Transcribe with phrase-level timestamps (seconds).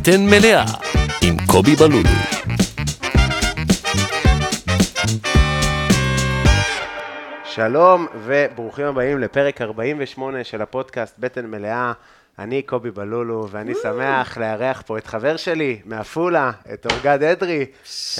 [0.00, 0.64] בטן מלאה
[1.22, 2.08] עם קובי בלולו.
[7.44, 11.92] שלום וברוכים הבאים לפרק 48 של הפודקאסט בטן מלאה.
[12.38, 17.66] אני קובי בלולו, ואני שמח לארח פה את חבר שלי מעפולה, את אורגד אדרי.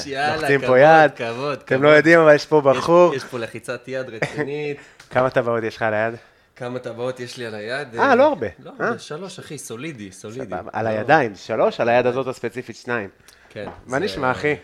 [0.06, 1.10] יאללה, לוחצים פה כבוד, יד.
[1.16, 1.82] כבוד, אתם כבוד.
[1.82, 3.14] לא יודעים, אבל יש פה יש- בחור.
[3.14, 4.76] יש פה לחיצת יד רצינית.
[5.12, 6.14] כמה טבעות יש לך על היד?
[6.60, 7.94] כמה טבעות יש לי על היד?
[7.98, 8.46] אה, לא הרבה.
[8.58, 8.86] לא אה?
[8.86, 10.44] הרבה, שלוש, אחי, סולידי, סולידי.
[10.56, 10.70] סבבה.
[10.72, 13.08] על לא- הידיים, שלוש, על היד הזאת הספציפית שניים.
[13.48, 13.68] כן.
[13.86, 14.54] מה זה- נשמע, אחי?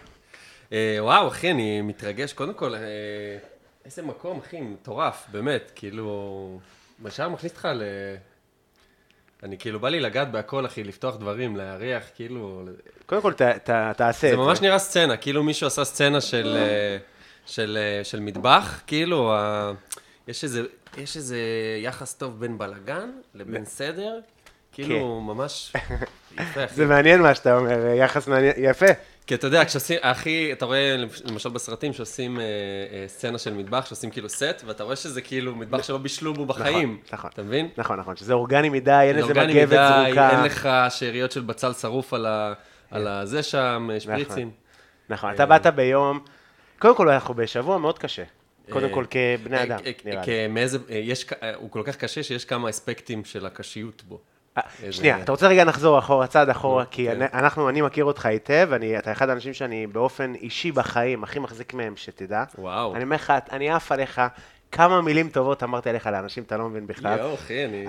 [0.72, 2.32] אה, וואו, אחי, אני מתרגש.
[2.32, 2.80] קודם כל, אה,
[3.84, 5.72] איזה מקום, אחי, מטורף, באמת.
[5.74, 6.58] כאילו,
[7.06, 7.82] ישר מכניס אותך ל...
[9.42, 12.64] אני כאילו, בא לי לגעת בהכל, אחי, לפתוח דברים, להריח, כאילו...
[13.06, 14.36] קודם כל, ת- ת- תעשה את זה זה.
[14.36, 16.96] ממש נראה סצנה, כאילו מישהו עשה סצנה של, אה,
[17.46, 19.34] של, אה, של מטבח, כאילו,
[20.28, 20.62] יש איזה,
[20.98, 21.38] יש איזה
[21.82, 24.18] יחס טוב בין בלאגן לבין סדר,
[24.72, 25.72] כאילו, ממש
[26.40, 26.74] יפה, אחי.
[26.74, 28.86] זה מעניין מה שאתה אומר, יחס מעניין, יפה.
[29.26, 33.86] כי אתה יודע, כשעושים, הכי, אתה רואה למשל בסרטים שעושים אה, אה, סצנה של מטבח,
[33.86, 37.00] שעושים כאילו סט, ואתה רואה שזה כאילו מטבח שלא בישלו בו בחיים.
[37.12, 37.30] נכון.
[37.34, 37.68] אתה מבין?
[37.76, 40.30] נכון, נכון, שזה אורגני מדי, אין איזה אורגני מגבת מדי, זרוקה.
[40.30, 42.52] אין לך שאריות של בצל שרוף על ה-
[42.90, 44.50] על הזה שם, אה, שפריצים.
[45.08, 46.20] נכון, אתה באת ביום,
[46.78, 48.22] קודם כל אנחנו בשבוע מאוד קשה.
[48.70, 50.32] קודם אה, כל כבני אדם, אה, נראה לי.
[50.32, 54.20] אה, מאיזה, אה, יש, אה, הוא כל כך קשה שיש כמה אספקטים של הקשיות בו.
[54.58, 57.22] אה, שנייה, אתה רוצה רגע נחזור אחורה, צעד אחורה, כי כן.
[57.22, 61.96] אנחנו, אני מכיר אותך היטב, אתה אחד האנשים שאני באופן אישי בחיים הכי מחזיק מהם,
[61.96, 62.44] שתדע.
[62.58, 62.94] וואו.
[62.94, 64.20] אני אומר לך, אני עף עליך,
[64.72, 67.18] כמה מילים טובות אמרתי עליך לאנשים, אתה לא מבין בכלל.
[67.18, 67.86] יואו, אחי, אני...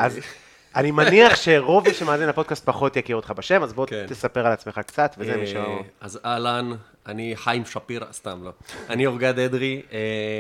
[0.78, 4.06] אני מניח שרוב מי שמאזין לפודקאסט פחות יכיר אותך בשם, אז בוא כן.
[4.08, 5.80] תספר על עצמך קצת, וזה אה, מי שלא...
[6.02, 6.72] אז אהלן,
[7.08, 8.52] אני חיים שפירא, סתם לא.
[8.90, 9.98] אני אורגד אדרי, אה,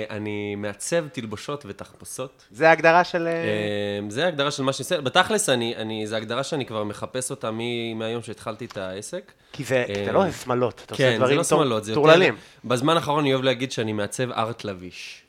[0.09, 2.43] אני מעצב תלבושות ותחפושות.
[2.51, 3.27] זה ההגדרה של...
[3.27, 5.01] אה, אה, זה ההגדרה של מה שאני עושה.
[5.01, 9.31] בתכלס, אני, אני, זה הגדרה שאני כבר מחפש אותה מ- מהיום שהתחלתי את העסק.
[9.53, 11.91] כי זה, אתה אה, לא שמלות, אתה עושה כן, זה דברים לא טוב- שמאלות, זה
[11.91, 12.01] יותר...
[12.01, 12.35] טורללים.
[12.65, 15.21] בזמן האחרון אני אוהב להגיד שאני מעצב ארט לביש.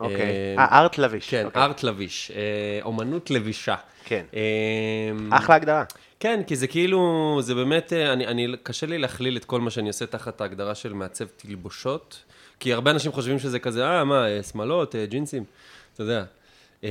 [0.00, 0.20] אוקיי.
[0.20, 1.30] אה, אה, ארט לביש.
[1.30, 1.62] כן, אוקיי.
[1.62, 3.74] ארט לביש, אה, אומנות לבישה.
[4.04, 4.24] כן.
[4.34, 5.84] אה, אחלה הגדרה.
[6.20, 9.70] כן, כי זה כאילו, זה באמת, אה, אני, אני, קשה לי להכליל את כל מה
[9.70, 12.22] שאני עושה תחת ההגדרה של מעצב תלבושות,
[12.60, 15.44] כי הרבה אנשים חושבים שזה כזה, אה, מה, אה, שמלות, ג'ינסים,
[15.94, 16.24] אתה יודע.
[16.84, 16.90] אה,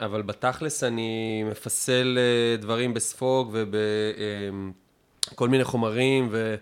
[0.00, 2.18] אבל בתכלס אני מפסל
[2.58, 6.54] דברים בספוג ובכל מיני חומרים, ו...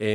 [0.00, 0.06] אה,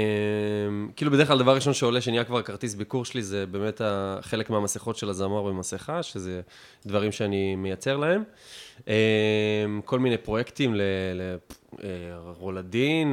[0.96, 3.82] כאילו בדרך כלל דבר ראשון שעולה, שנהיה כבר כרטיס ביקור שלי, זה באמת
[4.22, 6.42] חלק מהמסכות של הזמר במסכה, שזה
[6.86, 8.24] דברים שאני מייצר להם.
[8.88, 8.94] אה,
[9.86, 10.82] כל מיני פרויקטים ל-
[11.14, 11.36] ל-
[11.84, 11.88] אה,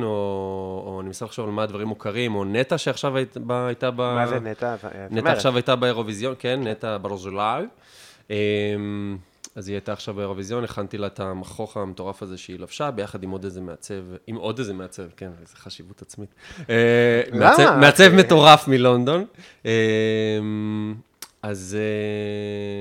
[0.02, 3.90] או, או אני מנסה לחשוב על מה הדברים מוכרים, או נטע שעכשיו היית- ב- הייתה
[3.90, 3.96] ב...
[4.00, 4.76] מה זה נטע?
[5.10, 7.64] נטע עכשיו הייתה באירוויזיון, כן, נטע ברזולאי.
[9.56, 13.30] אז היא הייתה עכשיו באירוויזיון, הכנתי לה את המכוך המטורף הזה שהיא לבשה, ביחד עם
[13.30, 13.94] עוד איזה מעצב,
[14.26, 16.34] עם עוד איזה מעצב, כן, איזה חשיבות עצמית.
[16.70, 16.74] אה,
[17.32, 17.38] למה?
[17.50, 19.24] מעצב- מעצב מטורף מלונדון.
[21.42, 21.76] אז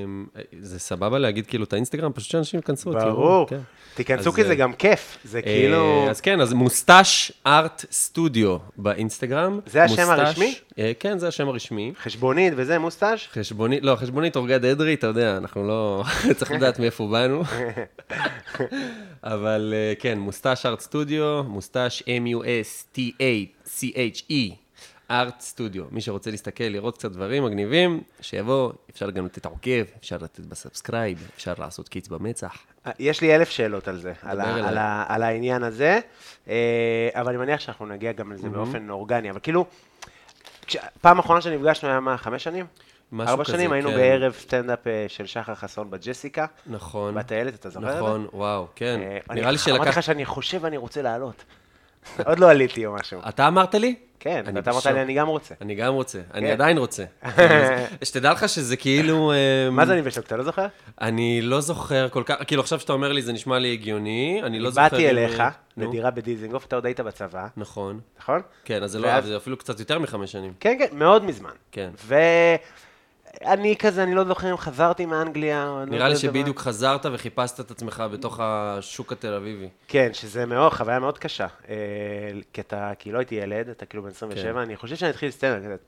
[0.05, 0.25] אמ,
[0.61, 2.91] זה סבבה להגיד כאילו את האינסטגרם, פשוט שאנשים ייכנסו.
[2.91, 3.47] ברור.
[3.47, 3.59] כן.
[3.95, 5.17] תיכנסו כי זה אה, גם כיף.
[5.23, 6.03] זה כאילו...
[6.05, 9.59] אה, אז כן, אז מוסטש ארט סטודיו באינסטגרם.
[9.65, 10.55] זה השם מוסטש- הרשמי?
[10.79, 11.93] אה, כן, זה השם הרשמי.
[12.03, 13.19] חשבונית וזה, מוסטאז'?
[13.33, 16.03] חשבונית, לא, חשבונית אורגד אדרי, אתה יודע, אנחנו לא...
[16.37, 17.43] צריך לדעת מאיפה באנו.
[19.23, 22.03] אבל כן, מוסטש ארט סטודיו, מוסטש
[23.27, 24.33] M-U-S-T-A-C-H-E,
[25.11, 25.83] Art Studio.
[25.91, 30.53] מי שרוצה להסתכל, לראות קצת דברים מגניבים, שיבוא, אפשר גם לתת עוקב, אפשר לתת ב
[30.53, 32.57] subscribe, אפשר לעשות kiss במצח.
[32.99, 34.67] יש לי אלף שאלות על זה, על, ה-.
[34.67, 35.99] על, ה- על העניין הזה,
[36.47, 39.65] אה, אבל אני מניח שאנחנו נגיע גם לזה באופן אורגני, אבל כאילו,
[40.65, 42.65] כש- פעם אחרונה שנפגשנו היה מה, חמש שנים?
[43.11, 43.95] משהו ארבע כזה, שנים, היינו כן.
[43.95, 47.15] בערב סטנדאפ אה, של שחר חסון בג'סיקה, נכון.
[47.15, 47.97] בטיילת, אתה זוכר?
[47.97, 48.99] נכון, וואו, כן.
[49.01, 49.87] אה, נראה לי אמרתי שלקח...
[49.97, 51.43] לך שאני חושב ואני רוצה לעלות.
[52.25, 53.19] עוד לא עליתי או משהו.
[53.29, 53.95] אתה אמרת לי?
[54.19, 54.85] כן, ואתה אמרת.
[54.85, 55.55] לי, אני גם רוצה.
[55.61, 56.51] אני גם רוצה, אני כן.
[56.53, 57.03] עדיין רוצה.
[58.03, 59.31] שתדע לך שזה כאילו...
[59.31, 60.65] אה, מה זה אני בשוק, אתה לא זוכר?
[61.01, 64.59] אני לא זוכר כל כך, כאילו עכשיו שאתה אומר לי זה נשמע לי הגיוני, אני
[64.59, 64.89] לא זוכר...
[64.89, 65.43] באתי אליך
[65.77, 67.99] לדירה בדיזינגוף, אתה עוד היית בצבא, נכון.
[68.19, 68.41] נכון?
[68.65, 70.53] כן, אז זה לא, זה אפילו קצת יותר מחמש שנים.
[70.59, 71.53] כן, כן, מאוד מזמן.
[71.71, 71.89] כן.
[73.41, 75.79] ואני כזה, אני לא זוכר אם חזרתי מאנגליה.
[75.83, 76.15] אני לא נראה לי.
[76.15, 79.69] שבדיוק חזרת וחיפשת את עצמך בתוך השוק התל אביבי.
[79.87, 81.47] כן, שזה מאוד, חוויה מאוד קשה.
[81.69, 81.75] אה,
[82.53, 84.59] כי אתה, כי לא הייתי ילד, אתה כאילו בן 27, כן.
[84.59, 85.79] אני חושב שאני אתחיל סטנדאפ,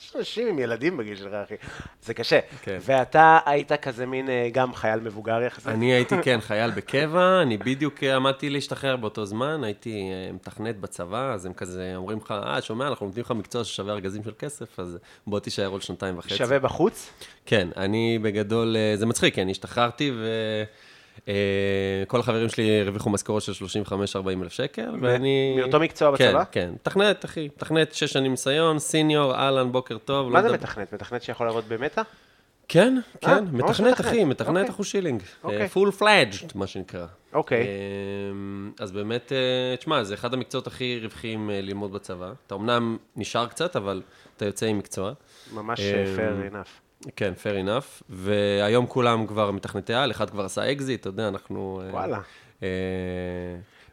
[0.00, 1.54] כזה, יש אנשים עם ילדים בגיל שלך, אחי.
[2.02, 2.40] זה קשה.
[2.62, 2.78] כן.
[2.80, 5.68] ואתה היית כזה מין, אה, גם חייל מבוגר יחסית.
[5.68, 10.76] אני הייתי, כן, חייל בקבע, אני בדיוק אה, עמדתי להשתחרר באותו זמן, הייתי אה, מתכנת
[10.80, 14.32] בצבא, אז הם כזה אומרים לך, אה, שומע, אנחנו נותנים לך מקצוע ששווה ארגזים של
[14.38, 16.36] כסף, אז בוא תישאר עוד שנתיים וחצי.
[16.36, 17.10] שווה בחוץ?
[17.46, 20.28] כן, אני בגדול, זה מצחיק, כי אני השתחררתי ו...
[21.28, 21.34] אה,
[22.06, 23.52] כל החברים שלי הרוויחו משכורות של
[23.86, 23.94] 35-40
[24.42, 25.56] אלף שקל, ואני...
[25.60, 26.44] מאותו מקצוע בצבא?
[26.44, 26.70] כן, כן.
[26.74, 27.48] מתכנת, אחי.
[27.56, 30.28] מתכנת, שש שנים ניסיון, senior, אהלן, בוקר טוב.
[30.28, 30.92] מה לא זה מדבר- מתכנת?
[30.94, 32.02] מתכנת שיכול לעבוד במטא?
[32.68, 34.00] כן, אה, כן, מתכנת.
[34.00, 34.70] אחי, מתכנת.
[34.70, 35.22] אחוז שילינג.
[35.72, 37.06] full fledged, מה שנקרא.
[37.32, 37.66] אוקיי.
[38.32, 42.32] אמ, אז באמת, אה, תשמע, זה אחד המקצועות הכי רווחיים אה, ללמוד בצבא.
[42.46, 44.02] אתה אמנם נשאר קצת, אבל
[44.36, 45.12] אתה יוצא עם מקצוע.
[45.54, 46.89] ממש אה, fair enough.
[47.16, 48.02] כן, fair enough.
[48.08, 51.82] והיום כולם כבר מתכנתי על, אחד כבר עשה אקזיט, אתה יודע, אנחנו...
[51.84, 52.20] אה, וואלה.
[52.62, 52.68] אה,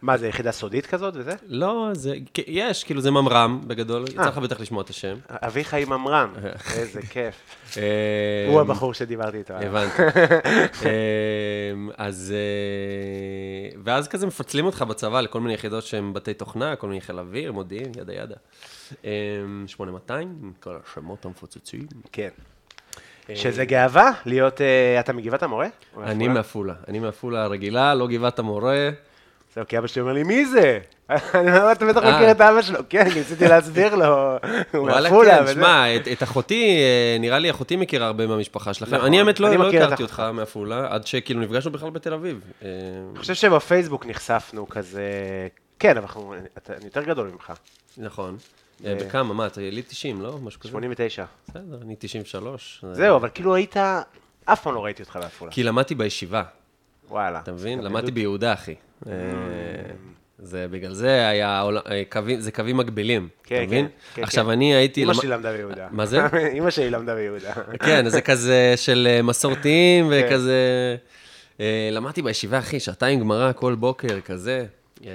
[0.02, 1.32] מה, זה יחידה סודית כזאת וזה?
[1.48, 2.16] לא, זה,
[2.48, 4.14] יש, כאילו זה ממר"ם בגדול, אה.
[4.14, 5.18] יצא לך בטח לשמוע את השם.
[5.30, 6.34] אביחי ממר"ם,
[6.78, 7.36] איזה כיף.
[8.50, 9.54] הוא הבחור שדיברתי איתו.
[9.54, 10.02] הבנתי.
[11.98, 12.34] אז...
[13.84, 17.52] ואז כזה מפצלים אותך בצבא לכל מיני יחידות שהן בתי תוכנה, כל מיני חיל אוויר,
[17.52, 18.36] מודיעין, yada yada.
[19.04, 21.88] אמ, 8200, עם כל השמות המפוצצים.
[22.12, 22.30] כן.
[23.36, 25.68] שזה גאווה להיות, אה, אתה מגבעת המורה?
[26.04, 26.74] אני מעפולה?
[26.88, 28.90] אני מעפולה הרגילה, לא גבעת המורה.
[29.56, 30.80] זהו, כי אבא שלי אומר לי, מי זה?
[31.10, 32.16] אני אומר, אתה בטח אה.
[32.16, 32.80] מכיר את אבא שלו.
[32.90, 34.38] כן, ניסיתי להסביר לו,
[34.74, 35.46] הוא מעפולה.
[35.48, 35.54] כן.
[35.54, 38.96] שמע, את- אחותי, אה, נראה לי אחותי מכירה הרבה מהמשפחה שלכם.
[38.96, 39.06] נכון.
[39.06, 40.04] אני האמת לא לא הכרתי.
[40.04, 42.40] אותך מעפולה, עד שכאילו נפגשנו בכלל בתל אביב.
[42.62, 42.70] אני
[43.20, 45.04] חושב שבפייסבוק נחשפנו כזה...
[45.80, 46.08] כן, אבל
[46.70, 47.54] אני יותר גדול ממך.
[47.98, 48.38] נכון.
[48.86, 50.38] אה, בכמה, מה, אתה יליד 90, לא?
[50.44, 50.70] משהו כזה?
[50.70, 51.26] 89.
[51.48, 52.84] בסדר, אני 93.
[52.88, 53.76] אה, זהו, אבל כאילו היית...
[54.46, 55.52] אף פעם לא ראיתי אותך בעפולה.
[55.52, 56.44] כי למדתי בישיבה,
[57.10, 57.40] וואלה.
[57.40, 57.80] אתה מבין?
[57.84, 58.12] למדתי.
[58.12, 58.76] ביהודה, אחי.
[59.08, 59.12] אה,
[60.40, 63.86] זה בגלל זה היה, אה, קווים- זה קווים מקבילים, כן, אתה מבין?
[63.86, 64.52] כן, כן, עכשיו, כן.
[64.52, 65.04] אני הייתי...
[65.04, 65.88] אמא למ- שלי למדה ביהודה.
[65.92, 66.20] מה זה?
[66.58, 67.54] אמא שלי למדה ביהודה.
[67.80, 70.28] כן, זה כזה של אה, מסורתיים כן.
[70.30, 70.96] וכזה...
[71.60, 74.66] אה, למדתי בישיבה, אחי, שעתיים גמרא כל בוקר, כזה.
[75.06, 75.12] אה,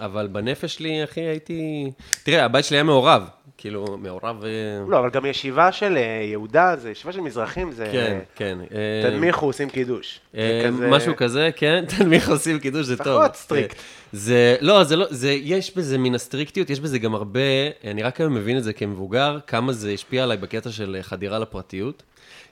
[0.00, 1.90] אבל בנפש שלי, אחי, הייתי...
[2.22, 3.28] תראה, הבית שלי היה מעורב.
[3.58, 4.44] כאילו, מעורב...
[4.44, 4.50] אה,
[4.88, 7.88] לא, אבל גם ישיבה של אה, יהודה, זה ישיבה של מזרחים, זה...
[7.92, 8.58] כן, כן.
[8.74, 10.20] אה, תנמיכו, עושים קידוש.
[10.36, 13.06] אה, משהו כזה, כן, תנמיך עושים קידוש, זה טוב.
[13.06, 13.76] לפחות strict.
[14.12, 17.40] זה, לא, זה לא, זה, יש בזה מן הסטריקטיות, יש בזה גם הרבה,
[17.84, 22.02] אני רק היום מבין את זה כמבוגר, כמה זה השפיע עליי בקטע של חדירה לפרטיות,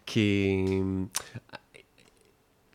[0.06, 0.56] כי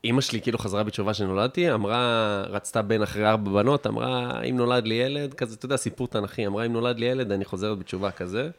[0.04, 4.88] אימא שלי כאילו חזרה בתשובה שנולדתי, אמרה, רצתה בן אחרי ארבע בנות, אמרה, אם נולד
[4.88, 8.12] לי ילד, כזה, אתה יודע, סיפור תנכי, אמרה, אם נולד לי ילד, אני חוזרת בתשובה
[8.12, 8.50] כזה.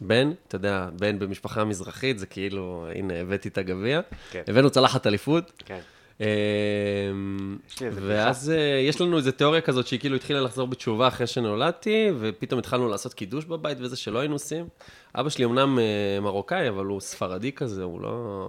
[0.00, 4.00] בן, אתה יודע, בן במשפחה מזרחית, זה כאילו, הנה, הבאתי את הגביע.
[4.30, 4.42] כן.
[4.48, 5.62] הבאנו צלחת אליפות.
[5.64, 5.80] כן.
[6.20, 12.10] אמ, ואז אה, יש לנו איזו תיאוריה כזאת שהיא כאילו התחילה לחזור בתשובה אחרי שנולדתי,
[12.18, 14.68] ופתאום התחלנו לעשות קידוש בבית וזה שלא היינו עושים.
[15.14, 18.48] אבא שלי אמנם אה, מרוקאי, אבל הוא ספרדי כזה, הוא לא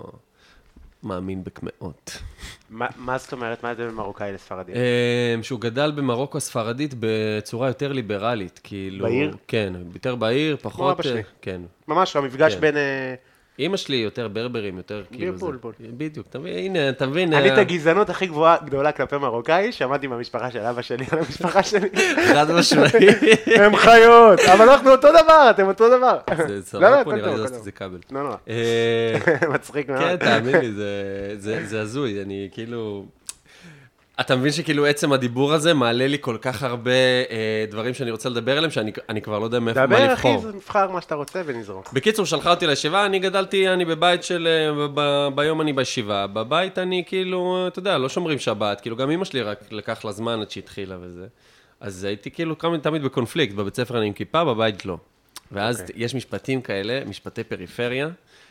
[1.08, 2.22] מאמין בקמעות.
[2.70, 3.64] מה זאת אומרת?
[3.64, 4.72] מה ההבדל בין מרוקאי לספרדי?
[4.74, 9.06] אמ, שהוא גדל במרוקו הספרדית בצורה יותר ליברלית, כאילו...
[9.06, 9.36] בעיר?
[9.48, 10.96] כן, יותר בעיר, פחות...
[10.96, 11.18] אבא שלי.
[11.18, 11.62] אה, כן.
[11.88, 12.62] ממש, המפגש כן.
[12.62, 12.76] בין...
[13.60, 15.34] אה, אימא שלי יותר ברברים, יותר כאילו...
[15.34, 15.74] זה- בולבול.
[15.80, 17.34] בדיוק, אתה מבין, הנה, אתה מבין...
[17.34, 21.20] אני אה, את הגזענות הכי גבוהה, גדולה כלפי מרוקאי, שמעתי מהמשפחה של אבא שלי על
[21.20, 21.90] המשפחה שלי.
[22.34, 22.90] חד משמעי.
[23.64, 26.18] הם חיות, אבל אנחנו אותו דבר, אתם אותו דבר.
[26.38, 28.00] זה לא, לא, סבבה פה, נראה לי לעשות את זה כבל.
[28.12, 28.36] לא נורא.
[28.50, 30.02] אה, מצחיק מאוד.
[30.02, 30.72] כן, תאמין לי,
[31.70, 33.06] זה הזוי, אני כאילו...
[34.22, 36.92] אתה מבין שכאילו עצם הדיבור הזה מעלה לי כל כך הרבה
[37.30, 40.36] אה, דברים שאני רוצה לדבר עליהם, שאני אני כבר לא יודע מאיפה מה דבר, לבחור.
[40.36, 41.94] אחי, זה נבחר מה שאתה רוצה ונזרוק.
[41.94, 44.48] בקיצור, שלחה אותי לישיבה, אני גדלתי, אני בבית של...
[44.48, 49.12] אה, ב- ביום אני בישיבה, בבית אני כאילו, אתה יודע, לא שומרים שבת, כאילו גם
[49.12, 51.26] אמא שלי רק לקח לה זמן עד שהתחילה וזה.
[51.80, 54.98] אז הייתי כאילו כמה- תמיד בקונפליקט, בבית ספר אני עם כיפה, בבית לא.
[55.52, 55.96] ואז אוקיי.
[55.98, 58.10] יש משפטים כאלה, משפטי פריפריה,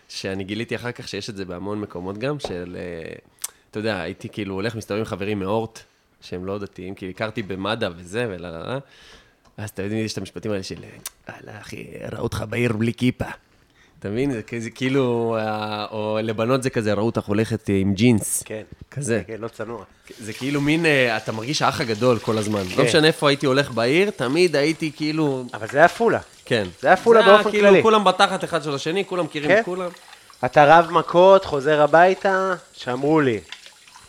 [0.09, 3.13] שאני גיליתי אחר כך שיש את זה בהמון מקומות גם, של, אה,
[3.77, 5.81] אתה יודע, הייתי כאילו הולך, מסתובב עם חברים מאורט,
[6.21, 8.79] שהם לא דתיים, כי הכרתי במד"א וזה, ולה לה לה.
[9.59, 10.75] ואז אתה יודע, יש את המשפטים האלה של,
[11.29, 13.25] וואלה, אחי, ראו אותך בעיר בלי כיפה.
[13.99, 14.31] אתה מבין?
[14.31, 18.43] זה כזה כאילו, אה, או לבנות זה כזה, ראו אותך הולכת עם ג'ינס.
[18.43, 18.63] כן.
[18.91, 19.23] כזה.
[19.27, 19.85] כן, לא צנוע.
[20.19, 22.65] זה כאילו מין, אה, אתה מרגיש האח הגדול כל הזמן.
[22.65, 22.79] כן.
[22.79, 26.21] לא משנה איפה הייתי הולך בעיר, תמיד הייתי כאילו, אבל זה עפולה.
[26.45, 26.65] כן.
[26.81, 27.83] זה עפולה היה באופן כאילו כללי.
[27.83, 29.61] כולם בתחת אחד של השני, כולם מכירים כן.
[29.61, 29.91] את כולם.
[30.45, 33.41] אתה רב מכות, חוזר הביתה, שאמרו לי.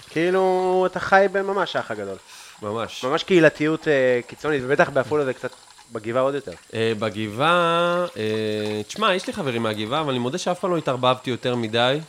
[0.10, 2.18] כאילו, אתה חי בממש האח הגדול.
[2.62, 3.04] ממש.
[3.04, 5.52] ממש קהילתיות אה, קיצונית, ובטח בעפולה זה קצת
[5.92, 6.52] בגבעה עוד יותר.
[6.74, 11.30] אה, בגבעה, אה, תשמע, יש לי חברים מהגבעה, אבל אני מודה שאף פעם לא התערבבתי
[11.30, 12.00] יותר מדי.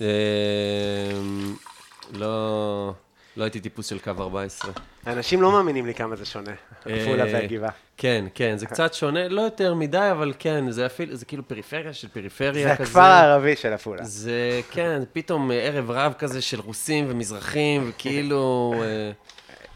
[0.00, 0.06] אה,
[2.12, 2.92] לא,
[3.36, 4.72] לא הייתי טיפוס של קו 14.
[5.06, 7.70] האנשים לא מאמינים לי כמה זה שונה, עפולה אה, והגבעה.
[7.96, 11.92] כן, כן, זה קצת שונה, לא יותר מדי, אבל כן, זה אפילו, זה כאילו פריפריה
[11.92, 12.82] של פריפריה זה כזה.
[12.82, 14.04] הכפר הערבי של עפולה.
[14.04, 18.74] זה, כן, פתאום ערב רב כזה של רוסים ומזרחים, וכאילו...
[18.82, 19.10] אה,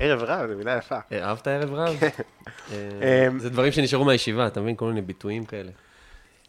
[0.00, 0.98] ערב רב, זו מילה יפה.
[1.12, 1.96] אה, אהבת ערב רב?
[2.00, 3.38] כן.
[3.38, 4.76] זה דברים שנשארו מהישיבה, אתה מבין?
[4.76, 5.70] כל מיני ביטויים כאלה.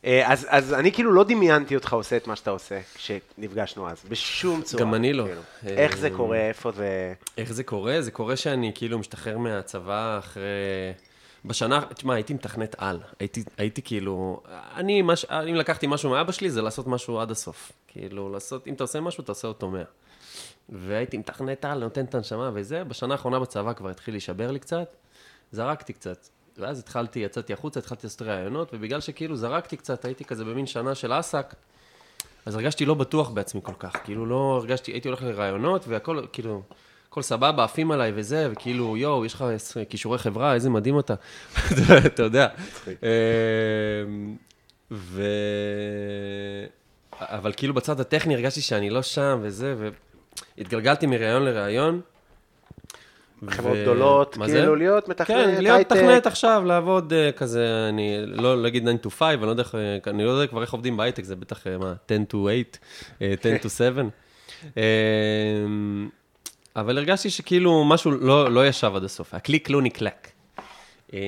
[0.06, 4.04] אה, אז, אז אני כאילו לא דמיינתי אותך עושה את מה שאתה עושה כשנפגשנו אז,
[4.10, 4.84] בשום צורה.
[4.84, 5.24] גם אני לא.
[5.24, 5.42] כאילו.
[5.68, 7.14] אה, איך זה קורה, איפה זה...
[7.38, 8.02] איך זה קורה?
[8.02, 10.42] זה קורה שאני כאילו משתחרר מהצבא אחרי...
[11.46, 13.00] בשנה, תשמע, הייתי מתכנת על.
[13.20, 14.42] הייתי, הייתי כאילו...
[14.76, 15.26] אני, מש...
[15.26, 17.72] אם לקחתי משהו מאבא שלי, זה לעשות משהו עד הסוף.
[17.88, 18.68] כאילו, לעשות...
[18.68, 19.84] אם אתה עושה משהו, אתה עושה אותו מאה.
[20.70, 22.84] והייתי מתכנת על, נותן את הנשמה וזה.
[22.84, 24.96] בשנה האחרונה בצבא כבר התחיל להישבר לי קצת.
[25.52, 26.28] זרקתי קצת.
[26.60, 30.96] ואז התחלתי, יצאתי החוצה, התחלתי לעשות ראיונות, ובגלל שכאילו זרקתי קצת, הייתי כזה במין שנה
[30.96, 31.56] של אסק,
[32.46, 33.94] אז הרגשתי לא בטוח בעצמי כל כך.
[34.04, 36.62] כאילו, לא הרגשתי, הייתי הולך לראיונות, והכל, כאילו...
[37.10, 39.46] הכל סבבה, עפים עליי וזה, וכאילו, יואו, יש לך
[39.90, 41.14] כישורי חברה, איזה מדהים אתה.
[42.06, 42.48] אתה יודע.
[42.88, 44.36] אמ,
[44.92, 45.24] ו...
[47.20, 49.76] אבל כאילו בצד הטכני הרגשתי שאני לא שם וזה,
[50.58, 52.02] והתגלגלתי מראיון לראיון.
[53.48, 54.60] חברות ו- גדולות, מה זה?
[54.60, 55.92] כאילו להיות מתכנת, כן, להיות הייטק.
[55.96, 59.98] מתכנת עכשיו, לעבוד אה, כזה, אני לא להגיד 9 to 5, אני לא יודע אה,
[60.08, 62.54] אני לא יודע כבר איך עובדים בהייטק, זה בטח, אה, מה, 10 to 8,
[63.22, 64.04] אה, 10 to 7.
[64.78, 64.84] אה,
[66.76, 70.28] אבל הרגשתי שכאילו משהו לא, לא ישב עד הסוף, הקליק לא נקלק.
[71.14, 71.20] אה,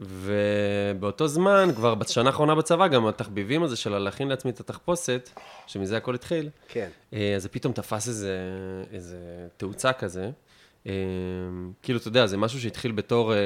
[0.00, 5.30] ובאותו זמן, כבר בשנה האחרונה בצבא, גם התחביבים הזה של להכין לעצמי את התחפושת,
[5.66, 6.88] שמזה הכל התחיל, כן.
[7.12, 8.38] אה, אז זה פתאום תפס איזה,
[8.92, 9.16] איזה
[9.56, 10.30] תאוצה כזה.
[10.86, 10.92] אה,
[11.82, 13.32] כאילו, אתה יודע, זה משהו שהתחיל בתור...
[13.34, 13.38] אה,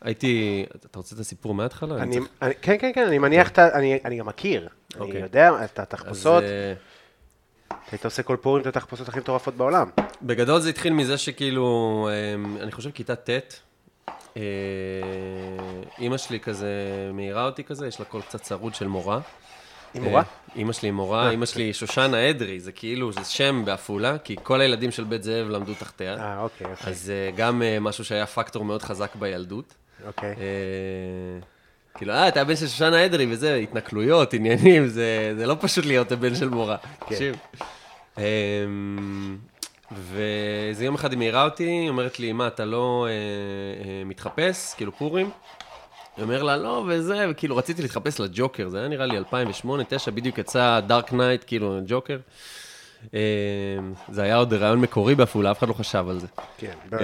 [0.00, 0.66] הייתי...
[0.86, 1.96] אתה רוצה את הסיפור מההתחלה?
[2.02, 4.68] אני, צריך- אני, כן, כן, כן, אני מניח, את ה- אני, אני גם מכיר.
[4.94, 5.20] אני אוקיי.
[5.22, 6.74] יודע את אז, התחפושות, אה,
[7.92, 9.90] היית עושה כל פורים את התחפושות הכי מטורפות בעולם.
[10.22, 12.08] בגדול זה התחיל מזה שכאילו,
[12.60, 13.60] אני חושב כיתה ט',
[15.98, 16.70] אימא שלי כזה
[17.12, 19.20] מעירה אותי כזה, יש לה קול קצת צרוד של מורה.
[19.94, 20.20] עם מורה?
[20.20, 20.26] אה,
[20.56, 24.90] אימא שלי מורה, אימא שלי שושנה אדרי, זה כאילו, זה שם בעפולה, כי כל הילדים
[24.90, 26.14] של בית זאב למדו תחתיה.
[26.14, 26.90] אה, אוקיי, אוקיי.
[26.90, 29.74] אז אה, גם אה, משהו שהיה פקטור מאוד חזק בילדות.
[30.06, 30.28] אוקיי.
[30.28, 30.34] אה,
[31.94, 36.12] כאילו, אה, אתה הבן של שושנה אדרי וזה, התנכלויות, עניינים, זה, זה לא פשוט להיות
[36.12, 36.76] הבן של מורה.
[36.98, 37.36] תקשיב.
[39.92, 43.12] ואיזה יום אחד היא מעירה אותי, היא אומרת לי, מה, אתה לא אה,
[43.88, 45.30] אה, מתחפש, כאילו פורים?
[46.16, 50.38] היא אומר לה, לא, וזה, וכאילו רציתי להתחפש לג'וקר, זה היה נראה לי 2008-2009, בדיוק
[50.38, 52.18] יצא Dark Knight, כאילו, ג'וקר.
[53.14, 53.20] אה,
[54.08, 56.26] זה היה עוד רעיון מקורי בעפולה, אף אחד לא חשב על זה.
[56.58, 56.98] כן, אה,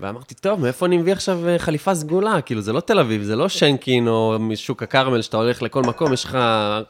[0.00, 2.40] ואמרתי, טוב, מאיפה אני מביא עכשיו אה, חליפה סגולה?
[2.40, 6.12] כאילו, זה לא תל אביב, זה לא שנקין או משוק הכרמל, שאתה הולך לכל מקום,
[6.12, 6.38] יש לך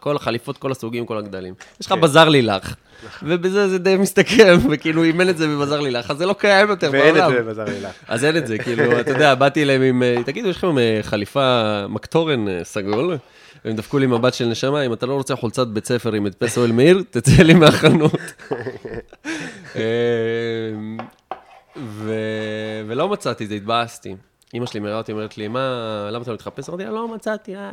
[0.01, 1.55] כל החליפות, כל הסוגים, כל הגדלים.
[1.81, 2.75] יש לך בזאר לילך,
[3.23, 6.69] ובזה זה די מסתכם, וכאילו, אם אין את זה בבזאר לילך, אז זה לא קיים
[6.69, 7.31] יותר ואין בעולם.
[7.31, 7.93] את זה בבזאר לילך.
[8.09, 10.99] אז אין את זה, כאילו, אתה יודע, באתי אליהם עם, אה, תגידו, יש לכם אה,
[11.03, 13.17] חליפה מקטורן סגול?
[13.65, 16.59] והם דפקו לי מבט של נשמה, אם אתה לא רוצה חולצת בית ספר עם הדפס
[16.59, 18.13] אוהל מאיר, תצא לי מהחנות.
[19.77, 19.83] אה,
[21.77, 22.15] ו...
[22.87, 24.17] ולא מצאתי, זה התבאסתי.
[24.55, 26.69] אמא שלי מעירה אותי, אומרת לי, מה, למה אתה לא מתחפש?
[26.69, 27.71] אמרתי לה, לא מצאתי, אה.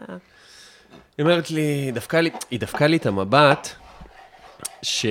[1.17, 3.69] היא אומרת לי, דפקה לי, היא דפקה לי את המבט,
[4.81, 5.05] ש...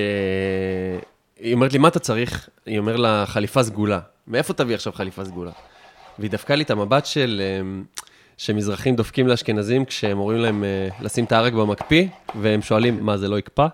[1.36, 2.48] היא אומרת לי, מה אתה צריך?
[2.66, 4.00] היא אומרת לה, חליפה סגולה.
[4.26, 5.50] מאיפה תביא עכשיו חליפה סגולה?
[6.18, 7.42] והיא דפקה לי את המבט של...
[7.60, 7.84] אמ,
[8.38, 12.06] שמזרחים דופקים לאשכנזים כשהם אומרים להם אה, לשים את הערק במקפיא,
[12.40, 13.66] והם שואלים, מה, זה לא יקפא?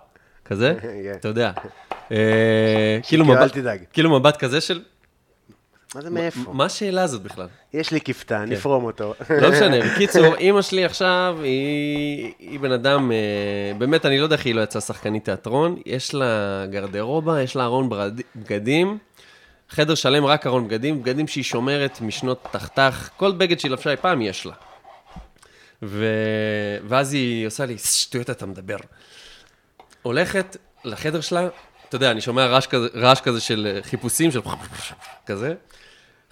[0.45, 0.75] כזה?
[0.83, 1.13] כן.
[1.17, 1.53] אתה יודע.
[2.13, 3.57] אה, כאילו מבט-.
[3.93, 4.83] כאילו מבט כזה של,
[5.95, 6.53] מה זה מאיפה?
[6.53, 7.47] מה השאלה הזאת בכלל?
[7.75, 8.53] יש לי כפתן, כן.
[8.53, 9.15] נפרום אותו.
[9.43, 13.17] לא משנה, בקיצור, אימא שלי עכשיו, היא, היא בן אדם, אה,
[13.79, 17.65] באמת, אני לא יודע איך היא לא יצאה שחקנית תיאטרון, יש לה גרדרובה, יש לה
[17.65, 17.89] ארון
[18.37, 18.99] בגדים,
[19.75, 23.97] חדר שלם רק ארון בגדים, בגדים שהיא שומרת משנות תחתך, כל בגד שהיא לבשה אי
[23.97, 24.53] פעם יש לה.
[25.83, 26.07] ו...
[26.89, 28.77] ואז היא עושה לי, שטויות אתה מדבר.
[30.03, 31.49] הולכת לחדר שלה,
[31.89, 32.89] אתה יודע, אני שומע רעש כזה,
[33.25, 34.41] כזה של אה, חיפושים, של
[35.27, 35.55] כזה,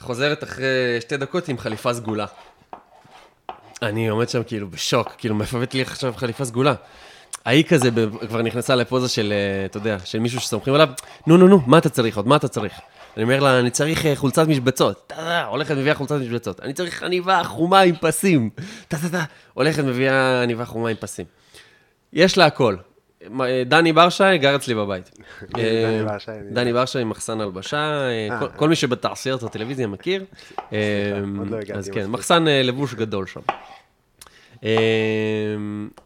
[0.01, 2.27] חוזרת אחרי שתי דקות עם חליפה סגולה.
[3.83, 6.75] אני עומד שם כאילו בשוק, כאילו הבאת לי עכשיו חליפה סגולה?
[7.45, 7.89] ההיא כזה
[8.29, 10.89] כבר נכנסה לפוזה של, אה, אתה יודע, של מישהו שסומכים עליו,
[11.27, 12.27] נו, נו, נו, מה אתה צריך עוד?
[12.27, 12.73] מה אתה צריך?
[13.17, 15.13] אני אומר לה, אני צריך אה, חולצת משבצות.
[15.49, 16.61] הולכת מביאה חולצת משבצות.
[16.61, 18.51] אני צריך עניבה חומה עם פסים.
[19.55, 21.27] הולכת מביאה עניבה חומה עם פסים.
[22.13, 22.77] יש לה הכל.
[23.41, 25.11] אה, דני ברשי גר אצלי בבית.
[25.55, 26.31] דני אה, ברשי.
[26.51, 28.03] דני ברשי מחסן הלבשה,
[28.57, 30.25] כל- מי שבתעשיות הטלוויזיה מכיר.
[30.73, 30.79] לא
[31.75, 32.07] אז כן.
[32.07, 33.41] מחסן לבוש גדול שם.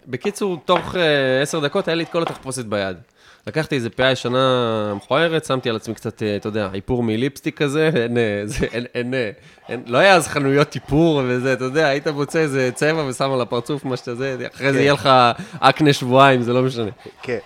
[0.07, 0.95] בקיצור, תוך
[1.43, 2.97] עשר דקות היה לי את כל התחפושת ביד.
[3.47, 7.91] לקחתי איזה פאה ישנה מכוערת, שמתי על עצמי קצת, אה, אתה יודע, איפור מליפסטיק כזה,
[8.03, 9.31] אין, אה, זה, אין, אין, אה,
[9.69, 13.41] אין, לא היה אז חנויות איפור וזה, אתה יודע, היית מוצא איזה צבע ושם על
[13.41, 14.83] הפרצוף, מה שאתה זה, אחרי זה כן.
[14.83, 15.11] יהיה לך
[15.61, 16.91] אקנה שבועיים, זה לא משנה.
[17.23, 17.39] כן.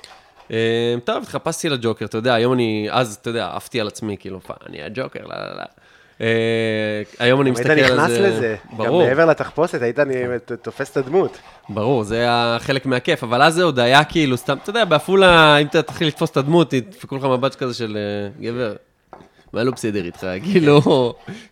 [1.05, 4.55] טוב, התחפשתי לג'וקר, אתה יודע, היום אני, אז, אתה יודע, עפתי על עצמי, כאילו, "פע,
[4.69, 5.63] אני הג'וקר, לא, לא, לא.
[6.21, 6.27] אה,
[7.19, 8.21] היום אני היית מסתכל על נכנס זה...
[8.29, 10.15] לזה, גם ברור, מעבר לתחפושת, היית אני-
[10.63, 11.39] תופס את הדמות.
[11.69, 15.57] ברור, זה היה חלק מהכיף, אבל אז זה עוד היה כאילו, סתם, אתה יודע, בעפולה,
[15.57, 18.75] אם אתה תתחיל לתפוס את הדמות, ידפקו לך מבט כזה של אה, גבר.
[19.53, 20.27] מה לא בסדר איתך?
[20.53, 20.81] כאילו,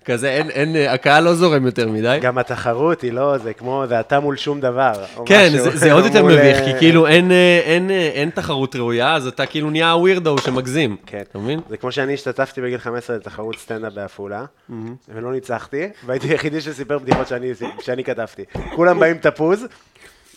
[0.05, 2.19] כזה, אין, אין, אה, הקהל לא זורם יותר מדי.
[2.23, 4.93] גם התחרות היא לא, זה כמו, זה אתה מול שום דבר.
[5.27, 8.31] כן, משהו, זה, זה עוד יותר מביך, אה, כי כאילו אין, אה, אין, אה, אין
[8.31, 10.97] תחרות ראויה, אז אתה כאילו נהיה הווירדו שמגזים.
[11.07, 11.23] כן.
[11.31, 11.61] אתה מבין?
[11.69, 14.45] זה כמו שאני השתתפתי בגיל 15 לתחרות סטנדאפ בעפולה,
[15.09, 18.45] ולא ניצחתי, והייתי היחידי שסיפר בדיחות שאני, שאני כתבתי.
[18.77, 19.67] כולם באים תפוז,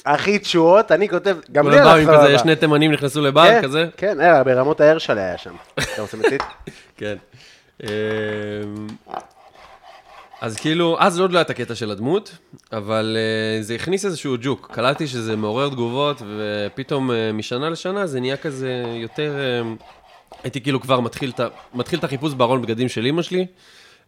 [0.06, 2.38] הכי תשואות, אני כותב, גם לי הלך עם כזה.
[2.38, 3.86] שני תימנים נכנסו לבר כן, כזה.
[3.98, 5.54] כן, אה, ברמות ההרשל היה שם.
[5.74, 6.42] אתה רוצה מצית?
[6.98, 7.16] כן.
[7.84, 7.88] אמ,
[10.42, 12.38] אז כאילו, אז עוד לא היה את הקטע של הדמות,
[12.72, 14.72] אבל אה, זה הכניס איזשהו ג'וק.
[14.74, 19.40] קלטתי שזה מעורר תגובות, ופתאום אה, משנה לשנה זה נהיה כזה יותר...
[19.40, 19.74] אה,
[20.44, 21.32] הייתי כאילו כבר מתחיל
[21.74, 23.46] מתחיל את החיפוש בארון בגדים של אימא שלי.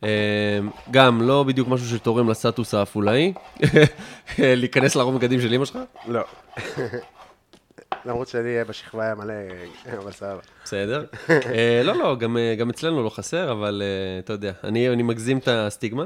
[0.03, 0.09] אה,
[0.91, 3.33] גם לא בדיוק משהו שתורם לסטטוס העפולאי,
[4.39, 5.77] להיכנס לארון בגדים של אימא שלך,
[6.07, 6.21] לא.
[8.05, 9.33] למרות שלי בשכבה היה מלא,
[9.97, 10.39] אבל סבבה.
[10.63, 11.05] בסדר.
[11.29, 15.03] אה, לא, לא, גם, אה, גם אצלנו לא חסר, אבל אה, אתה יודע, אני, אני
[15.03, 16.05] מגזים את הסטיגמה.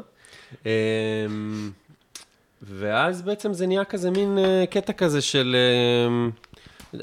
[2.61, 4.37] ואז בעצם זה נהיה כזה מין
[4.69, 5.55] קטע כזה של...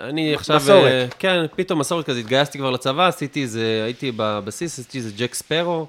[0.00, 0.56] אני עכשיו...
[0.56, 1.14] מסורת.
[1.18, 5.86] כן, פתאום מסורת כזה, התגייסתי כבר לצבא, עשיתי איזה, הייתי בבסיס, עשיתי איזה ג'ק ספרו.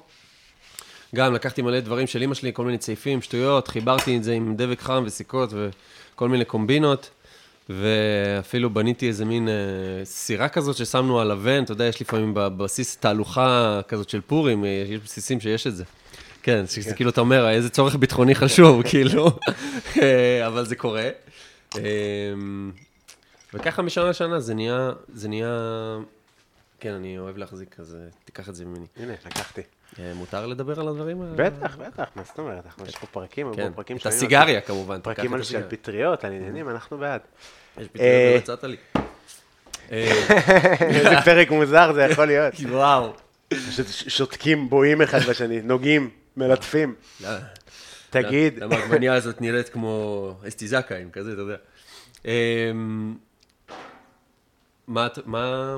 [1.14, 4.54] גם לקחתי מלא דברים של אמא שלי, כל מיני צעיפים, שטויות, חיברתי את זה עם
[4.56, 7.10] דבק חם וסיכות וכל מיני קומבינות.
[7.68, 9.54] ואפילו בניתי איזה מין אה,
[10.04, 14.84] סירה כזאת ששמנו על הוון, אתה יודע, יש לפעמים בבסיס תהלוכה כזאת של פורים, אה,
[14.88, 15.84] יש בסיסים שיש את זה.
[16.46, 19.26] כן, שזה כאילו, אתה אומר, איזה צורך ביטחוני חשוב, כאילו,
[20.02, 21.08] אה, אבל זה קורה.
[21.76, 21.82] אה,
[23.54, 25.98] וככה משנה לשנה זה נהיה, זה נהיה,
[26.80, 28.86] כן, אני אוהב להחזיק, אז אה, תיקח את זה ממני.
[28.96, 29.60] הנה, לקחתי.
[29.98, 31.32] אה, מותר לדבר על הדברים האלה?
[31.50, 32.66] בטח, בטח, מה זאת אומרת?
[32.66, 34.16] אנחנו- יש פה פרקים, כן, פרקים את שונים.
[34.18, 35.00] הסיגריה כמובן.
[35.00, 35.62] פרקים את על.
[35.68, 37.20] פטריות, על עניינים, אנחנו בעד.
[37.78, 38.76] יש פטריות הצעת לי.
[39.92, 40.10] אה,
[40.88, 42.54] איזה פרק מוזר זה יכול להיות.
[42.70, 43.12] וואו.
[43.90, 46.94] שותקים, בואים אחד בשני, נוגעים, מלטפים.
[47.20, 47.28] לא.
[48.10, 51.56] תגיד, למה העגבנייה הזאת נראית כמו אסטיזקאים, כזה, אתה יודע.
[52.24, 53.14] אמ,
[54.86, 55.76] מה, את- מה...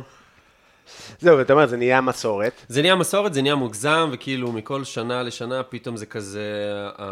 [1.21, 2.53] זהו, אתה אומר, זה נהיה מסורת.
[2.69, 7.07] זה נהיה מסורת, זה נהיה מוגזם, וכאילו מכל שנה לשנה פתאום זה כזה, אה,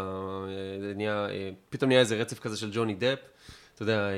[0.81, 3.19] זה נהיה, אה, פתאום נהיה איזה רצף כזה של ג'וני דפ,
[3.77, 4.15] אתה יודע, אה,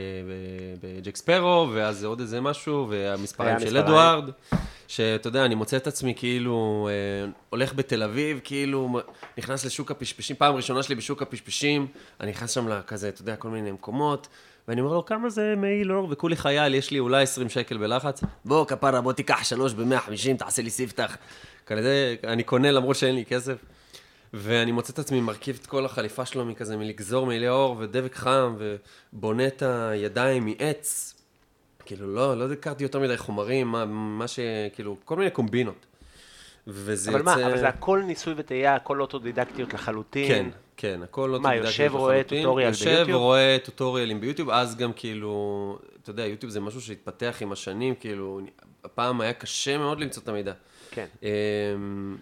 [0.81, 3.77] בג'ק ספרו, ואז זה עוד איזה משהו, והמספריים היה של.
[3.77, 4.29] אדוארד,
[4.87, 8.99] שאתה יודע, אני מוצא את עצמי כאילו אה, הולך בתל אביב, כאילו
[9.37, 11.87] נכנס לשוק הפשפשים, פעם ראשונה שלי בשוק הפשפשים,
[12.19, 14.27] אני נכנס שם לכזה, אתה יודע, כל מיני מקומות.
[14.69, 16.07] ואני אומר לו, כמה זה מעיל אור?
[16.11, 18.21] וכולי חייל, יש לי אולי 20 שקל בלחץ.
[18.45, 21.17] בוא, כפרה, בוא תיקח שלוש ב-150, תעשה לי ספתח.
[21.65, 23.55] כזה, אני קונה למרות שאין לי כסף.
[24.33, 28.55] ואני מוצא את עצמי מרכיב את כל החליפה שלו מכזה, מלגזור מעילי אור ודבק חם,
[29.13, 31.13] ובונה את הידיים מעץ.
[31.85, 34.39] כאילו, לא, לא הכרתי יותר מדי חומרים, מה, מה ש...
[34.75, 35.85] כאילו, כל מיני קומבינות.
[36.67, 40.27] וזה אבל מה, יוצא- אבל זה הכל ניסוי וטעייה, הכל אוטודידקטיות לחלוטין.
[40.27, 40.45] כן,
[40.81, 42.21] כן, הכל לא מה, יושב, רואה.
[42.23, 43.09] טוטוריאל יושב ביוטיוב?
[43.21, 48.39] ורואה טוטוריאלים ביוטיוב, אז גם כאילו, אתה יודע, יוטיוב זה משהו שהתפתח עם השנים, כאילו,
[48.83, 50.53] הפעם היה קשה מאוד למצוא את המידע.
[50.91, 51.05] כן.
[51.23, 52.17] אמ,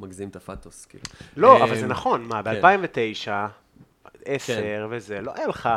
[0.00, 1.04] מגזים את הפאטוס, כאילו.
[1.36, 2.60] לא, אבל אמ, זה נכון, מה, כן.
[2.62, 3.30] ב-2009,
[4.24, 5.68] 10 וזה, לא היה לך...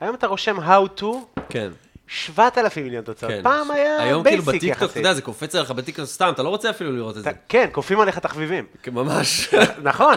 [0.00, 1.06] היום אתה רושם How to,
[1.48, 1.70] כן,
[2.06, 3.32] 7,000 מיליון תוצאות.
[3.32, 3.42] כן.
[3.42, 4.96] פעם היה היום כאילו basic בטיקטוק, אתה יחסית.
[4.96, 7.30] יודע, זה קופץ עליך בטיקטוק סתם, אתה לא רוצה אפילו לראות את זה.
[7.48, 8.66] כן, כופים עליך תחביבים.
[8.82, 9.54] כן, ממש.
[9.82, 10.14] נכון.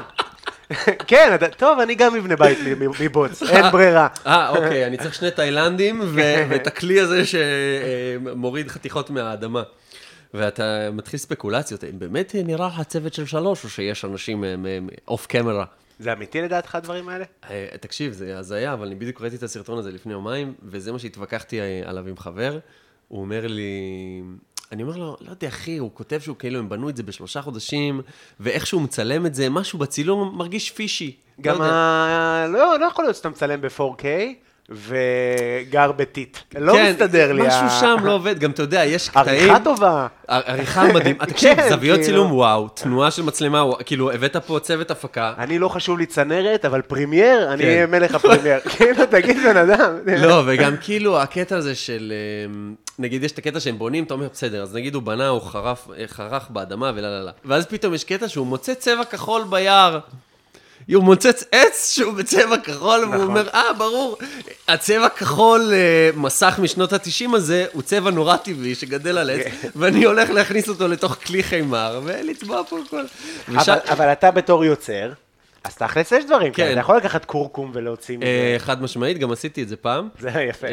[1.07, 2.57] כן, טוב, אני גם אבנה בית
[2.99, 4.07] מבוץ, אין ברירה.
[4.25, 9.63] אה, אוקיי, אני צריך שני תאילנדים ו- ואת הכלי הזה שמוריד חתיכות מהאדמה.
[10.33, 14.43] ואתה מתחיל ספקולציות, אם באמת נראה לך צוות של שלוש, או שיש אנשים
[15.07, 15.65] off camera.
[15.99, 17.25] זה אמיתי לדעתך הדברים האלה?
[17.49, 20.99] אה, תקשיב, זה הזיה, אבל אני בדיוק ראיתי את הסרטון הזה לפני יומיים, וזה מה
[20.99, 22.59] שהתווכחתי אה, עליו עם חבר.
[23.07, 23.71] הוא אומר לי,
[24.71, 27.41] אני אומר לו, לא יודע, אחי, הוא כותב שהוא כאילו, הם בנו את זה בשלושה
[27.41, 28.01] חודשים,
[28.39, 31.15] ואיך שהוא מצלם את זה, משהו בצילום מרגיש fishy.
[31.41, 31.75] גם לא יודע.
[31.75, 32.47] ה...
[32.47, 34.03] לא, לא יכול להיות שאתה מצלם ב-4K
[34.69, 36.37] וגר בטיט.
[36.59, 37.41] לא כן, מסתדר לי.
[37.47, 39.27] משהו שם לא עובד, גם אתה יודע, יש קטעים...
[39.27, 40.07] עריכה טובה.
[40.27, 41.15] עריכה מדהים.
[41.15, 42.05] תקשיב, כן, זוויות כאילו.
[42.05, 45.33] צילום, וואו, תנועה של מצלמה, וואו, כאילו, הבאת פה צוות הפקה.
[45.37, 47.69] אני לא חשוב לי צנרת, אבל פרימייר, אני כן.
[47.69, 48.59] אהיה מלך הפרימייר.
[48.77, 49.93] כאילו, תגיד בן אדם.
[50.17, 52.13] לא, וגם כאילו הקטע הזה של,
[52.45, 55.41] אמ, נגיד יש את הקטע שהם בונים, אתה אומר, בסדר, אז נגיד הוא בנה, הוא
[55.41, 57.31] חרף, חרך באדמה ולה לה לה.
[57.45, 59.99] ואז פתאום יש קטע שהוא מוצא צבע כחול ביער.
[60.93, 63.21] הוא מוצץ עץ שהוא בצבע כחול, והוא נכון.
[63.21, 64.17] אומר, אה, ברור,
[64.67, 69.69] הצבע כחול אה, מסך משנות ה-90 הזה, הוא צבע נורא טבעי שגדל על עץ, כן.
[69.75, 73.03] ואני הולך להכניס אותו לתוך כלי חימר, ולצבוע פה הכל.
[73.49, 75.11] ושם- אבל, אבל אתה בתור יוצר,
[75.63, 76.57] אז תכלס יש דברים כן.
[76.63, 76.71] כאלה.
[76.71, 78.25] אתה יכול לקחת קורקום ולהוציא מזה.
[78.27, 80.09] אה, חד משמעית, גם עשיתי את זה פעם.
[80.19, 80.67] זה יפה.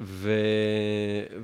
[0.00, 0.30] ו...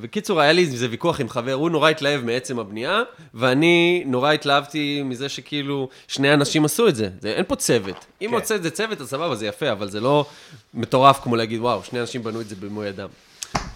[0.01, 3.03] וקיצור, היה לי איזה ויכוח עם חבר, הוא נורא התלהב מעצם הבנייה,
[3.35, 7.09] ואני נורא התלהבתי מזה שכאילו שני אנשים עשו את זה.
[7.21, 8.05] זה אין פה צוות.
[8.23, 8.35] אם כן.
[8.35, 10.27] רוצה את זה צוות, אז סבבה, זה יפה, אבל זה לא
[10.75, 13.09] מטורף כמו להגיד, וואו, שני אנשים בנו את זה במו ידם.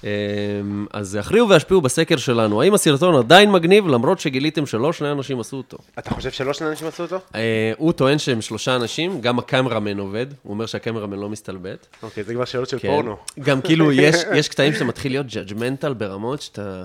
[0.05, 2.63] אמ, אז הכריעו והשפיעו בסקר שלנו.
[2.63, 5.79] האם הסרטון עדיין מגניב, למרות שגיליתם שלא שני אנשים עשו אותו?
[5.99, 7.19] אתה חושב שלא שני אנשים עשו אותו?
[7.35, 11.87] אה, הוא טוען שהם שלושה אנשים, גם הקמרמן עובד, הוא אומר שהקמרמן לא מסתלבט.
[12.03, 12.89] אוקיי, זה כבר שאלות של כן.
[12.89, 13.17] פורנו.
[13.41, 16.85] גם כאילו, יש, יש קטעים שאתה מתחיל להיות judgmental ברמות, שאתה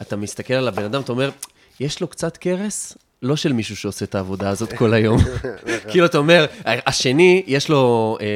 [0.00, 1.30] אתה מסתכל על הבן אדם, אתה אומר,
[1.80, 2.96] יש לו קצת קרס?
[3.22, 5.18] לא של מישהו שעושה את העבודה הזאת כל היום.
[5.90, 8.26] כאילו, אתה אומר, השני, יש לו אה,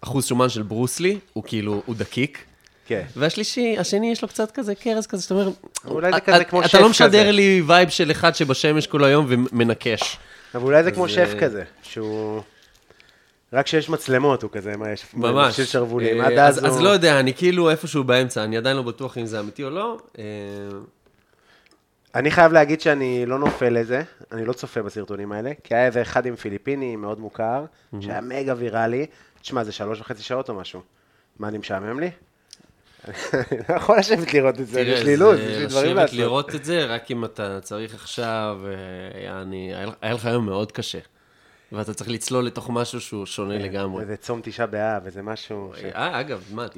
[0.00, 2.44] אחוז שומן של ברוסלי, הוא כאילו, הוא דקיק.
[2.86, 3.02] כן.
[3.16, 5.50] והשלישי, השני יש לו קצת כזה קרס כזה, שאתה אומר,
[5.84, 8.86] אולי זה "אתה- כזה כמו אתה שף לא משדר כזה." לי vibe של אחד שבשמש
[8.86, 10.18] כל היום ומנקש.
[10.54, 12.42] אבל אולי זה כמו שף אה, כזה, שהוא...
[13.52, 15.04] רק כשיש מצלמות הוא כזה, מה יש?
[15.14, 15.48] ממש.
[15.48, 16.20] מפשיל שרוולים.
[16.20, 16.84] אה, עד אז, אז אז הוא...
[16.84, 19.98] לא יודע, אני כאילו איפשהו באמצע, אני עדיין לא בטוח אם זה אמיתי או לא.
[20.18, 20.24] אה,
[22.14, 26.02] אני חייב להגיד שאני לא נופל לזה, אני לא צופה בסרטונים האלה, כי היה איזה
[26.02, 27.64] אחד עם פיליפיני מאוד מוכר,
[28.00, 29.06] שהיה מגה ויראלי.
[29.42, 30.80] תשמע, זה שלוש וחצי שעות או משהו.
[31.38, 32.10] מה, אני משעמם לי?
[33.34, 36.18] אני לא יכול לשבת לראות את זה, יש לי לו"ז, יש לי דברים לשבת לעשות.
[36.18, 38.58] לראות את זה, רק אם אתה צריך עכשיו,
[39.26, 39.42] אה,
[40.02, 40.98] היה לך היום מאוד קשה.
[41.72, 44.02] ואתה צריך לצלול לתוך משהו שהוא שונה לגמרי.
[44.02, 45.72] איזה צום תשעה באב, איזה משהו.
[45.94, 46.68] אה, אגב, מה, אה,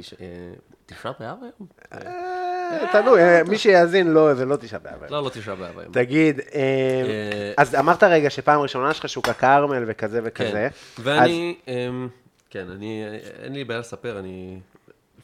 [0.86, 1.68] תשעה באב היום?
[1.92, 5.04] אה, תלוי, אה, מי שיאזין, לא, זה לא תשעה באב.
[5.10, 5.92] לא, לא תשעה באב היום.
[5.92, 10.68] תגיד, אה, אה, אז אמרת רגע שפעם ראשונה שלך שוק הכרמל וכזה וכזה.
[10.96, 11.02] כן.
[11.02, 12.08] ואני, אמ,
[12.50, 13.04] כן, אני,
[13.42, 14.58] אין לי בעיה לספר, אני...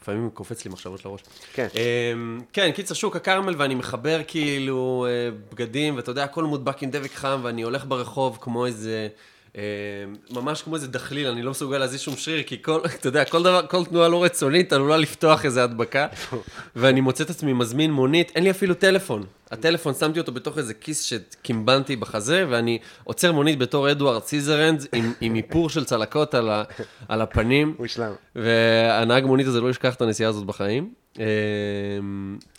[0.05, 1.21] לפעמים קופץ לי מחשבות לראש.
[1.53, 1.67] כן.
[1.75, 6.91] אמ, כן, קיצר שוק הכרמל, ואני מחבר כאילו אה, בגדים, ואתה יודע, הכל מודבק עם
[6.91, 9.09] דבק חם, ואני הולך ברחוב כמו איזה...
[9.57, 9.63] אה,
[10.31, 13.43] ממש כמו איזה דחליל, אני לא מסוגל להזיז שום שריר, כי כל, אתה יודע, כל
[13.43, 16.07] דבר, כל תנועה לא רצונית עלולה לפתוח איזה הדבקה,
[16.77, 19.25] ואני מוצא את עצמי מזמין מונית, אין לי אפילו טלפון.
[19.51, 25.13] הטלפון, שמתי אותו בתוך איזה כיס שקימבנתי בחזה, ואני עוצר מונית בתור אדוארד סיזרהנדס, עם,
[25.21, 26.63] עם איפור של צלקות על, ה,
[27.09, 27.75] על הפנים.
[27.79, 28.13] מושלם.
[28.37, 30.93] והנהג מונית הזה לא ישכח את הנסיעה הזאת בחיים.
[31.19, 31.23] אמ,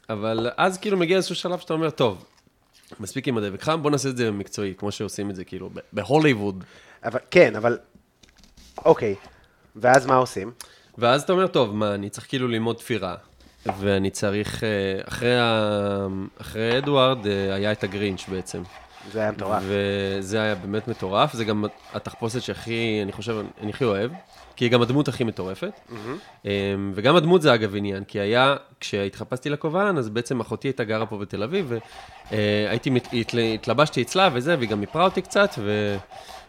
[0.09, 2.25] אבל אז כאילו מגיע איזשהו שלב שאתה אומר, טוב,
[2.99, 6.63] מספיק עם הדבק חם, בוא נעשה את זה מקצועי, כמו שעושים את זה כאילו בהוליווד.
[7.03, 7.77] אבל, כן, אבל...
[8.85, 9.15] אוקיי.
[9.75, 10.51] ואז מה עושים?
[10.97, 13.15] ואז אתה אומר, טוב, מה, אני צריך כאילו ללמוד תפירה,
[13.65, 14.69] ואני צריך, אה,
[15.07, 16.07] אחרי, ה...
[16.41, 18.63] אחרי אדוארד אה, היה את הגרינץ' בעצם.
[19.11, 19.63] זה היה מטורף.
[19.67, 24.11] וזה היה באמת מטורף, זה גם התחפושת שהכי, אני חושב, אני הכי אוהב,
[24.55, 25.71] כי היא גם הדמות הכי מטורפת.
[26.45, 26.49] אמ,
[26.95, 31.17] וגם הדמות זה אגב עניין, כי היה, כשהתחפשתי לכובען, אז בעצם אחותי הייתה גרה פה
[31.17, 31.71] בתל אביב,
[32.31, 35.97] והייתי, התל- התלבשתי אצלה וזה, והיא גם איפרה אותי קצת, ו...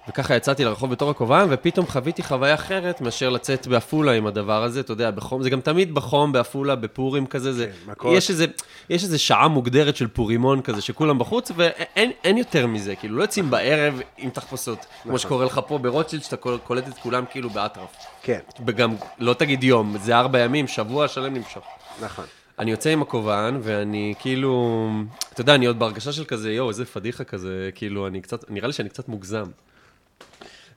[0.09, 4.81] וככה יצאתי לרחוב בתור הכובען, ופתאום חוויתי חוויה אחרת מאשר לצאת בעפולה עם הדבר הזה,
[4.81, 8.09] אתה יודע, בחום, זה גם תמיד בחום, בעפולה, בפורים כזה, זה, כן.
[8.09, 8.47] יש איזה,
[8.91, 13.23] יש איזה שעה מוגדרת של פורימון כזה, שכולם בחוץ, ואין אין יותר מזה, כאילו, לא
[13.23, 14.89] יוצאים בערב עם תחפושות, נכון.
[15.11, 17.97] כמו שקורה לך פה ברוטשילד, שאתה קול- קולט את כולם כאילו באטרף.
[18.23, 21.61] כן, וגם, לא תגיד יום, זה ארבע ימים, שבוע שלם נמשך.
[22.03, 22.25] נכון.
[22.59, 24.89] אני יוצא עם הכובען, ואני כאילו,
[25.33, 28.67] אתה יודע, אני עוד בהרגשה של כזה, יואו, איזה פדיחה כזה, כאילו, אני קצת, נראה
[28.67, 29.45] לי שאני קצת מוגזם.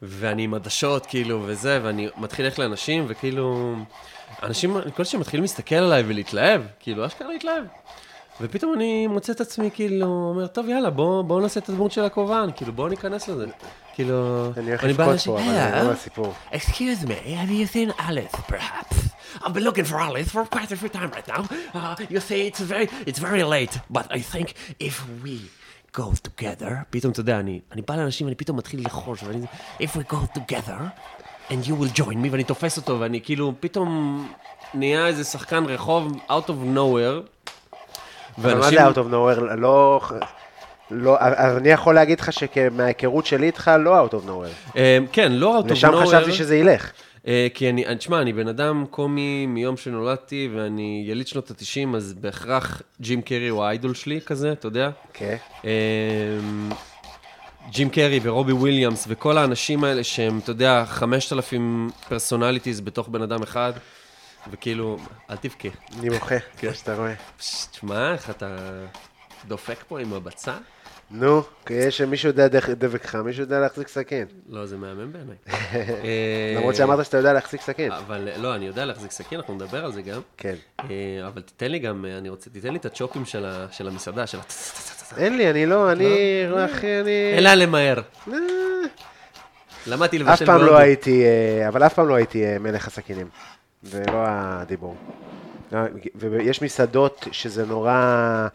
[0.01, 3.75] ואני עם עדשות, כאילו, וזה, ואני מתחיל ללכת לאנשים, וכאילו,
[4.43, 7.63] אנשים, כל שהם מתחילים להסתכל עליי ולהתלהב, כאילו, אשכרה להתלהב.
[8.41, 12.03] ופתאום אני מוצא את עצמי, כאילו, אומר, טוב, יאללה, בוא, בוא נעשה את הדמות של
[12.03, 13.45] הכובען, כאילו, בוא ניכנס לזה.
[13.93, 16.33] כאילו, אני הולך לבכות פה, אבל אני "Hello, לא בסיפור.
[16.51, 18.95] Excuse me, have you seen Alice, perhaps?
[19.43, 21.43] I've been looking for Alice for quite a few times right now.
[21.73, 24.47] Uh, you see, it's very, it's very late, but I think
[24.79, 25.35] if we
[25.97, 29.45] go together, פתאום, אתה יודע, אני, אני בא לאנשים, ואני פתאום מתחיל לחוש, ואני...
[29.81, 30.81] if we go together,
[31.49, 34.27] and you will join me, ואני תופס אותו, ואני כאילו פתאום
[34.73, 37.49] נהיה איזה שחקן רחוב out of nowhere.
[38.37, 39.55] אבל מה זה out of nowhere?
[39.55, 40.01] לא...
[40.91, 44.77] לא, אז אני יכול להגיד לך שמההיכרות שלי איתך, לא out of nowhere.
[44.77, 46.05] אה, כן, לא out of לשם nowhere.
[46.05, 46.91] חשבתי שזה ילך.
[47.27, 51.95] אה, כי אני, אני- תשמע, אני בן אדם קומי מיום שנולדתי, ואני יליד שנות ה-90,
[51.95, 54.89] אז בהכרח ג'ים קרי הוא האיידול שלי כזה, אתה יודע?
[55.13, 55.35] כן.
[55.65, 55.69] אה,
[57.71, 63.43] ג'ים קרי ורובין וויליאמס וכל האנשים האלה שהם, אתה יודע, 5,000 personalities בתוך בן אדם
[63.43, 63.73] אחד,
[64.51, 64.97] וכאילו,
[65.29, 65.67] אל תבכה.
[65.99, 67.13] אני מוחה, כמו שאתה רואה.
[67.71, 68.57] תשמע, איך אתה
[69.47, 70.53] דופק פה עם הבצע?
[71.11, 74.25] נו, יש מישהו יודע דבק חם, מישהו יודע להחזיק סכין.
[74.49, 75.35] לא, זה מהמם בעיניי.
[75.73, 77.91] אה, למרות שאמרת שאתה יודע להחזיק סכין.
[77.91, 80.21] אבל לא, אני יודע להחזיק סכין, אנחנו נדבר על זה גם.
[80.37, 80.55] כן.
[80.79, 84.37] אה, אבל תיתן לי גם, אה, אני רוצה, תיתן לי את הצ'ופים של המסעדה, של
[84.39, 84.41] ה...
[85.17, 86.05] אין לי, אני לא, אני,
[86.65, 87.33] אחי, אני...
[87.35, 88.01] אין לאן למהר.
[88.27, 88.33] אה,
[89.87, 90.61] למדתי לבשל אף פעם.
[90.61, 93.27] לא הייתי, אה, אבל אף פעם לא הייתי אה, מלך הסכינים.
[93.83, 94.95] זה לא הדיבור.
[95.73, 98.47] אה, ויש מסעדות שזה נורא אה,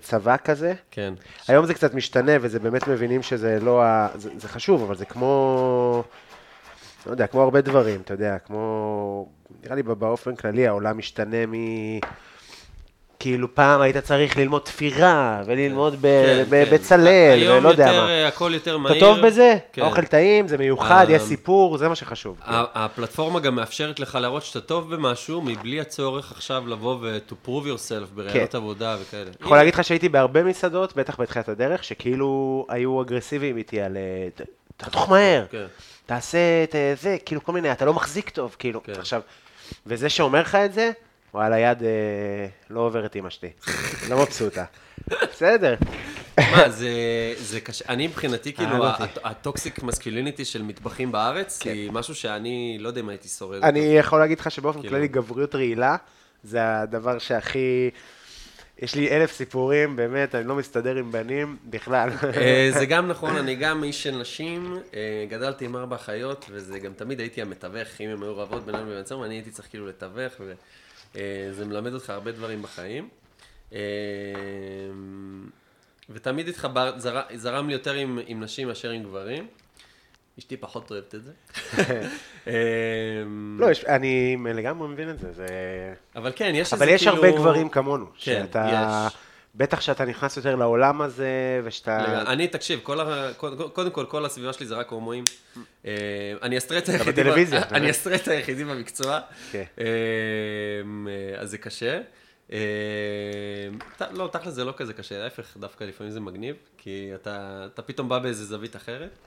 [0.00, 0.74] צבא כזה.
[0.90, 1.14] כן.
[1.48, 4.08] היום זה קצת משתנה, וזה באמת מבינים שזה לא ה...
[4.14, 6.04] זה, זה חשוב, אבל זה כמו...
[7.06, 9.28] לא יודע, כמו הרבה דברים, אתה יודע, כמו...
[9.64, 11.54] נראה לי באופן כללי העולם משתנה מ...
[13.22, 16.64] כאילו פעם היית צריך ללמוד תפירה, וללמוד כן, כן.
[16.72, 18.08] בצלאל, היום ולא יודע מה.
[18.08, 18.96] אה, הכל יותר מהיר.
[18.96, 19.56] אתה טוב בזה?
[19.72, 19.82] כן.
[19.82, 22.36] האוכל טעים, זה מיוחד, יש סיפור, זה מה שחשוב.
[22.46, 28.14] הפלטפורמה גם מאפשרת לך להראות שאתה טוב במשהו, מבלי הצורך עכשיו לבוא ו-to prove yourself
[28.14, 28.54] בראיונות.
[28.54, 29.30] עבודה וכאלה.
[29.40, 33.96] יכול להגיד לך שהייתי בהרבה מסעדות, בטח בתחילת הדרך, שכאילו היו אגרסיביים איתי על...
[33.96, 34.44] אה,
[34.76, 35.44] תחתוך מהר.
[36.06, 38.80] תעשה את אה, זה, כאילו כל מיני, אתה לא מחזיק טוב, כאילו.
[38.98, 39.20] עכשיו,
[39.86, 40.90] וזה שאומר לך את זה,
[41.34, 41.88] וואלה, יד אה,
[42.70, 43.48] לא עוברת עם אשתי.
[44.10, 44.64] לא מבסוטה.
[45.08, 45.74] בסדר.
[46.38, 46.90] מה, זה,
[47.36, 48.86] זה קשה, אני מבחינתי, כאילו,
[49.24, 53.64] הטוקסיק מסקיליניטי של מטבחים בארץ, היא משהו שאני לא יודע אם הייתי שורד.
[53.64, 54.94] אני יכול להגיד לך שבאופן כאילו.
[54.94, 55.96] כללי גבריות רעילה,
[56.44, 57.90] זה הדבר שהכי...
[58.78, 62.10] יש לי אלף סיפורים, באמת, אני לא מסתדר עם בנים בכלל.
[62.36, 66.78] אה, זה גם נכון, אני גם איש של נשים, אה, גדלתי עם ארבע אחיות, וזה
[66.78, 69.86] גם תמיד הייתי המתווך, אם הם היו רבות בינם לבין עצמם, אני הייתי צריך כאילו
[69.86, 70.32] לתווך,
[71.14, 73.08] וזה מלמד אותך הרבה דברים בחיים.
[73.72, 73.78] אה,
[76.10, 79.46] ותמיד התחבר, זר- זרם לי יותר עם, עם נשים מאשר עם גברים.
[80.38, 81.32] אשתי פחות אוהבת את זה.
[82.46, 82.52] אה,
[83.58, 85.46] לא, יש- אני לגמרי מבין את זה, זה...
[86.16, 87.16] אבל כן, יש איזה אבל יש כאילו...
[87.16, 88.14] הרבה גברים כמונו, כן,
[88.46, 89.06] שאתה...
[89.08, 89.16] יש.
[89.54, 92.22] בטח שאתה נכנס יותר לעולם הזה, ושאתה...
[92.32, 93.30] אני, תקשיב, כל ה...
[93.72, 95.24] קודם כל, כל הסביבה שלי זה רק הומואים.
[95.86, 95.92] אה,
[96.42, 97.22] אני הסטרט היחידי...
[97.72, 97.90] אני.
[97.90, 99.20] הסטרט היחידי במקצוע.
[99.52, 99.64] כן.
[99.78, 99.84] אה,
[101.38, 102.00] אז זה קשה.
[102.52, 102.58] אה,
[104.10, 108.18] לא, תכל'ס זה לא כזה קשה, להפך, דווקא לפעמים זה מגניב, כי אתה פתאום בא
[108.18, 109.18] באיזה זווית אחרת.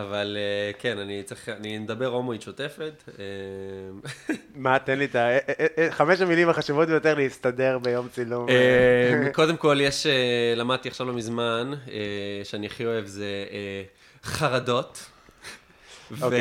[0.00, 3.02] אבל אה, כן, אני צריך, אני מדבר הומואית שוטפת.
[3.18, 3.24] אה,
[4.54, 5.28] מה, תן לי את ה...
[5.78, 8.46] אה, חמש המילים החשובות ביותר להסתדר ביום צילום.
[9.32, 10.06] קודם כל, יש,
[10.56, 11.72] למדתי עכשיו לא מזמן,
[12.44, 13.26] שאני הכי אוהב זה
[14.24, 14.98] חרדות.
[14.98, 15.06] ו- אוקיי.
[15.06, 16.32] וה- אה, אבל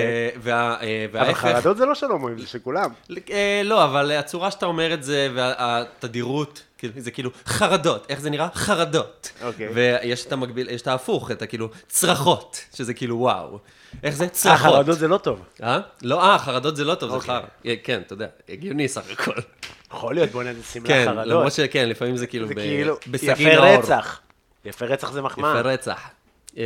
[0.42, 2.90] וההפך, חרדות זה לא של הומואים, זה של כולם.
[3.32, 8.30] אה, לא, אבל הצורה שאתה אומר את זה, והתדירות, כאילו, זה כאילו חרדות, איך זה
[8.30, 8.48] נראה?
[8.54, 9.32] חרדות.
[9.44, 9.70] אוקיי.
[9.74, 13.60] ויש את המקביל, יש את ההפוך, את הכאילו צרחות, שזה כאילו וואו.
[14.04, 14.24] איך זה?
[14.24, 14.74] אה, צרחות.
[14.74, 15.44] חרדות זה לא טוב.
[15.64, 15.80] אה?
[16.02, 17.28] לא, אה, חרדות זה לא טוב, זה אוקיי.
[17.28, 17.42] חר.
[17.66, 19.32] אה, כן, אתה יודע, הגיוני סך הכל.
[19.92, 21.26] יכול להיות, בוא נעשה שמלה כן, חרדות.
[21.28, 23.84] למרות שכן, לפעמים זה כאילו כאילו, בסכין יפה האור.
[23.84, 24.20] רצח.
[24.66, 25.52] יפה רצח זה מחמאה.
[25.60, 26.02] יפה רצח.
[26.58, 26.62] אמ,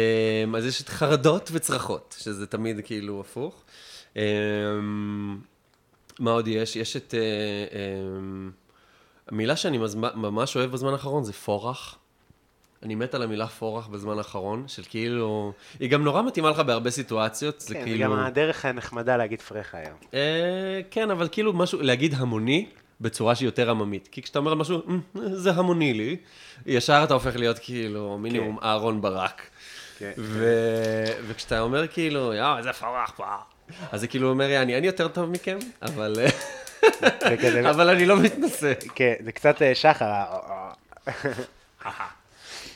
[0.55, 3.63] אז יש את חרדות וצרחות, שזה תמיד כאילו הפוך.
[4.15, 4.21] אמ,
[6.19, 6.75] מה עוד יש?
[6.75, 7.13] יש את...
[7.13, 7.19] אה,
[8.17, 8.51] אמ,
[9.27, 9.77] המילה שאני
[10.15, 11.95] ממש אוהב בזמן האחרון זה פורח.
[12.83, 15.53] אני מת על המילה פורח בזמן האחרון, של כאילו...
[15.79, 18.03] היא גם נורא מתאימה לך בהרבה סיטואציות, זה כן, זה כאילו...
[18.03, 19.97] גם הדרך הנחמדה להגיד פרחה היום.
[20.13, 22.69] אה, כן, אבל כאילו משהו, להגיד המוני
[23.01, 24.07] בצורה שהיא יותר עממית.
[24.11, 24.99] כי כשאתה אומר משהו, "אמ,
[25.33, 26.17] זה המוני לי,
[26.65, 29.41] ישר אתה הופך להיות כאילו מינימום אהרון ברק.
[29.97, 30.11] כן.
[30.17, 33.25] ו- וכשאתה אומר כאילו, יואו, איזה פרח פה.
[33.91, 36.15] אז זה כאילו אומר, אני, אני יותר טוב מכם, אבל,
[37.69, 38.73] אבל אני לא מתנשא.
[38.95, 40.05] כן, זה קצת אה, שחר.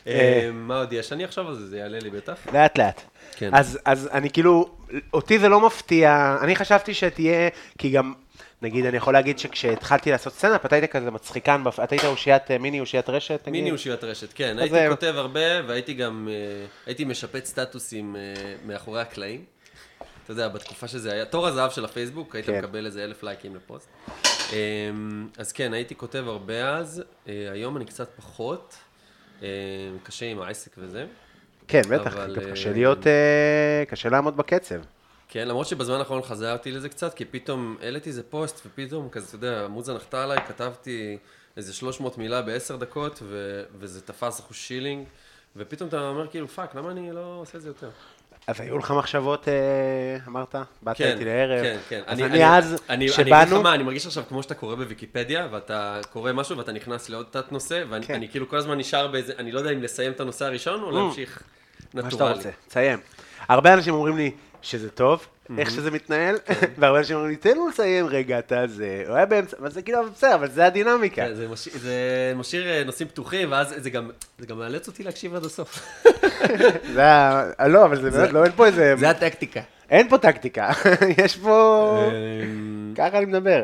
[0.07, 1.13] אה, מה עוד יש?
[1.13, 2.33] אני אחשוב על זה, זה יעלה לי בטח.
[2.53, 3.01] לאט לאט.
[3.35, 3.49] כן.
[3.85, 4.69] אז אני כאילו,
[5.13, 8.13] אותי זה לא מפתיע, אני חשבתי שתהיה, כי גם,
[8.61, 12.57] נגיד, אני יכול להגיד שכשהתחלתי לעשות סצנה, אתה היית כזה מצחיקן, אתה היית אושיית, אה,
[12.57, 13.61] מיני אושיית רשת, נגיד?
[13.63, 14.55] מיני אושיית רשת, כן.
[14.59, 18.21] הייתי זה- כותב הרבה, והייתי גם, אה, הייתי משפץ סטטוסים אה,
[18.65, 19.43] מאחורי הקלעים.
[20.23, 22.57] אתה יודע, בתקופה שזה היה, תור הזהב של הפייסבוק, היית כן.
[22.59, 23.87] מקבל איזה אלף לייקים לפוסט.
[24.53, 24.57] אה,
[25.37, 28.75] אז כן, הייתי כותב הרבה אז, היום אני קצת פחות,
[30.03, 31.05] קשה עם העסק וזה.
[31.67, 32.99] כן, בטח, אבל, קשה להיות,
[33.87, 34.75] קשה לעמוד בקצב.
[35.33, 39.35] כן, למרות שבזמן האחרון חזרתי לזה קצת, כי פתאום העליתי איזה פוסט, ופתאום כזה, אתה
[39.35, 41.17] יודע, המוזה נחתה עליי, כתבתי
[41.57, 45.05] איזה 300 מילה בעשר דקות, ו- וזה תפס אחוז שילינג,
[45.55, 47.89] ופתאום אתה אומר כאילו, fuck, למה אני לא עושה את זה יותר?
[48.47, 49.53] אז היו לך מחשבות, אה,
[50.27, 50.55] אמרת?
[50.81, 51.63] באת כן, איתי לערב.
[51.63, 52.01] כן, כן.
[52.05, 54.75] אז אני אז, אני, אני אגיד לך שבאנו, מה, אני מרגיש עכשיו כמו שאתה קורא
[54.75, 58.13] בוויקיפדיה, ואתה קורא משהו ואתה נכנס לעוד תת נושא, ואני כן.
[58.13, 60.91] אני כאילו כל הזמן נשאר באיזה, אני לא יודע אם לסיים את הנושא הראשון או
[60.91, 61.43] להמשיך
[61.93, 62.33] מה שאתה נטורלי.
[62.35, 62.99] רוצה, תסיים.
[63.47, 64.31] הרבה אנשים אומרים לי,
[64.61, 65.25] שזה טוב,
[65.57, 66.35] איך שזה מתנהל,
[66.79, 69.81] והרבה אנשים אומרים לי, תן לו לסיים רגע, אתה זה, הוא היה באמצע, אבל זה
[69.81, 71.25] כאילו, בסדר, אבל זה הדינמיקה.
[71.25, 71.47] כן, זה
[72.35, 76.01] משאיר- אה, נושאים פתוחים, ואז זה גם זה גם מאלץ אותי להקשיב עד הסוף.
[76.95, 77.67] זה ה...
[77.67, 79.61] לא, אבל זה באמת, לא, אין פה איזה, זה הטקטיקה.
[79.89, 80.69] אין פה טקטיקה,
[81.23, 82.09] יש פה,
[82.43, 83.63] אמ, ככה אני מדבר.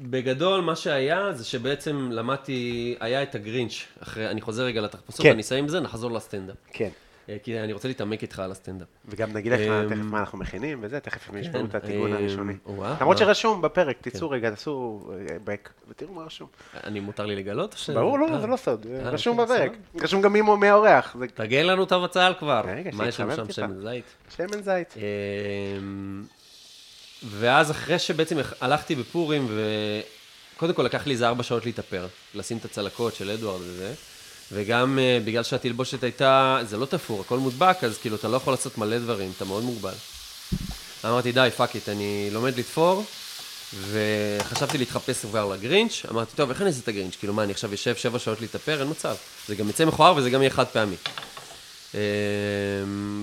[0.00, 3.72] בגדול, מה שהיה, זה שבעצם למדתי, היה את הגרינץ',
[4.02, 5.30] אחרי, אני חוזר רגע לתחפושות, כן.
[5.32, 6.56] אני אסיים עם זה, נחזור לסטנדאפ.
[6.72, 6.88] כן.
[7.28, 8.88] אה, כי אני רוצה להתעמק איתך על הסטנדאפ.
[9.08, 12.16] וגם נגיד לך אמ, תכף מה אנחנו מכינים וזה, תכף הם ישמעו את התיקון אמ,
[12.16, 12.54] הראשוני.
[13.00, 13.18] למרות?
[13.18, 16.48] שרשום בפרק, תצאו רגע, תעשו אה, back ותראו מה רשום.
[16.84, 17.90] אני, מותר לי לגלות?
[17.94, 19.78] ברור, לא, אה, זה לא סוד, אה, רשום אוקיי, בפרק.
[20.02, 22.62] רשום גם מי האורח, תגן לנו את הבצל כבר.
[22.92, 23.52] מה יש לנו שם.
[23.52, 24.04] שמן זית?
[24.36, 24.94] שמן זית.
[24.96, 26.22] אמ,
[27.24, 29.46] ואז אחרי שבעצם הלכתי בפורים,
[30.56, 33.94] וקודם כל לקח לי איזה ארבע שעות להתאפר, לשים את הצלקות של אדוארד וזה,
[34.52, 38.52] וגם אה, בגלל שהתלבושת הייתה, זה לא תפור, הכל מודבק, אז כאילו אתה לא יכול
[38.52, 39.94] לעשות מלא דברים, אתה מאוד מוגבל.
[41.04, 43.04] אמרתי, די, fuck it, אני לומד לתפור,
[43.90, 47.16] וחשבתי להתחפש כבר לגרינץ', אמרתי, טוב, איך אני אעשה את הגרינץ'?
[47.16, 48.80] כאילו, מה, אני עכשיו יושב שבע שעות להתאפר?
[48.80, 49.14] אין מצב.
[49.48, 50.96] זה גם יצא מכוער וזה גם יהיה חד פעמי.
[51.94, 51.98] אמ,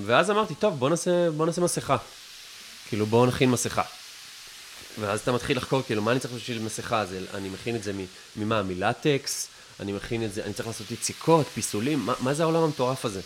[0.06, 1.98] ואז אמרתי, טוב, בוא נעשה, בוא נעשה מסכה.
[2.90, 3.82] כאילו, בואו נכין מסכה.
[5.00, 7.04] ואז אתה מתחיל לחקור, כאילו, מה אני צריך בשביל מסכה?
[7.34, 7.92] אני מכין את זה
[8.36, 8.64] ממה?
[8.64, 9.48] מלטקס?
[9.80, 12.00] אני מכין את זה, אני צריך לעשות יציקות, פיסולים?
[12.00, 13.22] מה, מה זה העולם המטורף הזה?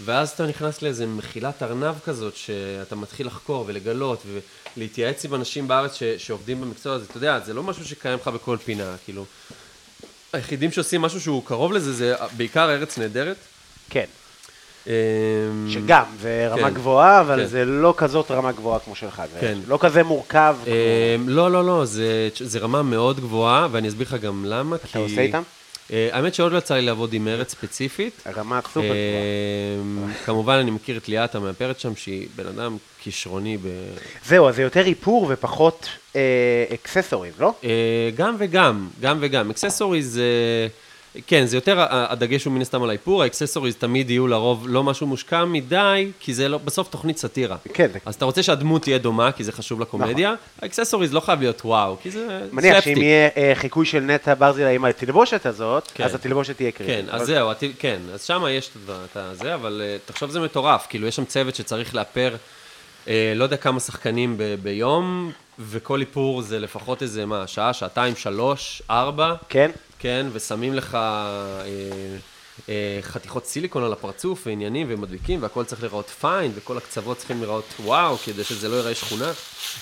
[0.00, 4.22] ואז אתה נכנס לאיזה מחילת ארנב כזאת, שאתה מתחיל לחקור ולגלות
[4.76, 7.04] ולהתייעץ עם אנשים בארץ ש, שעובדים במקצוע הזה.
[7.10, 9.24] אתה יודע, זה לא משהו שקיים לך בכל פינה, כאילו.
[10.32, 13.36] היחידים שעושים משהו שהוא קרוב לזה, זה בעיקר ארץ נהדרת.
[13.90, 14.04] כן,
[14.86, 14.92] אמ,
[15.70, 16.74] שגם, זה רמה כן.
[16.74, 17.46] גבוהה, אבל כן.
[17.46, 19.22] זה לא כזאת רמה גבוהה כמו שלך.
[19.32, 19.58] זה כן.
[19.68, 20.56] לא כזה מורכב.
[20.64, 20.72] כמו-
[21.18, 22.06] אמ, לא, לא, לא, זה,
[22.40, 24.76] זה רמה מאוד גבוהה, ואני אסביר לך גם למה.
[24.76, 25.42] אתה עושה איתם?
[25.92, 28.22] אה, האמת שעוד לא יצא לי לעבוד עם ארץ ספציפית.
[28.36, 28.94] רמה סופר גבוהה.
[29.80, 33.68] אמ, כמובן, אני מכיר את ליאת המאפרת שם, שהיא בן אדם כישרוני ב...
[34.24, 35.88] זהו, אז זה יותר איפור ופחות
[36.74, 37.54] accessories, לא?
[37.64, 39.50] אה, גם וגם, גם וגם.
[39.50, 40.68] accessories זה...
[41.26, 44.82] כן, זה יותר, הדגש הוא מן הסתם על האיפור, ה accessories תמיד יהיו לרוב לא
[44.84, 47.56] משהו מושקע מדי, כי זה לא, בסוף תוכנית סאטירה.
[47.74, 51.20] כן, זה- אז אתה רוצה שהדמות תהיה דומה, כי זה חשוב לקומדיה, ה accessories לא
[51.20, 52.94] חייב להיות וואו, כי זה מניח סלפסטיק.
[52.94, 56.04] שאם יהיה אה, חיקוי של נטע ברזילה עם התלבושת הזאת, כן.
[56.04, 56.96] אז התלבושת תהיה קריטית.
[56.96, 60.40] כן, אז אבל- זהו, את- כן, אז שם יש את הזה, אבל אה, תחשוב זה
[60.40, 62.36] מטורף, כאילו יש שם צוות שצריך לאפר,
[63.08, 68.16] אה, לא יודע כמה שחקנים ב- ביום, וכל איפור זה לפחות איזה, מה, שעה, שעתיים,
[68.16, 69.70] שלוש, ארבע, כן?
[70.04, 71.62] כן, ושמים לך אה,
[72.68, 77.64] אה, חתיכות סיליקון על הפרצוף, ועניינים, ומדביקים, והכל צריך להיראות פיין, וכל הקצוות צריכים להיראות
[77.84, 79.32] וואו, כדי שזה לא ייראה שכונה,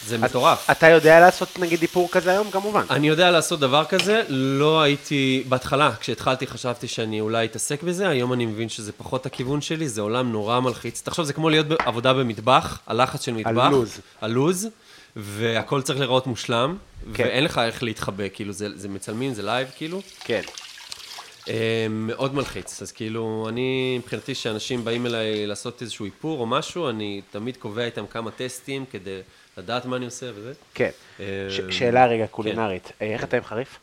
[0.06, 0.70] זה מטורף.
[0.70, 2.50] אתה יודע לעשות נגיד איפור כזה היום?
[2.50, 2.84] כמובן.
[2.90, 8.32] אני יודע לעשות דבר כזה, לא הייתי, בהתחלה, כשהתחלתי חשבתי שאני אולי אתעסק בזה, היום
[8.32, 11.02] אני מבין שזה פחות הכיוון שלי, זה עולם נורא מלחיץ.
[11.04, 13.70] תחשוב, זה כמו להיות בעבודה במטבח, הלחץ של מטבח.
[13.70, 14.00] לוז.
[14.20, 14.68] הלוז,
[15.16, 16.76] והכל צריך להיראות מושלם,
[17.14, 17.24] כן.
[17.24, 20.00] ואין לך איך להתחבא, כאילו, זה, זה מצלמים, זה live, כאילו.
[20.20, 20.40] כן.
[21.48, 26.90] אה, מאוד מלחיץ, אז כאילו, אני, מבחינתי, שאנשים באים אליי לעשות איזשהו איפור או משהו,
[26.90, 29.20] אני תמיד קובע איתם כמה טסטים כדי
[29.56, 30.52] לדעת מה אני עושה וזה.
[30.74, 30.90] כן.
[31.20, 32.92] אה, ש- שאלה רגע קולינרית.
[33.02, 33.78] אה, איך אתה עם חריף?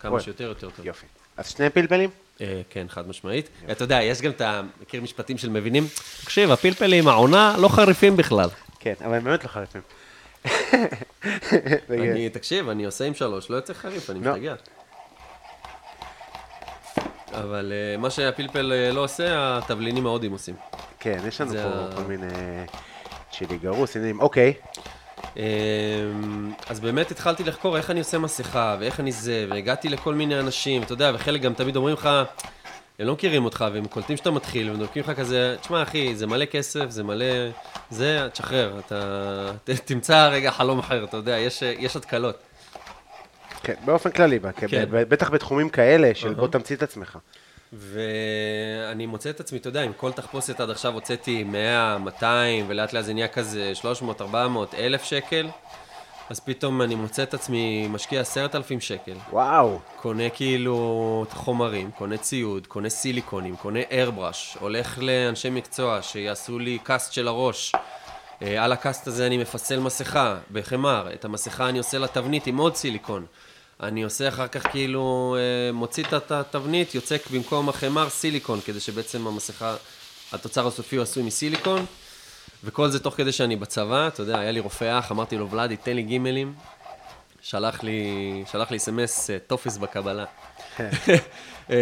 [0.00, 0.20] כמה.
[0.20, 0.86] שיותר, יותר טוב.
[0.86, 1.06] יופי.
[1.36, 2.10] אז שני פלפלים?
[2.40, 3.48] אה, כן, חד משמעית.
[3.70, 4.62] אתה יודע, יש גם את ה...
[4.82, 5.86] מכיר משפטים של מבינים?
[6.24, 8.48] תקשיב, הפלפלים, העונה, לא חריפים בכלל.
[8.80, 9.80] כן, אבל הם באמת לא חריפים.
[11.90, 14.32] אני, תקשיב, אני עושה עם שלוש, לא יוצא חריף, אני לא.
[14.32, 14.54] משתגע.
[17.32, 20.54] אבל אה, מה שהפלפל אה, לא עושה, התבלינים ההודים עושים.
[20.98, 22.26] כן, יש לנו פה כל מיני
[23.30, 24.20] צ'ילי גרוס, עניינים.
[24.20, 24.54] אוקיי.
[25.36, 25.42] אה,
[26.68, 30.82] אז באמת התחלתי לחקור איך אני עושה מסכה, ואיך אני זה, והגעתי לכל מיני אנשים,
[30.82, 32.08] אתה יודע, וחלק גם תמיד אומרים לך,
[32.98, 36.26] הם לא מכירים אותך, והם קולטים שאתה מתחיל, והם דופקים לך כזה, תשמע אחי, זה
[36.26, 37.26] מלא כסף, זה מלא...
[37.90, 39.52] זה, תשחרר, אתה...
[39.84, 42.36] תמצא רגע חלום אחר, אתה יודע, יש, יש התקלות.
[43.62, 44.84] כן, באופן כללי, כן.
[44.90, 46.36] בטח בתחומים כאלה של אהה.
[46.36, 47.18] בוא תמציא את עצמך.
[47.72, 52.92] ואני מוצא את עצמי, אתה יודע, עם כל תחפושת עד עכשיו הוצאתי 100, 200, ולאט
[52.92, 55.48] לאט זה נהיה כזה 300, 400, 1,000 שקל,
[56.32, 59.14] אז פתאום אני מוצא את עצמי משקיע 10,000 שקל.
[59.32, 59.78] וואו.
[59.96, 66.78] קונה כאילו את החומרים, קונה ציוד, קונה סיליקונים, קונה איירבראש, הולך לאנשי מקצוע שיעשו לי
[66.82, 67.72] קאסט של הראש.
[68.42, 72.46] אה, על ה cast הזה אני מפסל מסכה בחמר, את המסכה אני עושה לה תבנית
[72.46, 73.26] עם עוד סיליקון.
[73.82, 79.26] אני עושה אחר כך כאילו, אה, מוציא את התבנית, יוצק במקום החמר סיליקון, כדי שבעצם
[79.26, 79.76] המסכה,
[80.32, 81.86] התוצר הסופי הוא עשוי מסיליקון.
[82.64, 85.76] וכל זה תוך כדי שאני בצבא, אתה יודע, היה לי רופא אח, אמרתי לו, ולאדי,
[85.76, 86.54] תן לי גימלים.
[87.42, 88.02] שלח לי,
[88.52, 90.24] שלח לי סמס אה, טופס בקבלה.
[91.70, 91.74] אמ,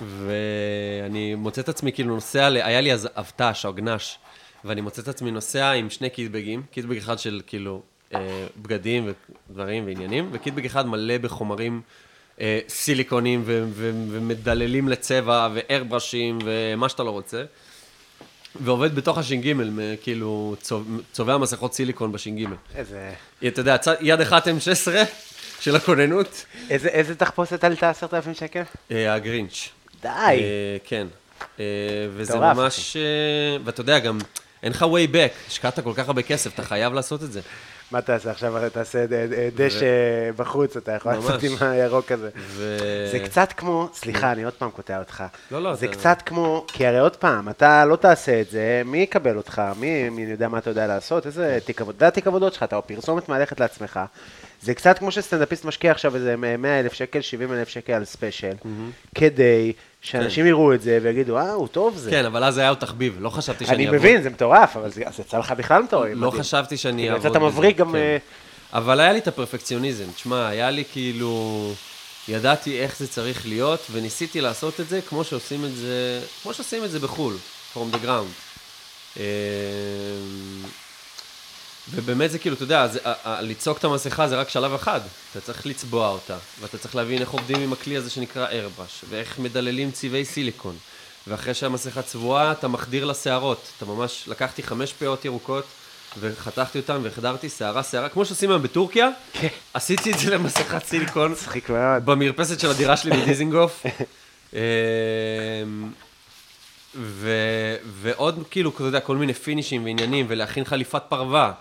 [0.00, 4.18] ואני מוצא את עצמי כאילו נוסע, ל- היה לי אז אבט"ש, אגנ"ש,
[4.64, 7.82] ואני מוצא את עצמי נוסע עם שני קיטבגים, קיטבג אחד של כאילו
[8.14, 9.08] אה, בגדים
[9.50, 11.80] ודברים ועניינים, וקיטבג אחד מלא בחומרים
[12.40, 17.44] אה, סיליקונים ו- ו- ומדללים לצבע ואיירברשים ומה שאתה לא רוצה.
[18.54, 19.52] ועובד בתוך הש"ג,
[20.02, 22.44] כאילו צוב- צובע מסכות סיליקון בש"ג.
[22.74, 23.12] איזה...
[23.46, 24.90] אתה יודע, יד אחת M16
[25.60, 28.62] של הכוננות, איזה, איזה תחפושת עלתה עשרת אלפים שקל?
[28.90, 29.68] אה, הגרינץ'.
[30.02, 30.08] די.
[30.08, 30.38] אה,
[30.84, 31.06] כן.
[31.60, 31.64] אה,
[32.16, 32.96] וזה ממש...
[33.64, 34.18] ואתה יודע, גם
[34.62, 37.40] אין לך way back, השקעת כל כך הרבה כסף, אתה חייב לעשות את זה.
[37.90, 38.52] מה תעשה עכשיו?
[38.72, 39.86] תעשה ד- ד- דשא
[40.36, 41.24] בחוץ, אתה יכול ממש.
[41.24, 42.28] לעשות עם הירוק הזה.
[42.36, 42.76] ו...
[43.12, 45.24] זה קצת כמו, סליחה, אני עוד פעם קוטע אותך.
[45.50, 48.82] לא, לא, זה אתה- קצת כמו, כי הרי עוד פעם, אתה לא תעשה את זה,
[48.84, 49.62] מי יקבל אותך?
[49.76, 51.26] מי, מי יודע מה אתה יודע לעשות?
[51.26, 51.98] איזה תיק עבודה?
[52.00, 54.00] זה התיק עבודות שלך, אתה או פרסומת מהלכת לעצמך.
[54.62, 58.52] זה קצת כמו שסטנדאפיסט משקיע עכשיו איזה 100 אלף שקל, 70 אלף שקל על ספיישל,
[59.14, 62.10] כדי שאנשים יראו את זה ויגידו, אה, הוא טוב זה.
[62.10, 63.98] כן, אבל אז היה עוד תחביב, לא חשבתי שאני אני אעבור.
[63.98, 66.10] מבין, זה מטורף, אבל זה יצא לך בכלל מטורף.
[66.14, 66.30] לא.
[66.30, 67.96] חשבתי שאני כאילו, אעבוד יצאת מבריק גם, כן.
[67.96, 68.16] אה,
[68.72, 70.12] אבל היה לי את הפרפקציוניזם.
[70.14, 71.72] תשמע, היה לי כאילו...
[72.28, 76.84] ידעתי איך זה צריך להיות, וניסיתי לעשות את זה כמו שעושים את זה, כמו שעושים
[76.84, 77.36] את זה בחו"ל,
[77.74, 79.18] from the ground.
[81.94, 84.72] אה, ובאמת זה כאילו, אתה יודע, זה, ה- ה- לצעוק את המסכה זה רק שלב
[84.74, 85.00] אחד.
[85.32, 89.38] אתה צריך לצבוע אותה, ואתה צריך להבין איך עובדים עם הכלי הזה שנקרא איירבש, ואיך
[89.38, 90.76] מדללים צבעי סיליקון.
[91.26, 93.70] ואחרי שהמסכה צבועה, אתה מחדיר לה שערות.
[93.76, 95.64] אתה ממש, לקחתי חמש פאות ירוקות,
[96.20, 99.48] וחתכתי אותן והחדרתי שערה שערה, כמו שעושים היום בטורקיה, כן.
[99.74, 101.32] עשיתי את זה למסכת סיליקון.
[101.32, 102.04] מצחיק מאוד.
[102.06, 103.82] במרפסת של הדירה שלי בדיזינגוף.
[104.52, 104.58] אמ,
[106.94, 107.30] ו,
[107.84, 111.52] ועוד כאילו, אתה יודע, כל מיני פינישים ועניינים, ולהכין חליפת פרווה,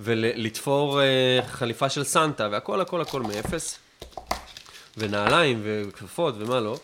[0.00, 3.78] ולתפור אה, חליפה של סנטה, והכל הכל הכל מאפס.
[4.96, 6.78] ונעליים וכפפות ומה לא.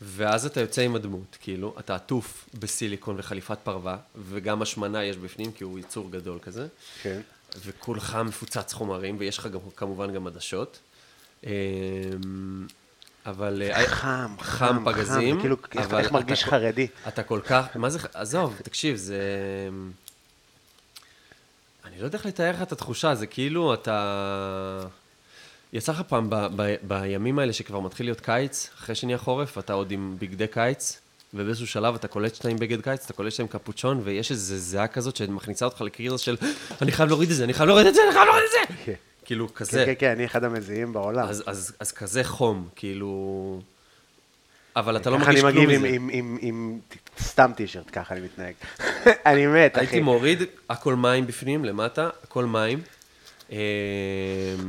[0.00, 3.96] ואז אתה יוצא עם הדמות, כאילו, אתה עטוף בסיליקון וחליפת פרווה,
[4.28, 6.66] וגם השמנה יש בפנים, כי הוא יצור גדול כזה.
[7.02, 7.20] כן.
[7.66, 10.78] וכולך מפוצץ חומרים, ויש לך גם, כמובן גם עדשות.
[11.46, 11.50] אמ,
[13.26, 13.62] אבל...
[13.62, 15.56] אה, חם, חם פגזים, זה כאילו,
[15.98, 16.86] איך מרגיש אתה- חרדי?
[17.08, 19.20] אתה כל כך, מה זה, עזוב, תקשיב, זה...
[21.94, 24.80] אני לא יודע איך לתאר לך את התחושה, זה כאילו אתה...
[25.72, 29.72] יצא לך פעם ב- ב- בימים האלה שכבר מתחיל להיות קיץ, אחרי שנהיה חורף, אתה
[29.72, 30.98] עוד עם בגדי קיץ,
[31.34, 34.56] ובאיזשהו שלב אתה קולט שאתה עם בגד קיץ, אתה קולט שאתה עם קפוצ'ון, ויש איזו
[34.56, 36.36] זיעה כזאת שמכניסה אותך לקריזה של
[36.82, 38.74] אני חייב להוריד את זה, אני חייב להוריד את זה, אני חייב להוריד את זה!
[38.84, 38.92] כן.
[39.24, 39.82] כאילו, כן, כזה.
[39.86, 41.28] כן, כן, אני אחד המזיעים בעולם.
[41.28, 43.60] אז, אז, אז כזה חום, כאילו...
[44.76, 45.88] אבל אתה לא ככה מרגיש אני כלום מגיב מזה.
[45.88, 46.78] עם- עם- עם עם
[47.20, 48.54] סתם טישרט, ככה אני מתנהג.
[49.26, 49.80] אני מת, אחי.
[49.80, 52.82] הייתי מוריד, הכל מים בפנים, למטה, הכל מים.
[53.52, 53.58] אה,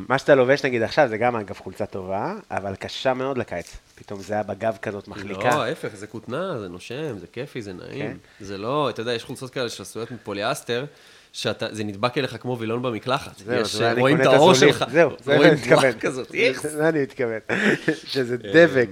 [0.09, 3.77] מה שאתה לובש נגיד עכשיו, זה גם אגב חולצה טובה, אבל קשה מאוד לקיץ.
[3.95, 5.49] פתאום זה היה בגב כזאת מחליקה.
[5.49, 8.17] לא, ההפך, זה כותנה, זה נושם, זה כיפי, זה נעים.
[8.39, 10.85] זה לא, אתה יודע, יש חולצות כאלה שעשויות מפוליאסטר,
[11.33, 13.37] שזה נדבק אליך כמו וילון במקלחת.
[13.37, 14.73] זהו, רואים את הזולים.
[14.73, 14.85] שלך.
[14.91, 15.79] זהו, זה רואים אני מתכוון.
[15.79, 16.65] בועה כזאת, איכס.
[16.65, 17.39] זה אני מתכוון.
[18.11, 18.89] שזה דבק.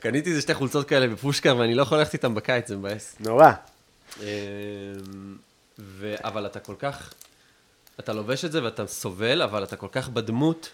[0.00, 3.16] קניתי איזה שתי חולצות כאלה בפושקר, ואני לא יכול ללכת איתם בקיץ, זה מבאס.
[3.20, 3.52] נורא.
[4.20, 4.24] אמ,
[5.78, 6.14] ו...
[6.24, 7.14] אבל אתה כל כך,
[8.00, 10.70] אתה לובש את זה ואתה סובל, אבל אתה כל כך בדמות,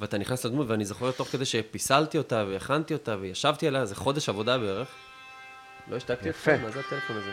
[0.00, 4.28] ואתה נכנס לדמות, ואני זוכר תוך כדי שפיסלתי אותה, והכנתי אותה, וישבתי עליה, זה חודש
[4.28, 4.88] עבודה בערך.
[5.88, 6.28] לא השתקתי.
[6.28, 6.48] אותך?
[6.48, 7.32] מה זה הטלפון הזה?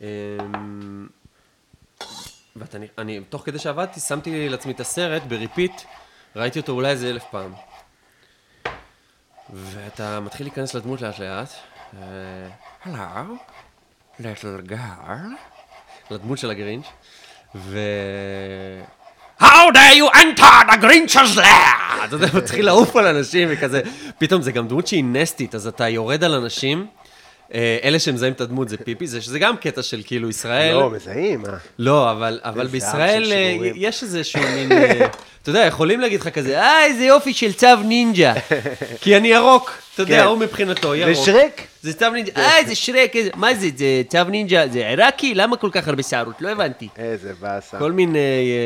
[0.00, 1.06] אמ,
[2.56, 5.72] ואתה, אני, תוך כדי שעבדתי, שמתי לעצמי את הסרט בריפיט,
[6.36, 7.52] ראיתי אותו אולי איזה אלף פעם.
[9.52, 11.48] ואתה מתחיל להיכנס לדמות לאט לאט.
[12.02, 12.48] אה,
[12.84, 13.32] Hello,
[14.20, 15.34] little girl.
[16.10, 16.86] לדמות של הגרינץ'.
[17.54, 17.78] ו...
[19.40, 22.04] How dare you enter the Grinch's lair!
[22.04, 23.80] אתה יודע, מתחיל לעוף על אנשים וכזה.
[24.18, 26.86] פתאום זה גם דמות שהיא נסטית, אז אתה יורד על אנשים.
[27.54, 30.74] אה, אלה שמזהים את הדמות זה פיפי, זה, שזה גם קטע של כאילו ישראל.
[30.74, 31.50] לא, מזהים, אה.
[31.78, 33.56] לא, אבל, אבל בישראל אה.
[33.74, 35.06] יש איזשהו מין, אה,
[35.42, 38.34] אתה יודע, יכולים להגיד לך כזה, אה, איזה יופי של צו נינג'ה.
[39.00, 40.24] כי אני ירוק, אתה יודע, כן.
[40.26, 41.26] הוא מבחינתו זה ירוק.
[41.26, 41.60] שרק?
[41.82, 45.34] זה צו נינג'ה, אה, איזה שרק, מה זה, זה צו נינג'ה, זה עיראקי?
[45.34, 46.34] למה כל כך הרבה שערות?
[46.40, 46.88] לא הבנתי.
[46.98, 47.78] איזה באסה.
[47.78, 48.18] כל מיני,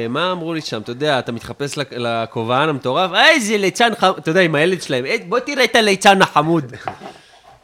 [0.09, 4.17] מה אמרו לי שם, אתה יודע, אתה מתחפש לכ- לכובען המטורף, אה, איזה ליצן חמוד,
[4.19, 6.73] אתה יודע, עם הילד שלהם, "אה, בוא תראה את הליצן החמוד.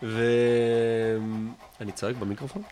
[0.03, 0.25] ו...
[1.81, 2.63] אני צועק במיקרופון?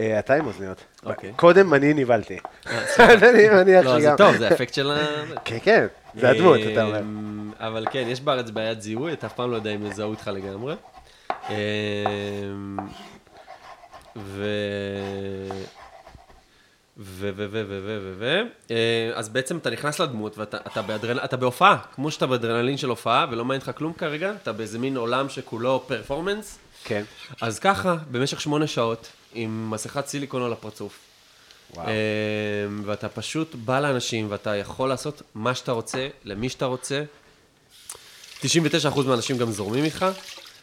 [0.00, 0.84] אה, אתה עם אוזניות.
[1.06, 1.32] אוקיי.
[1.36, 2.38] קודם אני נבהלתי.
[2.86, 3.12] סליחה.
[3.30, 4.16] אני מניח לא, זה שגם.
[4.16, 4.96] טוב, זה האפקט של ה...
[5.44, 7.00] כן, כן, זה הדמות, אתה אומר.
[7.00, 10.30] אמ, אבל כן, יש בארץ בעיית זיהוי, אתה אף פעם לא יודע אם יזהו אותך
[10.34, 10.74] לגמרי.
[11.50, 11.54] אמ,
[14.16, 14.44] ו...
[16.98, 17.30] ו...
[17.36, 18.42] ו, ו, ו, ו, ו, ו.
[18.70, 21.18] אה, אז בעצם אתה נכנס לדמות ואתה אתה באדרנ...
[21.24, 24.96] אתה בהופעה, כמו שאתה באדרנלין של הופעה, ולא מעניין אותך כלום כרגע, אתה באיזה מין
[24.96, 26.58] עולם שכולו פרפורמנס.
[26.84, 27.02] כן.
[27.40, 30.98] אז ככה, במשך שמונה שעות, עם מסכת סיליקון על הפרצוף.
[31.74, 31.88] וואו.
[31.88, 31.92] אה,
[32.84, 37.02] ואתה פשוט בא לאנשים, ואתה יכול לעשות מה שאתה רוצה, למי שאתה רוצה.
[38.42, 38.46] 99%
[39.06, 40.06] מהאנשים גם זורמים איתך.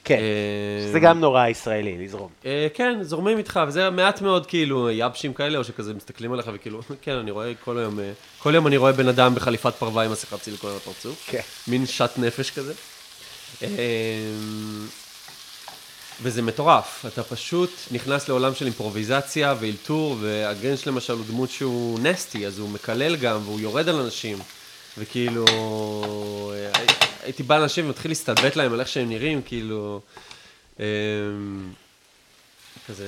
[0.05, 0.15] כן.
[0.15, 2.29] אה, זה גם נורא ישראלי, לזרום.
[2.45, 6.81] אה, כן, זורמים איתך, וזה מעט מאוד כאילו יבשים כאלה, או שכזה מסתכלים עליך וכאילו,
[7.01, 10.11] כן, אני רואה כל היום, אה, כל יום אני רואה בן אדם בחליפת פרווה עם
[10.11, 11.23] מסכת סיליקון על הפרצוף.
[11.27, 11.41] כן.
[11.67, 12.73] מין שט נפש כזה.
[16.21, 22.47] וזה מטורף, אתה פשוט נכנס לעולם של אימפרוביזציה ואילתור, והגנש למשל הוא דמות שהוא נסטי,
[22.47, 24.37] אז הוא מקלל גם, והוא יורד על אנשים,
[24.97, 25.45] וכאילו,
[27.25, 30.01] הייתי בא לאנשים ומתחיל להסתלבט להם על איך שהם נראים, כאילו,
[30.79, 30.85] אה,
[32.87, 33.05] כזה,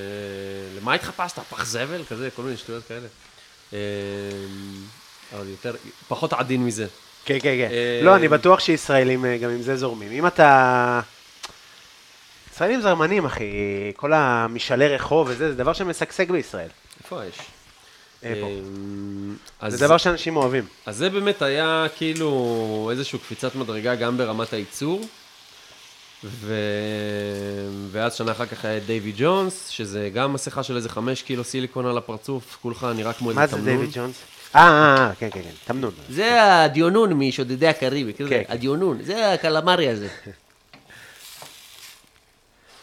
[0.80, 1.38] למה התחפשת?
[1.38, 2.04] פח זבל?
[2.04, 3.06] כזה, כל מיני שטויות כאלה.
[3.72, 3.78] אה,
[5.34, 5.74] אבל יותר,
[6.08, 6.86] פחות עדין מזה.
[7.24, 7.68] כן, כן, כן.
[7.70, 10.12] אה, לא, אני בטוח שישראלים אה, גם עם זה זורמים.
[10.12, 11.00] אם אתה...
[12.52, 13.52] ישראלים זרמנים, אחי.
[13.96, 16.68] כל המשאלי רחוב וזה, זה דבר שמשגשג בישראל.
[17.02, 17.38] איפה האש?
[18.24, 20.64] אמ, אז- זה דבר שאנשים אוהבים.
[20.86, 25.00] אז זה באמת היה כאילו איזושהי קפיצת מדרגה גם ברמת הייצור.
[26.24, 26.54] ו...
[27.90, 31.44] ואז שנה אחר כך היה את דייווי ג'ונס, שזה גם מסכה של איזה חמש קילו
[31.44, 33.64] סיליקון על הפרצוף, כולך נראה כמו איזה מה תמנון.
[33.64, 34.14] זה דיוויד ג'ונס?
[34.56, 34.66] אה, אה,
[35.06, 35.90] אה, כן, כן, כן, תמנון.
[36.10, 38.42] זה הדיונון משודדי הקריבי, כאילו, כן.
[38.48, 40.08] הדיונון, זה הקלמרי הזה.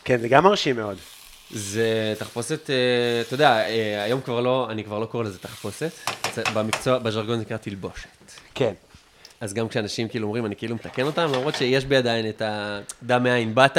[0.06, 0.98] כן, זה גם מרשים מאוד.
[1.52, 2.76] זה תחפושת, אה,
[3.22, 5.92] אתה יודע, אה, היום כבר לא, אני כבר לא קורא לזה תחפושת,
[6.54, 8.08] במקצוע, בז'רגון זה נקרא תלבושת.
[8.56, 8.74] כן.
[9.42, 13.24] אז גם כשאנשים כאילו אומרים, אני כאילו מתקן אותם, למרות שיש בי עדיין את הדם
[13.24, 13.78] מאין באת.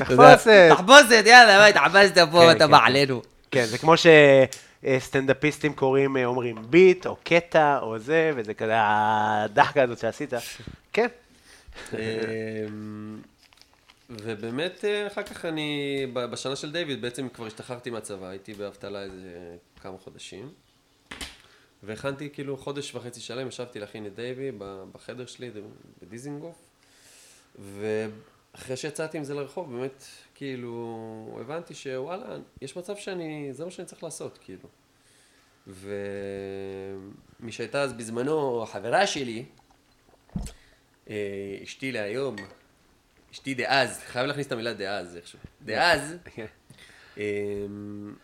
[0.00, 0.70] תחפושת.
[0.70, 2.84] תחפושת, יאללה, מה התחפשת פה, אתה כן, בא כן.
[2.84, 3.22] עלינו.
[3.50, 9.82] כן, זה כמו שסטנדאפיסטים קוראים, אה, אומרים ביט, או קטע, או זה, וזה כזה הדחקה
[9.82, 10.32] הזאת שעשית.
[10.92, 11.06] כן.
[14.14, 19.02] אמ, ובאמת, אה, אחר כך אני, בשנה של דיוויד, בעצם כבר השתחררתי מהצבא, הייתי באבטלה
[19.02, 20.52] איזה כמה חודשים.
[21.82, 24.52] והכנתי כאילו חודש וחצי שלם, ישבתי להכין את דייווי
[24.92, 25.50] בחדר שלי
[26.02, 26.62] בדיזינגוף.
[27.58, 30.04] ואחרי שיצאתי עם זה לרחוב, באמת,
[30.34, 34.68] כאילו, הבנתי שוואלה, יש מצב שאני, זה מה שאני צריך לעשות, כאילו.
[35.66, 39.44] ומי שהייתה אז בזמנו החברה שלי,
[41.10, 42.36] אה, אשתי להיום,
[43.34, 46.16] אשתי דאז, חייב להכניס את המילה דאז איכשהו, דאז,
[47.16, 47.22] אמ,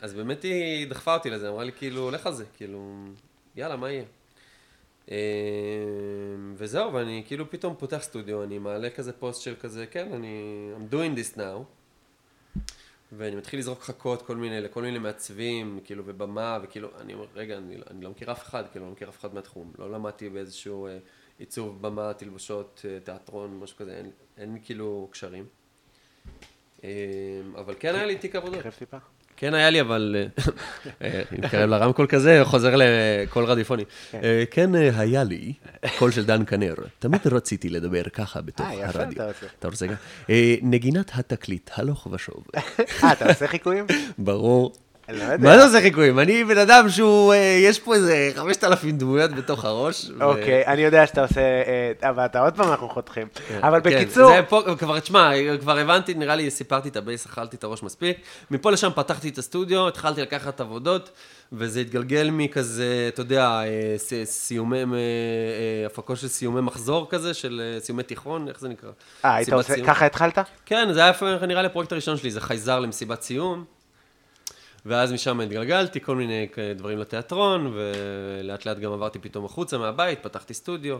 [0.00, 3.04] אז באמת היא דחפה אותי לזה, אמרה לי כאילו, לך על זה, כאילו,
[3.56, 4.04] יאללה, מה יהיה?
[5.08, 5.14] אמ,
[6.56, 10.94] וזהו, ואני כאילו פתאום פותח סטודיו, אני מעלה כזה פוסט של כזה, כן, אני, I'm
[10.94, 11.62] doing this now,
[13.12, 17.56] ואני מתחיל לזרוק חכות כל מיני, לכל מיני מעצבים, כאילו, ובמה, וכאילו, אני אומר, רגע,
[17.56, 20.86] אני, אני לא מכיר אף אחד, כאילו, לא מכיר אף אחד מהתחום, לא למדתי באיזשהו
[20.86, 20.98] אה,
[21.40, 25.44] עיצוב במה, תלבושות, אה, תיאטרון, משהו כזה, אין, אין כאילו קשרים.
[26.84, 26.88] אמ,
[27.56, 28.64] אבל כן היה לי תיק עבודות.
[29.36, 30.16] כן היה לי, אבל...
[30.18, 30.44] אה,
[31.02, 33.84] אה, מתקרב לרמקול כזה, חוזר לקול רדיופוני.
[34.14, 35.52] אה, כן אה, היה לי,
[35.98, 36.74] קול של דן כנר.
[36.98, 39.30] תמיד רציתי לדבר ככה בתוך אה, הרדיו.
[39.58, 39.94] אתה רוצה גם?
[40.30, 42.44] אה, נגינת התקליט, הלוך ושוב.
[42.56, 43.86] אה, אתה עושה חיקויים?
[44.18, 44.72] ברור.
[45.12, 45.24] לא.
[45.38, 46.18] מה זה עושה חיקויים?
[46.18, 50.10] אני בן אדם שהוא, אה, יש פה איזה 5,000 דמויות בתוך הראש.
[50.20, 53.26] אוקיי, אני יודע שאתה עושה, אה, אבל אתה עוד פעם אנחנו חותכים.
[53.48, 55.30] כן, אבל כן, בקיצור, זה פה, כבר, תשמע,
[55.60, 58.16] כבר הבנתי, נראה לי סיפרתי את ה base, אכלתי את הראש מספיק.
[58.50, 61.10] מפה לשם פתחתי את הסטודיו, התחלתי לקחת עבודות,
[61.52, 63.94] וזה התגלגל מכזה, אתה יודע, אה,
[64.24, 64.82] סיומי,
[65.86, 68.90] הפקות של סיומי מחזור כזה, של סיומי תיכון, איך זה נקרא?
[69.24, 69.86] אה, היית עושה, סיום.
[69.86, 70.38] ככה התחלת?
[70.66, 71.12] כן, זה היה
[71.46, 73.79] נראה לי הפרויקט הראשון שלי, זה חייזר למסיבת סיום.
[74.86, 80.54] ואז משם התגלגלתי, כל מיני דברים לתיאטרון, ולאט לאט גם עברתי פתאום החוצה מהבית, פתחתי
[80.54, 80.98] סטודיו.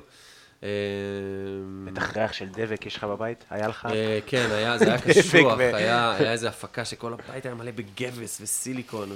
[1.85, 3.45] בטח ריח של דבק יש לך בבית?
[3.51, 3.89] היה לך?
[3.91, 8.41] אה, כן, היה, זה היה קשוח, היה היה איזו הפקה שכל הבית היה מלא בגבס
[8.41, 9.13] וסיליקון,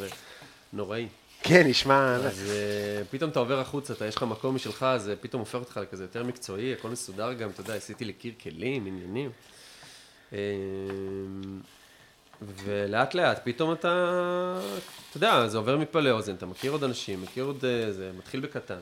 [0.73, 1.09] ונוראי.
[1.43, 2.15] כן, נשמע...
[2.15, 5.55] אז אה, פתאום אתה עובר החוצה, אתה יש לך מקום משלך, אז אה, פתאום הופך
[5.55, 9.31] אותך לכזה יותר מקצועי, הכל מסודר גם, אתה יודע, עשיתי לי קיר כלים, עניינים.
[12.49, 14.59] אה, ולאט לאט, פתאום אתה,
[15.11, 18.41] אתה יודע, זה עובר מפה לאוזן, אתה מכיר עוד אנשים, מכיר עוד, אה, זה מתחיל
[18.41, 18.79] בקטן.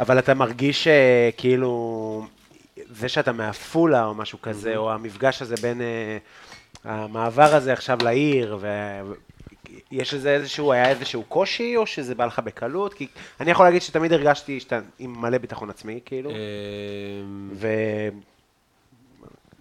[0.00, 2.26] אבל אתה מרגיש אה, כאילו,
[2.90, 6.18] זה שאתה מעפולה או משהו כזה, או המפגש הזה בין אה,
[6.84, 8.58] המעבר הזה עכשיו לעיר,
[9.90, 12.94] ויש לזה איזשהו, היה איזשהו קושי, או שזה בא לך בקלות?
[12.94, 13.06] כי
[13.40, 16.36] אני יכול להגיד שתמיד הרגשתי שאתה עם מלא ביטחון עצמי, כאילו, אה,
[17.52, 17.68] ו...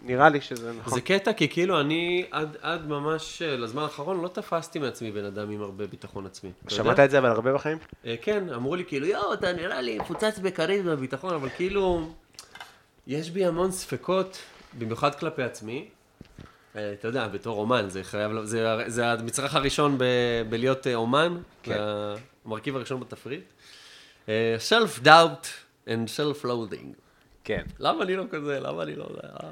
[0.06, 0.94] נראה לי שזה נכון.
[0.94, 5.26] זה קטע, כי כאילו אני עד, עד ממש אה, לזמן האחרון לא תפסתי מעצמי בן
[5.26, 6.52] אדם עם הרבה ביטחון עצמי.
[6.68, 7.78] שמעת את זה אבל הרבה בחיים?
[8.06, 12.10] אה, כן, אמרו לי כאילו, יואו, אתה נראה לי מפוצץ בכריזמה וביטחון, אבל כאילו,
[13.08, 14.38] יש בי המון ספקות,
[14.78, 15.88] במיוחד כלפי עצמי.
[16.76, 20.04] אה, אתה יודע, בתור אומן, זה חייב, זה, זה המצרך הראשון ב,
[20.50, 21.78] בלהיות אה, אומן, כן.
[22.46, 23.44] המרכיב הראשון בתפריט.
[24.70, 25.48] self-doubt
[25.88, 27.05] and self-loathing.
[27.46, 27.64] כן.
[27.80, 28.60] למה אני לא כזה?
[28.60, 29.08] למה אני לא?
[29.24, 29.50] אה?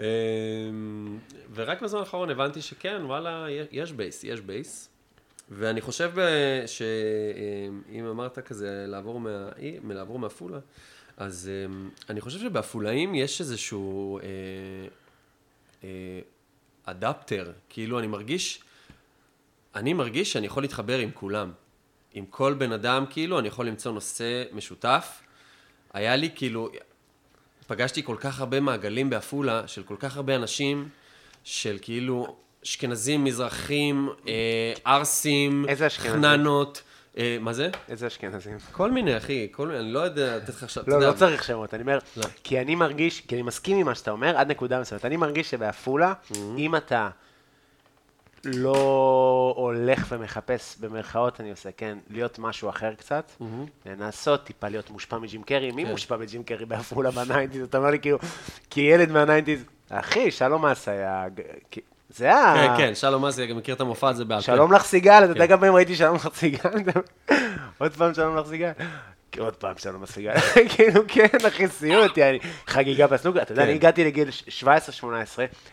[0.00, 1.18] אמ,
[1.54, 4.88] ורק בזמן האחרון הבנתי שכן, וואלה, יש base, יש base.
[5.50, 6.12] ואני חושב
[6.66, 9.48] שאם אמרת כזה לעבור מה-
[9.90, 10.58] לעבור מעפולה,
[11.16, 14.24] אז אמ, אני חושב שבעפולאים יש איזשהו אה,
[15.84, 16.20] אה,
[16.84, 18.60] אדפטר, כאילו אני מרגיש,
[19.74, 21.52] אני מרגיש שאני יכול להתחבר עם כולם.
[22.16, 25.20] עם כל בן אדם, כאילו, אני יכול למצוא נושא משותף.
[25.94, 26.68] היה לי כאילו,
[27.66, 30.88] פגשתי כל כך הרבה מעגלים בעפולה, של כל כך הרבה אנשים,
[31.44, 35.66] של כאילו אשכנזים, מזרחים, אה, ערסים?
[35.98, 36.82] חננות.
[37.18, 37.70] אה, מה זה?
[37.88, 38.58] איזה אשכנזים.
[38.72, 41.74] כל מיני, אחי, כל מיני, אני לא יודע לתת לך עכשיו, לא, לא צריך שמות,
[41.74, 42.24] אני אומר, לא.
[42.44, 45.04] כי אני מרגיש, כי אני מסכים עם מה שאתה אומר, עד נקודה מסוימת.
[45.04, 46.36] אני מרגיש שבעפולה, Mm-hmm.
[46.58, 47.08] אם אתה
[48.46, 53.32] לא הולך ומחפש, במרכאות אני עושה, כן, להיות משהו אחר קצת,
[53.86, 55.84] לנסות טיפה להיות מושפע מג'ים קרי, מי.
[55.84, 55.90] כן.
[55.90, 57.62] מושפע מג'ים קרי בעפולה ב nineties?
[57.62, 58.18] אתה אומר לי כאילו,
[58.70, 61.24] כי ילד מה nineties, אחי, שלום אסייג היה,
[62.10, 62.54] זה ה...
[62.54, 64.46] כן, כן, שלום אזי, גם מכיר את המופע הזה בעל פה.
[64.46, 65.48] שלום לך סיגל, אתה יודע כן.
[65.48, 66.58] כמה פעמים ראיתי שלום לך סיגל?
[67.78, 68.70] עוד פעם שלום לך סיגל?
[69.38, 70.38] עוד פעם שלום לך סיגל.
[70.76, 73.42] כאילו, כן, אחי, סיוט, יעני, חגיגה בסנוקר.
[73.42, 73.68] אתה יודע, כן.
[73.68, 74.28] אני הגעתי לגיל
[74.62, 75.02] 17-18,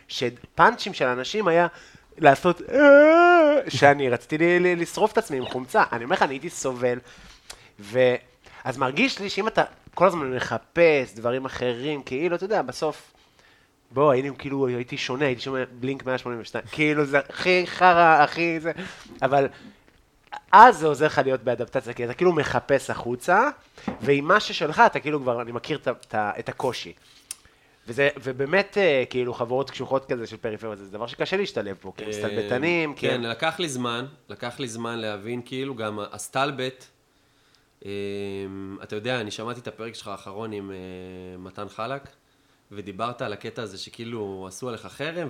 [0.07, 1.67] שפאנצ'ים של אנשים היה
[2.17, 5.83] לעשות, "אה", שאני רציתי לשרוף את עצמי עם חומצה.
[5.91, 6.99] אני אומר לך, אני הייתי סובל,
[7.79, 7.99] ו...
[8.63, 13.13] אז מרגיש לי שאם אתה כל הזמן מחפש דברים אחרים, כאילו, אתה יודע, בסוף...
[13.93, 18.71] בוא, היינו כאילו, הייתי שונה, הייתי שומע בלינק 182, כאילו זה הכי חרא, הכי זה,
[19.21, 19.47] אבל
[20.51, 23.49] אז זה עוזר לך להיות באדפטציה, כי אתה כאילו מחפש החוצה,
[24.01, 26.93] ועם מה ששלך אתה כאילו כבר, אני מכיר את, את, את הקושי.
[27.87, 32.13] וזה, ובאמת, אה, כאילו, חברות קשוחות כזה של פריפריה, זה דבר שקשה להשתלב פה, כי
[32.13, 33.21] סטלבטנים, כי כן, הם...
[33.23, 36.85] לקח לי זמן, לקח לי זמן להבין, כאילו גם הסטלבט,
[37.85, 42.01] אמ, אתה יודע, אני שמעתי את הפרק שלך האחרון עם אה, מתן חלק,
[42.71, 45.27] ודיברת על הקטע הזה שכאילו עשו עליך חרם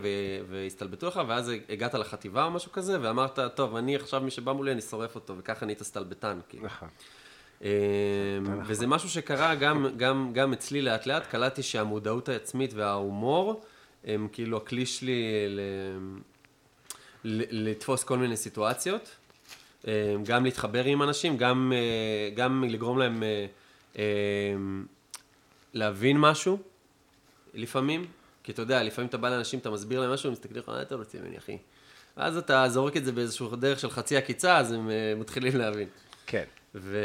[0.49, 4.71] והסתלבטו לך, ואז הגעת לחטיבה או משהו כזה, ואמרת, טוב, אני עכשיו מי שבא מולי,
[4.71, 6.65] אני שורף אותו, וככה נהיית סטלבטן, כאילו.
[6.65, 6.87] נכון.
[7.63, 7.67] אמ,
[8.65, 13.61] וזה משהו שקרה גם, גם, גם אצלי לאט לאט, קלטתי שהמודעות העצמית וההומור
[14.05, 15.59] הם כאילו הכלי שלי ל...
[17.23, 19.15] לתפוס כל מיני סיטואציות,
[19.87, 19.91] אמ,
[20.25, 23.45] גם להתחבר עם אנשים, גם, אה, גם לגרום להם אה,
[23.95, 24.85] אמ,
[25.73, 26.59] להבין משהו,
[27.53, 28.05] לפעמים,
[28.43, 30.81] כי אתה יודע, לפעמים אתה בא לאנשים, אתה מסביר להם משהו, הם מסתכלים לך, מה
[30.81, 31.57] אתה רוצה ממני, אחי?
[32.15, 35.87] אז אתה זורק את זה באיזשהו דרך של חצי עקיצה, אז הם אה, מתחילים להבין.
[36.27, 36.43] כן.
[36.75, 36.97] ו...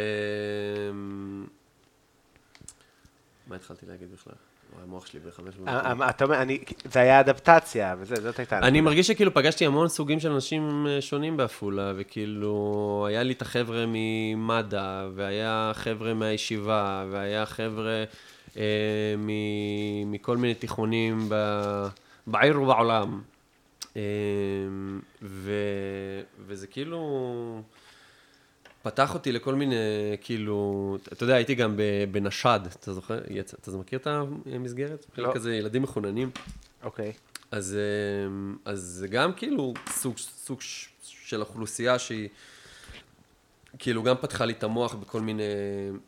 [3.46, 4.34] מה התחלתי להגיד בכלל?
[4.82, 6.02] המוח שלי בחמש אה, מיליון.
[6.02, 6.42] אה, אתה אומר,
[6.84, 8.58] זה היה אדפטציה, וזה, זאת הייתה...
[8.58, 13.42] אני מרגיש שכאילו פגשתי המון סוגים של אנשים אה, שונים בעפולה, וכאילו, היה לי את
[13.42, 18.04] החבר'ה ממד"א, והיה חבר'ה מהישיבה, והיה חבר'ה
[18.56, 21.86] אה, מ- מכל מיני תיכונים ב-
[22.26, 23.22] בעיר ובעולם.
[23.96, 24.02] אה,
[25.22, 25.52] ו...
[26.46, 27.62] וזה כאילו...
[28.86, 29.76] פתח אותי לכל מיני,
[30.20, 31.76] כאילו, אתה יודע, הייתי גם
[32.10, 33.18] בנשד, אתה זוכר?
[33.60, 34.06] אתה מכיר את
[34.52, 35.06] המסגרת?
[35.18, 35.32] לא.
[35.34, 36.30] כזה ילדים מחוננים.
[36.82, 37.12] אוקיי.
[37.50, 37.76] אז,
[38.26, 40.58] אמ, אז זה גם כאילו סוג, סוג
[41.02, 42.28] של אוכלוסייה שהיא
[43.78, 45.42] כאילו גם פתחה לי את המוח בכל מיני...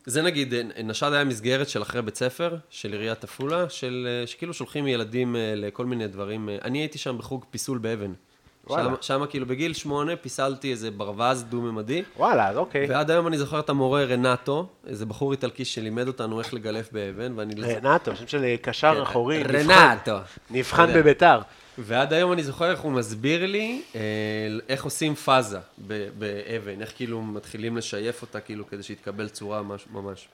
[0.07, 0.55] זה נגיד,
[0.85, 5.37] נשד היה מסגרת של אחרי בית ספר, של עיריית עפולה, של, אה, שכאילו שולחים ילדים
[5.37, 6.49] אה, לכל מיני דברים.
[6.49, 8.13] אה, אני הייתי שם בחוג פיסול באבן.
[8.69, 8.91] וואלה.
[9.01, 12.03] שם, כאילו בגיל שמונה פיסלתי איזה ברווז דו-ממדי.
[12.17, 12.87] וואלה, אז אוקיי.
[12.89, 17.33] ועד היום אני זוכר את המורה רנטו, איזה בחור איטלקי שלימד אותנו איך לגלף באבן,
[17.37, 17.63] ואני...
[17.63, 19.71] רנטו, שם של קשר אחורי, נבחן.
[19.71, 20.17] רנטו.
[20.51, 20.93] נבחן.
[20.95, 21.41] בביתר.
[21.79, 24.01] ועד היום אני זוכר איך הוא מסביר לי אה,
[24.69, 25.59] איך עושים פאזה
[26.19, 29.63] באבן, איך כאילו מתחילים לשייף אותה כאילו כדי שיתקבל צורה.
[29.93, 30.29] ממש.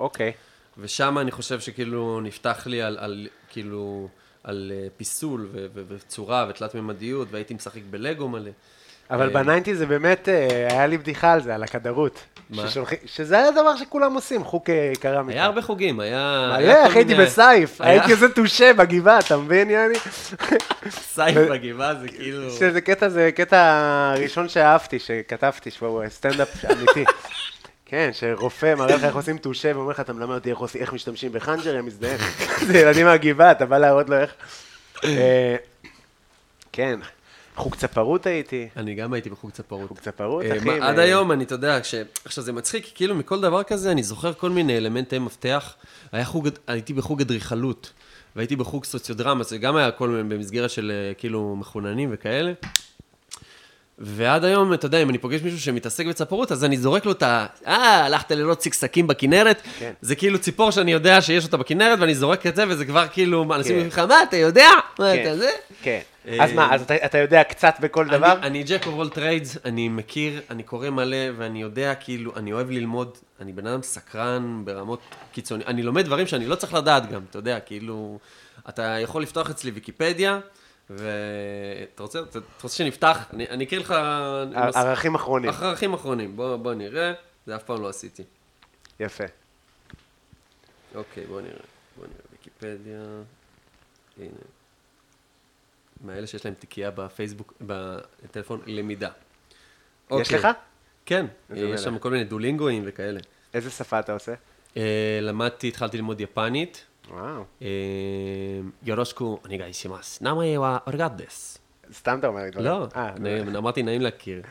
[0.00, 0.32] אוקיי.
[0.78, 4.08] ושם אני חושב שכאילו נפתח לי על, על כאילו,
[4.48, 8.50] על אה, פיסול ו- ו- וצורה ותלת ממדיות, והייתי משחק בלגו מלא.
[9.10, 12.20] אבל אה, בניינטי זה באמת, אה, היה לי בדיחה על זה, על הכדרות.
[12.50, 12.68] מה?
[12.68, 15.38] ששולחים- שזה היה דבר שכולם עושים, חוק אה, קרמיקה.
[15.38, 16.52] היה הרבה חוגים, היה...
[16.58, 19.94] מלא, אחי, הייתי בסייף, הייתי איזה טושה בגבעה, אתה מבין, יאני?
[20.90, 22.50] סייף בגבעה זה כאילו...
[22.50, 23.56] שזה קטע, זה קטע
[24.16, 27.04] הראשון שאהבתי, שכתבתי, שהוא סטנדאפ אמיתי.
[27.88, 30.92] כן, שרופא מראה לך איך עושים טושה ואומר לך, אתה מלמד אותי איך עושים- איך
[30.92, 32.18] משתמשים בחנג'ר, הם מזדהים.
[32.66, 34.32] זה ילדים מהגבעה, אתה בא להראות לו איך.
[35.04, 35.56] אה,
[36.72, 37.00] כן,
[37.56, 38.68] חוג צפרות הייתי.
[38.76, 39.88] אני גם הייתי בחוג צפרות.
[39.88, 40.80] חוג צפרות, אה, אחי.
[40.80, 41.94] עד ו- היום, אני, אתה יודע, כש...
[42.24, 45.74] עכשיו זה מצחיק, כאילו מכל דבר כזה, אני זוכר כל מיני אלמנטי מפתח.
[46.66, 47.92] הייתי בחוג אדריכלות,
[48.36, 52.52] והייתי בחוג סוציודרמה, זה גם היה כל מיני במסגרת של אה, כאילו מחוננים וכאלה.
[54.00, 57.22] ועד היום, אתה יודע, אם אני פוגש מישהו שמתעסק בצפרות, אז אני זורק לו את
[57.22, 57.46] ה...
[57.66, 59.62] אה, הלכת לראות צקצקים בכנרת?
[59.78, 59.92] כן.
[60.00, 63.42] זה כאילו ציפור שאני יודע שיש אותה בכנרת, ואני זורק את זה, וזה כבר כאילו,
[63.54, 63.70] אנשים כן.
[63.74, 64.68] אומרים לך, מה, אתה יודע?
[64.98, 65.50] מה, כן, אתה זה?
[65.82, 65.98] כן.
[66.28, 68.32] אה, אז מה, אז אתה- אתה יודע קצת בכל דבר?
[68.32, 72.52] אני, אני jack of all trades, אני מכיר, אני קורא מלא, ואני יודע, כאילו, אני
[72.52, 75.00] אוהב ללמוד, אני בן אדם סקרן ברמות
[75.32, 75.68] קיצוניות.
[75.68, 78.18] אני לומד דברים שאני לא צריך לדעת גם, אתה יודע, כאילו,
[78.68, 80.38] אתה יכול לפתוח אצלי ויקיפדיה,
[80.90, 83.26] ואתה רוצה, אתה רוצה שנפתח?
[83.32, 83.90] אני, אני אקריא לך...
[84.74, 85.50] ערכים אחרונים.
[85.50, 87.12] ערכים אחרונים, בוא, בוא נראה,
[87.46, 88.22] זה אף פעם לא עשיתי.
[89.00, 89.24] יפה.
[90.94, 91.52] אוקיי, בוא נראה,
[91.96, 93.00] בוא נראה, ויקיפדיה,
[94.18, 94.38] הנה.
[96.04, 99.08] מאלה שיש להם תיקייה בפייסבוק, בטלפון, למידה.
[99.08, 99.12] יש
[100.10, 100.38] אוקיי.
[100.38, 100.48] לך?
[101.06, 101.80] כן, יש.
[101.80, 103.20] שם כל מיני דולינגואים וכאלה.
[103.54, 104.34] איזה שפה אתה עושה?
[104.76, 106.84] אה, למדתי, התחלתי ללמוד יפנית.
[107.10, 107.44] וואו.
[107.62, 107.68] אה,
[108.84, 110.18] יורושקו, אני גאי שימאס.
[110.22, 111.58] נאמה וואה אורגדס.
[111.94, 112.64] סתם אתה אומר לי.
[112.64, 114.42] לא, אה, נעים, אמרתי נעים להכיר.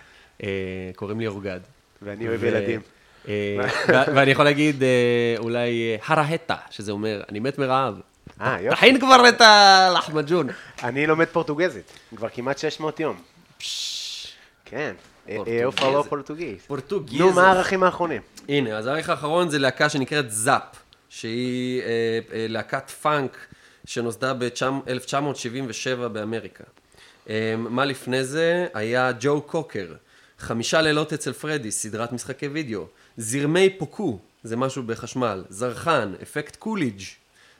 [0.44, 0.48] אה,
[0.96, 1.60] קוראים לי אורגד.
[2.02, 2.82] ואני אוהב ילדים.
[3.28, 8.00] אה, ואני יכול להגיד אה, אולי אה, הרהטה, שזה אומר, אני מת מרעב.
[8.42, 8.76] אה, יופי.
[8.76, 10.48] תכין כבר את הלחמג'ון.
[10.84, 13.16] אני לומד פורטוגזית, כבר כמעט 600 יום.
[14.66, 14.94] כן.
[15.66, 16.58] Eu falo português.
[16.68, 17.20] Português.
[17.20, 18.22] נו, מה הערכים האחרונים?
[18.50, 20.62] הנה, אז הערך האחרון זה להקה שנקראת זאפ,
[21.10, 21.88] שהיא אה,
[22.34, 23.38] אה, להקת פאנק
[23.86, 26.64] שנוסדה ב-1977 באמריקה.
[27.30, 28.68] אה, מה לפני זה?
[28.74, 29.94] היה ג'ו קוקר,
[30.40, 32.86] חמישה לילות אצל פרדי, סדרת משחקי וידאו,
[33.18, 37.02] זרמי פוקו, זה משהו בחשמל, זרחן, אפקט קוליג',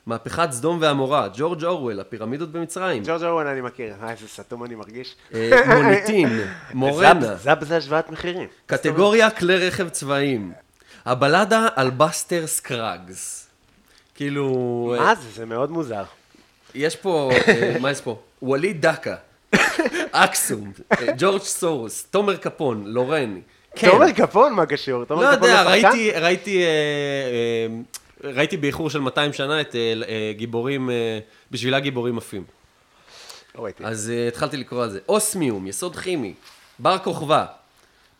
[0.06, 3.94] מהפכת סדום ועמורה, ג'ורג' אורוול, הפירמידות במצרים, ג'ורג' אורן אני מכיר.
[4.02, 5.16] אה, איזה סתום אני מרגיש.
[5.34, 6.30] אה, מוניטין,
[6.74, 7.36] מורנה.
[7.36, 8.48] זה השוואת מחירים.
[8.66, 10.52] קטגוריה כלי רכב צבאיים.
[11.08, 13.48] הבלדה על בסטר סקראגס.
[14.16, 15.30] כאילו, מה זה?
[15.30, 16.04] זה מאוד מוזר.
[16.76, 18.20] יש פה, אה, מה יש פה?
[18.42, 19.16] ווליד דקה,
[20.12, 23.40] אקסום, אה, ג'ורג' סורוס, תומר קפון, לורן.
[23.76, 23.90] כן.
[23.90, 25.06] תומר קפון, מה קשור?
[25.06, 25.88] תומר לא קפון יודע, לא שחקן?
[25.88, 26.68] ראיתי, ראיתי, אה,
[28.24, 31.20] אה, ראיתי באיחור של 200 שנה את אה, אה, גיבורים, אה,
[31.52, 32.44] בשבילה גיבורים עפים.
[33.56, 33.68] לא.
[33.84, 35.00] אז התחלתי לקרוא על זה.
[35.10, 36.34] אוסמיום, יסוד כימי,
[36.80, 37.46] בר כוכבא,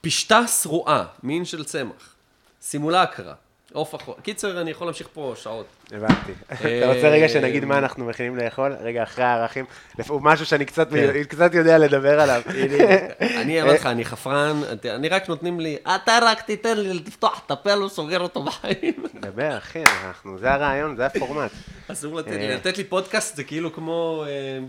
[0.02, 2.17] פשטה שרועה, מין של צמח,
[2.62, 3.34] סימולקרה,
[3.74, 4.16] עוף אחור.
[4.22, 5.66] קיצר, אני יכול להמשיך פה שעות.
[5.92, 6.32] הבנתי.
[6.50, 8.76] אתה רוצה רגע שנגיד מה אנחנו מכינים לאכול?
[8.82, 9.66] רגע, אחרי הערכים.
[10.08, 11.24] הוא משהו שאני קצת כן.
[11.24, 12.42] קצת יודע לדבר עליו.
[13.42, 17.52] אני אומר לך, אני חפרן, אני רק נותנים לי, אתה רק תיתן לי לפתוח את
[17.52, 19.04] הפה, לא סוגר אותו בחיים.
[19.22, 21.52] דבר, אחי, אנחנו, זה הרעיון, זה הפורמט.
[21.88, 22.32] אסור לתת
[22.78, 22.90] לי, אה.
[22.90, 24.60] פודקאסט זה כאילו כמו, אה,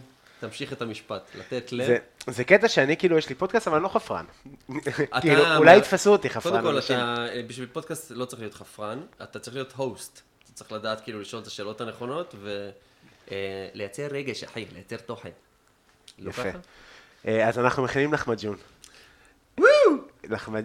[0.41, 1.86] תמשיך את המשפט, לתת לב.
[1.86, 4.24] זה- זה קטע שאני כאילו, יש לי פודקאסט, אבל אני לא חפרן.
[5.20, 6.53] כאילו, אולי יתפסו אותי חפרן.
[6.62, 6.78] קודם כל.
[6.78, 10.20] אתה, אה, בשביל פודקאסט לא צריך להיות חפרן, אתה צריך להיות הוסט.
[10.45, 12.34] אתה צריך לדעת כאילו לשאול את השאלות הנכונות
[13.30, 15.30] ולייצר רגש, אחי, לייצר תוכן.
[16.18, 16.43] לא יפה.
[16.45, 16.59] ככה?
[17.26, 18.57] אה, אז אנחנו מכינים לחמג'ון.
[19.61, 19.62] לחמ-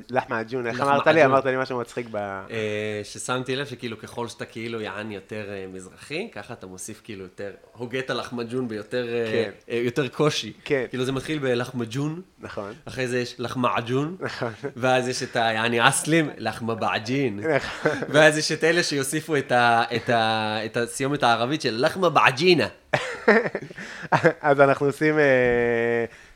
[0.09, 0.82] לחמג'ון, איך.
[0.82, 1.26] אמרת לי?
[1.26, 2.16] אמרת לי משהו מצחיק ב...
[2.16, 7.24] אה, ששמתי לב שכאילו ככל שאתה כאילו יען יותר אה, מזרחי, ככה אתה מוסיף כאילו
[7.24, 9.74] יותר, הוגה את הלחמג'ון ביותר אה, כן.
[9.74, 10.53] יותר קושי.
[10.66, 10.86] כן.
[10.89, 12.74] כאילו זה מתחיל בלחמג'ון, נכון.
[12.86, 14.18] אחרי זה יש לחמעג'ון,
[14.76, 17.39] ואז יש את היעני אסלים, לחמבעג'ין.
[18.09, 22.68] ואז יש את אלה שיוסיפו את, הסיומת הערבית של לחמה בעג'ינה.
[24.41, 25.16] אז אנחנו עושים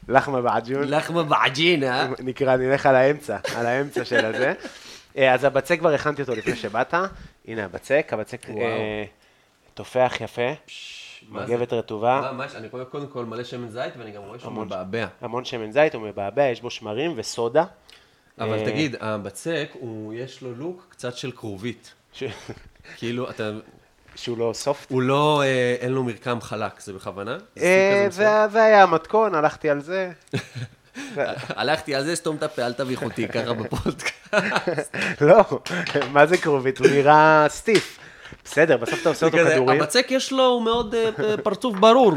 [0.08, 0.84] לחמה בעג'ון.
[0.84, 2.08] לחמה בעג'ינה.
[2.20, 4.54] נקרא, נלך על האמצע, על האמצע של הזה.
[5.18, 6.94] אה, אז הבצק כבר הכנתי אותו לפני שבאת.
[7.48, 8.50] הנה הבצק, הבצק.
[8.50, 9.04] אה,
[9.74, 10.52] תופח יפה?
[11.30, 12.32] מגבת רטובה?
[12.56, 14.54] אני רואה קודם כל מלא שמן זית, ואני גם רואה שהוא.
[14.54, 15.08] מבעבע.
[15.22, 17.66] המון שמן זית, הוא מבעבע, יש בו שמרים וסודה.
[18.40, 19.70] אבל אה, תגיד, הבצק,
[20.14, 21.94] יש לו לוק קצת של כרובית.
[22.98, 23.52] כאילו, אתה,
[24.18, 24.92] שהוא לא סופט.
[24.92, 27.38] הוא לא, אה, אין לו מרקם חלק, זה בכוונה?
[28.10, 30.12] זה אה, היה המתכון, הלכתי על זה.
[31.50, 34.96] הלכתי על זה, סתום את הפה, אל תביך אותי ככה בפודקאסט.
[35.22, 35.44] לא,
[36.12, 36.78] מה זה כרובית?
[36.80, 38.00] הוא נראה סטיף.
[38.46, 39.82] בסדר, בסוף אתה עושה אותו כדורים.
[39.82, 42.14] הבצק יש לו, הוא מאוד אה, פרצוף ברור.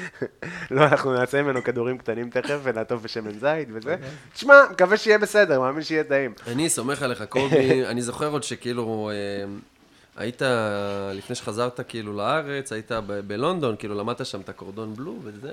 [0.70, 3.96] לא, אנחנו נעשה ממנו כדורים קטנים תכף ונעטוף בשמן זית וזה.
[4.34, 6.34] תשמע, מקווה שיהיה בסדר, מאמין שיהיה טעים.
[6.46, 9.10] אני סומך עליך, קובי, אני זוכר עוד שכאילו,
[10.16, 10.42] היית,
[11.14, 15.52] לפני שחזרת כאילו לארץ, היית ב- בלונדון, כאילו למדת שם את הקורדון בלו וזה,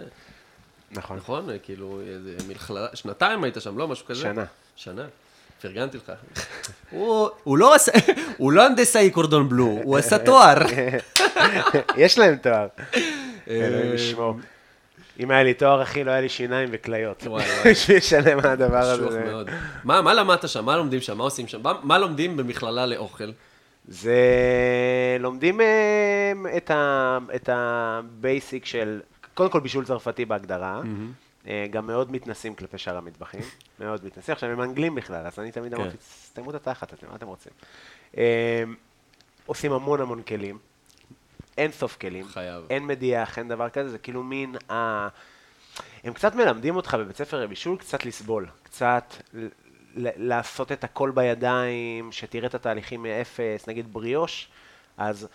[0.92, 1.18] נכון.
[1.18, 1.48] נכון?
[1.64, 3.88] כאילו, איזה מכללה, שנתיים היית שם, לא?
[3.88, 4.22] משהו כזה?
[4.22, 4.46] שנה.
[4.76, 5.06] שנה.
[5.62, 6.12] פרגנתי לך.
[7.44, 7.92] הוא לא עשה,
[8.38, 10.58] הוא לא הנדסאי קורדון בלו, הוא עשה תואר.
[11.98, 12.68] יש להם תואר.
[12.68, 12.98] אה,
[13.48, 14.40] אלוהים ישמור.
[15.20, 17.24] אם היה לי תואר, אחי, לא היה לי שיניים וכליות.
[17.28, 17.46] וואי.
[17.72, 19.44] בשביל לשלם על הדבר הזה.
[19.84, 20.66] מה למדת שם?
[20.66, 21.18] מה לומדים שם?
[21.18, 21.62] מה עושים שם?
[21.84, 23.32] מה לומדים במכללה לאוכל?
[23.88, 24.18] זה...
[25.20, 29.02] לומדים אה, את ה- את ה basic של,
[29.34, 30.82] קודם כל בישול צרפתי בהגדרה.
[31.48, 33.42] אה, גם מאוד מתנשאים כלפי שאר המטבחים,
[33.80, 34.34] מאוד מתנשאים.
[34.34, 35.82] עכשיו, הם אנגלים בכלל, אז אני תמיד כן.
[35.82, 37.52] אמרתי, סתמו את התחת, אתם, מה אתם רוצים?
[38.18, 38.64] אה,
[39.46, 40.58] עושים המון המון כלים,
[41.58, 42.28] אין סוף כלים.
[42.28, 42.64] חייב.
[42.70, 45.08] אין מדיח, אין דבר כזה, זה כאילו מין ה...
[46.04, 49.14] הם קצת מלמדים אותך בבית ספר לבישול קצת לסבול, קצת
[49.96, 54.48] לעשות את הכל בידיים, שתראה את התהליכים מאפס, נגיד בריאוש,
[54.98, 55.28] אז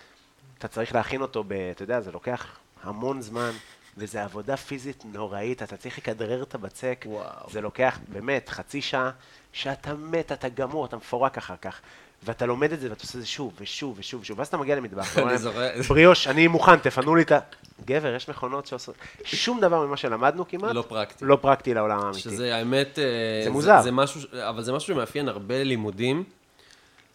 [0.58, 3.50] אתה צריך להכין אותו, ב, אתה יודע, זה לוקח המון זמן,
[3.96, 7.50] וזה עבודה פיזית נוראית, אתה צריך לכדרר את הבצק, וואו.
[7.50, 9.10] זה לוקח באמת חצי שעה,
[9.52, 11.80] שאתה מת, אתה גמור, אתה מפורק אחר כך.
[12.26, 14.76] ואתה לומד את זה ואתה עושה את זה שוב ושוב ושוב ושוב, ואז אתה מגיע
[14.76, 15.18] למטבח.
[15.88, 17.38] בריאוש, אני מוכן, תפנו לי את ה...
[17.84, 18.94] גבר, יש מכונות שעושות...
[19.24, 21.24] שום דבר ממה שלמדנו כמעט, לא פרקטי.
[21.24, 22.20] לא פרקטי לעולם האמיתי.
[22.20, 22.98] שזה האמת...
[22.98, 23.04] אה,
[23.44, 23.82] זה מוזר.
[23.82, 26.24] זה משהו, אבל זה משהו שמאפיין הרבה לימודים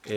[0.10, 0.14] אה,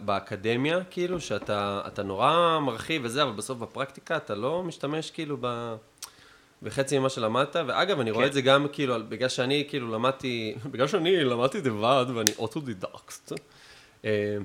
[0.00, 5.74] באקדמיה, כאילו, שאתה אתה נורא מרחיב וזה, אבל בסוף בפרקטיקה אתה לא משתמש כאילו ב...
[6.62, 8.28] בחצי ממה שלמדת, ואגב, אני רואה כן.
[8.28, 13.32] את זה גם כאילו, בגלל שאני כאילו למדתי, בגלל שאני למדתי לבד ואני אוטודידקט.
[14.04, 14.38] אה,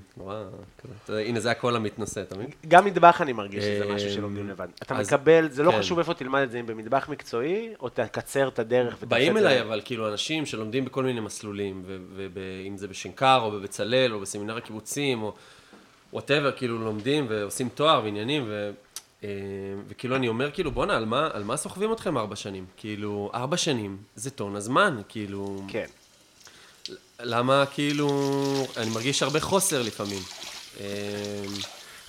[1.08, 2.50] הנה זה הקול המתנשא, אתה מבין?
[2.68, 4.68] גם מטבח אני מרגיש שזה משהו אה, שלומדים לבד.
[4.82, 5.80] אתה מקבל, זה לא כן.
[5.80, 9.42] חשוב איפה תלמד את זה, אם במטבח מקצועי, או תקצר את הדרך ותעשה באים את
[9.42, 9.50] זה.
[9.50, 11.84] אליי, אבל כאילו אנשים שלומדים בכל מיני מסלולים,
[12.16, 15.34] ואם זה בשנקר, או בבצלאל, או בסמינר הקיבוצים, או
[16.14, 18.52] whatever, כאילו לומדים ועושים תואר ועניינים,
[19.24, 19.30] אה,
[19.88, 20.96] וכאילו אני אומר, כאילו, בואנה,
[21.34, 22.66] על מה סוחבים אתכם ארבע שנים?
[22.78, 25.86] כאילו, ארבע שנים זה טון הזמן, כאילו, כן.
[27.20, 28.10] למה, כאילו,
[28.78, 30.22] אני מרגיש הרבה חוסר לפעמים.
[30.80, 30.86] אה,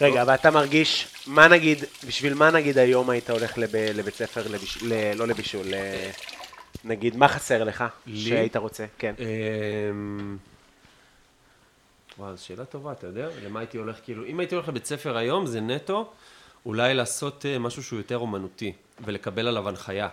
[0.00, 4.48] רגע, אבל אתה מרגיש, מה נגיד, בשביל מה נגיד היום היית הולך לב, לבית ספר,
[4.48, 5.74] לביש, ל, לא לבישול, ל,
[6.84, 8.20] נגיד, מה חסר לך לי?
[8.20, 8.86] שהיית רוצה?
[8.98, 9.14] כן.
[9.18, 10.36] אמ,
[12.18, 13.28] וואו, זו שאלה טובה, אתה יודע?
[13.44, 16.10] למה הייתי הולך, כאילו, אם הייתי הולך לבית ספר היום, זה נטו
[16.66, 18.72] אולי לעשות אה, משהו שהוא יותר אומנותי,
[19.04, 20.08] ולקבל עליו הנחיה.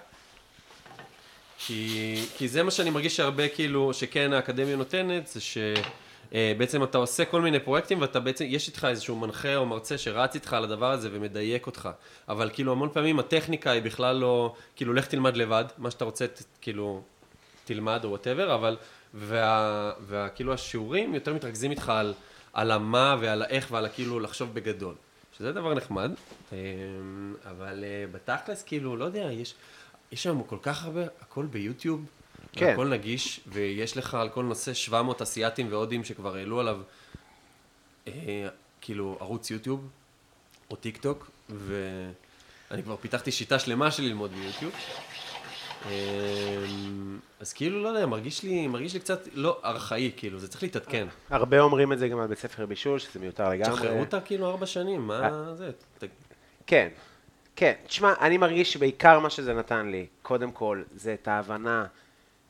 [1.68, 7.26] כי, כי זה מה שאני מרגיש שהרבה, כאילו, שכן האקדמיה נותנת, זה שבעצם אתה עושה
[7.26, 10.92] כל מיני פרויקטים, ואתה בעצם, יש איתך איזשהו מנחה או מרצה שרץ איתך על הדבר
[10.92, 11.90] הזה ומדייק אותך.
[12.30, 16.28] אבל כאילו, המון פעמים הטכניקה היא בכלל לא, כאילו, לך תלמד לבד, מה שאתה רוצה,
[16.28, 17.02] ת- כאילו,
[17.66, 18.78] תלמד או וואטאבר, אבל,
[19.14, 22.14] וה, וה, כאילו השיעורים יותר מתרכזים איתך על,
[22.54, 24.94] על המה ועל האיך ועל הכאילו לחשוב בגדול.
[25.38, 26.12] שזה דבר נחמד,
[26.52, 26.58] אמ,
[27.50, 29.54] אבל אה, בתכלס, כאילו, לא יודע, יש,
[30.12, 32.06] יש היום כל כך הרבה, הכל ביוטיוב,
[32.54, 32.74] כן.
[32.74, 36.80] הכל נגיש, ויש לך על כל נושא 700 אסייתים והודים שכבר העלו עליו,
[38.08, 38.48] אה,
[38.82, 39.88] כאילו, ערוץ יוטיוב,
[40.72, 44.74] או טיק טוק, ואני כבר פיתחתי שיטה שלמה של ללמוד ביוטיוב.
[45.86, 45.92] אמ,
[47.40, 51.08] אז כאילו, לא יודע, מרגיש לי, מרגיש לי קצת לא ארכאי, כאילו, זה צריך להתעדכן.
[51.30, 53.74] הרבה אומרים את זה גם על בית ספר בישול, שזה מיותר לגמרי.
[53.76, 55.30] תשחררו אותה כאילו ארבע שנים, אה.
[55.32, 55.72] מה זה?
[56.00, 56.04] ת-
[56.68, 56.88] כן,
[57.56, 57.74] כן.
[57.88, 61.86] תשמע, אני מרגיש שבעיקר מה שזה נתן לי, קודם כל, זה את ההבנה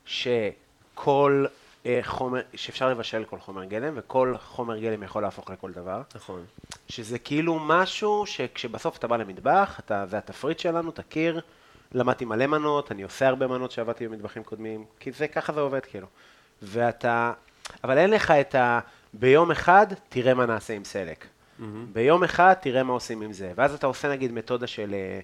[0.06, 1.46] שכל
[1.86, 6.02] אה, חומר, שאפשר לבשל כל חומר גלם, וכל חומר גלם יכול להפוך לכל דבר.
[6.16, 6.46] נכון.
[6.90, 11.42] שזה כאילו משהו שכשבסוף אתה בא למטבח, אתה, זה התפריט שלנו, תכיר,
[11.92, 15.86] למדתי מלא מנות, אני עושה הרבה מנות שעבדתי במטבחים קודמים, כי זה, ככה זה עובד
[15.86, 16.08] כאילו.
[16.62, 17.34] ואתה,
[17.84, 18.80] אבל אין לך את ה...
[19.14, 21.26] ביום אחד, תראה מה נעשה עם סלק.
[21.94, 23.52] ביום אחד, תראה מה עושים עם זה.
[23.56, 24.94] ואז אתה עושה נגיד מתודה של...
[24.94, 25.20] אה,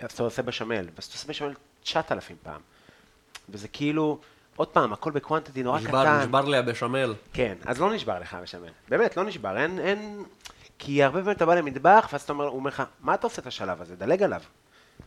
[0.00, 2.60] אז אתה עושה בשמל, ואז אתה עושה בשמל 9,000 פעם.
[3.48, 4.18] וזה כאילו,
[4.56, 6.20] עוד פעם, הכל בקוונטיטי נורא נשבר, קטן.
[6.20, 7.14] נשבר לי הבשמל.
[7.32, 8.68] כן, אז לא נשבר לך בשמן.
[8.88, 9.56] באמת, לא נשבר.
[9.56, 10.24] אין, אין...
[10.78, 13.42] כי הרבה פעמים אתה בא למטבח, ואז אתה אומר, הוא אומר לך, מה אתה עושה
[13.42, 13.96] את השלב הזה?
[13.96, 14.40] דלג עליו.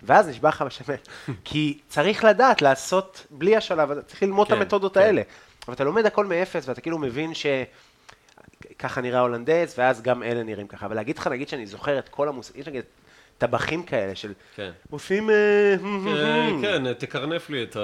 [0.03, 0.95] ואז נשבר לך בשמן.
[1.43, 4.99] כי צריך לדעת לעשות בלי השלב הזה, צריך ללמוד כן, את המתודות כן.
[4.99, 5.21] האלה.
[5.67, 7.45] אבל אתה לומד הכל מאפס, ואתה כאילו מבין ש...
[8.79, 10.87] ככה נראה הולנדז, ואז גם אלה נראים ככה.
[10.89, 12.83] ולהגיד לך, נגיד שאני זוכר את כל המושגים, יש נגיד
[13.37, 14.33] טבחים כאלה של...
[14.55, 14.69] כן.
[14.89, 15.29] עושים...
[15.29, 15.75] אה,
[16.05, 17.79] כן, כן, תקרנף לי את ה...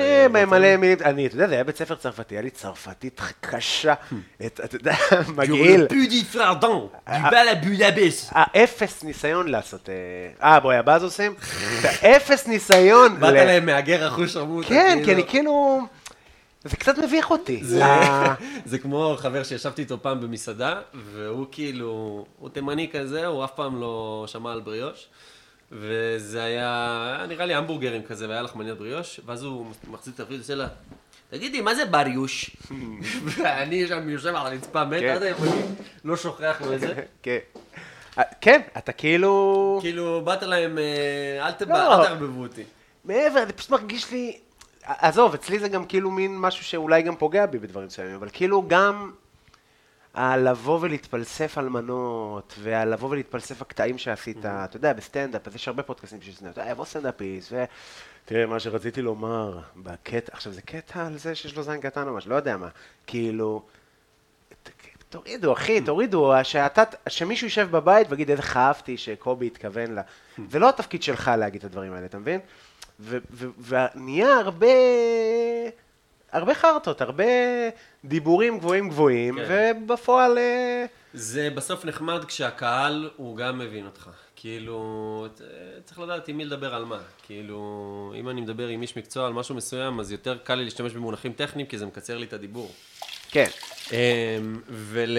[0.00, 3.94] אה, מלא מילים, אני, אתה יודע, זה היה בית ספר צרפתי, היה לי צרפתית קשה,
[4.46, 4.94] את- אתה יודע,
[5.36, 5.86] מגעיל.
[7.06, 8.28] bal à Budapest.
[8.30, 9.94] האפס ניסיון לעשות, אה,
[10.52, 11.34] אה, בואי, הבאז עושים?
[12.16, 13.20] אפס ניסיון.
[13.20, 14.68] באת להם מהגר אחוש שרמוטה.
[14.68, 15.80] כן, כי אני כאילו,
[16.64, 17.62] זה קצת מביך אותי.
[17.82, 18.34] אה,
[18.64, 23.80] זה כמו חבר שישבתי איתו פעם במסעדה, והוא כאילו, הוא תימני כזה, הוא אף פעם
[23.80, 25.08] לא שמע על בריאוש.
[25.72, 30.40] וזה היה, היה נראה לי המבורגרים כזה, והיה לחמניות בריאוש, ואז הוא מחזיק את הפריט,
[30.40, 30.66] עושה לה,
[31.30, 32.50] תגידי, מה זה בריוש?
[33.24, 35.08] ואני שם יושב על הרצפה מת, כן.
[35.08, 35.62] עד היום אני
[36.04, 36.94] לא שוכח לו את זה.
[37.22, 37.38] כן.
[38.18, 39.78] אה, כן, אתה כאילו...
[39.82, 41.98] כאילו, באת להם, אה, לא.
[41.98, 42.64] אל תערבבו אותי.
[43.04, 44.38] מעבר, זה פשוט מרגיש לי...
[44.98, 48.64] עזוב, אצלי זה גם כאילו מין משהו שאולי גם פוגע בי בדברים מסוימים, אבל כאילו
[48.68, 49.12] גם
[50.14, 56.22] הלבוא ולהתפלסף על מנות, והלבוא ולהתפלסף הקטעים שעשית, אתה יודע, בסטנדאפ, אז יש הרבה פודקאסטים
[56.22, 57.64] של סטנדאפ, יבוא סטנדאפיסט, ו...
[58.24, 62.14] תראה, מה שרציתי לומר, בקטע, עכשיו זה קטע על זה שיש לו זין קטן או
[62.14, 62.68] משהו, לא יודע מה,
[63.06, 63.62] כאילו,
[65.08, 70.02] תורידו, אחי, תורידו, שאתה, שמישהו יישב בבית ויגיד איזה כאבתי שקובי התכוון לה.
[70.48, 72.40] זה לא התפקיד שלך להגיד את הדברים האלה, אתה מבין?
[73.00, 74.66] ו- ו- ונהיה הרבה,
[76.32, 77.24] הרבה חרטות, הרבה
[78.04, 79.74] דיבורים גבוהים גבוהים, כן.
[79.84, 80.38] ובפועל...
[80.38, 84.10] אה, זה בסוף נחמד כשהקהל הוא גם מבין אותך.
[84.36, 85.26] כאילו,
[85.84, 86.98] צריך לדעת עם מי לדבר על מה.
[87.26, 90.92] כאילו, אם אני מדבר עם איש מקצוע על משהו מסוים, אז יותר קל לי להשתמש
[90.92, 92.70] במונחים טכניים, כי זה מקצר לי את הדיבור.
[93.30, 93.46] כן,
[93.92, 93.96] אמ,
[94.68, 95.18] ול...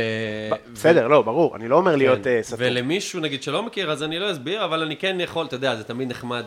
[0.73, 2.29] בסדר, לא, ברור, אני לא אומר להיות כן.
[2.29, 2.57] אה, סתום.
[2.61, 5.83] ולמישהו, נגיד, שלא מכיר, אז אני לא אסביר, אבל אני כן יכול, אתה יודע, זה
[5.83, 6.45] תמיד נחמד.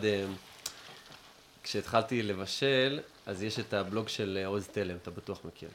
[1.65, 5.69] כשהתחלתי לבשל, אז יש את הבלוג של אה, עוז תלם, אתה בטוח מכיר.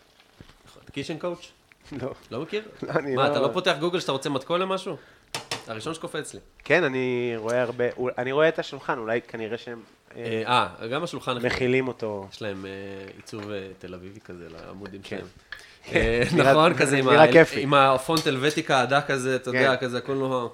[0.66, 0.84] נכון.
[0.91, 1.52] Kitchen Coach?
[1.92, 2.14] לא.
[2.32, 2.64] לא מכיר?
[2.84, 4.98] לא, אני מה, לא- אתה לא פותח גוגל שאתה רוצה מתכון למשהו?
[5.68, 6.40] הראשון שקופץ לי.
[6.64, 7.84] כן, אני רואה הרבה,
[8.18, 9.82] אני רואה את השולחן, אולי כנראה שהם
[10.16, 11.38] אה, אה, אה, גם השולחן...
[11.38, 12.28] מכילים אותו.
[12.32, 12.72] יש להם אה,
[13.16, 15.18] עיצוב אה, תל אביבי כזה לעמודים כן.
[15.18, 15.28] שלהם.
[15.96, 17.00] אה, נכון, כזה
[17.58, 19.86] עם הפונט הלווטיקה העדה כזה, אתה יודע, כן.
[19.86, 20.54] כזה, הכל לא...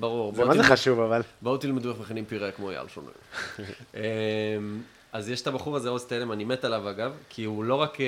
[0.00, 0.34] ברור.
[0.34, 1.22] זה מה זה חשוב, אבל.
[1.42, 3.12] בואו תלמדו איך מכינים פירה כמו אייל שומר.
[5.16, 8.00] אז יש את הבחור הזה, עוז תלם, אני מת עליו אגב, כי הוא לא רק
[8.00, 8.06] אה,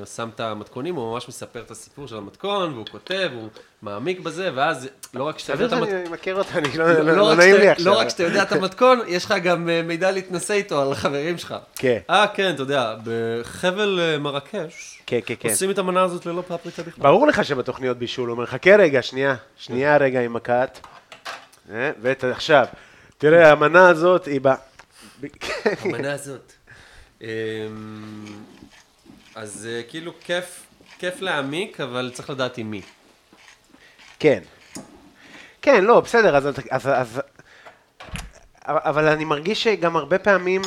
[0.00, 3.48] אה, שם את המתכונים, הוא ממש מספר את הסיפור של המתכון, והוא כותב, הוא
[3.82, 5.90] מעמיק בזה, ואז לא רק שאתה יודע את המתכון...
[5.90, 7.86] שאני מכיר אותו, אני לא לא, לא- לא נעים שאתה- לי עכשיו.
[7.92, 11.38] לא רק שאתה יודע את המתכון, יש לך גם אה, מידע להתנסה איתו על החברים
[11.38, 11.54] שלך.
[11.76, 11.98] כן.
[12.10, 15.48] אה, כן, אתה יודע, בחבל אה, מרקש, כן, כן, כן.
[15.48, 17.02] עושים את המנה הזאת ללא פפריקה בכלל.
[17.02, 20.80] ברור לך שבתוכניות בישול הוא אומר, חכה רגע, שנייה, שנייה רגע עם הקאט.
[21.72, 22.66] אה, ועכשיו,
[23.18, 24.48] תראה, המנה הזאת היא ב...
[25.80, 26.52] המנה הזאת.
[27.20, 27.26] אמ,
[29.34, 30.66] אז אה, כאילו כיף,
[30.98, 32.82] כיף להעמיק, אבל צריך לדעת עם מי.
[34.18, 34.42] כן.
[35.62, 36.46] כן, לא, בסדר, אז...
[36.46, 37.20] אז, אז
[38.64, 40.62] אבל אני מרגיש שגם הרבה פעמים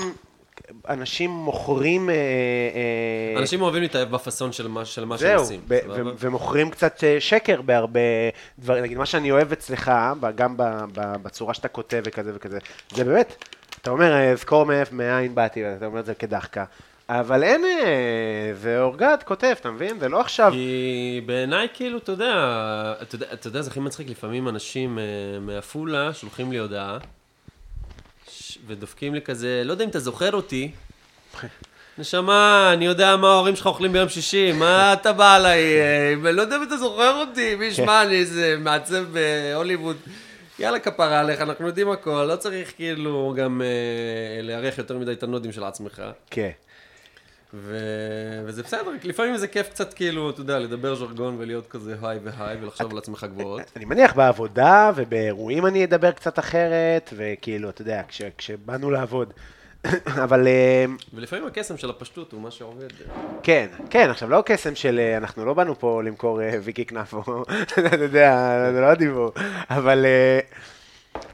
[0.89, 2.09] אנשים מוכרים...
[2.09, 5.61] אה, אה, אנשים אוהבים להתאהב בפאסון של מה, של מה זהו, שעושים.
[5.67, 6.03] ב- סבבה?
[6.05, 7.99] ו- ומוכרים קצת שקר בהרבה
[8.59, 9.91] דברים, נגיד מה שאני אוהב אצלך,
[10.35, 10.55] גם
[10.97, 12.59] בצורה שאתה כותב וכזה וכזה,
[12.95, 13.35] זה באמת,
[13.81, 16.65] אתה אומר, אה, זכור מאין באתי, אתה אומר את זה כדחקה,
[17.09, 19.99] אבל אין, אה, זה אורגד כותב, אתה מבין?
[19.99, 22.33] זה לא עכשיו, כי בעיניי, כאילו, אתה יודע,
[23.01, 25.03] אתה יודע, אתה יודע, זה הכי מצחיק, לפעמים אנשים אה,
[25.39, 26.97] מעפולה שולחים לי הודעה,
[28.67, 30.71] ודופקים לי כזה, לא יודע אם אתה זוכר אותי,
[31.97, 35.63] נשמה, אני יודע מה ההורים שלך אוכלים ביום שישי, מה אתה בא עליי?
[36.25, 39.97] אה, לא יודע אם אתה זוכר אותי, מי ישמע, אני איזה מעצב בהוליווד.
[40.63, 45.23] יאללה כפרה עליך, אנחנו יודעים הכל, לא צריך כאילו גם אה, לארח יותר מדי את
[45.23, 46.03] הנודים של עצמך.
[46.29, 46.49] כן,
[47.53, 47.77] ו...
[48.45, 52.57] וזה בסדר, לפעמים זה כיף קצת כאילו, אתה יודע, לדבר ז'רגון ולהיות כזה היי והי
[52.61, 53.61] ולחשוב על עצמך גבוהות.
[53.75, 59.33] אני מניח בעבודה ובאירועים אני אדבר קצת אחרת, וכאילו, אתה יודע, כש- כשבאנו לעבוד,
[60.23, 60.47] אבל...
[60.47, 62.87] אה, ולפעמים הקסם של הפשטות הוא מה שעובד.
[63.43, 67.23] כן, כן, עכשיו לא קסם של, אה, אנחנו לא באנו פה למכור אה, ויקי כנפו,
[67.87, 69.31] אתה יודע, זה לא הדיבור,
[69.69, 70.05] אבל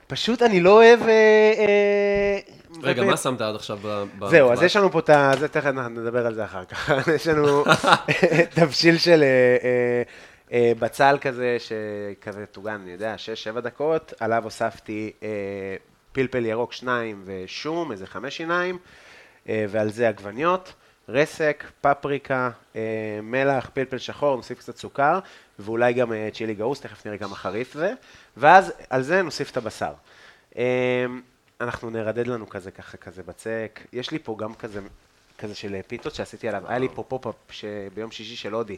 [0.08, 1.00] פשוט אני לא אוהב...
[2.84, 4.06] רגע, מה שמת עד עכשיו ב...
[4.30, 5.32] זהו, אז יש לנו פה את ה...
[5.40, 6.92] זה תכף נדבר על זה אחר כך.
[7.16, 7.64] יש לנו
[8.56, 9.24] תבשיל של
[10.54, 13.16] בצל כזה, שכזה טוגן, אני יודע,
[13.58, 15.12] 6-7 דקות, עליו הוספתי
[16.12, 18.78] פלפל ירוק שניים ושום, איזה חמש שיניים,
[19.50, 20.74] אה, ועל זה עגבניות,
[21.10, 22.82] רסק, פפריקה, אה,
[23.24, 25.20] מלח, פלפל שחור, נוסיף קצת סוכר,
[25.60, 27.94] ואולי גם אה, צ'ילי גרוס, תכף נראה כמה חריף זה,
[28.38, 29.94] ואז על זה נוסיף את הבשר.
[31.62, 33.80] אנחנו נרדד לנו כזה ככה, כזה בצק.
[33.94, 34.80] יש לי פה גם כזה,
[35.38, 37.36] כזה של פיתות שעשיתי עליו, היה לי פה פופ-אפ
[37.94, 38.78] ביום שישי של הודי.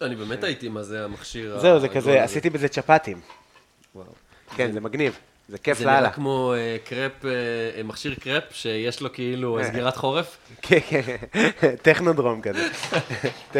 [0.00, 1.58] אני באמת הייתי מה זה המכשיר.
[1.58, 2.24] זהו, זה כזה.
[2.24, 3.20] עשיתי בזה צ'פאטים.
[4.56, 5.18] כן, זה מגניב.
[5.48, 6.00] זה כיף זה לאללה.
[6.00, 9.64] נראה כמו אה, קרפ, אה, מכשיר קרפ שיש לו כאילו אה.
[9.64, 10.38] סגירת חורף.
[10.62, 11.16] כן, כן,
[11.82, 12.68] טכנודרום כזה.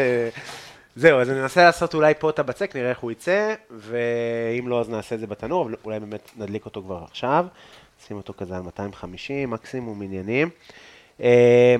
[0.95, 4.79] זהו, אז אני אנסה לעשות אולי פה את הבצק, נראה איך הוא יצא, ואם לא,
[4.79, 7.45] אז נעשה את זה בתנור, אבל אולי באמת נדליק אותו כבר עכשיו.
[8.07, 10.49] שים אותו כזה על 250, מקסימום עניינים.
[11.21, 11.75] אה.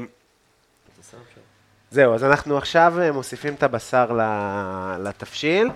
[1.91, 4.19] זהו, אז אנחנו עכשיו אה, מוסיפים את הבשר
[4.99, 5.67] לתבשיל,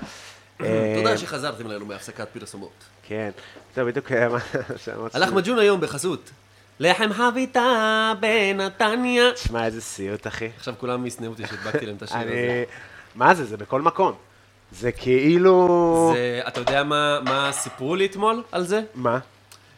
[0.62, 2.84] אה, תודה שחזרתם אלינו מהפסקת פרסומות.
[3.12, 3.32] כן.
[3.74, 4.40] טוב, בדיוק אה, מה
[4.84, 5.16] שאמרת.
[5.16, 6.30] הלך מג'ון היום בחסות.
[6.80, 9.32] לחם חביתה בנתניה.
[9.34, 10.50] תשמע, איזה סיוט, אחי.
[10.58, 12.64] עכשיו כולם ישנאו אותי שהדבקתי להם את השיר הזה.
[13.16, 13.46] מה זה?
[13.46, 14.14] זה בכל מקום.
[14.72, 16.12] זה כאילו...
[16.16, 18.82] זה, אתה יודע מה, מה סיפרו לי אתמול על זה?
[18.96, 19.20] מה?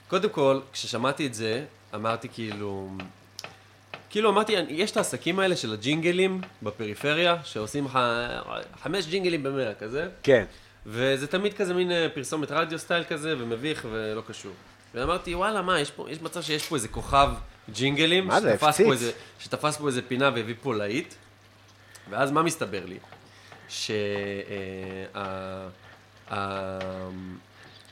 [0.07, 1.63] קודם כל, כששמעתי את זה,
[1.95, 2.89] אמרתי כאילו...
[4.09, 7.99] כאילו אמרתי, יש את העסקים האלה של הג'ינגלים בפריפריה, שעושים לך
[8.84, 10.45] חמש ג'ינגלים במאה כזה, כן.
[10.86, 14.53] וזה תמיד כזה מין אה, פרסומת רדיו סטייל כזה, ומביך ולא קשור.
[14.93, 17.29] ואמרתי, וואלה, מה, יש, פה, יש מצב שיש פה איזה כוכב
[17.69, 18.86] ג'ינגלים, מה זה, שתפס הפציץ.
[18.86, 21.13] פה איזה, שתפס פה איזה פינה והביא פה להיט,
[22.09, 22.97] ואז מה מסתבר לי?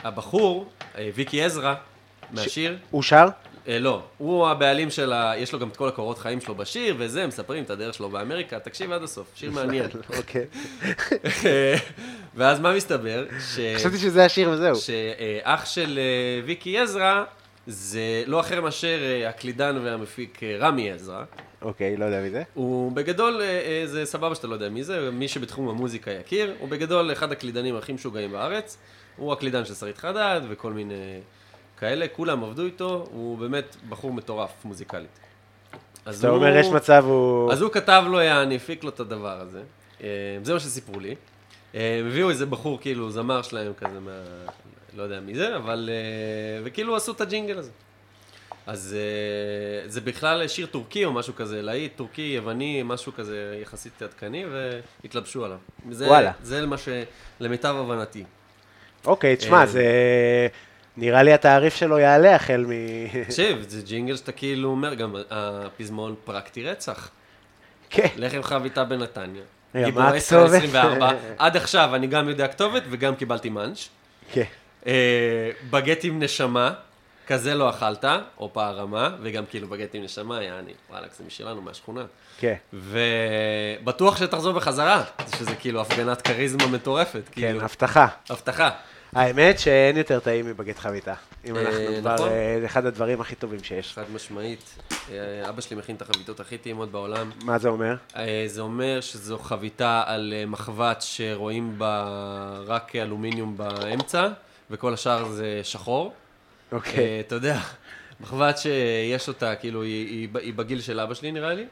[0.03, 1.75] שהבחור, אה, ויקי עזרא,
[2.31, 3.27] מהשיר, הוא שר?
[3.67, 5.33] אה, לא, הוא הבעלים של ה...
[5.37, 8.59] יש לו גם את כל הקורות חיים שלו בשיר, וזה, מספרים את הדרך שלו באמריקה,
[8.59, 9.89] תקשיב עד הסוף, שיר מעניין.
[10.17, 10.45] אוקיי.
[12.35, 13.25] ואז מה מסתבר?
[13.39, 13.59] ש...
[13.75, 14.75] חשבתי שזה השיר וזהו.
[14.75, 17.23] שאח של אה, ויקי עזרא
[17.67, 21.23] זה לא אחר מאשר אה, הקלידן והמפיק אה, רמי עזרא.
[21.61, 22.43] אוקיי, לא יודע מי זה.
[22.53, 26.55] הוא בגדול, אה, אה, זה סבבה שאתה לא יודע מי זה, מי שבתחום המוזיקה יכיר,
[26.59, 28.77] הוא בגדול אחד הקלידנים הכי משוגעים בארץ.
[29.17, 31.19] הוא הקלידן של שרית חדד וכל מיני
[31.81, 35.19] כאלה, כולם עבדו איתו, הוא באמת בחור מטורף מוזיקלית.
[36.05, 37.51] אז אתה הוא- אומר, יש מצב הוא...
[37.51, 39.61] אז הוא כתב לו, יעני, הפיק לו את הדבר הזה.
[40.03, 40.07] אה,
[40.43, 41.15] זה מה שסיפרו לי.
[41.75, 44.11] אה, הם הביאו איזה בחור, כאילו, זמר שלהם כזה מה...
[44.97, 45.89] לא יודע מי זה, אבל...
[45.93, 47.71] אה, וכאילו עשו את הג'ינגל הזה.
[48.67, 48.95] אז
[49.85, 54.45] זה בכלל שיר טורקי או משהו כזה, להיט טורקי, יווני, משהו כזה יחסית עדכני,
[55.03, 55.57] והתלבשו עליו.
[55.91, 56.31] זה, וואלה.
[56.43, 56.89] זה מה ש...
[57.39, 58.23] למיטב הבנתי.
[59.05, 59.83] אוקיי, תשמע, זה...
[60.97, 62.71] נראה לי התעריף שלו יעלה החל מ...
[63.23, 67.09] תקשיב, זה ג'ינגל שאתה כאילו אומר, גם הפזמון פרקטי רצח.
[67.89, 68.07] כן.
[68.17, 69.41] לחם חביתה בנתניה.
[69.75, 70.63] גיבורי ישראל הכתובת?
[70.63, 71.11] 24.
[71.37, 73.89] עד עכשיו אני גם יודע כתובת וגם קיבלתי מאנץ'.
[74.31, 74.43] כן.
[74.87, 76.73] אה, בגט עם נשמה,
[77.27, 78.05] כזה לא אכלת,
[78.37, 82.05] או פערמה, וגם כאילו בגט עם נשמה, יעני, וואלכ, זה משלנו, מהשכונה.
[82.39, 82.55] כן.
[82.73, 85.03] ובטוח שתחזור בחזרה,
[85.37, 88.07] שזה כאילו הפגנת כריזמה מטורפת, כן, כאילו, הבטחה.
[88.29, 88.69] הבטחה.
[89.13, 91.13] האמת שאין יותר טעים מבגט חביתה.
[91.45, 92.15] אם אה, אנחנו כבר...
[92.15, 92.27] נכון.
[92.29, 93.93] אה, זה אחד הדברים הכי טובים שיש.
[93.93, 94.77] חד משמעית,
[95.11, 97.31] אה, אבא שלי מכין את החביתות הכי טעימות בעולם.
[97.43, 97.95] מה זה אומר?
[98.15, 102.05] אה, זה אומר שזו חביתה על אה, מחבת שרואים בה
[102.65, 104.27] רק אלומיניום באמצע,
[104.71, 106.13] וכל השאר זה שחור.
[106.71, 106.99] אוקיי.
[106.99, 107.59] אה, אתה יודע,
[108.19, 111.65] מחבת שיש אותה, כאילו, היא, בגיל של אבא שלי נראה לי.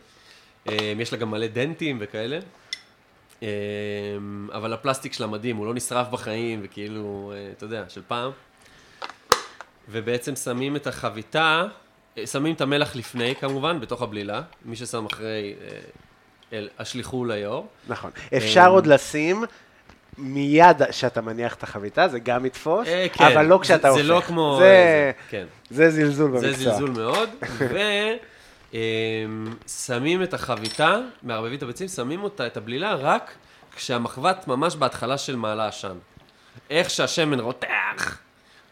[0.70, 2.40] אה, יש לה גם מלא דנטים וכאלה.
[3.44, 3.48] אה,
[4.54, 8.32] אבל הפלסטיק שלה מדהים, הוא לא נשרף בחיים, וכאילו, אה, אתה יודע, של פעם.
[9.90, 11.64] ובעצם שמים את החביתה,
[12.18, 14.42] אה, שמים את המלח לפני כמובן, בתוך הבלילה.
[14.66, 15.78] מי ששם אחרי, אה,
[16.54, 17.68] אל- השליכו ליאור.
[17.88, 18.12] נכון.
[18.38, 19.44] אפשר עוד לשים
[20.18, 23.24] מיד שאתה מניח את החביתה, זה גם יתפוס, אה, כן.
[23.26, 24.02] אבל לא כשאתה זה, הופך.
[24.02, 24.56] זה לא כמו...
[24.60, 25.46] זה- זה, כן.
[25.70, 26.52] זה זלזול במקצוע.
[26.52, 27.30] זה זלזול מאוד,
[28.74, 33.36] ושמים את החביתה, מערבבים את הביצים, שמים אותה, את הבלילה, רק
[33.76, 35.98] כשהמחבת ממש בהתחלה של מעלה עשן.
[36.70, 38.20] איך שהשמן רותח,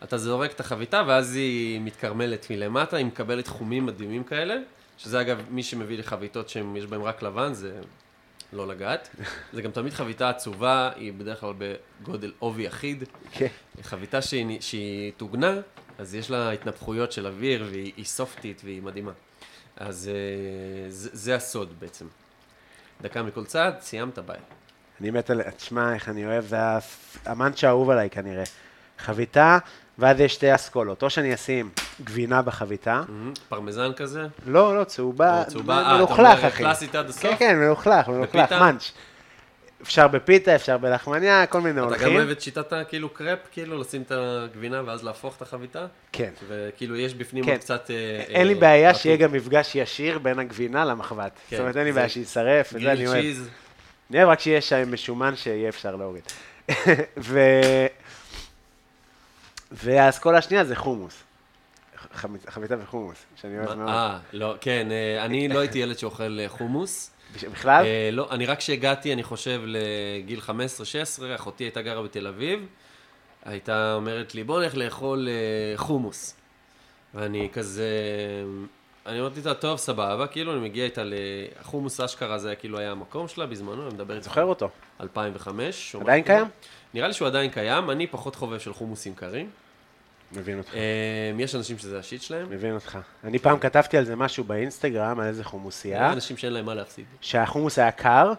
[0.03, 4.55] אתה זורק את החביתה, ואז היא מתקרמלת מלמטה, היא מקבלת חומים מדהימים כאלה,
[4.97, 7.79] שזה אגב, מי שמביא לי חביתות שיש בהן רק לבן, זה
[8.53, 9.09] לא לגעת.
[9.53, 13.03] זה גם תמיד חביתה עצובה, היא בדרך כלל בגודל עובי אחיד.
[13.31, 13.47] כן.
[13.81, 15.53] חביתה שהיא, שהיא טוגנה,
[15.97, 19.11] אז יש לה התנפחויות של אוויר, והיא היא סופטית והיא מדהימה.
[19.77, 22.05] אז אה, זה, זה הסוד בעצם.
[23.01, 24.37] דקה מכל צד, סיימת ביי.
[25.01, 25.41] אני מת על...
[25.41, 26.57] תשמע, איך אני אוהב, זה
[27.25, 28.43] המאנץ' האהוב עליי כנראה.
[28.99, 29.57] חביתה,
[29.99, 31.03] ואז יש שתי אסכולות.
[31.03, 31.69] או שאני אשים
[32.03, 33.03] גבינה בחביתה,
[33.49, 36.49] פרמזן כזה, לא, לא, צהובה, צהובה, אה, אתה אומר.
[36.49, 37.21] קלאסית עד הסוף?
[37.21, 38.51] כן, כן, מלוכלך, מלוכלך?
[38.51, 38.91] מאנץ'.
[39.81, 42.15] אפשר בפיתה, אפשר בלחמניה, כל מיני אתה גם הולכים.
[42.15, 45.85] אוהב את שיטת הכאילו קרפ, כאילו לשים את הגבינה ואז להפוך את החביתה?
[46.11, 46.31] כן.
[46.47, 47.51] וכאילו יש בפנים כן.
[47.51, 47.91] עוד קצת...
[47.91, 49.01] אה, אין לי אה, בעיה רטוב.
[49.01, 51.31] שיהיה גם מפגש ישיר בין הגבינה למחבת.
[51.49, 53.21] כן, זאת אומרת, אין לי בעיה שיישרף, וזה אני אוהב.
[53.21, 53.49] צ'יז,
[54.09, 56.23] אני אוהב רק שיהיה שם משומן שיהיה אפשר להוריד.
[57.17, 57.39] ו...
[59.71, 61.23] והאסכולה השנייה זה חומוס.
[62.47, 63.89] חביתה וחומוס, שאני אוהב מאוד.
[63.89, 67.11] אה, לא, כן, אה, אני לא הייתי ילד שאוכל אה, חומוס.
[67.51, 67.85] בכלל?
[67.85, 70.51] אה, לא, אני רק כשהגעתי, אני חושב, לגיל 15-16,
[71.35, 72.65] אחותי הייתה גרה בתל אביב,
[73.45, 76.35] הייתה אומרת לי, בוא נלך לאכול אה, חומוס.
[77.13, 77.89] ואני כזה,
[79.05, 82.91] אני אמרתי לה, טוב, סבבה, כאילו, אני מגיע איתה לחומוס אשכרה, זה היה כאילו היה
[82.91, 84.25] המקום שלה בזמנו, אני מדבר איתך.
[84.25, 84.69] זוכר אותו.
[85.01, 85.95] 2005.
[85.95, 86.23] או עדיין.
[86.23, 86.45] קיים?
[86.93, 89.49] נראה לי שהוא עדיין קיים, אני פחות חובב של חומוסים קרים.
[90.31, 90.73] מבין אותך.
[90.73, 90.79] אה,
[91.39, 92.97] יש אנשים שזה השיט שלהם, מבין אותך.
[93.23, 97.05] אני פעם כתבתי על זה משהו באינסטגרם, על איזה חומוסייה, אנשים שאין להם מה להפסיד.
[97.21, 98.33] שהחומוס היה קר,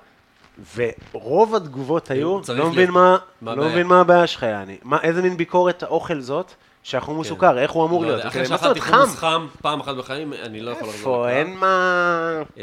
[0.77, 3.65] ורוב התגובות היו, לא מבין מה, מה לא?
[3.69, 4.77] מבין מה הבעיה שלך, יעני.
[4.83, 6.53] מה- איזה מין ביקורת האוכל זאת,
[6.83, 7.33] שהחומוס כן.
[7.33, 8.23] הוא קר, איך הוא אמור לא להיות?
[8.23, 9.47] זה אחרי שאכלתי חומוס חם.
[9.63, 11.39] פעם אחת בחיים, אני לא יכול לחזור איפה.
[11.39, 12.43] אין מה...
[12.57, 12.63] אמ,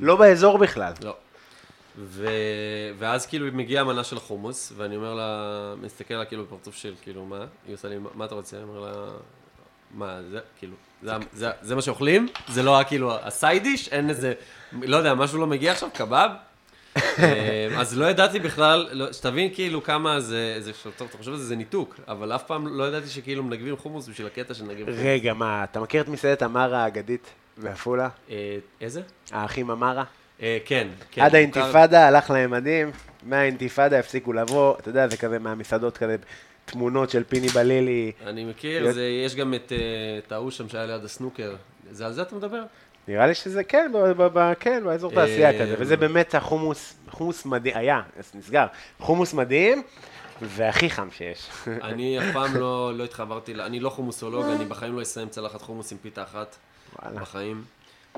[0.00, 0.92] לא באזור בכלל.
[1.04, 1.14] לא.
[1.98, 2.28] ו...
[2.98, 7.24] ואז כאילו מגיעה המנה של החומוס, ואני אומר לה, מסתכל עליה כאילו בפרצוף של, כאילו,
[7.24, 7.44] מה?
[7.66, 8.56] היא עושה לי, מה אתה רוצה?
[8.56, 9.12] אני אומר לה,
[9.94, 12.28] מה, זה, כאילו, זה, זה, זה מה שאוכלים?
[12.48, 13.88] זה לא כאילו הסיידיש?
[13.88, 14.32] אין איזה,
[14.82, 15.88] לא יודע, משהו לא מגיע עכשיו?
[15.94, 16.30] קבב?
[16.96, 21.36] אה, אז לא ידעתי בכלל, לא, שתבין כאילו כמה זה, זה, טוב, אתה חושב על
[21.36, 24.84] זה, זה ניתוק, אבל אף פעם לא ידעתי שכאילו מנגבים חומוס בשביל הקטע של נגב
[24.84, 25.00] חומוס.
[25.02, 28.08] רגע, מה, אתה מכיר את מסעדת אמרה האגדית בעפולה?
[28.30, 29.02] אה, איזה?
[29.32, 30.04] האחים אמרה?
[30.42, 31.22] אה, כן, כן.
[31.22, 32.90] עד האינתיפאדה הלך להם מדהים,
[33.22, 36.16] מהאינתיפאדה הפסיקו לבוא, אתה יודע, זה כזה מהמסעדות כזה,
[36.64, 39.78] תמונות של פיני בלילי, אני מכיר, זה, יש גם את, אה,
[40.26, 41.54] את ההוא שם שהיה ליד הסנוקר.
[41.90, 42.62] זה על זה אתה מדבר?
[43.08, 46.96] נראה לי שזה כן, ב- ב- ב- כן, באזור תעשייה אה, כזה, וזה באמת החומוס,
[47.10, 48.02] חומוס מדהים, היה,
[48.34, 48.66] נסגר,
[48.98, 49.82] חומוס מדהים,
[50.42, 51.48] והכי חם שיש.
[51.68, 55.92] אני אף פעם לא, לא התחברתי, אני לא חומוסולוג, אני בחיים לא אסיים צלחת חומוס
[55.92, 56.56] עם פיתה אחת.
[57.14, 57.64] בחיים.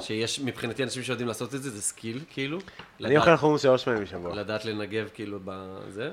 [0.00, 2.58] שיש מבחינתי אנשים שיודעים לעשות את זה, זה skill, כאילו.
[3.04, 6.10] אני אוכל חומוס שלוש פעמים בשבוע, לדעת לנגב, כאילו, בזה.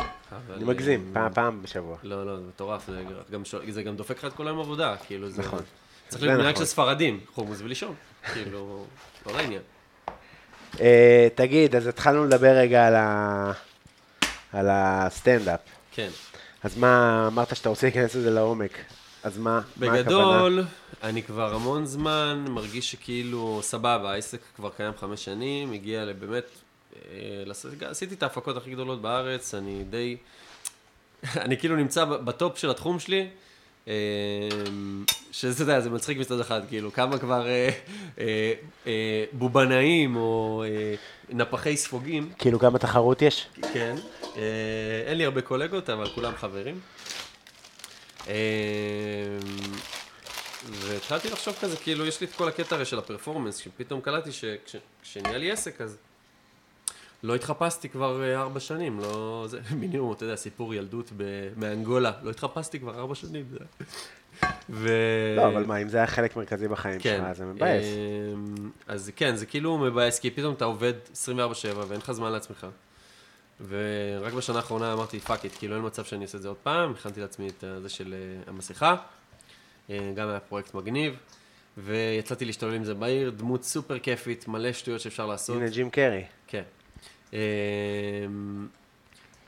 [0.54, 1.98] אני מגזים, אה, פעם- פעם בשבוע.
[2.04, 2.90] לא, לא, זה מטורף,
[3.70, 5.42] זה גם, דופק לך את כל היום עבודה, כאילו, זה...
[5.42, 5.60] נכון.
[6.08, 6.66] צריך להיות מנהג נכון.
[6.66, 7.96] של ספרדים, חומוס ולישון,
[8.34, 8.86] כאילו,
[9.26, 9.62] לא לעניין.
[10.80, 12.88] אה, תגיד, אז התחלנו לדבר רגע
[14.54, 15.60] על הסטנדאפ.
[15.92, 16.10] כן.
[16.64, 18.72] אז מה, אמרת שאתה רוצה להיכנס לזה לעומק,
[19.26, 20.02] אז מה, מה הכוונה?
[20.04, 20.64] בגדול,
[21.04, 26.44] אני כבר המון זמן מרגיש שכאילו, סבבה, העסק כבר קיים חמש שנים, הגיע לבאמת,
[26.96, 27.44] אה,
[27.90, 30.18] עשיתי את ההפקות הכי גדולות בארץ, אני די,
[31.46, 33.28] אני כאילו נמצא ב- בטופ של התחום שלי,
[33.88, 33.94] אה,
[35.32, 37.70] שזה, אתה יודע, זה מצחיק מצד אחד, כאילו, כמה כבר אה,
[38.20, 38.54] אה,
[38.88, 40.96] אה, בובנאים או אה,
[41.30, 43.48] נפחי ספוגים, כאילו כמה תחרות יש?
[43.74, 43.96] כן.
[44.38, 44.42] אה,
[45.06, 46.80] אין לי הרבה קולגות, אבל כולם חברים.
[48.28, 48.34] אה,
[50.72, 55.38] והתחלתי לחשוב כזה, כאילו, יש לי את כל הקטע הרי של הפרפורמנס, שפתאום קלטתי שכשנהיה
[55.38, 55.98] לי עסק, אז
[57.24, 59.46] לא התחפשתי כבר אה, ארבע שנים, לא...
[59.48, 63.46] זה מינימום, אתה יודע, סיפור ילדות ב- מאנגולה, לא התחפשתי כבר ארבע שנים.
[64.70, 64.90] ו...
[65.36, 67.24] לא, אבל מה, אם זה היה חלק מרכזי בחיים כן.
[67.26, 67.84] שלך, זה מבאס.
[68.34, 71.38] אמ, אז כן, זה כאילו מבאס, כי פתאום אתה עובד 24/7
[71.88, 72.68] ואין לך זמן לעצמך.
[73.68, 76.92] ורק בשנה האחרונה אמרתי, fuck it, כאילו אין מצב שאני אעשה את זה עוד פעם,
[76.92, 78.18] הכנתי לעצמי את זה של אה,
[78.48, 78.96] המסכה,
[79.90, 81.16] אה, גם היה פרויקט מגניב,
[81.78, 85.56] ויצאתי להשתולל עם זה בעיר, דמות סופר כיפית, מלא שטויות שאפשר לעשות.
[85.58, 86.24] הנה ג'ים קרי.
[86.48, 86.64] כן.
[87.34, 87.38] אמ,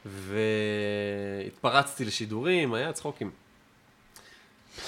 [0.05, 3.31] והתפרצתי לשידורים, היה צחוקים.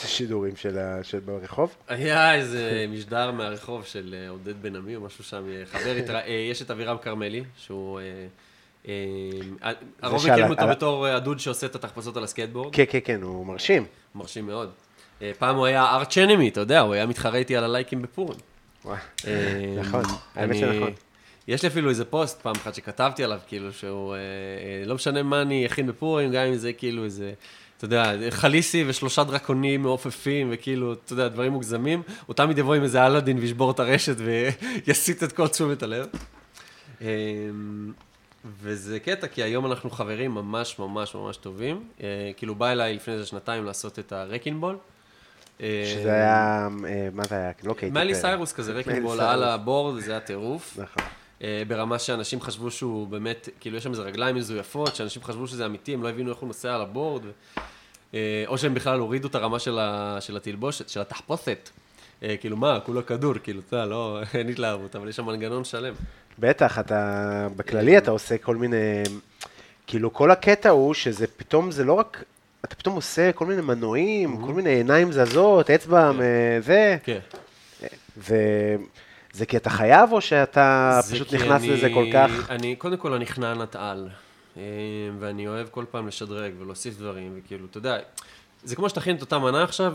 [0.05, 1.75] שידורים של של ברחוב?
[1.87, 6.47] היה איזה משדר מהרחוב של אה, עודד בן עמי או משהו שם, חבר, התרא- אה,
[6.51, 7.99] יש את אבירם כרמלי, שהוא...
[9.63, 9.71] אה,
[10.01, 12.99] הרוב שעל מכירים ה- אותו בתור אה, הדוד שעושה את התחפושות על הסקייטבורד, כן, כן,
[13.03, 13.85] כן, הוא מרשים.
[14.15, 14.69] מרשים מאוד.
[15.21, 18.39] אה, פעם הוא היה arch enemy, אתה יודע, הוא היה מתחרה איתי על הלייקים בפורים.
[19.79, 20.03] נכון,
[20.35, 20.91] האמת שנכון.
[21.47, 24.15] יש לי אפילו איזה פוסט פעם אחת שכתבתי עליו, כאילו שהוא,
[24.85, 27.31] לא משנה מה אני אכין בפורים, גם אם זה כאילו איזה,
[27.77, 32.83] אתה יודע, חליסי ושלושה דרקונים מעופפים, וכאילו, אתה יודע, דברים מוגזמים, הוא תמיד יבוא עם
[32.83, 34.15] איזה אלאדין וישבור את הרשת
[34.87, 36.07] ויסיט את כל תשומת הלב.
[38.45, 41.83] וזה קטע, כי היום אנחנו חברים ממש ממש ממש טובים.
[42.03, 44.77] אה, כאילו, בא אליי לפני איזה שנתיים לעשות את הרקינבול.
[45.59, 47.51] שזה היה, אה, מה זה היה?
[47.63, 48.15] לא קייטי פרי.
[48.15, 49.21] סיירוס כזה, רקינבול.
[49.21, 50.77] על הבורד, זה היה טירוף.
[50.77, 51.03] נכון.
[51.43, 55.65] אה, ברמה שאנשים חשבו שהוא באמת, כאילו יש שם איזה רגליים מזויפות, שאנשים חשבו שזה
[55.65, 57.23] אמיתי, הם לא הבינו איך הוא נוסע על הבורד.
[58.13, 60.17] אה, או שהם בכלל הורידו את הרמה של, ה...
[60.21, 61.69] של התלבושת, של התחפושת.
[62.39, 65.93] כאילו מה, כולו כדור, כאילו, אתה לא, אין התלהבות, אבל יש שם מנגנון שלם.
[66.39, 67.17] בטח, אתה,
[67.55, 69.03] בכללי אתה עושה כל מיני,
[69.87, 72.23] כאילו כל הקטע הוא שזה פתאום, זה לא רק,
[72.65, 76.11] אתה פתאום עושה כל מיני מנועים, כל מיני עיניים זזות, אצבע,
[76.59, 77.19] זה, כן.
[78.17, 82.49] וזה כי אתה חייב או שאתה זה פשוט נכנס אני- לזה כל כך?
[82.49, 84.09] אני, קודם כל, אני חננת על,
[84.57, 84.61] אה,
[85.19, 87.97] ואני אוהב כל פעם לשדרג ולהוסיף דברים, וכאילו, אתה יודע,
[88.63, 89.93] זה כמו שתכין את אותה מנה עכשיו,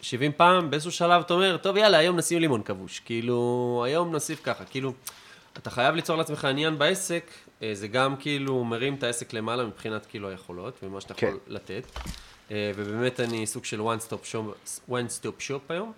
[0.00, 3.00] 70 פעם, באיזשהו שלב אתה אומר, טוב, יאללה, היום נשים לימון כבוש.
[3.04, 4.64] כאילו, היום נוסיף ככה.
[4.64, 4.92] כאילו,
[5.58, 7.30] אתה חייב ליצור לעצמך עניין בעסק,
[7.62, 11.26] אה, זה גם כאילו מרים את העסק למעלה מבחינת כאילו היכולות, ומה שאתה כן.
[11.26, 11.86] יכול לתת.
[12.50, 15.92] אה, ובאמת אני סוג של one stop shop, one stop shop היום.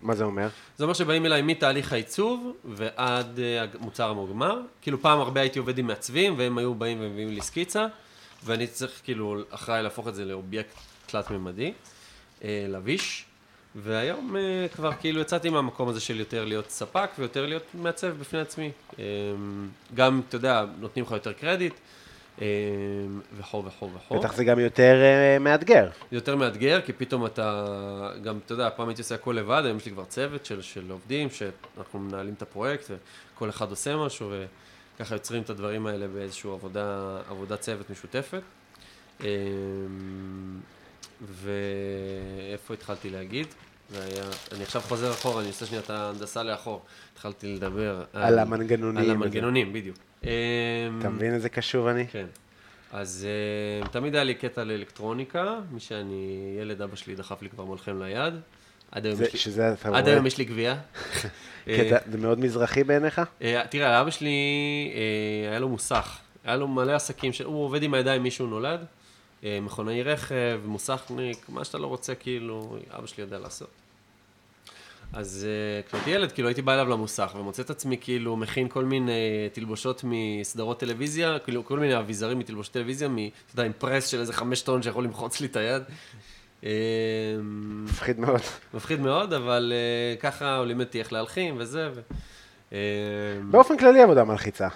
[0.00, 0.48] מה זה אומר?
[0.78, 4.60] זה אומר שבאים אליי מתהליך העיצוב ועד אה, המוצר המוגמר.
[4.82, 7.86] כאילו פעם הרבה הייתי עובד עם מעצבים, והם היו באים ומביאים לי סקיצה,
[8.44, 10.74] ואני צריך כאילו אחראי להפוך את זה לאובייקט
[11.06, 11.72] תלת-ממדי,
[12.44, 13.24] אה, לביש.
[13.76, 18.40] והיום אה, כבר כאילו יצאתי מהמקום הזה של יותר להיות ספק ויותר להיות מעצב בפני
[18.40, 18.70] עצמי.
[18.98, 19.04] אה,
[19.94, 21.74] גם, אתה יודע, נותנים לך יותר קרדיט,
[22.42, 22.46] אה,
[23.38, 24.18] וכו' וכו' וכו'.
[24.18, 25.02] בטח זה גם יותר
[25.40, 25.88] מאתגר.
[26.12, 29.86] יותר מאתגר, כי פתאום אתה, גם, אתה יודע, פעם הייתי עושה הכל לבד, היום יש
[29.86, 32.90] לי כבר צוות של, של עובדים, שאנחנו מנהלים את הפרויקט,
[33.34, 34.32] וכל אחד עושה משהו,
[34.98, 38.42] וככה יוצרים את הדברים האלה באיזושהי עבודה, עבודת צוות משותפת.
[41.22, 43.46] אמ, ואיפה התחלתי להגיד?
[43.90, 46.82] זה היה, אני עכשיו חוזר אחורה, אני עושה שנייה את ההנדסה לאחור.
[47.12, 49.10] התחלתי לדבר על המנגנונים על.
[49.10, 49.96] המנגנונים, בדיוק.
[50.24, 50.28] אמ,
[50.98, 52.06] אתה מבין איזה קשור אני?
[52.06, 52.26] כן.
[52.92, 53.26] אז
[53.84, 58.34] uh, תמיד היה לי קטע לאלקטרוניקה, משאני ילד, אבא שלי דחף לי כבר מולכם ליד.
[58.92, 60.08] עד היום, זה- יש, לי, שזה אתה עד?
[60.08, 60.76] היום יש לי גבייה.
[61.66, 63.20] קטע- זה מאוד מזרחי בעיניך?
[63.42, 64.30] אה, תראה, לאבא שלי
[65.44, 66.18] אה, היה לו מוסך.
[66.44, 67.40] היה לו מלא עסקים, ש...
[67.40, 68.84] הוא עובד עם הידיים מישהו נולד.
[69.44, 73.68] אה, מכונאי רכב, מוסכניק, מה שאתה לא רוצה, כאילו, אבא שלי יודע לעשות.
[75.12, 78.84] אז uh, כשהייתי ילד, כאילו הייתי בא אליו למוסך ומוצא את עצמי כאילו מכין כל
[78.84, 84.06] מיני תלבושות מסדרות טלוויזיה, כאילו כל מיני אביזרים מתלבושות טלוויזיה, מ, אתה יודע, עם פרס
[84.06, 85.82] של איזה חמש טון שיכול למחוץ לי את היד.
[86.64, 86.70] אה,
[87.84, 88.40] מפחיד מאוד.
[88.74, 91.90] מפחיד מאוד, אבל uh, ככה הוא לימד אותי איך להלחים וזה.
[91.94, 92.00] ו...
[92.72, 92.78] אה,
[93.50, 94.68] באופן כללי עבודה מלחיצה.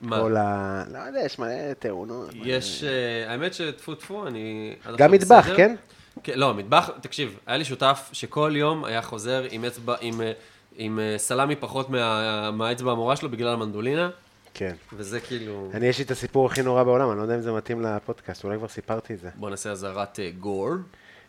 [0.00, 0.20] מה?
[0.20, 0.84] כל ה...
[0.92, 2.30] לא יודע, יש מלא תאונות.
[2.34, 4.74] יש, אה, האמת שטפו טפו, אני...
[4.96, 5.46] גם מטבח.
[5.56, 5.74] כן?
[6.22, 10.32] כן, לא, מטבח, תקשיב, היה לי שותף שכל יום היה חוזר עם אצבע, עם, אה,
[10.76, 14.10] עם אה, סלמי פחות מה, מהאצבע המורה שלו בגלל המנדולינה,
[14.54, 14.74] כן.
[14.92, 15.70] וזה כאילו...
[15.74, 18.44] אני, יש לי את הסיפור הכי נורא בעולם, אני לא יודע אם זה מתאים לפודקאסט,
[18.44, 19.28] אולי כבר סיפרתי את זה.
[19.34, 20.70] בוא נעשה אזהרת גור.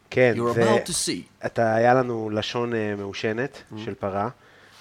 [0.10, 0.76] כן, You're זה...
[0.76, 1.46] about to see.
[1.46, 4.30] אתה, היה לנו לשון אה, מעושנת של פרה,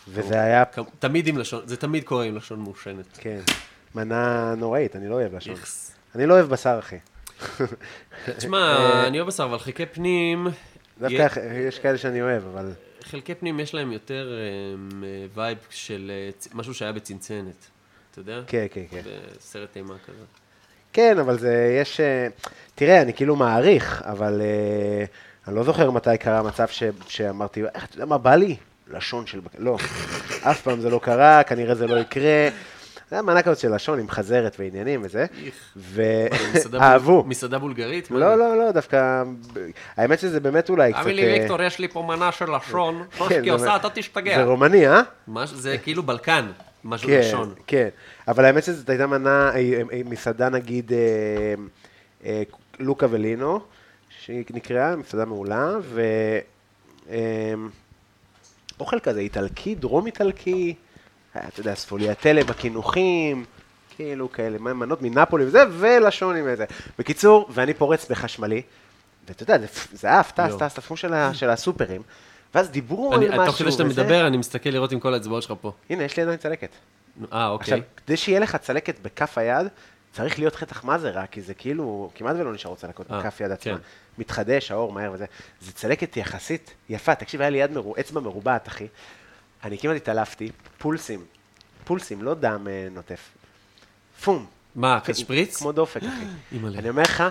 [0.08, 0.64] וזה היה,
[0.98, 3.06] תמיד עם לשון, זה תמיד קורה עם לשון מעושנת.
[3.18, 3.40] כן,
[3.94, 5.54] מנה נוראית, אני לא אוהב לשון.
[6.14, 6.96] אני לא אוהב בשר, אחי.
[8.36, 10.46] תשמע, אני אוהב בשר, אבל חלקי פנים...
[11.00, 12.72] דווקא יש כאלה שאני אוהב, אבל...
[13.02, 17.66] חלקי פנים יש להם יותר אה, אה, vibe של אה, משהו שהיה בצנצנת,
[18.10, 18.40] אתה יודע?
[18.46, 19.00] כן, כן, כן.
[19.38, 20.24] בסרט אימה כזה.
[20.92, 22.00] כן, אבל זה, יש...
[22.00, 22.26] אה,
[22.74, 25.04] תראה, אני כאילו מעריך, אבל אה,
[25.48, 28.56] אני לא זוכר מתי קרה מצב ש, שאמרתי, איך, אתה יודע מה בא לי?
[28.90, 29.40] לשון של...
[29.40, 29.76] בק-" לא,
[30.50, 32.48] אף פעם זה לא קרה, כנראה זה לא יקרה.
[33.10, 35.26] זה היה מנה כזאת של לשון עם חזרת ועניינים וזה,
[35.76, 37.24] ואהבו.
[37.26, 38.10] מסעדה בולגרית?
[38.10, 38.34] לא?
[38.38, 39.22] לא, לא, דווקא...
[39.96, 41.00] האמת שזה באמת אולי קצת...
[41.02, 43.04] תאמין לי, אה, ויקטור, יש לי פה מנה של לשון.
[43.10, 44.36] כן, שושקי זה- עושה, אתה תשתגע.
[44.36, 45.00] זה רומני, אה?
[45.44, 46.46] זה כאילו בלקן,
[46.84, 47.54] משהו כן, לשון.
[47.66, 47.88] כן.
[48.28, 49.60] אבל האמת שזאת הייתה מנה, אה,
[49.92, 50.98] אה, מסעדה נגיד אה,
[52.26, 52.42] אה,
[52.78, 53.60] לוקה ולינו,
[54.20, 56.02] שהיא נקראה, מסעדה מעולה, ו...
[57.10, 57.54] אה,
[58.80, 60.74] אוכל כזה איטלקי, דרום איטלקי,
[61.36, 63.44] אתה יודע, ספוליאטלה בקינוחים,
[63.96, 66.64] כאילו כאלה, מנות מנפולי וזה, ולשון עם איזה.
[66.98, 68.62] בקיצור, ואני פורץ בחשמלי,
[69.28, 69.56] ואתה יודע,
[69.92, 70.54] זה, עף, טס.
[70.58, 72.02] טס, תפו של, הסופרים,
[72.54, 73.46] ואז דיברו על משהו.
[73.46, 74.02] תוך כדי שאתה וזה.
[74.02, 75.72] מדבר, אני מסתכל לראות עם כל האצבעות שלך פה.
[75.90, 76.70] הנה, יש לי עדיין צלקת.
[77.32, 77.82] אה, עכשיו, אוקיי.
[78.06, 79.66] כדי שיהיה לך צלקת בכף היד,
[80.12, 83.40] צריך להיות חתך מה זה רע, כי זה כאילו, כמעט ולא נשארו צלקות אה, בכף
[83.40, 83.72] יד עצמה.
[83.72, 83.80] כן.
[84.18, 85.24] מתחדש, האור מהר וזה.
[85.60, 87.14] זה צלקת יחסית יפה.
[87.14, 87.70] תקשיב, היה לי יד
[88.00, 88.86] אצבע מרובעת, אחי.
[89.64, 91.24] אני כמעט התעלפתי, פולסים,
[91.84, 93.30] פולסים, לא דם אה, נוטף.
[94.24, 94.46] פום.
[94.74, 95.56] מה, כזה שפריץ?
[95.56, 96.58] כמו דופק, אחי.
[96.78, 97.24] אני אומר לך,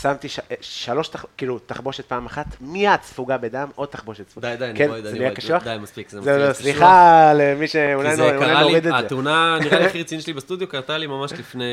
[0.00, 0.28] שמתי.
[0.50, 1.10] אה, שלוש.
[1.36, 4.50] כאילו, תחבושת פעם אחת, מיד ספוגה בדם, עוד תחבושת ספוגה.
[4.50, 5.34] די, די, אני כן, זה נהיה.
[5.34, 5.64] קשוח?
[5.64, 9.06] די, מספיק, זה מתחיל לא, להיות סליחה למי שאולי קרה נוריד לי, את זה.
[9.06, 11.64] התאונה, נראה לי הכי רצינית שלי בסטודיו, קרתה לי ממש לפני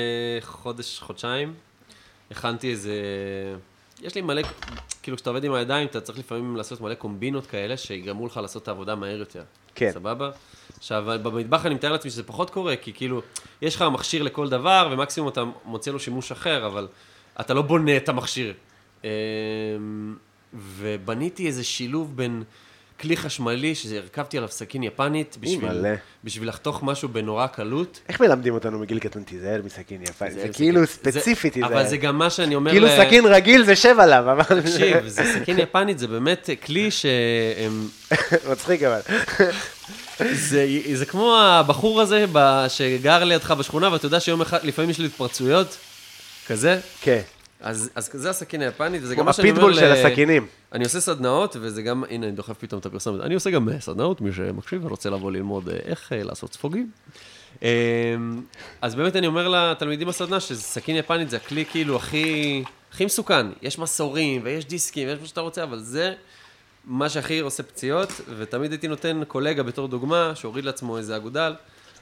[0.41, 1.53] חודש, חודשיים.
[2.31, 2.93] הכנתי איזה...
[4.01, 4.41] יש לי מלא,
[5.03, 8.63] כאילו כשאתה עובד עם הידיים, אתה צריך לפעמים לעשות מלא קומבינות כאלה, שיגרמו לך לעשות
[8.63, 9.43] את העבודה מהר יותר.
[9.79, 9.91] כן.
[9.91, 10.29] סבבה?
[10.77, 13.21] עכשיו, במטבח אני מתאר לעצמי שזה פחות קורה, כי כאילו,
[13.61, 16.87] יש לך מכשיר לכל דבר, ומקסימום אתה מוצא לו שימוש אחר, אבל
[17.39, 18.53] אתה לא בונה את המכשיר.
[19.03, 19.09] אמ,
[20.53, 22.43] ובניתי איזה שילוב בין
[23.01, 25.85] כלי חשמלי, שהרכבתי עליו סכין יפנית, בשביל.
[26.23, 27.99] בשביל לחתוך משהו בנורא קלות.
[28.09, 31.67] איך מלמדים אותנו מגיל קטן, תיזהר מסכין יפה, זה סכין- כאילו זה- ספציפית תיזהר.
[31.69, 32.71] אבל זה גם מה שאני אומר...
[32.71, 34.61] כאילו ל- סכין רגיל זה שב עליו, אבל...
[34.61, 37.87] תקשיב, זה סכין יפנית, זה באמת כלי שהם...
[38.51, 38.99] מצחיק אבל.
[40.33, 42.25] זה, זה כמו הבחור הזה
[42.67, 45.77] שגר לידך בשכונה, ואתה יודע שיום אחד, לפעמים יש לי התפרצויות,
[46.47, 46.79] כזה.
[47.01, 47.21] כן.
[47.59, 49.59] אז, אז זה הסכין היפנית, וזה גם מה שאני אומר...
[49.59, 50.47] הפיטבול של הסכינים.
[50.73, 53.21] אני עושה סדנאות, וזה גם, הנה, אני דוחף פתאום את הפרסומת.
[53.21, 56.91] אני עושה גם אה, סדנאות, מי שמקשיב ורוצה לבוא ללמוד אה, איך אה, לעשות ספוגים.
[57.63, 57.69] אה,
[58.81, 63.47] אז באמת אני אומר לתלמידים בסדנה שסכין יפנית זה הכלי כאילו הכי, הכי מסוכן.
[63.61, 66.13] יש מסורים ויש דיסקים ויש מה שאתה רוצה, אבל זה
[66.85, 71.53] מה שהכי עושה פציעות, ותמיד הייתי נותן קולגה בתור דוגמה, שהוריד לעצמו איזה אגודל,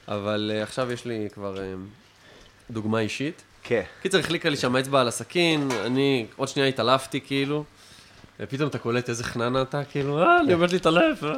[0.08, 1.74] אבל עכשיו יש לי כבר אה,
[2.70, 3.42] דוגמה אישית.
[3.68, 3.82] כן.
[4.02, 7.64] קיצר, החליקה לי שם אצבע על הסכין, אני עוד שנייה התעלפתי כאילו,
[8.40, 11.32] ופתאום אתה קולט איזה חננה אתה, כאילו, אה, אני עומד להתעלף, אה.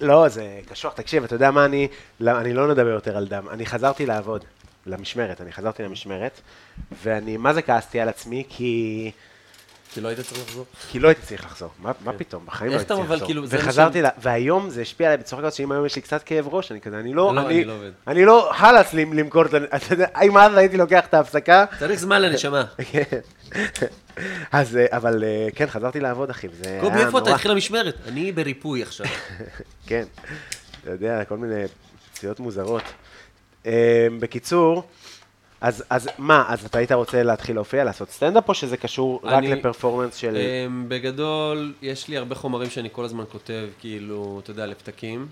[0.00, 0.92] לא, זה קשוח.
[0.92, 1.88] תקשיב, אתה יודע מה אני...
[2.20, 3.48] לא, אני לא נדבר יותר על דם.
[3.50, 4.44] אני חזרתי לעבוד,
[4.86, 5.40] למשמרת.
[5.40, 6.40] אני חזרתי למשמרת,
[7.02, 8.44] ואני, מה זה כעסתי על עצמי?
[8.48, 9.10] כי...
[9.94, 10.64] כי לא היית צריך לחזור.
[10.90, 11.68] כי לא הייתי צריך לחזור.
[11.78, 12.46] מה, מה פתאום?
[12.46, 13.26] בחיים לא הייתי צריך אבל לחזור.
[13.26, 16.48] כאילו, וחזרתי, לה, והיום זה השפיע עליי בצורה כזאת שאם היום יש לי קצת כאב
[16.48, 17.34] ראש, אני כזה, אני לא...
[17.34, 17.90] לא, אני, אני לא עובד.
[18.06, 19.56] אני לא חלאס למכור את ה...
[19.76, 21.64] אתה יודע, אם אז הייתי לוקח את ההפסקה...
[21.78, 22.64] צריך זמן לנשמה.
[22.92, 23.18] כן.
[24.52, 26.92] אז, אה, אבל אה, כן, חזרתי לעבוד, אחי, זה היה נורא.
[26.92, 27.34] קובי, איפה אתה?
[27.34, 27.94] התחיל המשמרת.
[28.08, 29.06] אני בריפוי עכשיו.
[29.86, 30.04] כן,
[30.82, 31.64] אתה יודע, כל מיני
[32.12, 32.82] פציעות מוזרות.
[33.66, 34.84] אה, בקיצור,
[35.60, 39.32] אז, אז מה, אז אתה היית רוצה להתחיל להופיע, לעשות סטנדאפ, או שזה קשור רק
[39.32, 40.36] אני- לפרפורמנס של...
[40.36, 45.26] אמ, בגדול, יש לי הרבה חומרים שאני כל הזמן כותב, כאילו, אתה יודע, לפתקים.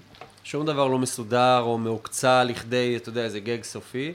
[0.45, 4.13] שום דבר לא מסודר או מעוקצע לכדי, אתה יודע, איזה גג סופי.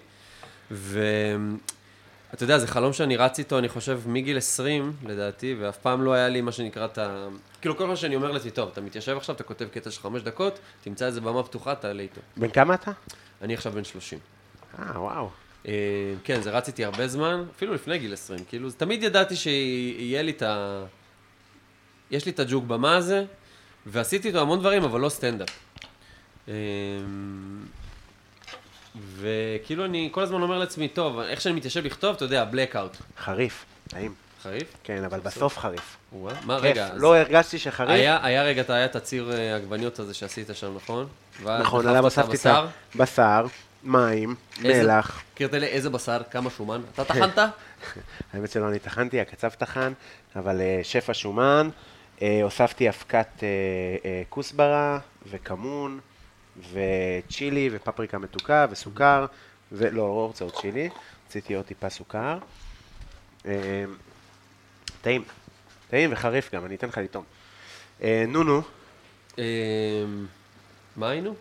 [0.72, 6.14] ואתה יודע, זה חלום שאני רץ איתו, אני חושב, מגיל 20, לדעתי, ואף פעם לא
[6.14, 7.28] היה לי מה שנקרא את ה...
[7.62, 10.22] כאילו, כל פעם שאני אומר לעצמי, טוב, אתה מתיישב עכשיו, אתה כותב קטע של חמש
[10.22, 12.22] דקות, תמצא איזה במה פתוחה, תעלה איתו.
[12.38, 12.92] בן כמה אתה?
[13.42, 14.20] אני עכשיו בן 30.
[14.80, 15.30] אה, וואו.
[15.68, 15.74] אה,
[16.24, 18.40] כן, זה רץ איתי הרבה זמן, אפילו לפני גיל 20.
[18.48, 20.84] כאילו, תמיד ידעתי שיהיה לי את ה...
[22.12, 23.26] יש לי את הג'וק במה הזה,
[23.86, 25.50] ועשיתי איתו המון דברים, אבל לא סטנדאפ.
[26.48, 26.54] אה,
[29.16, 33.22] וכאילו אני כל הזמן אומר לעצמי, טוב, איך שאני מתיישב לכתוב, אתה יודע, blackout.
[33.24, 34.14] חריף, טעים.
[34.44, 34.74] חריף?
[34.84, 35.98] כן, אבל בסוף חריף.
[36.46, 37.90] מה, רגע, לא הרגשתי שחריף.
[37.90, 41.08] היה, רגע, היה את הציר אה, עגבניות הזה שעשית שם, נכון?
[41.44, 42.68] נכון, עליו הוספתי את הבשר.
[42.96, 43.46] הבשר,
[43.84, 45.24] מים, מלח.
[45.36, 46.22] קרטלי, איזה בשר?
[46.32, 46.82] כמה שומן?
[46.94, 47.38] אתה טחנת?
[48.34, 49.94] האמת שלא אני טחנתי, הקצב טחן,
[50.36, 51.70] אבל אה, שפע שומן,
[52.22, 55.00] אה, הוספתי אבקת אה, כוסברה
[55.30, 56.00] וכמון
[56.74, 59.26] וצ'ילי ופפריקה מתוקה וסוכר,
[59.72, 60.90] ולא, לא רוצה עוד צ'ילי,
[61.28, 62.38] רציתי עוד טיפה סוכר.
[65.02, 65.24] טעים,
[65.90, 67.24] טעים וחריף גם, אני אתן לך לטעום.
[68.28, 68.62] נו נו,
[69.38, 69.44] אמ,
[70.96, 71.36] מה היינו?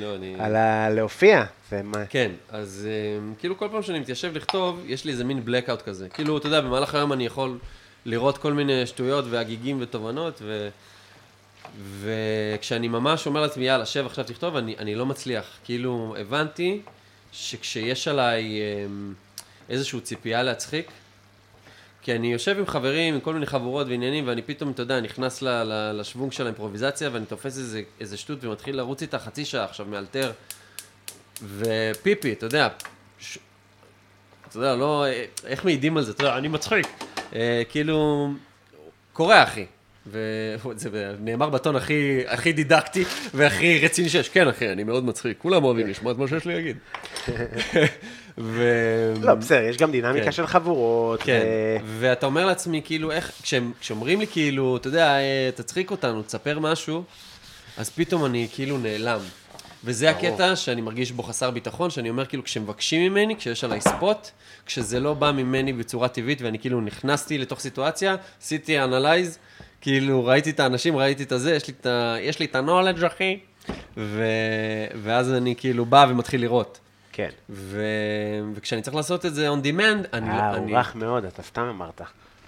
[0.00, 0.36] לא, אני...
[0.38, 2.06] על הלהופיע, זה מה...
[2.06, 2.88] כן, אז
[3.18, 6.08] אמ, כאילו כל פעם שאני מתיישב לכתוב, יש לי איזה מין blackout כזה.
[6.08, 7.58] כאילו, אתה יודע, במהלך היום אני יכול
[8.06, 10.68] לראות כל מיני שטויות והגיגים ותובנות, ו...
[12.00, 15.58] וכשאני ממש אומר לעצמי, יאללה, שב עכשיו תכתוב, אני, אני לא מצליח.
[15.64, 16.80] כאילו, הבנתי
[17.32, 19.14] שכשיש עליי אמ,
[19.68, 20.90] איזושהי ציפייה להצחיק,
[22.10, 25.42] כי אני יושב עם חברים, עם כל מיני חבורות ועניינים, ואני פתאום, אתה יודע, נכנס
[25.42, 29.64] ל- ל- לשוונג של האימפרוביזציה, ואני תופס איזה, איזה שטות ומתחיל לרוץ איתה חצי שעה
[29.64, 30.32] עכשיו, מאלתר.
[31.56, 32.68] ופיפי, אתה יודע,
[33.20, 33.38] ש...
[34.48, 35.04] אתה יודע, לא,
[35.46, 36.86] איך מעידים על זה, אתה יודע, אני מצחיק.
[37.34, 38.28] אה, כאילו,
[39.12, 39.66] קורה, אחי.
[40.06, 43.04] וזה נאמר בטון הכי, הכי דידקטי
[43.34, 44.28] והכי רציני שיש.
[44.28, 45.38] כן, אחי, אני מאוד מצחיק.
[45.38, 46.76] כולם אוהבים לשמוע את מה שיש לי להגיד.
[48.42, 48.64] ו...
[49.22, 50.32] לא, בסדר, יש גם דינמיקה כן.
[50.32, 51.22] של חבורות.
[51.22, 51.40] כן,
[51.84, 56.22] ו- ואתה אומר לעצמי, כאילו, איך, כשהם- כשאומרים לי, כאילו, אתה יודע, אה, תצחיק אותנו,
[56.22, 57.02] תספר משהו,
[57.76, 59.20] אז פתאום אני כאילו נעלם.
[59.84, 60.26] וזה ברור.
[60.32, 64.28] הקטע שאני מרגיש בו חסר ביטחון, שאני אומר, כאילו, כשמבקשים ממני, כשיש עליי ספוט,
[64.66, 69.38] כשזה לא בא ממני בצורה טבעית, ואני כאילו נכנסתי לתוך סיטואציה, עשיתי אנלייז,
[69.80, 71.56] כאילו, ראיתי את האנשים, ראיתי את הזה,
[72.20, 73.38] יש לי את ה-knowledge, אחי,
[73.96, 74.24] ו...
[75.02, 76.78] ואז אני כאילו בא ומתחיל לראות.
[77.20, 77.30] כן.
[77.50, 77.82] ו...
[78.54, 80.30] וכשאני צריך לעשות את זה on demand, אני...
[80.30, 80.70] אה, אני...
[80.70, 82.00] הוא רך מאוד, אתה סתם אמרת.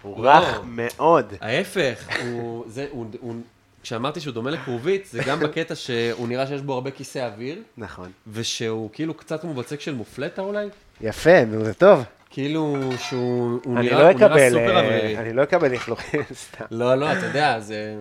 [0.03, 0.31] הוא לא.
[0.31, 1.33] רך מאוד.
[1.41, 3.35] ההפך, הוא, זה, הוא, הוא,
[3.83, 8.11] כשאמרתי שהוא דומה לכרובית, זה גם בקטע שהוא נראה שיש בו הרבה כיסא אוויר, נכון.
[8.33, 10.69] ושהוא כאילו קצת כמו בצק של מופלטה אולי,
[11.01, 12.05] יפה, נו, זה טוב.
[12.31, 15.19] כאילו שהוא הוא אני נראה, לא הוא נראה אקבל, סופר אה, אווירי.
[15.19, 16.65] אני לא אקבל לכלוכים סתם.
[16.71, 17.97] לא, לא, אתה יודע, זה...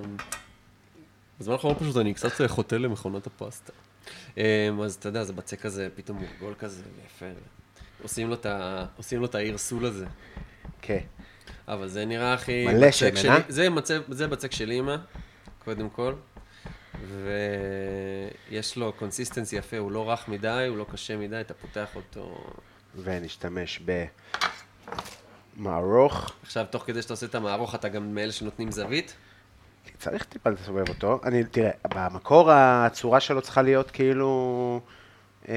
[1.40, 3.74] בזמן האחרון פשוט אני קצת חוטא למכונת הפסטה.
[4.38, 4.44] אמ,
[4.82, 7.26] אז אתה יודע, זה בצק כזה, פתאום מורגול כזה, יפה.
[8.04, 10.06] עושים לו את ה- עושים לו את העיר סול הזה.
[10.82, 11.00] כן.
[11.68, 12.66] אבל זה נראה הכי...
[12.68, 13.38] מלא שמן, שלי- אה?
[13.50, 14.96] זה, מצב, זה בצק של אימא,
[15.66, 16.14] קודם כל.
[18.50, 22.44] ויש לו consistence יפה, הוא לא רך מדי, הוא לא קשה מדי, אתה פותח אותו...
[23.04, 23.82] ונשתמש
[25.58, 26.32] במערוך.
[26.44, 29.16] עכשיו, תוך כדי שאתה עושה את המערוך, אתה גם מאלה שנותנים זווית.
[30.00, 31.20] צריך טיפה לסובב אותו.
[31.24, 34.80] אני, תראה, במקור הצורה שלו צריכה להיות כאילו...
[35.50, 35.54] אה,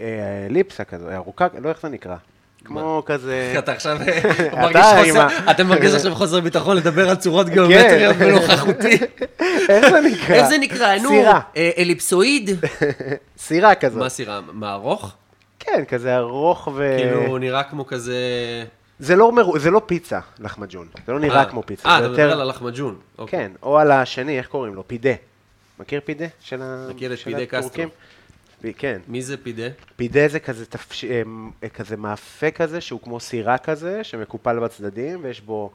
[0.00, 2.16] אה, אליפסה כזו, ארוכה, לא איך זה נקרא.
[2.64, 3.54] כמו כזה...
[3.58, 8.24] אתה עכשיו אתה מרגיש חוסר, אתה מרגיש עכשיו חוסר ביטחון לדבר על צורות גיאומטריות כן.
[8.24, 8.98] בנוכחותי.
[9.68, 10.34] איך זה נקרא?
[10.34, 10.98] איך זה נקרא?
[10.98, 11.10] נו.
[11.56, 12.50] אה, אליפסואיד?
[13.38, 13.98] סירה כזאת.
[13.98, 14.40] מה סירה?
[14.52, 15.12] מערוך?
[15.58, 16.96] כן, כזה ארוך ו...
[16.98, 18.14] כאילו, נראה כמו כזה...
[18.98, 19.58] זה לא, מרו...
[19.58, 20.88] זה לא פיצה, לחמג'ון.
[21.06, 21.88] זה לא נראה אה, כמו פיצה.
[21.88, 22.12] אה, אתה יותר...
[22.22, 22.96] מדבר על הלחמג'ון.
[23.18, 23.38] אוקיי.
[23.38, 24.88] כן, או על השני, איך קוראים לו?
[24.88, 25.12] פידה.
[25.80, 26.26] מכיר פידה?
[26.40, 26.86] של ה...
[26.90, 27.88] מכיר את פידה הטורקים?
[28.64, 29.00] ב- כן.
[29.08, 29.66] מי זה פידה?
[29.96, 31.04] פידה זה כזה, תפש...
[31.04, 35.70] אמ, כזה מאפה כזה, שהוא כמו סירה כזה, שמקופל בצדדים, ויש בו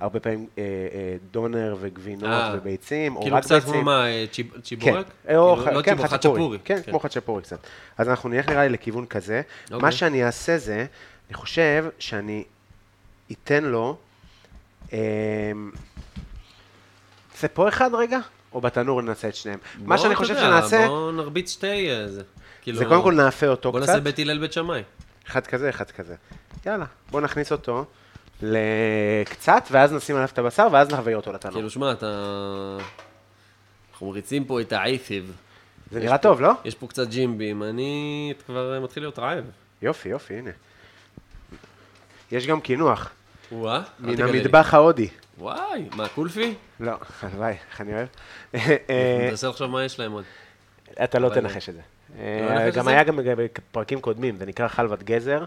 [0.00, 2.26] הרבה פעמים אה, אה, דונר וגבינות Mm.
[2.26, 3.72] אה, וביצים, או כאילו רק קצת ביצים.
[3.72, 5.06] כמו מה, אה, צ'יב- כן, צ'יבורק?
[5.34, 6.38] או כאילו, לא כן, צ'יבורק, חצ'פורי.
[6.40, 6.58] חצ'פורי.
[6.64, 7.58] כן, כמו חצ'פורי קצת.
[7.98, 9.42] אז אנחנו נלך נראה לי לכיוון כזה.
[9.64, 9.78] אוקיי.
[9.78, 10.86] מה שאני אעשה זה,
[11.28, 12.44] אני חושב שאני
[13.32, 13.96] אתן לו...
[14.92, 14.98] אמ,
[17.40, 18.18] זה פה אחד רגע?
[18.52, 19.58] או בתנור נעשה את שניהם?
[19.78, 21.90] מה בוא, שאני חושב יודע, שנעשה, בוא נרביץ שתי...
[21.90, 22.22] אה, זה.
[22.62, 23.88] כאילו, זה קודם כל נאפה אותו בוא קצת.
[23.88, 24.82] נעשה בית הלל בית שמאי.
[25.28, 26.14] אחד כזה, אחד כזה.
[26.66, 27.84] יאללה, בוא נכניס אותו
[28.42, 31.54] לקצת, ואז נשים עליו את הבשר, ואז נעביר אותו לתנור.
[31.54, 32.78] כאילו, שמע, אתה...
[33.92, 35.36] אנחנו מריצים פה את העיתיב.
[35.90, 36.52] זה נראה טוב, לא?
[36.64, 39.44] יש פה קצת ג'ימבים, אני כבר מתחיל להיות רעב.
[39.82, 40.50] יופי, יופי, הנה.
[42.32, 43.10] יש גם קינוח,
[43.52, 44.22] וואה, מן.
[44.22, 45.08] המטבח ההודי.
[45.38, 46.54] וואי, מה, קולפי?
[46.80, 46.92] לא,
[47.22, 48.08] הלוואי, איך אני אוהב.
[48.54, 50.24] אה, תנסה לחשוב מה יש להם עוד.
[51.04, 51.80] אתה לא תנחש את זה.
[52.18, 52.88] אה, לא את גם?
[52.88, 55.44] היה גם בפרקים קודמים, זה נקרא חלבת גזר.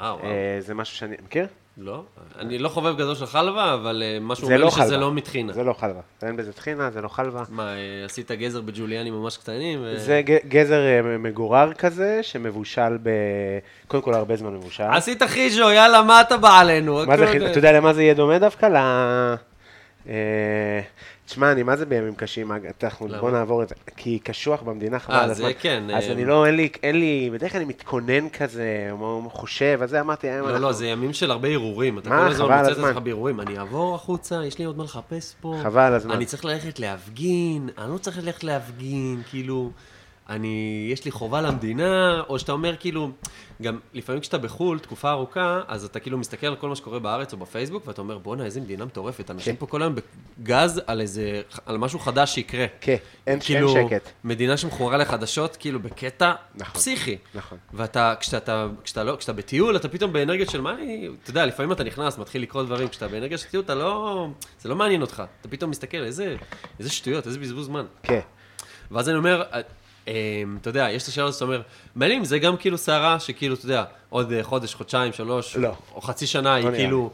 [0.00, 0.24] אה, וואו.
[0.24, 1.46] אה, זה משהו שאני, מכיר?
[1.78, 2.02] לא?
[2.38, 4.96] אני לא חובב גדול של חלבה, אבל אה, משהו זה אומר לא שזה חלבה.
[4.96, 5.52] לא מטחינה.
[5.52, 6.00] זה לא חלבה.
[6.22, 7.42] אין בזה טחינה, זה לא חלבה.
[7.48, 9.78] מה, אה, עשית גזר בג'וליאנים ממש קטנים?
[9.82, 13.10] ו- זה ג- גזר אה, מגורר כזה, שמבושל ב...
[13.88, 14.82] קודם כל הרבה זמן מבושל.
[14.82, 16.94] עשית חיז'ו, יאללה, מה אתה בא עלינו?
[17.06, 18.66] מה זה, הכל- חי- אתה יודע למה זה יהיה דומה דווקא?
[18.66, 18.76] ל...
[21.26, 23.20] אה, תשמע, אני מה זה בימים קשים, אנחנו-?
[23.20, 25.50] בוא נעבור את זה, כי קשוח במדינה חבל אה, על זה הזמן.
[25.60, 28.90] כן, אז אה, אני לא, אין לי, אין לי, בדרך כלל אני מתכונן כזה,
[29.30, 31.98] חושב, אז זה אמרתי, היום לא, אנחנו- לא, זה ימים של הרבה הרהורים.
[31.98, 32.88] אתה מה, כל הזמן מוצא את הזמן.
[32.88, 33.40] עצמך בהרהורים.
[33.40, 35.56] אני אעבור החוצה, יש לי עוד מה לחפש פה.
[35.62, 36.12] חבל הזמן.
[36.14, 39.70] אני צריך ללכת להפגין, אני לא צריך ללכת להפגין, כאילו,
[40.28, 43.10] אני, יש לי חובה למדינה, או שאתה אומר כאילו,
[43.62, 47.32] גם לפעמים כשאתה בחו"ל, תקופה ארוכה, אז אתה כאילו מסתכל על כל מה שקורה בארץ
[47.32, 49.60] או בפייסבוק, ואתה אומר, בואנה, איזה מדינה מטורפת, אנשים כן.
[49.60, 49.94] פה כל היום
[50.38, 52.66] בגז על איזה, על משהו חדש שיקרה.
[52.80, 52.96] כן,
[53.26, 54.10] אין כאילו, אין שקט.
[54.24, 57.16] מדינה שמכורה לחדשות, כאילו, בקטע נכון, פסיכי.
[57.34, 57.58] נכון.
[57.72, 61.72] ואתה, כשאתה, כשאתה, לא, כשאתה בטיול, אתה פתאום באנרגיות של מה אני, אתה יודע, לפעמים
[61.72, 64.28] אתה נכנס, מתחיל לקרוא דברים, כשאתה באנרגיה של טיול, אתה לא,
[64.60, 65.22] זה לא מעניין אותך.
[65.40, 66.36] אתה פתאום מסתכל, איזה,
[66.78, 67.86] איזה שטויות, איזה בזבוז זמן.
[68.02, 68.20] כן,
[68.90, 69.60] ואז אני אומר, אה,
[70.60, 73.64] אתה יודע, יש את השאלה הזאת שאתה אומר, אם זה גם כאילו סערה שכאילו, אתה
[73.64, 75.72] יודע, עוד אה, חודש, חודשיים, שלוש, לא.
[75.94, 76.76] או חצי שנה, היא לי.
[76.76, 77.10] כאילו,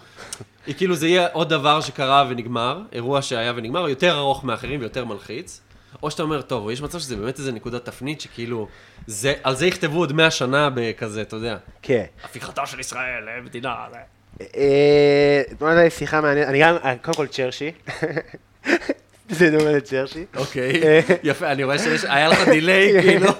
[0.66, 5.05] היא כאילו זה יהיה עוד דבר שקרה ונגמר, אירוע שהיה ונגמר, יותר ארוך מאחרים ויותר
[5.05, 5.60] מלחיץ.
[6.02, 8.69] או שאתה אומר, טוב, יש מצב שזה באמת איזה נקודת תפנית שכאילו,
[9.06, 11.56] זה, על זה יכתבו עוד מאה שנה בכזה, אתה יודע.
[11.82, 12.05] כן.
[12.24, 13.74] הפיכתה של ישראל למדינה.
[14.36, 17.73] אתמול הייתה לי שיחה מעניינת, אני גם, אה, קודם כל צ'רשי.
[19.32, 20.24] זה דומה לצ'רשי.
[20.36, 21.00] אוקיי, אה.
[21.22, 23.30] יפה, אני רואה שיש, היה לך דיליי, כאילו.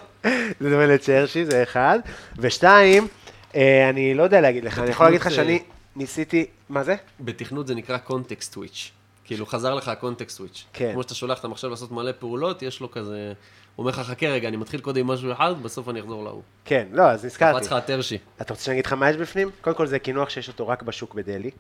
[0.61, 1.99] זה דומה לצ'רשי, זה אחד.
[2.39, 3.09] ושתיים,
[3.57, 5.63] אה, אני לא יודע להגיד לך, אני יכול להגיד לך שאני
[5.97, 6.97] ניסיתי, מה זה?
[7.21, 8.91] בתכנות זה נקרא קונטקסט סוויץ'.
[9.25, 10.65] כאילו, חזר לך הקונטקסט סוויץ'.
[10.73, 10.91] כן.
[10.93, 13.33] כמו שאתה שולח את המחשב לעשות מלא פעולות, יש לו כזה...
[13.77, 16.43] הוא אומר לך, חכה רגע, אני מתחיל קודם עם משהו אחד, בסוף אני אחזור להוא.
[16.65, 17.59] כן, לא, אז נזכרתי.
[17.59, 18.19] קפץ לך הטרשי.
[18.41, 19.51] אתה רוצה שאני אגיד לך מה יש בפנים?
[19.61, 21.51] קודם כל זה קינוח שיש אותו רק בשוק בדלהי.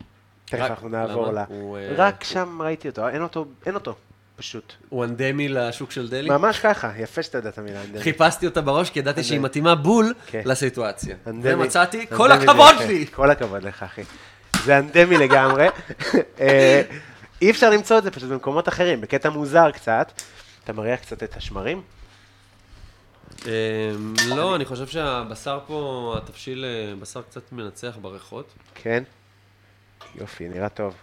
[0.44, 1.38] תכף אנחנו נעבור ל...
[1.48, 3.94] הוא, אה, רק שם ראיתי אותו, אין אותו, אין אותו,
[4.42, 4.72] פשוט.
[4.88, 6.28] הוא אנדמי לשוק של דלי.
[6.28, 8.02] ממש ככה, יפה שאתה יודע את המילה אנדמי.
[8.02, 9.40] חיפשתי אותה בראש, כי ידעתי שהיא.
[9.40, 10.42] מתאימה בול כן.
[10.44, 11.16] לסיטואציה.
[11.26, 12.74] אנדמי- ומצאתי, כל הכבוד.
[12.88, 13.06] לי!
[13.14, 14.02] כל הכבוד לך, אחי.
[14.64, 15.66] זה אנדמי לגמרי.
[16.40, 16.82] אה,
[17.42, 20.12] אי אפשר למצוא את זה פשוט במקומות אחרים, בקטע מוזר קצת.
[20.64, 21.82] אתה מריח קצת את השמרים?
[23.46, 23.50] אמ,
[24.28, 28.52] לא, אני חושב שהבשר פה, התבשיל אה, בשר קצת מנצח בריחות.
[28.74, 29.02] כן.
[30.14, 30.94] יופי, נראה טוב.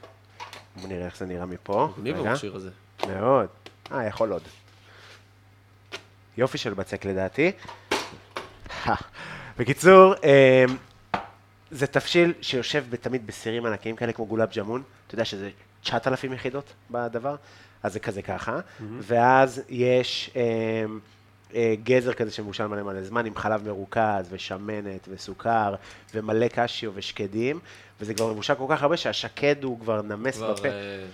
[0.75, 1.89] בוא נראה איך זה נראה מפה.
[1.97, 2.17] מגניב.
[2.27, 2.69] המכשיר הזה.
[3.07, 3.47] מאוד.
[3.91, 4.41] אה, יכול עוד.
[6.37, 7.51] יופי של בצק לדעתי.
[9.57, 10.77] בקיצור, אמ,
[11.71, 14.83] זה תבשיל שיושב תמיד בסירים ענקיים כאלה כמו גולאב ג'מון.
[15.07, 15.49] אתה יודע שזה
[15.83, 17.35] 9,000 יחידות בדבר,
[17.83, 18.59] אז זה כזה ככה.
[18.99, 20.99] ואז יש אמ,
[21.55, 25.75] אה, גזר כזה שמבושל מלא מלא זמן, עם חלב מרוכז ושמנת וסוכר
[26.13, 27.59] ומלא קשיו ושקדים,
[28.01, 30.53] וזה כבר מבושל כל כך הרבה שהשקד הוא כבר נמס כבר...
[30.53, 30.67] בפה.
[30.67, 31.05] אה,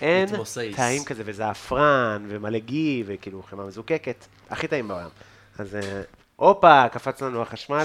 [0.00, 0.28] אין.
[0.76, 5.08] טעים כזה, וזעפרן, ומלא גי, וכאילו חמאה מזוקקת, הכי טעים בעולם.
[5.58, 6.02] אז אה,
[6.36, 7.84] הופה, קפץ לנו החשמל,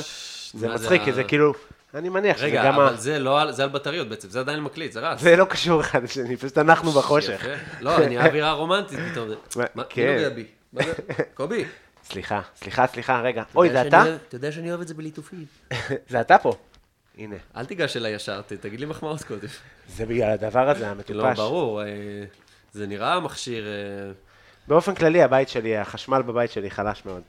[0.54, 1.54] זה מצחיק, כי זה כאילו,
[1.94, 2.88] אני מניח שזה רגע, גם ה...
[2.88, 5.20] אבל זה לא על- זה על בטריות בעצם, זה עדיין מקליט, זה רץ.
[5.20, 7.42] זה לא קשור אחד לשני, פשוט אנחנו בחושך.
[7.44, 7.64] יפה.
[7.82, 9.30] לא, אני האווירה הרומנטית פתאום.
[9.76, 10.06] מה, כן.
[10.08, 10.46] מי נוגע בי?
[10.74, 10.94] מה זה?
[11.34, 11.66] קובי.
[12.10, 13.44] סליחה, סליחה, סליחה, רגע.
[13.56, 14.04] אוי, זה אתה?
[14.28, 15.46] אתה יודע שאני אוהב את זה בליטופים.
[16.10, 16.54] זה אתה פה.
[17.18, 19.48] הנה, אל תיגש אליי ישר, תגיד לי מחמאות קודם.
[19.88, 21.38] זה בגלל הדבר הזה, לא, המטופש.
[21.38, 21.88] ברור, אה,
[22.74, 23.66] זה נראה מכשיר...
[23.68, 24.12] אה,
[24.68, 27.22] באופן כללי, הבית שלי, החשמל בבית שלי חלש מאוד.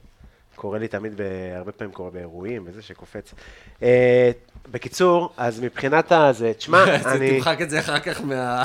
[0.55, 1.21] קורה לי תמיד,
[1.57, 3.35] הרבה פעמים קורה באירועים וזה שקופץ.
[3.83, 4.31] אה,
[4.71, 6.85] בקיצור, אז מבחינת הזה, תשמע,
[7.15, 7.37] אני...
[7.37, 8.65] תמחק את זה אחר כך מה-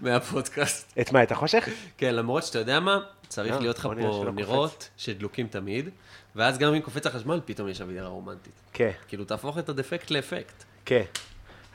[0.00, 0.92] מהפודקאסט.
[1.00, 1.68] את מה, את החושך?
[1.98, 5.88] כן, למרות שאתה יודע מה, צריך לא, להיות לך פה נרות שדלוקים תמיד,
[6.36, 8.52] ואז גם אם קופץ החשמל, פתאום יש אווירה רומנטית.
[8.72, 10.64] כן, כאילו, תהפוך את הדפקט לאפקט.
[10.84, 11.04] כן,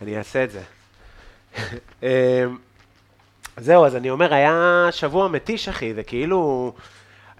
[0.02, 0.62] אני אעשה את זה.
[2.04, 2.46] אה,
[3.58, 6.74] זהו, אז אני אומר, היה שבוע מתיש, אחי, זה כאילו...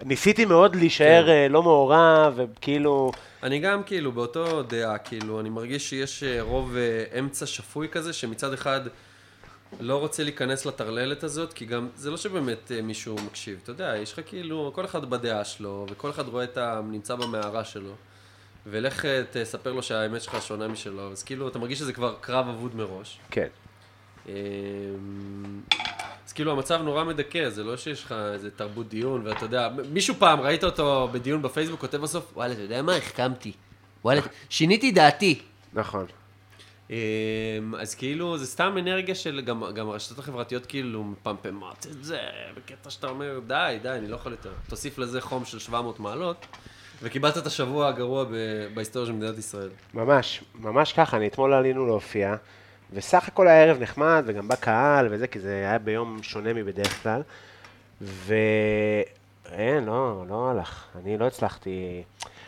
[0.04, 1.30] ניסיתי מאוד להישאר כן.
[1.30, 3.12] אה, לא מעורב, וכאילו...
[3.42, 8.12] אני גם כאילו באותו דעה, כאילו, אני מרגיש שיש אה, רוב אה, אמצע שפוי כזה,
[8.12, 8.80] שמצד אחד
[9.80, 13.96] לא רוצה להיכנס לטרללת הזאת, כי גם, זה לא שבאמת אה, מישהו מקשיב, אתה יודע,
[13.96, 16.80] יש לך כאילו, כל אחד בדעה שלו, וכל אחד רואה את ה...
[16.90, 17.92] נמצא במערה שלו,
[18.66, 22.48] ולך אה, תספר לו שהאמת שלך שונה משלו, אז כאילו, אתה מרגיש שזה כבר קרב
[22.48, 23.18] אבוד מראש.
[23.30, 23.48] כן.
[24.28, 24.32] אמ,
[26.26, 30.14] אז כאילו המצב נורא מדכא, זה לא שיש לך איזה תרבות דיון, ואתה יודע, מישהו
[30.18, 33.52] פעם, ראית אותו בדיון בפייסבוק, כותב בסוף, וואלה, אתה יודע מה, החכמתי.
[34.04, 35.40] וואלה, שיניתי דעתי.
[35.72, 36.06] נכון.
[36.90, 36.94] אמ,
[37.78, 42.18] אז כאילו, זה סתם אנרגיה של, גם, גם הרשתות החברתיות כאילו מפמפמות את זה,
[42.56, 44.52] בקטע שאתה אומר, די, די, אני לא יכול יותר.
[44.68, 46.46] תוסיף לזה חום של 700 מעלות,
[47.02, 48.28] וקיבלת את השבוע הגרוע ב-
[48.74, 49.68] בהיסטוריה של מדינת ישראל.
[49.94, 52.34] ממש, ממש ככה, אני אתמול עלינו להופיע,
[52.92, 57.22] וסך הכל הערב נחמד, וגם בא קהל וזה, כי זה היה ביום שונה מבדרך כלל,
[58.00, 62.02] ואין, לא, לא הלך, אני לא הצלחתי.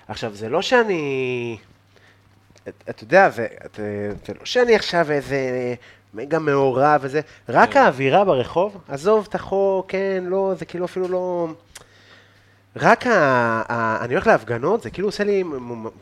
[0.08, 1.56] עכשיו, זה לא שאני,
[2.68, 3.46] אתה יודע, זה,
[4.26, 5.74] זה לא שאני עכשיו איזה
[6.14, 11.48] מגה מעורב וזה, רק האווירה ברחוב, עזוב את החוק, כן, לא, זה כאילו אפילו לא...
[12.76, 13.12] רק ה...
[13.72, 14.04] ה...
[14.04, 15.44] אני הולך להפגנות, זה כאילו עושה לי,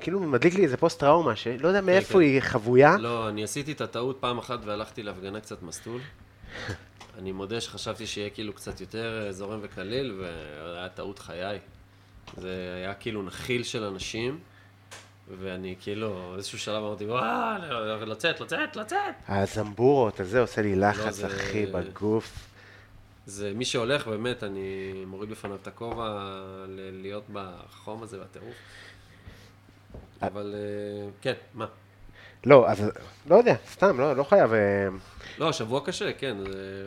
[0.00, 2.20] כאילו מדליק לי איזה פוסט טראומה, שלא יודע מאיפה כן.
[2.20, 2.96] היא חבויה.
[2.98, 6.00] לא, אני עשיתי את הטעות פעם אחת והלכתי להפגנה קצת מסטול.
[7.18, 11.58] אני מודה שחשבתי שיהיה כאילו קצת יותר אה, זורם וקליל, והיה טעות חיי.
[12.36, 14.38] זה היה כאילו נחיל של אנשים,
[15.38, 18.98] ואני כאילו, איזשהו שלב אמרתי, וואו, לצאת, לצאת, לצאת.
[19.28, 22.46] הזמבורות, הזה עושה לי לחץ, לא, זה- אחי, בגוף.
[23.26, 26.34] זה מי שהולך, באמת, אני מוריד בפניו את הכובע
[26.68, 28.54] להיות בחום הזה והטירוף.
[30.22, 31.66] אבל אה, כן, מה?
[32.46, 32.90] לא, אז
[33.30, 34.52] לא יודע, סתם, לא, לא חייב...
[34.52, 34.88] אה,
[35.38, 36.36] לא, שבוע קשה, כן.
[36.52, 36.86] זה...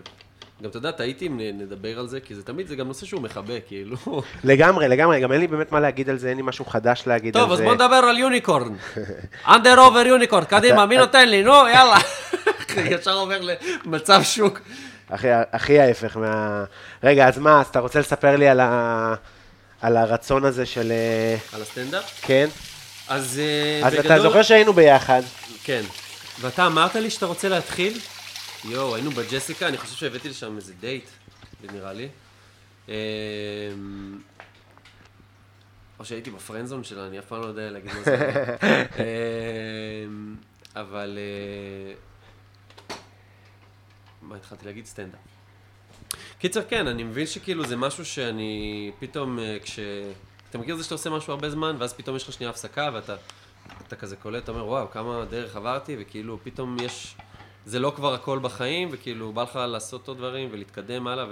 [0.62, 3.22] גם אתה יודע, טעיתי אם נדבר על זה, כי זה תמיד, זה גם נושא שהוא
[3.22, 3.98] מכבה, כאילו.
[4.44, 7.38] לגמרי, לגמרי, גם אין לי באמת מה להגיד על זה, אין לי משהו חדש להגיד
[7.38, 7.64] על טוב, זה.
[7.64, 8.76] אז בוא נדבר על יוניקורן.
[9.48, 11.44] under over unicorn, קדימה, מי נותן לי?
[11.44, 11.98] נו, יאללה.
[12.92, 13.40] ישר עובר
[13.86, 14.60] למצב שוק.
[15.10, 16.64] הכי, הכי ההפך מה...
[17.04, 19.14] רגע, אז מה, אז אתה רוצה לספר לי על, ה...
[19.82, 20.92] על הרצון הזה של...
[20.92, 22.20] אה, על הסטנדאפ?
[22.22, 22.48] כן?
[23.08, 24.06] אז אה, אז בגדול...
[24.06, 25.22] אתה זוכר שהיינו ביחד.
[25.64, 25.82] כן.
[26.42, 28.00] ואתה אמרת לי שאתה רוצה להתחיל?
[28.66, 31.10] יואו, היינו בג'סיקה, אני חושב שהבאתי לשם איזה דייט,
[31.74, 32.10] נראה לי.
[32.88, 32.94] אמ,
[36.00, 38.34] או שהייתי בפרנזון שלה, אני אף פעם לא יודע להגיד מה זה.
[40.08, 40.36] אמ,
[40.76, 41.18] אבל...
[41.18, 41.94] אה,
[44.22, 44.86] מה התחלתי להגיד?
[44.86, 45.20] סטנדאפ.
[46.40, 49.80] קיצר, כן, אני מבין שכאילו זה משהו שאני פתאום, אה, כש...
[50.50, 52.90] אתה מכיר את זה שאתה עושה משהו הרבה זמן, ואז פתאום יש לך שנייה הפסקה,
[52.94, 53.16] ואתה
[53.88, 57.16] אתה כזה קולט, אתה אומר, וואו, כמה דרך עברתי, וכאילו פתאום יש...
[57.66, 61.26] זה לא כבר הכל בחיים, וכאילו בא לך לעשות עוד דברים ולהתקדם הלאה,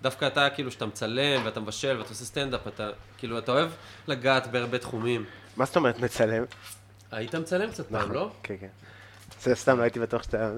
[0.00, 3.70] ודווקא אתה, כאילו, שאתה מצלם, ואתה מבשל, ואתה עושה סטנדאפ, אתה, כאילו, אתה אוהב
[4.06, 5.24] לגעת בהרבה תחומים.
[5.56, 6.44] מה זאת אומרת מצלם?
[7.10, 8.30] היית מצלם קצת פעם, לא?
[8.42, 8.68] כן, כן.
[9.42, 10.50] זה סתם, לא הייתי בטוח שאתה...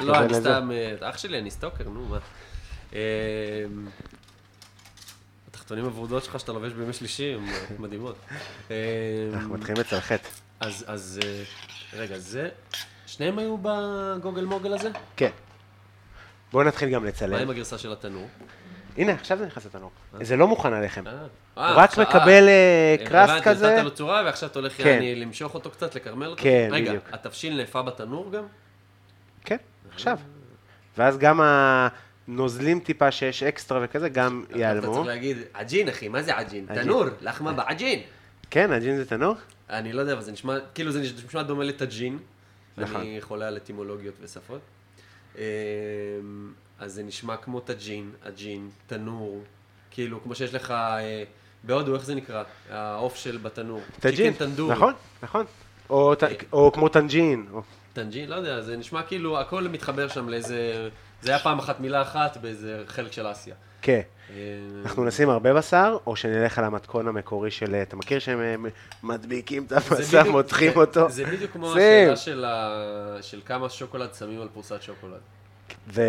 [0.00, 0.34] לא, אני.
[0.34, 2.18] סתם, אה, אח שלי, אני סטוקר, נו, מה.
[2.94, 3.00] אה,
[5.48, 7.44] התחתונים הוורודות שלך שאתה לובש בימי שלישי הן
[7.78, 8.16] מדהימות.
[9.32, 10.20] אנחנו מתחילים לצלחת.
[10.60, 11.42] אז, אז, אה,
[12.00, 12.48] רגע, זה,
[13.08, 14.90] שניהם היו בגוגל מוגל הזה?
[15.16, 15.30] כן.
[16.52, 17.34] בואו נתחיל גם מה לצלם.
[17.34, 18.28] עם הגרסה של התנור?
[18.96, 19.90] הנה, עכשיו זה נכנס לתנור.
[20.20, 21.06] זה לא מוכן עליכם.
[21.06, 23.74] אה, הוא אה, רק עכשיו- מקבל אה, אה, קרס הבנתי, כזה.
[23.74, 25.00] נתת לו צורה ועכשיו אתה הולך כן.
[25.16, 26.42] למשוך אותו קצת, לקרמל אותו?
[26.42, 27.04] כן, רגע, בדיוק.
[27.12, 28.44] התבשיל נאפה בתנור גם?
[29.44, 29.56] כן,
[29.94, 30.18] עכשיו.
[30.98, 31.40] ואז גם
[32.28, 34.94] הנוזלים טיפה שיש אקסטרה וכזה, גם אתה ייעלמו.
[34.94, 36.66] צריך להגיד, עג'ין אחי, מה זה עג'ין?
[36.68, 36.82] עג'ין.
[36.82, 38.00] תנור, לחם בעג'ין.
[38.50, 39.34] כן, עג'ין זה תנור?
[39.70, 42.18] אני לא יודע, אבל זה נשמע, כאילו זה נשמע דומה לטאג'ין.
[42.80, 43.00] נכון.
[43.00, 44.60] אני חולה על אטימולוגיות ושפות.
[45.36, 45.42] אמ,
[46.78, 49.42] אז זה נשמע כמו טאג'ין, עג'ין, תנור,
[49.90, 51.24] כאילו, כמו שיש לך, אה,
[51.64, 52.42] בהודו, איך זה נקרא?
[52.70, 53.80] העוף של בתנור.
[54.00, 54.32] טאג'ין.
[54.72, 54.92] נכון,
[55.22, 55.46] נכון.
[55.90, 56.22] או ט-
[56.52, 57.46] או כמו טאג'ין.
[57.52, 57.62] או-
[57.92, 60.88] טאג'ין, לא יודע, זה נשמע כאילו, הכל מתחבר שם לאיזה...
[61.22, 63.54] זה היה פעם אחת מילה אחת באיזה חלק של אסיה.
[63.82, 64.00] כן.
[64.30, 64.34] אמ,
[64.82, 67.74] אנחנו נשים הרבה בשר, או שנלך על המתכון המקורי של...
[67.74, 68.54] אתה מכיר שהם אה,
[69.02, 71.10] מדביקים את הבשר, מותחים אותו?
[71.10, 71.74] זה בדיוק כמו.
[72.12, 72.82] השאלה
[73.20, 75.20] של כמה שוקולד שמים על פרוסת שוקולד.
[75.88, 76.02] ו...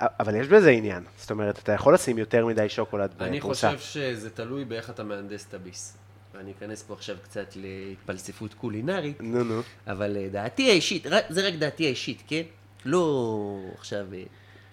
[0.00, 1.04] אבל יש בזה עניין.
[1.18, 3.72] זאת אומרת, אתה יכול לשים יותר מדי שוקולד אני בפרוסה.
[3.76, 5.96] חושב שזה תלוי באיך אתה מהנדס את הביס.
[6.40, 9.60] אני אכנס פה עכשיו קצת להתפלספות קולינרית, נו, נו.
[9.86, 12.42] אבל אה, דעתי האישית, זה רק דעתי האישית, כן?
[12.84, 14.22] לא עכשיו אה,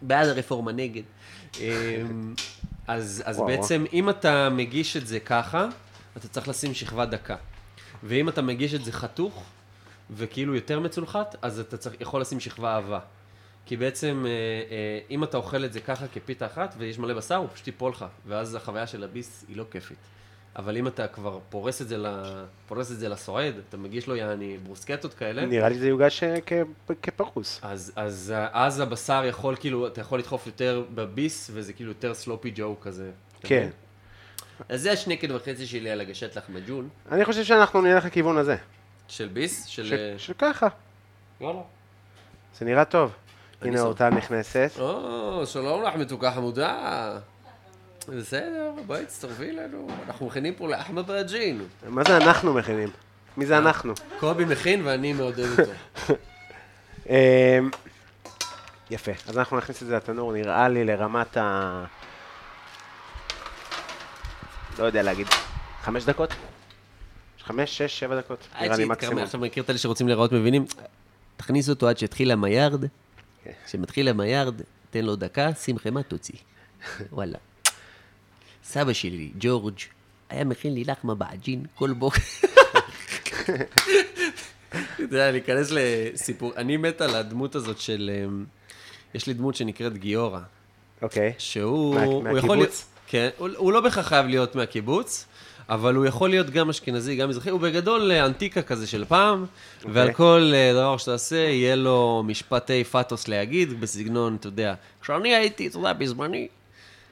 [0.02, 1.02] בעד הרפורמה נגד.
[1.60, 2.04] אה,
[2.88, 3.48] אז, אז וואו.
[3.48, 5.68] בעצם, אם אתה מגיש את זה ככה,
[6.18, 7.36] אתה צריך לשים שכבה דקה.
[8.04, 9.44] ואם אתה מגיש את זה חתוך,
[10.12, 13.00] וכאילו יותר מצולחת, אז אתה צריך, יכול לשים שכבה עבה.
[13.66, 17.36] כי בעצם, אה, אה, אם אתה אוכל את זה ככה כפיתה אחת, ויש מלא בשר,
[17.36, 19.98] הוא פשוט ייפול לך, ואז החוויה של הביס היא לא כיפית.
[20.58, 22.06] אבל אם אתה כבר פורס את זה, ל...
[22.68, 26.38] פורס את זה לסועד, אתה מגיש לו יעני ברוסקטות כאלה, נראה לי זה יוגש אה,
[26.46, 27.60] כ- כפרוס.
[27.64, 32.52] אז, אז, אז הבשר יכול כאילו, אתה יכול לדחוף יותר בביס, וזה כאילו יותר סלופי
[32.56, 33.12] ג'ו כזה.
[33.42, 33.70] כן.
[34.70, 36.90] אז זה השנקל וחצי שלי על הגשת לחמג'ון.
[37.12, 38.56] אני חושב שאנחנו נלך לכיוון הזה.
[39.08, 39.66] של ביס?
[39.66, 39.86] של...
[40.18, 40.68] ש- שככה,
[41.42, 41.62] יאללה.
[42.60, 43.12] זה נראה טוב.
[43.62, 43.82] הנה.
[43.82, 44.72] אורטל נכנסת.
[44.80, 47.20] או, שלום לך, מתוקה חמודה.
[48.08, 49.88] בסדר, בואי תצטרפי אלינו.
[50.08, 51.62] אנחנו מכינים פה לאחמד ברג'ין.
[51.88, 52.90] מה זה אנחנו מכינים?
[53.38, 53.94] מי זה אנחנו?
[54.20, 55.72] קובי מכין ואני מעודד אותו.
[57.10, 57.70] אמ,
[58.90, 61.86] יפה, אז אנחנו נכניס את זה לתנור, נראה לי לרמת ה...
[64.80, 65.28] לא יודע להגיד,
[65.82, 66.34] חמש דקות?
[67.44, 69.24] חמש, שש, שבע דקות, נראה לי מקסימום.
[69.24, 70.66] עכשיו מכיר את אלה שרוצים להיראות מבינים?
[71.38, 72.86] תכניס אותו עד שיתחיל המיירד.
[73.44, 73.52] כן.
[73.66, 76.36] כשמתחיל המיירד, תן לו דקה, שים חמאה, תוציא.
[77.12, 77.38] וואלה.
[78.70, 79.76] סבא שלי, ג'ורג',
[80.30, 82.22] היה מכין לי לחמה בעג'ין כל בוקר.
[83.44, 83.64] אתה
[85.00, 88.12] יודע, להיכנס לסיפור, אני מת על הדמות הזאת של...
[88.26, 88.46] אמ,
[89.14, 90.40] יש לי דמות שנקראת גיורא.
[91.02, 91.96] אוקיי, שהוא...
[91.96, 92.86] מה- הוא מהקיבוץ?
[93.08, 95.26] כן, הוא, לא בהכרח חייב להיות מהקיבוץ,
[95.70, 99.46] אבל הוא יכול להיות גם אשכנזי, גם מזרחי, הוא בגדול אה, אנטיקה כזה של פעם,
[99.78, 99.92] אוקיי.
[99.94, 105.68] ועל כל אה, דבר שתעשה, יהיה לו משפטי פאתוס להגיד, בסגנון, אתה יודע, כשאני הייתי,
[105.68, 106.48] אתה יודע, בזמני,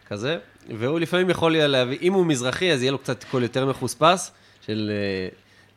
[0.08, 0.38] כזה,
[0.80, 4.32] והוא לפעמים יכול היה להביא, אם הוא מזרחי, אז יהיה לו קצת קול יותר מחוספס,
[4.66, 4.92] של...
[4.94, 5.28] אה,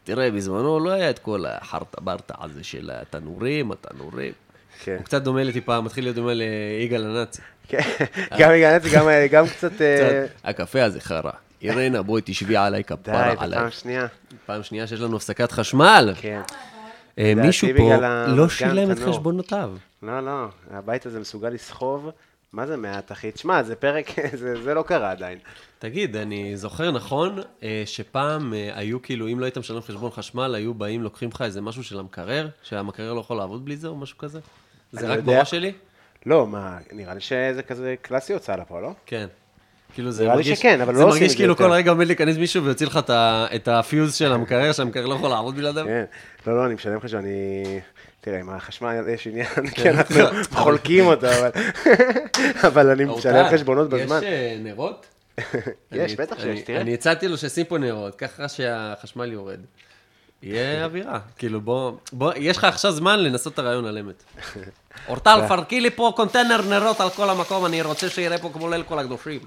[0.05, 4.33] תראה, בזמנו לא היה את כל החרטה ברטה הזה של התנורים, התנורים.
[4.85, 4.95] כן.
[4.97, 7.43] הוא קצת דומה לי טיפה, מתחיל להיות דומה ליגאל הנאצי.
[7.69, 7.79] כן,
[8.39, 9.83] גם הגעתי, גם- גם קצת...
[9.83, 11.31] אה, קצת, הקפה הזה חרא.
[11.63, 13.71] אירנה, בואי תשבי עליי, די, כפרה עליי.
[13.71, 14.07] שנייה.
[14.47, 16.13] פעם שנייה שיש לנו הפסקת חשמל.
[16.21, 16.41] כן.
[17.19, 17.97] אה, מישהו פה
[18.27, 18.99] לא שילם את.
[18.99, 19.71] חשבונותיו.
[20.03, 22.11] לא, לא, הבית הזה מסוגל לסחוב.
[22.53, 23.31] מה זה מעט, אחי?
[23.31, 24.07] תשמע, זה פרק,
[24.41, 25.39] זה זה לא קרה עדיין.
[25.79, 30.55] תגיד, אני זוכר נכון אה, שפעם אה, היו כאילו, אם לא היית משלם חשבון חשמל,
[30.55, 33.97] היו באים, לוקחים לך איזה משהו של המקרר, שהמקרר לא יכול לעבוד בלי זה או
[33.97, 34.41] משהו כזה?
[34.93, 35.37] זה רק יודע.
[35.37, 35.73] בראש שלי?
[36.27, 38.91] לא, מה, נראה לי שזה כזה קלאסי הוצאה לפועל, לא?
[39.07, 39.27] כן.
[39.95, 41.57] כאילו זה מרגיש, שכן, אבל זה לא מרגיש כאילו.
[41.57, 43.11] כל רגע עומד להיכנס מישהו ויוציא לך את
[43.57, 45.85] את הפיוז של המקרר, שהמקרר לא יכול לעבוד בלעדיו.
[45.85, 46.05] כן.
[46.47, 47.81] לא, לא, אני משלם חשבון, אני...
[48.29, 50.21] תראה, עם החשמל יש עניין, כי אנחנו
[50.63, 51.51] חולקים אותו, אבל...
[52.69, 54.19] אבל אני משלם חשבונות בזמן.
[54.19, 55.07] יש אה, נרות?
[55.93, 56.81] יש, בטח שיש, תראה.
[56.81, 59.61] אני הצעתי לו שישים פה נרות, ככה שהחשמל יורד.
[60.43, 61.19] יהיה אווירה.
[61.39, 64.23] כאילו, בוא, בוא, יש לך עכשיו זמן לנסות את הרעיון על אמת.
[65.09, 68.83] אורטל, פרקי לי פה קונטיינר נרות על כל המקום, אני רוצה שיראה פה כמו ליל
[68.83, 69.41] כל הקדושים.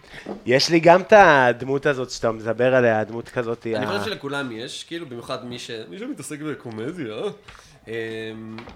[0.45, 3.67] יש לי גם את הדמות הזאת שאתה מדבר עליה, הדמות כזאת.
[3.75, 5.71] אני חושב שלכולם יש, כאילו, במיוחד מי ש...
[5.89, 7.15] מי שמתעסק בקומדיה?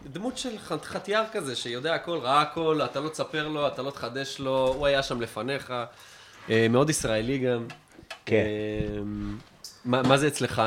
[0.05, 4.39] דמות של חטיאר כזה, שיודע הכל, ראה הכל, אתה לא תספר לו, אתה לא תחדש
[4.39, 5.73] לו, הוא היה שם לפניך.
[6.49, 7.67] אה, מאוד ישראלי גם.
[8.25, 8.35] כן.
[8.35, 9.01] אה,
[9.85, 10.61] מה מה זה אצלך?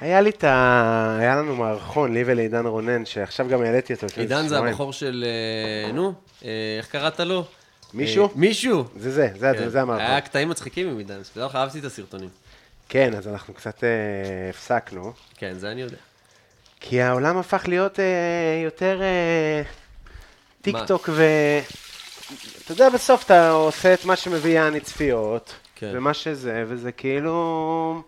[0.00, 1.16] היה לי את ה...
[1.20, 4.06] היה לנו מערכון, לי ולעידן רונן, שעכשיו גם העליתי אותו.
[4.16, 4.58] עידן זה.
[4.58, 5.24] הבחור של...
[5.26, 6.12] אה, נו,
[6.44, 7.44] אה, איך קראת לו?
[7.94, 8.30] מישהו?
[8.34, 8.84] מישהו.
[8.96, 9.68] זה זה, זה, כן.
[9.68, 10.06] זה המערכון.
[10.06, 12.28] היה קטעים מצחיקים עם עידן, שתדע לך, אהבתי את הסרטונים.
[12.88, 13.84] כן, אז אנחנו קצת
[14.50, 15.12] הפסקנו.
[15.36, 15.96] כן, זה אני יודע.
[16.88, 18.04] כי העולם הפך להיות אה,
[18.64, 19.62] יותר אה,
[20.62, 21.24] טיק טוק ו...
[22.64, 25.90] אתה יודע, בסוף אתה עושה את מה שמביא יעני צפיות, כן.
[25.94, 28.02] ומה שזה, וזה כאילו...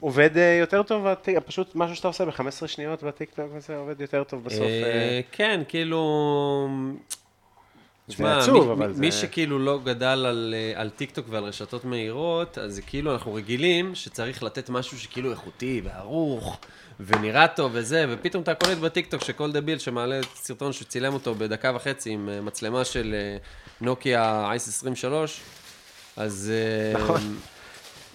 [0.00, 1.06] עובד אה, יותר טוב,
[1.46, 4.60] פשוט משהו שאתה עושה ב-15 שניות בטיקטוק, וזה עובד יותר טוב בסוף.
[4.60, 6.68] אה, אה, כן, כאילו...
[8.08, 11.84] תשמע, עצוב, מי- אבל מי- זה- מי שכאילו לא גדל על, על טיקטוק ועל רשתות
[11.84, 16.58] מהירות, אז זה כאילו אנחנו רגילים שצריך לתת משהו שכאילו איכותי וערוך
[17.00, 22.10] ונראה טוב וזה, ופתאום אתה קולט בטיקטוק שכל דביל שמעלה סרטון שצילם אותו בדקה וחצי
[22.10, 23.36] עם אה, מצלמה של אה,
[23.80, 25.40] נוקיה S 23,
[26.16, 26.52] אז...
[26.54, 27.36] אה, נכון.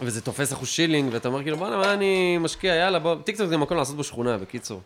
[0.01, 3.77] וזה תופס אחושילינג, ואתה אומר כאילו, בואנה, מה אני משקיע, יאללה, בוא, טיקטוק זה מקום
[3.77, 4.81] לעשות בו שכונה, בקיצור.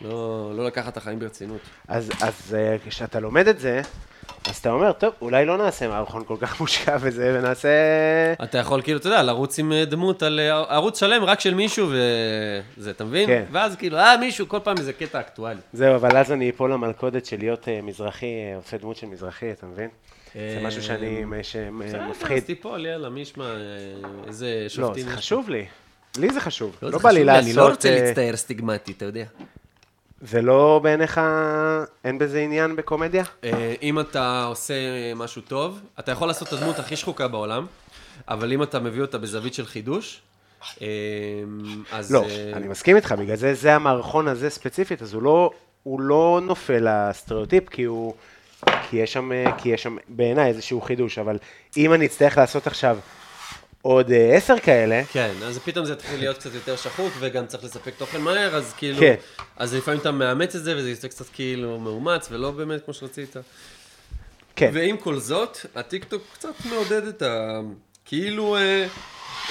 [0.00, 1.60] לא, לא לקחת את החיים ברצינות.
[1.88, 2.56] אז, אז
[2.86, 3.82] כשאתה לומד את זה,
[4.48, 7.68] אז אתה אומר, טוב, אולי לא נעשה מערכון כל כך מושקע וזה, ונעשה...
[8.42, 11.54] אתה יכול כאילו, אתה יודע, לרוץ עם אה, דמות על אה, ערוץ שלם רק של
[11.54, 13.26] מישהו וזה, אתה מבין?
[13.26, 13.44] כן.
[13.52, 15.60] ואז כאילו, אה, מישהו, כל פעם איזה קטע אקטואלי.
[15.72, 19.52] זהו, אבל אז אני אפול למלכודת של להיות אה, מזרחי, אה, עושה דמות של מזרחי,
[19.52, 19.88] אתה מבין?
[20.34, 22.36] זה משהו שאני, שמפחיד.
[22.36, 23.54] אז תיפול, יאללה, מי ישמע,
[24.26, 25.16] איזה לא, שופטים זה יש.
[25.16, 25.66] חשוב לי.
[26.16, 26.76] לי זה חשוב.
[26.82, 27.44] לא, לא זה בא לי לעשות...
[27.44, 29.24] אני לא רוצה להצטייר סטיגמטי, אתה יודע.
[30.22, 31.20] זה לא בעיניך,
[32.04, 33.24] אין בזה עניין בקומדיה?
[33.44, 34.74] אה, אם אתה עושה
[35.16, 37.66] משהו טוב, אתה יכול לעשות את הדמות הכי שחוקה בעולם,
[38.28, 40.22] אבל אם אתה מביא אותה בזווית של חידוש,
[40.82, 40.86] אה,
[41.92, 42.12] אז...
[42.12, 45.50] לא, אה, אני מסכים איתך, בגלל זה זה המערכון הזה ספציפית, אז הוא לא,
[45.82, 48.14] הוא לא נופל לסטריאוטיפ, כי הוא...
[48.90, 51.38] כי יש שם, כי יש שם בעיניי איזשהו חידוש, אבל
[51.76, 52.98] אם אני אצטרך לעשות עכשיו
[53.82, 57.64] עוד אה, עשר כאלה, כן, אז פתאום זה יתחיל להיות קצת יותר שחוק, וגם צריך
[57.64, 58.98] לספק תוכן מהר, אז כאילו...
[59.00, 59.14] כן.
[59.56, 63.36] אז לפעמים אתה מאמץ את זה, וזה יוצא קצת כאילו מאומץ, ולא באמת כמו שרצית.
[64.56, 67.60] כן, ועם כל זאת, הטיקטוק קצת מעודד את ה...
[68.04, 68.86] כאילו אה,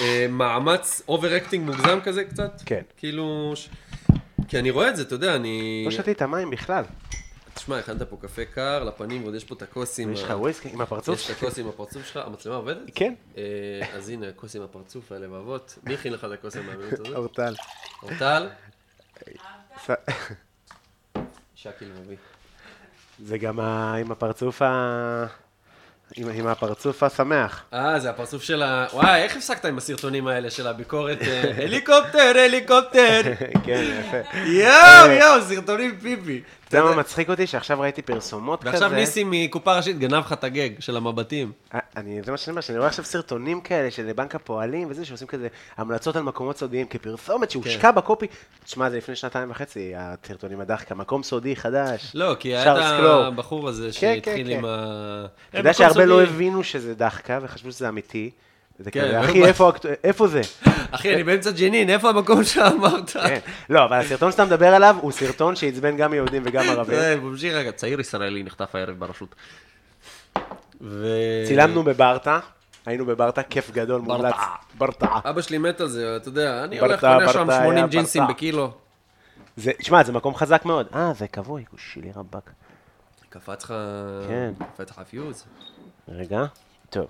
[0.01, 2.61] אה, מאמץ over-acting מוגזם כזה קצת.
[2.65, 2.81] כן.
[2.97, 3.53] כאילו...
[3.55, 3.69] ש...
[4.47, 5.83] כי אני רואה את זה, אתה יודע, אני...
[5.85, 6.83] לא שתית מים בכלל.
[7.53, 10.13] תשמע, הכנת פה קפה קר לפנים, ועוד יש פה את הכוס עם...
[10.13, 11.19] יש לך וויסקי עם הפרצוף?
[11.19, 12.91] יש את הכוס עם הפרצוף שלך, המצלמה עובדת?
[12.95, 13.13] כן.
[13.37, 13.43] אה,
[13.93, 15.77] אז הנה, הכוס עם הפרצוף, הלבבות.
[15.83, 17.15] מי הכין לך את הכוס עם האמינות הזאת?
[17.15, 17.55] אורטל.
[18.03, 18.49] אורטל?
[21.55, 22.15] שקי לבבי.
[23.25, 25.25] זה גם עם הפרצוף ה...
[26.15, 27.63] עם, עם הפרצוף השמח.
[27.73, 28.87] אה, זה הפרצוף של ה...
[28.93, 31.21] וואי, איך הפסקת עם הסרטונים האלה של הביקורת?
[31.21, 33.21] אה, הליקופטר, הליקופטר!
[33.65, 34.37] כן, יפה.
[34.37, 36.41] יואו, יואו, סרטונים פיפי.
[36.72, 37.48] אתה יודע מה מצחיק אותי?
[37.48, 38.69] שעכשיו ראיתי פרסומות כזה.
[38.69, 41.52] ועכשיו ניסים מקופה ראשית גנב לך את הגג של המבטים.
[41.73, 45.06] אה, אני, זה מה שאני אומר, שאני רואה עכשיו סרטונים כאלה של בנק הפועלים וזה,
[45.06, 48.27] שעושים כזה המלצות על מקומות סודיים כפרסומת שהושקע בקופי.
[48.64, 52.11] תשמע, זה לפני שנתיים וחצי, הסרטונים הדחקה, מקום סודי חדש.
[52.14, 52.80] לא, כי היה את.
[53.27, 54.65] הבחור הזה כן, שהתחיל כן, עם כן.
[54.68, 55.26] ה...
[55.49, 58.31] אתה יודע שהרבה לא הבינו שזה דחקה וחשבו שזה אמיתי.
[58.81, 59.71] וזה כן, כזה, אבל- אחי, איפה
[60.03, 60.41] איפה זה?
[60.91, 63.09] אחי, אני באמצע ג'נין, איפה המקום שאמרת?
[63.09, 63.39] כן.
[63.69, 66.95] לא, אבל הסרטון שאתה מדבר עליו הוא סרטון שעצבן גם יהודים וגם ערבים.
[66.95, 69.35] זה, ממשיך רגע, צעיר ישראלי נחטף הערב ברשות.
[70.81, 71.07] ו...
[71.47, 72.39] צילמנו בברטה,
[72.85, 74.35] היינו בברטה, כיף גדול, מומלץ.
[74.77, 75.07] ברטה.
[75.25, 77.87] אבא שלי מת על זה, אתה יודע, אני ברטה, הולך קונה שם ברטה, 80 היה
[77.87, 78.33] ג'ינסים ברטה.
[78.33, 78.71] בקילו.
[79.57, 80.87] זה, שמע, זה מקום חזק מאוד.
[80.95, 82.51] אה, זה כבוי, שילי רבאק.
[83.29, 83.73] קפץ לך...
[84.27, 84.51] כן.
[84.75, 85.43] קפץ לך פיוז.
[86.07, 86.45] רגע,
[86.89, 87.05] טוב.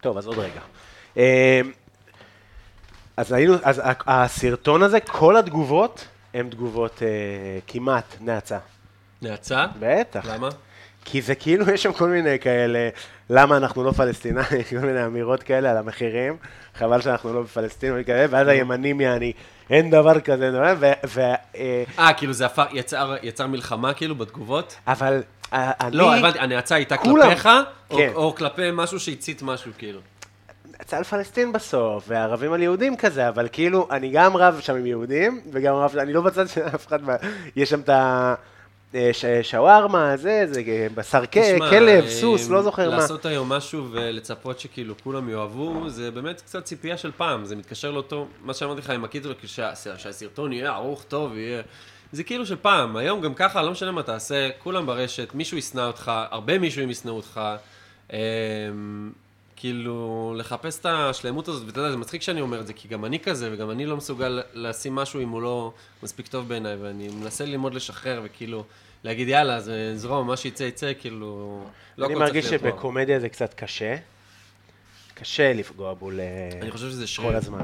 [0.00, 0.60] טוב, אז עוד רגע.
[1.16, 1.60] אה,
[3.16, 8.58] אז היינו, אז הסרטון הזה, כל התגובות הן תגובות אה, כמעט נאצה.
[9.22, 9.66] נאצה?
[9.80, 10.26] בטח.
[10.26, 10.48] למה?
[11.04, 12.88] כי זה כאילו, יש שם כל מיני כאלה,
[13.30, 16.36] למה אנחנו לא פלסטינאים, כל מיני אמירות כאלה על המחירים,
[16.74, 19.32] חבל שאנחנו לא בפלסטין וכאלה, ואז הימנים יעני,
[19.70, 20.50] אין דבר כזה,
[21.08, 21.20] ו...
[21.20, 24.76] אה, אה, כאילו זה הפך, יצר, יצר מלחמה כאילו בתגובות?
[24.86, 25.22] אבל
[25.52, 25.96] אה, אני...
[25.96, 27.28] לא, הבנתי, הנאצה הייתה כולם.
[27.28, 27.48] כלפיך,
[27.90, 28.10] או, כן.
[28.14, 30.00] או כלפי משהו שהצית משהו, כאילו.
[30.82, 34.86] יצא על פלסטין בסוף, וערבים על יהודים כזה, אבל כאילו, אני גם רב שם עם
[34.86, 37.16] יהודים, וגם רב, אני לא בצד של אף אחד, מה-
[37.56, 38.34] יש שם את ה...
[38.94, 39.10] אה,
[39.42, 42.96] שווארמה, זה, זה אה, בשר תשמע, כלב, אה, סוס, לא זוכר מה.
[42.96, 47.90] לעשות היום משהו ולצפות שכאילו כולם יאהבו, זה באמת קצת ציפייה של פעם, זה מתקשר
[47.90, 51.62] לאותו, מה שאמרתי לך עם הקיצור, שה- שהסרטון יהיה ערוך טוב, יהיה...
[52.12, 55.80] זה כאילו של פעם, היום גם ככה, לא משנה מה תעשה, כולם ברשת, מישהו ישנא
[55.80, 57.40] אותך, הרבה מישהו ישנאו אותך,
[58.12, 58.18] אמ,
[59.60, 63.04] כאילו, לחפש את השלמות הזאת, ואתה יודע, זה מצחיק שאני אומר את זה, כי גם
[63.04, 65.72] אני כזה, וגם אני לא מסוגל לשים משהו אם הוא לא
[66.02, 68.64] מספיק טוב בעיניי, ואני מנסה ללמוד לשחרר, וכאילו,
[69.04, 71.60] להגיד יאללה, זה זרום, מה שיצא יצא, כאילו,
[71.98, 72.50] לא אני הכל צריך מרגיש.
[72.50, 73.96] שבקומדיה זה קצת קשה.
[75.14, 77.36] קשה לפגוע בול אה, אני חושב שזה כל שריר.
[77.36, 77.62] הזמן.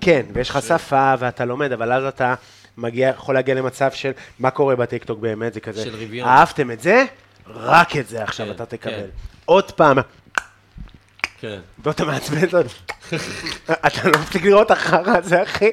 [0.00, 2.34] כן, ויש לך שפה ואתה לומד, אבל אז אתה
[2.76, 6.28] מגיע, יכול להגיע למצב של מה קורה בטיקטוק באמת, זה כזה, של רביון.
[6.28, 7.04] אהבתם את זה?
[7.46, 8.92] רק את זה עכשיו כן, אתה תקבל.
[8.92, 9.06] כן.
[9.44, 9.98] עוד פעם,
[11.42, 11.60] כן.
[11.78, 12.66] ואתה מעצבן עוד.
[13.86, 15.70] אתה לא מפסיק לראות את החרא הזה, אחי.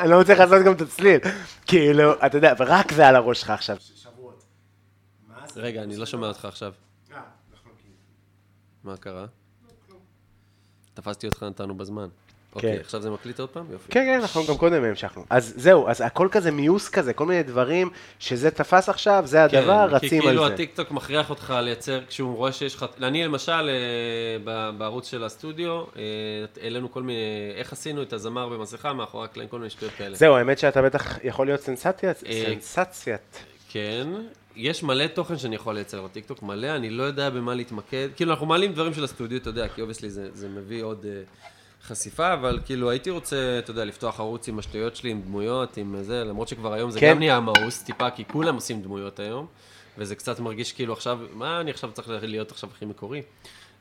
[0.00, 1.20] אני לא מצליח לעשות גם את הצליל.
[1.66, 3.76] כאילו, אתה יודע, ורק זה על הראש שלך עכשיו.
[5.56, 6.72] רגע, אני לא שומע אותך עכשיו.
[8.84, 9.26] מה קרה?
[10.94, 12.08] תפסתי אותך, נתנו בזמן.
[12.54, 12.80] אוקיי, כן.
[12.80, 13.66] עכשיו זה מקליט עוד פעם?
[13.72, 13.92] יופי.
[13.92, 15.24] כן, כן, אנחנו גם קודם המשכנו.
[15.30, 19.88] אז זהו, אז הכל כזה מיוס כזה, כל מיני דברים, שזה תפס עכשיו, זה הדבר,
[19.90, 20.54] כן, כי רצים כאילו על זה.
[20.54, 22.86] הטיקטוק מכריח אותך לייצר, כשהוא רואה שיש לך...
[23.02, 23.70] אני למשל,
[24.46, 26.02] אה, בערוץ של הסטודיו, אה,
[26.62, 27.18] העלינו כל מיני...
[27.54, 30.16] איך עשינו את הזמר במסכה מאחורי הקלעים, כל מיני שטויות כאלה.
[30.16, 33.44] זהו, האמת שאתה בטח יכול להיות סנסציית, אה, סנסציית.
[33.68, 34.08] כן,
[34.56, 38.08] יש מלא תוכן שאני יכול לייצר בטיקטוק, מלא, אני לא יודע במה להתמקד.
[38.16, 41.50] כאילו, אנחנו מעלים דברים של הסטודיו, אתה יודע, כי obviously זה, זה מביא עוד אה,
[41.86, 45.96] חשיפה, אבל כאילו, הייתי רוצה, אתה יודע, לפתוח ערוץ עם השטויות שלי, עם דמויות, עם
[46.02, 47.10] זה, למרות שכבר היום זה כן.
[47.10, 49.46] גם נהיה מאוס טיפה, כי כולם עושים דמויות היום,
[49.98, 53.22] וזה קצת מרגיש כאילו עכשיו, מה אני עכשיו צריך להיות עכשיו הכי מקורי?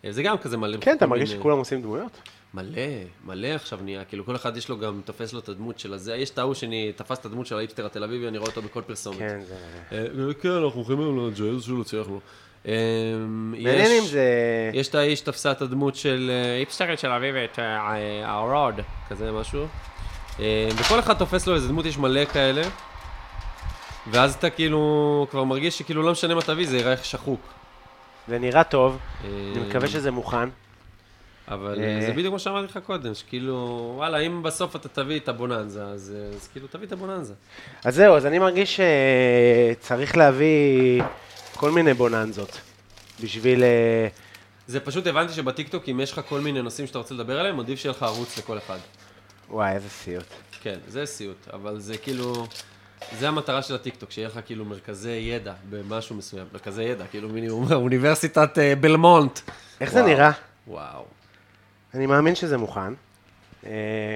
[0.05, 0.77] אה, זה גם כזה מלא.
[0.81, 2.11] כן, אתה מרגיש מיני- שכולם עושים דמויות?
[2.53, 2.81] מלא,
[3.25, 6.15] מלא עכשיו נהיה, כאילו כל אחד יש לו גם, תופס לו את הדמות של הזה,
[6.15, 8.81] יש את ההוא שאני תפס את הדמות של ההיפסטר התל אביבי, אני רואה אותו בכל
[8.81, 9.17] פרסומת.
[9.19, 9.55] כן, זה...
[10.41, 12.19] כן, אנחנו הולכים היום לג'אז שלו, צייח לו.
[12.65, 12.71] אמ,
[13.51, 14.23] מעניין יש- אם זה...
[14.73, 17.81] יש את האיש תפסה את הדמות של אה, איפסטרית של אביב את אה,
[18.25, 18.73] האורוד,
[19.09, 19.65] כזה משהו.
[20.39, 22.61] אה, וכל אחד תופס לו איזה דמות, יש מלא כאלה.
[24.11, 27.39] ואז אתה כאילו כבר מרגיש שכאילו לא משנה מה תביא, זה יראה שחוק.
[28.27, 30.49] זה נראה טוב, אה, אני מקווה שזה מוכן.
[31.47, 31.95] אבל אה.
[31.95, 35.83] אה, זה בדיוק מה שאמרתי לך קודם, שכאילו, וואלה, אם בסוף אתה תביא את הבוננזה,
[35.83, 37.33] אז אה, אז כאילו תביא את הבוננזה.
[37.85, 38.79] אז זהו, אז אני מרגיש
[39.79, 41.01] שצריך להביא
[41.59, 42.57] כל מיני בוננזות
[43.23, 43.63] בשביל...
[43.63, 44.07] אה,
[44.67, 47.79] זה פשוט הבנתי שבטיקטוק, אם יש לך כל מיני נושאים שאתה רוצה לדבר עליהם, עדיף
[47.79, 48.77] שיהיה לך ערוץ לכל אחד.
[49.49, 50.23] וואי, איזה סיוט.
[50.61, 52.47] כן, זה סיוט, אבל זה כאילו,
[53.19, 57.71] זה המטרה של הטיקטוק, שיהיה לך כאילו מרכזי ידע במשהו מסוים, מרכזי ידע, כאילו מינימום,
[57.83, 59.39] אוניברסיטת אה, בלמונט.
[59.81, 60.09] איך זה וואו.
[60.11, 60.31] נראה?
[60.67, 61.05] וואו.
[61.93, 62.93] אני מאמין שזה מוכן.
[63.65, 63.71] אה,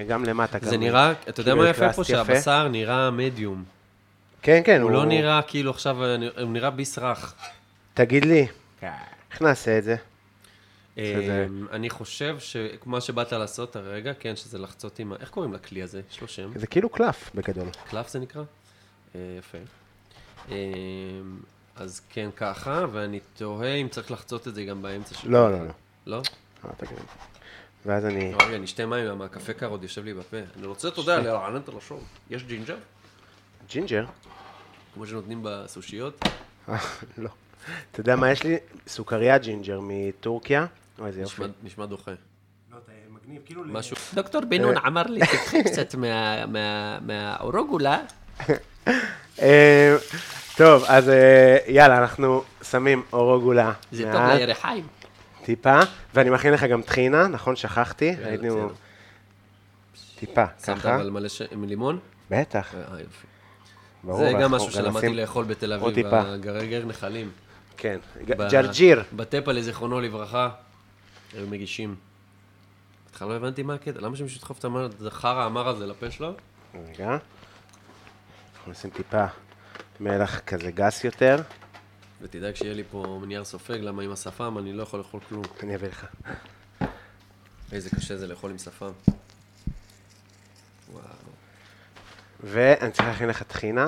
[0.08, 0.58] גם למטה.
[0.62, 2.02] זה גם- נראה, אתה יודע כאילו מה יפה פה?
[2.02, 2.04] יפה.
[2.04, 3.64] שהבשר נראה מדיום.
[4.44, 7.36] כן, כן, הוא לא נראה כאילו עכשיו, אה, הוא נראה ביס רך.
[7.94, 8.48] תגיד לי,
[9.32, 9.96] איך נעשה את זה?
[10.98, 15.16] שזה- אמ, אני חושב שמה שבאת לעשות הרגע, כן, שזה לחצות עם ה...
[15.20, 16.02] איך קוראים לכלי הזה?
[16.12, 16.52] יש לו שם?
[16.56, 17.68] זה כאילו קלף, בגדול.
[17.90, 18.44] קלף זה נקרא?
[19.16, 19.58] אה, יפה.
[20.50, 20.54] אמ,
[21.76, 25.32] אז כן, ככה, ואני תוהה אם צריך לחצות את זה גם באמצע של...
[25.32, 25.72] לא, לא, לא.
[26.06, 26.22] לא?
[26.66, 26.70] אה.
[27.86, 28.34] ואז אני...
[28.34, 30.38] רגע, אני אשתה מים, למה הקפה קר עוד יושב לי בפה.
[30.58, 32.00] אני רוצה, אתה יודע, לרענן את הלשון.
[32.30, 32.76] יש ג'ינג'ר?
[33.74, 34.06] ג'ינג'ר?
[34.94, 36.26] כמו שנותנים בסושיות?
[36.70, 36.78] אה,
[37.18, 37.30] לא.
[37.92, 38.58] אתה יודע מה יש לי?
[38.88, 40.66] סוכריה ג'ינג'ר מטורקיה.
[41.00, 41.44] אוי, איזה יופי.
[41.64, 42.12] נשמע- דוחה.
[42.72, 42.78] לא,
[43.10, 43.64] מגניב, כאילו...
[43.66, 43.96] משהו...
[44.14, 48.00] דוקטור בן נון אמר לי, תקחי קצת מה- מה- מהארוגולה.
[49.42, 49.96] אה,
[50.58, 53.74] טוב, אז אה, יאללה, אנחנו שמים ארוגולה.
[53.92, 54.88] זה טוב לירחיים.
[55.46, 55.80] טיפה,
[56.14, 57.56] ואני מכין לך גם טחינה, נכון?
[57.56, 58.12] שכחתי.
[58.12, 58.68] בסדר.
[60.16, 60.96] טיפה, שמת ככה.
[60.96, 61.42] אבל מלא ש...
[61.52, 62.00] עם לימון?
[62.32, 63.28] בטח, אה, יופי.
[64.04, 64.18] ברור.
[64.18, 66.14] זה גם משהו שלמדתי לאכול בתל אביב.
[66.14, 67.32] הגרגר נחלים.
[67.78, 68.00] כן,
[68.52, 69.04] ג'רג'יר.
[69.16, 70.50] בטפלה, זיכרונו לברכה,
[71.34, 71.96] היו מגישים.
[73.06, 74.66] בהתחלה לא הבנתי מה הקטע, למה שמישהו ידחוף את
[75.08, 76.34] החרא המר הזה לפה שלו?
[76.74, 77.18] רגע.
[78.56, 79.26] אנחנו נשים טיפה
[80.00, 81.36] מלח כזה גס יותר.
[82.22, 85.44] ותדאג שיהיה לי פה נייר סופג, למה עם השפם אני לא יכול לאכול כלום.
[85.64, 86.06] אני אביא לך.
[87.72, 88.92] איזה קשה זה לאכול עם שפם.
[90.92, 91.04] וואו.
[92.44, 93.88] ואני צריך להכין לך טחינה.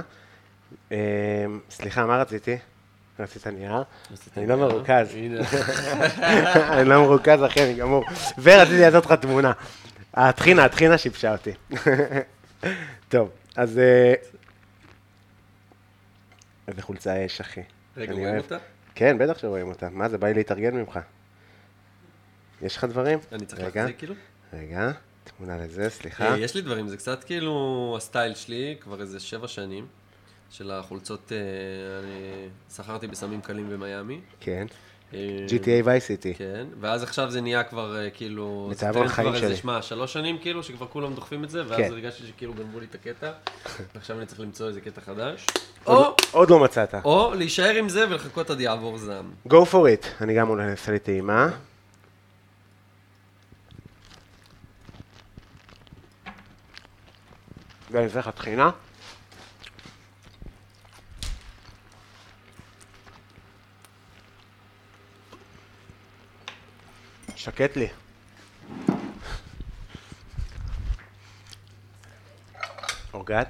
[0.91, 0.97] אה,
[1.69, 2.57] סליחה, מה רציתי?
[3.19, 3.83] רצית נייר?
[4.37, 5.15] אני לא מרוכז.
[6.73, 8.05] אני לא מרוכז, אחי, אני גמור.
[8.41, 9.51] ורציתי לעשות לך תמונה.
[10.13, 11.51] הטחינה, הטחינה שיבשה אותי.
[13.09, 13.77] טוב, אז...
[13.77, 14.13] אה,
[16.67, 17.61] איזה חולצה יש, אחי.
[17.97, 18.37] רגע, רואים.
[18.37, 18.57] אותה?
[18.95, 19.89] כן, בטח שרואים אותה.
[19.89, 20.99] מה זה, בא לי להתארגן ממך.
[22.61, 23.19] יש לך דברים?
[23.31, 24.15] אני צריך להחזיק כאילו?
[24.53, 24.91] רגע,
[25.37, 26.31] תמונה לזה, סליחה.
[26.31, 29.87] אה, יש לי דברים, זה קצת כאילו ה style שלי, כבר איזה שבע שנים,
[30.49, 31.37] של החולצות, אה,
[31.99, 34.19] אני שכרתי בסמים קלים במיאמי.
[34.39, 34.67] כן.
[35.13, 36.37] אה, GTA Vice City.
[36.37, 38.71] כן, ואז עכשיו זה נהיה כבר אה, כאילו...
[38.77, 39.55] טרנד חיים כבר איזה, שלי.
[39.55, 41.91] שמע, שלוש שנים כאילו, שכבר כולם דוחפים את זה, ואז כן.
[41.91, 43.31] הרגשתי שכאילו גנבו לי את הקטע,
[43.95, 45.45] ועכשיו אני צריך למצוא איזה קטע חדש.
[45.87, 46.95] או, עוד לא מצאת.
[47.05, 49.31] או להישאר עם זה ולחכות עד יעבור זעם.
[49.47, 50.07] Go for it.
[50.21, 51.49] אני גם אולי אעשה לי טעימה.
[57.95, 58.69] לך טחינה.
[67.35, 67.87] שקט לי.
[73.13, 73.47] אורגת?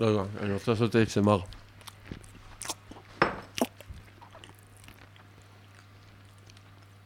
[0.00, 1.42] לא, לא, אני רוצה לעשות את ASMR.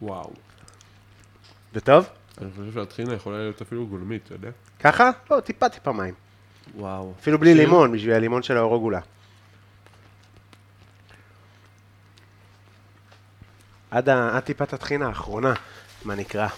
[0.02, 0.32] וואו.
[1.74, 2.21] זה טוב?
[2.40, 4.50] אני חושב שהטחינה יכולה להיות אפילו גולמית, אתה יודע?
[4.80, 5.10] ככה?
[5.30, 6.14] לא, טיפה טיפה מים.
[6.76, 7.12] וואו.
[7.20, 9.00] אפילו בלי לימון, בשביל הלימון של האורוגולה.
[13.90, 14.36] עד, ה...
[14.36, 15.54] עד טיפת הטחינה האחרונה,
[16.04, 16.48] מה נקרא.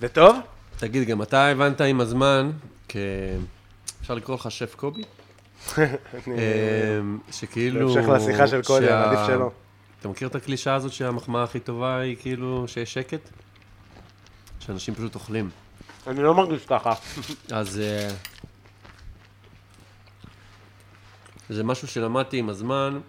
[0.00, 0.36] זה טוב?
[0.76, 2.50] תגיד, גם אתה הבנת עם הזמן,
[2.88, 2.96] כ...
[4.00, 5.02] אפשר לקרוא לך שף קובי?
[5.78, 5.82] אמ,
[7.32, 7.94] שכאילו...
[7.94, 9.50] בהמשך לשיחה של קודם, עדיף שלא.
[10.04, 13.28] אתה מכיר את הקלישאה הזאת שהמחמאה הכי טובה היא כאילו שיש שקט?
[14.60, 15.50] שאנשים פשוט אוכלים.
[16.06, 16.92] אני לא מרגיש ככה.
[17.52, 18.10] אז אה,
[21.48, 23.00] זה משהו שלמדתי עם הזמן,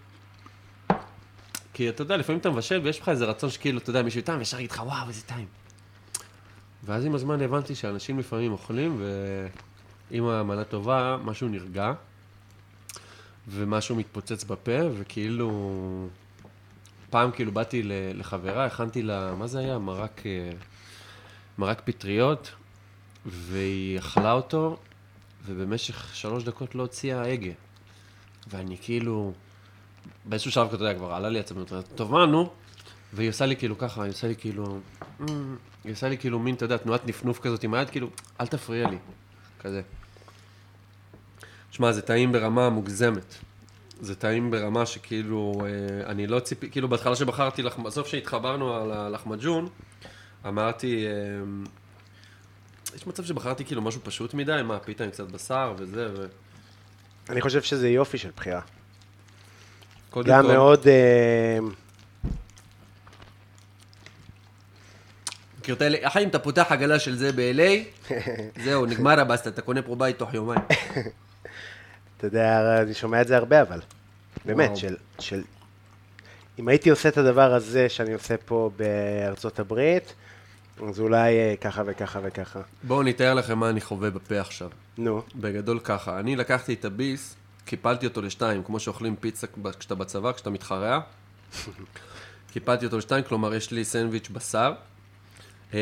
[1.74, 4.38] כי אתה יודע, לפעמים אתה מבשל ויש לך איזה רצון שכאילו, אתה יודע, מישהו טעם
[4.40, 5.48] וישר יגיד לך, וואו, איזה טעים.
[6.84, 9.02] ואז עם הזמן הבנתי שאנשים לפעמים אוכלים,
[10.12, 11.94] ואם המנה טובה, משהו נרגע,
[13.48, 16.10] ומשהו מתפוצץ בפה, וכאילו...
[17.16, 17.82] פעם כאילו באתי
[18.14, 19.78] לחברה, הכנתי לה, מה זה היה?
[19.80, 20.50] מרק, אה,
[21.58, 22.52] מרק פטריות,
[23.26, 24.78] והיא אכלה אותו,
[25.46, 27.52] ובמשך שלוש דקות לא הוציאה הגה.
[28.48, 29.34] ואני כאילו,
[30.26, 31.64] באיזשהו שלב, אתה יודע, כבר עלה לי עצמי,
[31.96, 32.50] טוב, מה, נו?
[33.14, 34.80] והיא עושה לי כאילו ככה, היא עושה לי כאילו,
[35.22, 38.10] "אמ", היא עושה לי כאילו מין, אתה יודע, תנועת נפנוף כזאת עם היד, כאילו,
[38.42, 38.98] אל תפריע לי,
[39.60, 39.82] כזה.
[41.72, 43.36] שמע, זה טעים ברמה מוגזמת.
[44.02, 45.70] זה טעים ברמה שכאילו, אה,
[46.12, 47.76] אני לא ציפי, כאילו בהתחלה שבחרתי, לח...
[47.80, 49.70] בסוף שהתחברנו על הלחמג'ון,
[50.48, 51.12] אמרתי, אה,
[52.96, 56.26] יש מצב שבחרתי כאילו משהו פשוט מדי, מה, פיתה עם קצת בשר וזה, ו...
[57.30, 58.62] אני חושב שזה יופי של בחירה.
[60.10, 60.88] קודם גם כל- מאוד...
[60.88, 61.58] אה,
[65.60, 68.12] מכיר את האלה, אחי, אם אתה פותח עגלה של זה ב-LA,
[68.66, 70.62] זהו, נגמר הבסטה, אתה קונה פה בית תוך יומיים.
[72.18, 73.80] אתה יודע, אני שומע את זה הרבה, אבל.
[74.46, 74.78] באמת.
[74.78, 75.42] של, של...
[76.60, 80.14] אם הייתי עושה את הדבר הזה שאני עושה פה בארצות הברית,
[80.90, 82.62] אז אולי אה, ככה וככה וככה.
[82.84, 84.70] בואו אני אתאר לכם מה אני חווה בפה עכשיו.
[84.98, 87.36] נו, בגדול ככה, אני לקחתי את הביס,
[87.66, 89.48] קיפלתי אותו לשתיים, כמו שאוכלים פיצה
[89.80, 91.00] כשאתה בצבא, כשאתה מתחרע.
[92.54, 94.74] קיפלתי אותו לשתיים, כלומר יש לי סנדוויץ' בשר.
[95.74, 95.80] אה,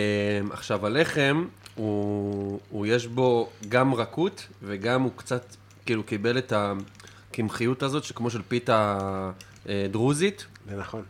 [0.51, 1.45] עכשיו הלחם,
[1.75, 5.55] הוא, הוא יש בו גם רכות וגם הוא קצת,
[5.85, 8.99] כאילו קיבל את הקמחיות הזאת, שכמו של פיתה
[9.69, 11.03] אה, דרוזית, זה נכון.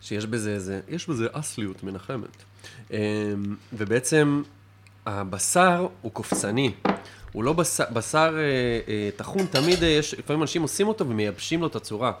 [0.00, 2.42] שיש בזה איזה, יש בזה אסליות מנחמת.
[2.90, 2.96] אמ,
[3.72, 4.42] ובעצם
[5.06, 6.72] הבשר הוא קופצני.
[7.32, 8.42] הוא לא בשר, בשר אה,
[8.92, 12.12] אה, טחון, תמיד אה, יש, לפעמים אנשים עושים אותו ומייבשים לו את הצורה.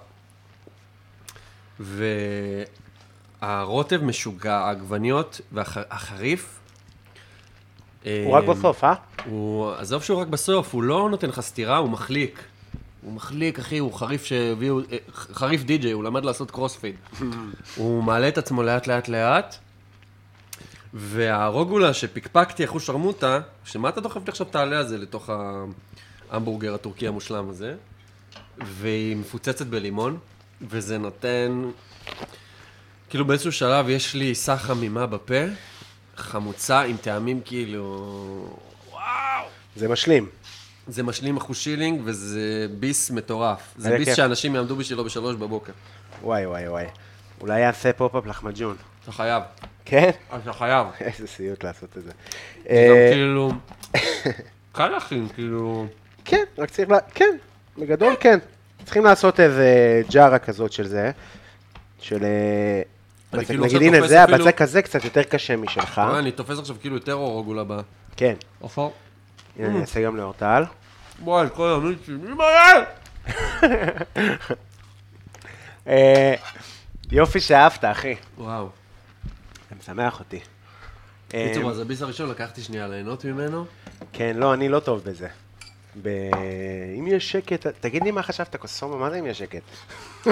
[3.40, 6.58] והרוטב משוגע, העגבניות והחריף.
[8.04, 8.94] הוא רק בסוף, אה?
[9.24, 12.44] הוא, עזוב שהוא רק בסוף, הוא לא נותן לך סטירה, הוא מחליק.
[13.02, 16.94] הוא מחליק, אחי, הוא חריף שהביאו, אה, חריף די-ג'יי, הוא למד לעשות קרוספיד.
[17.76, 19.56] הוא מעלה את עצמו לאט לאט לאט,
[20.94, 25.30] והרוגולה שפקפקתי אחוז שרמוטה, שמה אתה דוחף לי עכשיו תעלה הזה לתוך
[26.30, 27.74] ההמבורגר הטורקי המושלם הזה,
[28.58, 30.18] והיא מפוצצת בלימון,
[30.68, 31.70] וזה נותן,
[33.10, 35.44] כאילו באיזשהו שלב יש לי סך חמימה בפה,
[36.22, 38.56] חמוצה עם טעמים כאילו...
[39.76, 40.28] זה משלים.
[40.86, 43.74] זה משלים אחושילינג וזה ביס מטורף.
[43.76, 44.16] זה ביס כיף.
[44.16, 45.72] שאנשים יעמדו בשבילו בשלוש בבוקר.
[46.22, 46.86] וואי, וואי, וואי.
[47.40, 48.76] אולי יעשה pop-up לחמעג'ון.
[49.02, 49.42] אתה חייב.
[49.84, 50.10] כן?
[50.42, 50.86] אתה חייב.
[51.00, 52.10] איזה סיוט לעשות את זה.
[52.10, 53.52] זה אה, גם כאילו...
[54.72, 55.86] קל להכין, כאילו...
[56.24, 56.94] כן, רק צריך ל...
[57.14, 57.36] כן,
[57.78, 58.38] בגדול כן.
[58.84, 61.10] צריכים לעשות איזה ג'ארה כזאת של זה.
[62.00, 62.24] של...
[63.34, 65.92] אה, כאילו נגיד, הנה, זה אפילו- הבצק הזה קצת יותר קשה משלך.
[65.92, 67.80] אתה רואה, אני תופס עכשיו כאילו יותר אורוגולה ב...
[68.16, 68.34] כן.
[68.60, 68.88] עופר.
[69.58, 70.62] הנה, אני אעשה גם לאורטל.
[71.22, 72.84] וואי, כל המיצים, מי בעיה?
[75.88, 76.34] אה,
[77.12, 78.14] יופי שאהבת, אחי.
[78.38, 78.68] וואו.
[79.70, 80.40] זה משמח אותי.
[81.34, 83.64] אה, בקיצור, אז הביס הראשון לקחתי שנייה ליהנות ממנו.
[84.12, 85.28] כן, לא, אני לא טוב בזה.
[86.02, 86.08] ב...
[86.98, 89.62] אם יש שקט, תגיד לי מה חשבת, קוסומו, מה זה אם יש שקט?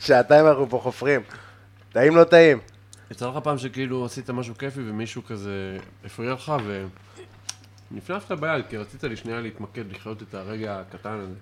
[0.00, 1.20] שעתיים אנחנו פה חופרים.
[1.92, 2.58] טעים לא טעים.
[3.10, 6.52] יצא לך פעם שכאילו עשית משהו כיפי ומישהו כזה הפריע לך
[7.90, 11.34] ונפנפת ביד כי רצית לי שנייה להתמקד, לחיות את הרגע הקטן הזה.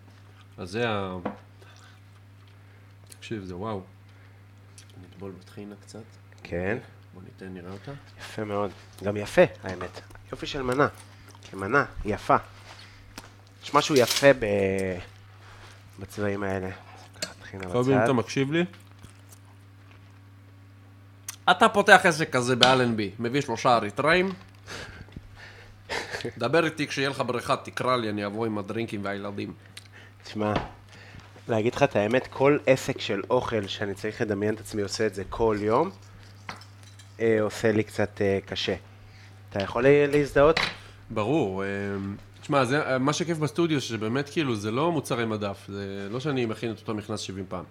[0.58, 1.16] אז זה ה...
[3.08, 3.82] תקשיב, זה וואו.
[5.02, 6.02] נטבול בטחינה קצת.
[6.42, 6.78] כן,
[7.14, 7.92] בוא ניתן, נראה אותה.
[8.18, 8.70] יפה מאוד.
[9.04, 10.00] גם יפה, האמת.
[10.32, 10.88] יופי של מנה.
[11.50, 12.36] כמנה, יפה.
[13.64, 14.46] יש משהו יפה ב...
[15.98, 16.68] בצבעים האלה.
[17.72, 18.04] קובי, אם.
[18.04, 18.64] אתה מקשיב לי?
[21.50, 24.32] אתה פותח עסק כזה באלנבי, מביא שלושה אריתראים,
[26.38, 29.52] דבר איתי כשיהיה לך בריכה, תקרא לי, אני אבוא עם הדרינקים והילדים.
[30.24, 30.52] תשמע,
[31.48, 35.14] להגיד לך את האמת, כל עסק של אוכל שאני צריך לדמיין את עצמי עושה את
[35.14, 35.90] זה כל יום,
[37.20, 38.74] אה, עושה לי קצת אה, קשה.
[39.50, 40.60] אתה יכול לה- להזדהות?
[41.10, 41.62] ברור.
[41.64, 41.68] אה,
[42.40, 46.46] תשמע, זה, אה, מה שכיף בסטודיו, שבאמת כאילו, זה לא מוצרי מדף, זה לא שאני
[46.46, 47.64] מכין את אותו מכנס 70 פעם.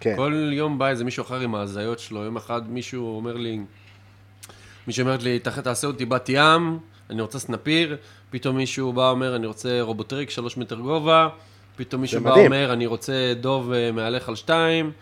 [0.00, 0.16] כן.
[0.16, 3.60] כל יום בא איזה מישהו אחר עם ההזיות שלו, יום אחד מישהו אומר לי,
[4.86, 6.78] מישהו אומרת לי, "תח- תעשה אותי בת ים,
[7.10, 7.96] אני רוצה סנפיר,
[8.30, 11.28] פתאום מישהו בא אומר, אני רוצה רובוטריק, שלוש מטר גובה,
[11.76, 12.30] פתאום מישהו בא.
[12.46, 14.92] אומר, אני רוצה דוב אה, מהלך על שתיים,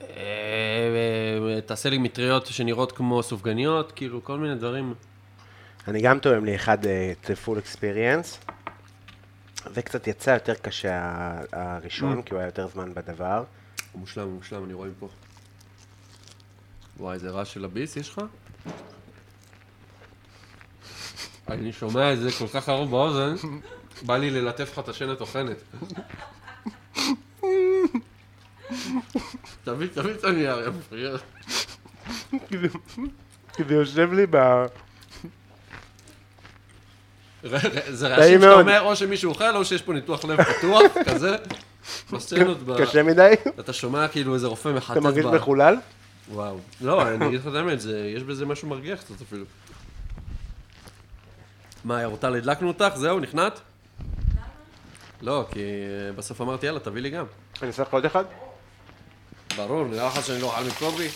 [0.00, 4.94] אה, אה, תעשה לי מטריות שנראות כמו סופגניות, כאילו, כל מיני דברים.
[5.88, 8.50] אני גם תואם לי אחד את full experience.
[9.74, 11.00] זה קצת יצא יותר קשה
[11.52, 13.44] הראשון, כי הוא היה יותר זמן בדבר.
[13.92, 15.08] הוא מושלם, הוא מושלם, אני רואה מפה.
[16.96, 18.20] וואי, איזה רעש של הביס יש לך?
[21.48, 23.34] אני שומע את זה כל כך קרוב באוזן,
[24.02, 25.56] בא לי ללטף לך את השן הטוחנת.
[29.64, 31.16] תביא, תביא את הנייר, יא מפריע.
[33.52, 34.36] כי זה יושב לי ב...
[37.90, 38.52] זה רעשים שאתה.
[38.52, 41.36] אומר, או שמישהו אוכל, או שיש פה ניתוח לב פתוח, כזה.
[42.12, 43.32] בסצנות, ב- קשה מדי?
[43.60, 45.76] אתה שומע כאילו איזה רופא מחטט אתה מרגיש מחולל?
[46.32, 46.58] וואו.
[46.80, 47.78] לא, אני אגיד לך את האמת,
[48.16, 49.44] יש בזה משהו מרגיח קצת אפילו.
[51.84, 52.92] מה, אורטל, הדלקנו אותך?
[52.94, 53.60] זהו, נכנעת?
[55.22, 57.24] לא, כי אה, בסוף אמרתי, יאללה, תביא לי גם.
[57.62, 58.24] אני אעשה לך עוד אחד?
[59.56, 61.08] ברור, נראה לך שאני לא אוכל מקובי?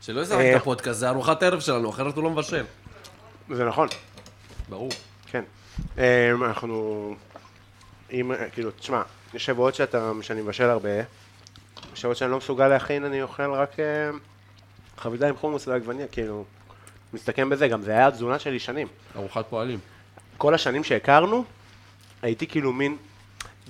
[0.00, 0.56] שלא ישחק אה.
[0.56, 2.64] את הפודקאסט, זה ארוחת ערב שלנו, אחרת הוא לא מבשל.
[3.50, 3.88] זה נכון,
[4.68, 4.90] ברור.
[5.26, 5.44] כן.
[5.98, 7.14] אה, אנחנו...
[8.20, 9.02] אם, כאילו, תשמע,
[9.34, 10.90] יש שבועות שאתה, שאני מבשל הרבה,
[11.94, 14.10] שבועות שאני לא מסוגל להכין, אני אוכל רק אה,
[14.96, 16.44] חבילה עם חומוס ועגבניה, כאילו,
[17.12, 18.88] מסתכם בזה, גם זה היה התזונה שלי שנים.
[19.16, 19.78] ארוחת פועלים.
[20.38, 21.44] כל השנים שהכרנו,
[22.22, 22.96] הייתי כאילו מין,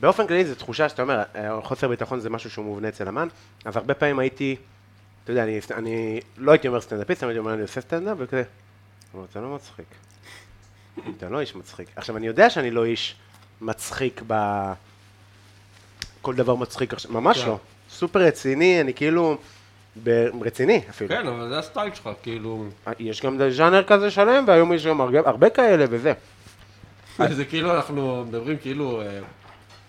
[0.00, 3.28] באופן כללי זו תחושה שאתה אומר, אה, חוסר ביטחון זה משהו שהוא מובנה אצל אמן,
[3.64, 4.56] אז הרבה פעמים הייתי,
[5.24, 8.42] אתה יודע, אני, אני לא הייתי אומר סטנדאפיסט, אני הייתי אומר, אני עושה סטנדאפ, וכזה,
[9.14, 9.86] אבל אתה לא מצחיק.
[11.16, 11.88] אתה לא איש מצחיק.
[11.96, 13.16] עכשיו, אני יודע שאני לא איש
[13.60, 14.34] מצחיק ב...
[16.22, 17.48] כל דבר מצחיק עכשיו, ממש כן.
[17.48, 17.58] לא.
[17.90, 19.36] סופר רציני, אני כאילו,
[20.04, 21.10] ב- רציני אפילו.
[21.10, 22.64] כן, אבל זה הסטייל שלך, כאילו...
[22.98, 26.12] יש גם ז'אנר כזה שלם, והיום יש גם הרבה, הרבה כאלה וזה.
[27.36, 29.00] זה כאילו אנחנו מדברים כאילו...
[29.02, 29.18] אה,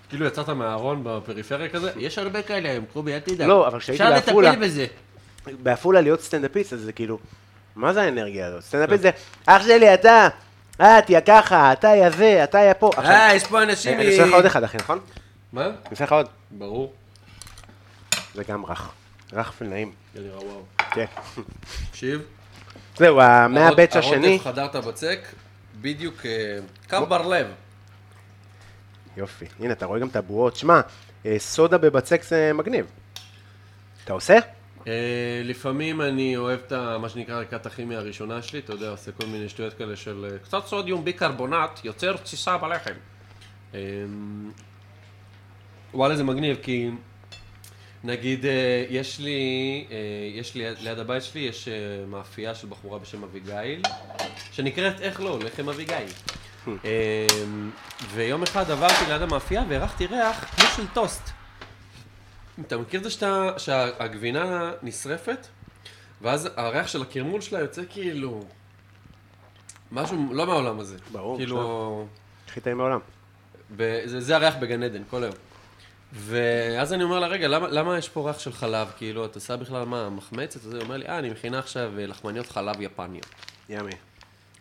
[0.09, 3.47] כאילו יצאת מהארון בפריפריה כזה, יש הרבה כאלה היום, קובי, אל תדאג.
[3.47, 4.85] לא, אבל כשהייתי אפשר בעפולה- לטפל בזה.
[5.63, 7.19] בעפולה להיות סטנדאפיסט, אז זה כאילו,
[7.75, 8.63] מה זה האנרגיה הזאת?
[8.63, 9.09] סטנדאפיסט זה,
[9.45, 10.27] אח שלי, אתה,
[10.81, 12.89] אה, תהיה ככה, אתה יא זה, אתה יא פה.
[12.97, 13.99] עכשיו, אה, יש פה אנשים...
[13.99, 14.99] אני אעשה לך עוד אחד, אחי, נכון?
[15.53, 15.65] מה?
[15.65, 16.27] אני אעשה לך עוד.
[16.51, 16.93] ברור.
[18.33, 18.91] זה גם רך.
[19.33, 19.91] רך ונעים.
[20.15, 20.63] נראה וואו.
[20.91, 21.05] כן.
[21.91, 22.21] תקשיב.
[22.97, 23.15] זהו,
[23.49, 24.27] מהבץ' השני.
[24.27, 25.19] הרוטף חדרת בצק,
[25.81, 26.57] בדיוק אה,
[26.89, 27.47] קו בר לב.
[29.17, 29.45] יופי.
[29.59, 30.55] הנה, אתה רואה גם את הבועות.
[30.55, 30.81] שמע,
[31.25, 32.85] אה, סודה בבצק זה מגניב.
[34.03, 34.37] אתה עושה?
[34.87, 39.25] אה, לפעמים אני אוהב את מה שנקרא ערכת הכימיה הראשונה שלי, אתה יודע, עושה כל
[39.25, 42.93] מיני שטויות כאלה של אה, קצת סודיום ביקרבונט, יוצר תסיסה בלחם.
[43.73, 43.79] אה,
[45.93, 46.89] וואלה זה מגניב, כי
[48.03, 49.85] נגיד אה, יש לי,
[50.33, 51.67] יש לי ליד הבית שלי, יש
[52.07, 53.81] מאפייה של בחורה בשם אביגיל,
[54.51, 56.07] שנקראת, איך לא, לחם אביגיל.
[56.85, 57.27] אה,
[58.13, 61.29] ויום אחד עברתי ליד המאפייה והרחתי ריח כמו של טוסט.
[62.61, 65.47] אתה מכיר את זה שאתה, שהגבינה נשרפת,
[66.21, 68.43] ואז הריח של הקרמול שלה יוצא כאילו...
[69.91, 70.97] משהו לא מהעולם הזה.
[71.11, 72.07] ברור, כאילו...
[72.47, 72.99] הכי טעים בעולם.
[73.75, 75.35] ב- זה, זה הריח בגן עדן, כל היום.
[76.13, 78.91] ואז אני אומר לה, רגע, למה, למה יש פה ריח של חלב?
[78.97, 80.65] כאילו, את עושה בכלל מה, מחמצת?
[80.65, 83.25] אז היא אומר לי, אה, אני מכינה עכשיו אה, לחמניות חלב יפניות.
[83.69, 83.91] ימי.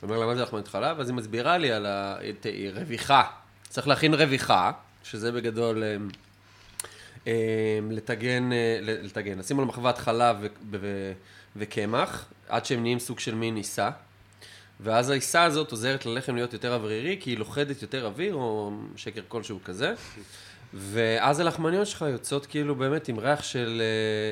[0.02, 1.00] אומר לה, מה זה לחמניות חלב?
[1.00, 2.30] אז היא מסבירה לי על ה- אה,
[2.74, 3.22] רוויחה.
[3.68, 4.72] צריך להכין רוויחה,
[5.04, 5.96] שזה בגדול אה,
[7.90, 11.12] לטגן, אה, לטגן, לשים על מחבת חלב ו- ו-
[11.56, 13.90] וקמח, עד שהם נהיים סוג של מין עיסה.
[14.80, 19.22] ואז העיסה הזאת עוזרת ללחם להיות יותר אוורירי, כי היא לוכדת יותר אוויר, או שקר
[19.28, 19.94] כלשהו כזה.
[20.74, 23.82] ואז הלחמניות שלך יוצאות כאילו באמת עם ריח של,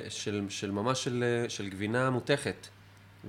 [0.05, 2.67] אה, של, של ממש של, אה, של גבינה מותכת.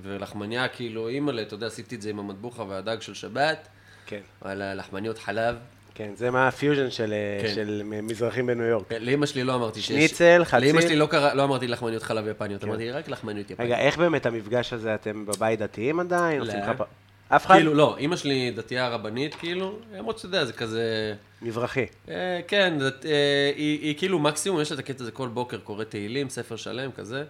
[0.02, 3.68] ולחמניה כאילו, אימא'לה, אתה יודע, עשיתי את זה עם המטבוחה והדג של שבת,
[4.06, 4.20] כן.
[4.42, 5.56] וואלה, לחמניות חלב.
[5.94, 7.54] כן, זה מה הפיוז'ן של, אה, כן.
[7.54, 8.92] של מזרחים בניו יורק.
[8.92, 9.96] לאימא שלי לא אמרתי שיש...
[10.10, 10.60] שניצל, חציל.
[10.60, 13.72] לאימא שלי לא, קרא, לא אמרתי לחמניות חלב יפניות, אמרתי רק לחמניות יפניות.
[13.72, 16.40] רגע, איך באמת המפגש הזה, אתם בבית דתיים עדיין?
[16.40, 16.46] לא.
[16.46, 16.82] עושים לך פ-
[17.28, 17.54] אף אחד?
[17.54, 21.14] כאילו, לא, אימא שלי דתייה רבנית, כאילו, למרות שאתה יודע, זה כזה...
[21.42, 21.86] מזרחי.
[22.08, 25.58] אה, כן, זאת, אה, היא, היא כאילו מקסימום, יש לה את הקטע הזה כל בוקר,
[25.58, 27.24] קורא תהילים, ספר שלם, כזה.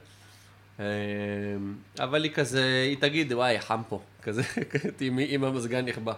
[0.81, 0.85] אה,
[1.99, 4.43] אבל היא כזה, היא תגיד, וואי, חם פה, כזה,
[5.29, 6.13] עם המזגן נכבה.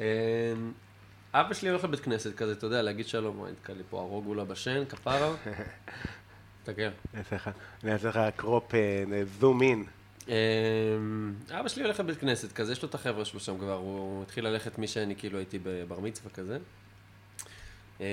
[0.00, 0.06] אה,
[1.40, 4.44] אבא שלי הולך לבית כנסת כזה, אתה יודע, להגיד שלום, וואי, נתקע לי פה הרוגולה
[4.44, 5.34] בשן, כפרה.
[6.62, 6.82] תסתכל.
[7.84, 8.72] אני אעשה לך- קרופ,
[9.40, 9.84] זום אין.
[10.28, 14.22] אמ, אבא שלי הולך לבית כנסת כזה, יש לו את החבר'ה שלו שם כבר, הוא
[14.22, 16.58] התחיל ללכת מי שאני כאילו הייתי בבר מצווה כזה.
[18.00, 18.04] אמ,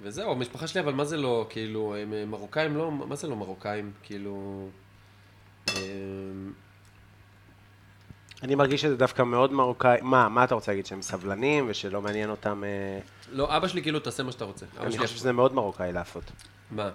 [0.00, 3.92] וזהו, המשפחה שלי, אבל מה זה לא, כאילו, הם מרוקאים לא, מה זה לא מרוקאים?
[4.02, 4.68] כאילו...
[8.42, 9.98] אני מרגיש שזה דווקא מאוד מרוקאי.
[10.02, 12.64] מה, מה אתה רוצה להגיד, שהם סבלנים ושלא מעניין אותם...
[12.64, 12.98] אה,
[13.32, 14.66] לא, אבא שלי כאילו, תעשה מה שאתה רוצה.
[14.80, 16.24] אני חושב שזה מאוד מרוקאי לעשות.
[16.70, 16.90] מה?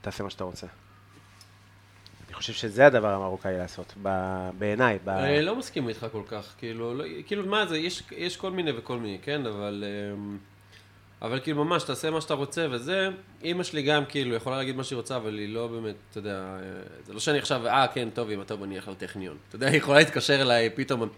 [0.00, 0.66] תעשה מה שאתה רוצה.
[2.26, 3.94] אני חושב שזה הדבר המרוקאי לעשות,
[4.58, 4.98] בעיניי.
[5.04, 8.50] ב- אני לא מסכים איתך כל כך, כאילו, לא, כאילו, מה זה, יש, יש כל
[8.50, 9.84] מיני וכל מיני, כן, אבל,
[10.14, 10.38] אמ,
[11.22, 13.08] אבל כאילו ממש, תעשה מה שאתה רוצה וזה,
[13.42, 16.36] אימא שלי גם כאילו יכולה להגיד מה שהיא רוצה, אבל היא לא באמת, אתה יודע,
[16.36, 16.60] אה,
[17.06, 19.36] זה לא שאני עכשיו, אה, כן, טוב, אמא, טוב, אני אלך לטכניון.
[19.48, 21.08] אתה יודע, היא יכולה להתקשר אליי פתאום,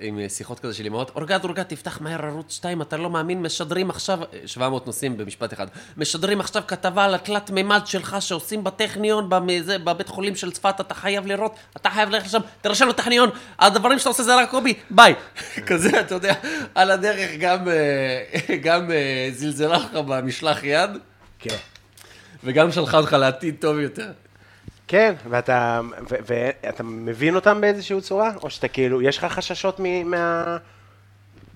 [0.00, 3.90] עם שיחות כזה של אמהות, אורגד, אורגד, תפתח מהר ערוץ 2, אתה לא מאמין, משדרים
[3.90, 5.66] עכשיו, 700 נושאים במשפט אחד,
[5.96, 10.94] משדרים עכשיו כתבה על התלת מימד שלך שעושים בטכניון, במזה, בבית חולים של צפת, אתה
[10.94, 15.14] חייב לראות, אתה חייב ללכת לשם, תירשם לטכניון, הדברים שאתה עושה זה רק קובי, ביי.
[15.68, 16.34] כזה, אתה יודע,
[16.74, 20.90] על הדרך גם, אה, גם אה, זלזלה לך במשלח יד,
[21.38, 21.56] כן.
[22.44, 24.10] וגם שלחה אותך לעתיד טוב יותר.
[24.88, 28.30] כן, ואתה, ו- ואתה מבין אותם באיזושהי צורה?
[28.42, 30.56] או שאתה כאילו, יש לך חששות מ- מה...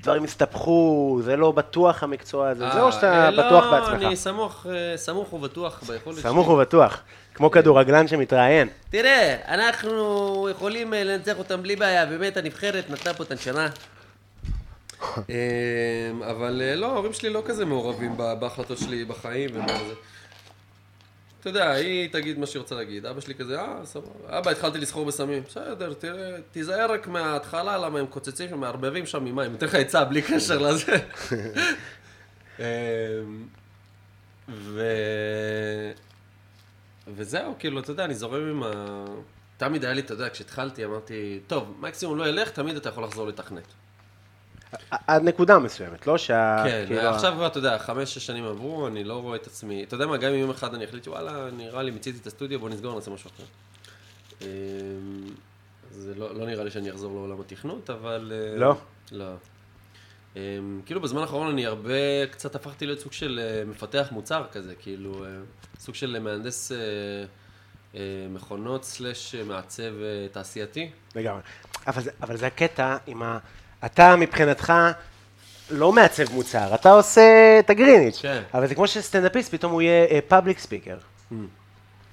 [0.02, 4.02] דברים הסתבכו, זה לא בטוח המקצוע הזה, זה או שאתה אה, בטוח לא, בעצמך?
[4.06, 6.30] אני סמוך, אה, סמוך ובטוח ביכולת שלי.
[6.30, 7.02] סמוך ובטוח,
[7.34, 8.68] כמו כדורגלן שמתראיין.
[8.90, 13.68] תראה, אנחנו יכולים אה, לנצח אותם בלי בעיה, באמת הנבחרת נתנה פה את הנשמה.
[15.30, 19.94] אה, אבל אה, לא, ההורים שלי לא כזה מעורבים בהחלטות שלי בחיים ומה זה.
[21.42, 24.78] אתה יודע, היא תגיד מה שהיא רוצה להגיד, אבא שלי כזה, אה, סבבה, אבא, התחלתי
[24.78, 29.54] לסחור בסמים, בסדר, תראה, תיזהר רק מההתחלה, למה הם קוצצים שם, מערבבים שם ממים, אני
[29.54, 30.96] אתן לך עצה בלי קשר לזה.
[32.60, 32.64] אה,
[34.48, 34.92] ו...
[37.08, 39.04] וזהו, כאילו, אתה יודע, אני זורם עם ה...
[39.56, 43.26] תמיד היה לי, אתה יודע, כשהתחלתי אמרתי, טוב, מקסימום לא ילך, תמיד אתה יכול לחזור
[43.26, 43.66] לתכנת.
[44.90, 46.62] עד נקודה מסוימת, לא שה...
[46.64, 49.84] כן, כאילו, עכשיו כבר, אתה יודע, חמש, שש שנים עברו, אני לא רואה את עצמי,
[49.84, 52.60] אתה יודע מה, גם אם יום אחד אני אחליט, וואלה, נראה לי, מיציתי את הסטודיו,
[52.60, 53.44] בוא נסגור, נעשה משהו אחר.
[54.42, 54.46] אמ,
[55.90, 58.32] זה לא, לא נראה לי שאני אחזור לעולם התכנות, אבל...
[58.34, 58.74] אה, לא?
[59.12, 59.34] לא.
[60.36, 64.74] אמ, כאילו בזמן האחרון אני הרבה, קצת הפכתי להיות סוג של אה, מפתח מוצר כזה,
[64.74, 65.30] כאילו, אה,
[65.78, 66.72] סוג של מהנדס
[68.30, 69.92] מכונות slash מעצב
[70.32, 70.90] תעשייתי.
[71.14, 71.42] לגמרי.
[71.86, 73.38] אבל, אבל זה הקטע עם ה...
[73.84, 74.72] אתה מבחינתך
[75.70, 78.18] לא מעצב מוצר, אתה עושה את הגריניץ'.
[78.22, 78.42] כן.
[78.54, 80.96] אבל זה כמו שסטנדאפיסט, פתאום הוא יהיה public speaker.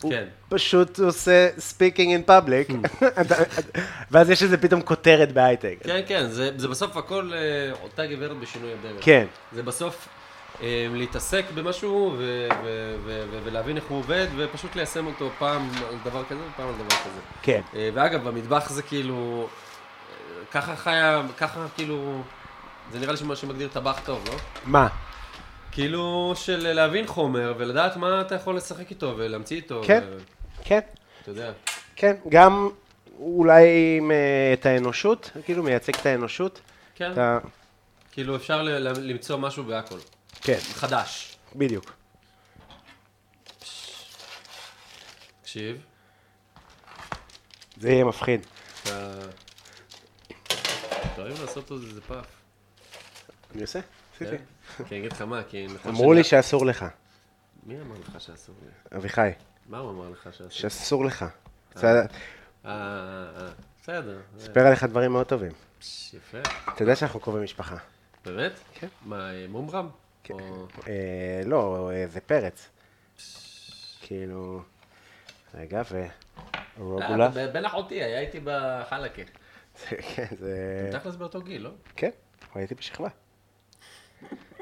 [0.02, 0.24] הוא כן.
[0.50, 2.68] פשוט עושה speaking in public,
[4.12, 5.78] ואז יש איזה פתאום כותרת בהייטק.
[5.84, 9.06] כן, כן, זה, זה בסוף הכל אה, אותה גברת בשינוי הדרך.
[9.06, 9.26] כן.
[9.54, 10.08] זה בסוף
[10.62, 15.96] אה, להתעסק במשהו ו- ו- ו- ולהבין איך הוא עובד, ופשוט ליישם אותו פעם על
[16.06, 17.20] דבר כזה ופעם על דבר כזה.
[17.42, 17.62] כן.
[17.76, 19.48] אה, ואגב, במטבח זה כאילו,
[20.52, 22.22] ככה חיה, ככה כאילו,
[22.92, 24.36] זה נראה לי שמה שמגדיר טבח טוב, לא?
[24.64, 24.88] מה?
[25.72, 29.82] כאילו של להבין חומר ולדעת מה אתה יכול לשחק איתו ולהמציא איתו.
[29.88, 30.04] כן.
[30.10, 30.18] ו-
[30.64, 30.80] כן.
[31.22, 31.52] אתה יודע.
[31.96, 32.16] כן.
[32.30, 32.70] גם
[33.20, 33.64] אולי
[33.98, 34.18] עם, אה,
[34.54, 36.62] את האנושות, כאילו מייצג את האנושות.
[36.96, 37.12] כן.
[37.12, 37.40] אתה...
[38.12, 39.98] כאילו אפשר ל- ל- למצוא משהו בהכל.
[40.42, 41.38] כן, חדש.
[41.56, 41.92] בדיוק.
[45.42, 45.78] תקשיב,
[47.78, 48.46] זה יהיה מפחיד.
[48.84, 49.12] אתה...
[51.22, 52.26] אוהב לעשות עוד איזה פאף.
[53.54, 53.80] אני עושה?
[54.16, 54.38] עשיתי.
[54.38, 54.84] כן?
[54.84, 56.86] כי אני אגיד לך מה, כי אמרו לי שאסור לך,
[57.64, 58.98] מי אמר לך שאסור לי?
[58.98, 59.30] אביחי,
[59.70, 60.50] מה הוא אמר לך שאסור?
[60.50, 61.26] שאסור לך.
[61.76, 62.06] בסדר, אה,
[62.66, 63.48] אה, אה,
[63.82, 64.20] בסדר.
[64.38, 65.52] זה- אספר עליך דברים מאוד טובים.
[66.14, 66.38] יפה.
[66.74, 67.76] אתה יודע שאנחנו קרובי משפחה.
[68.26, 68.52] באמת?
[68.74, 68.88] כן.
[69.06, 69.90] מה, אה, מומרם?
[70.88, 72.70] אה, לא, אה, זה פרץ.
[74.02, 74.62] כאילו...
[75.54, 76.06] רגע, ו...
[76.78, 77.30] רוגולה.
[77.38, 79.22] אה, בן אחותי, היה איתי בחלקה.
[79.80, 80.90] זה- כן, זה...
[80.92, 81.70] תכלס באותו גיל, לא?
[81.96, 82.10] כן,
[82.56, 83.10] הייתי בשכבה.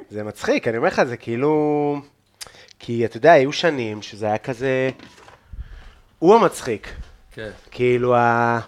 [0.09, 2.01] זה מצחיק, אני אומר לך, זה כאילו...
[2.79, 4.89] כי אתה יודע, היו שנים שזה היה כזה...
[6.19, 6.87] הוא המצחיק.
[7.31, 7.49] כן.
[7.71, 8.59] כאילו, ה...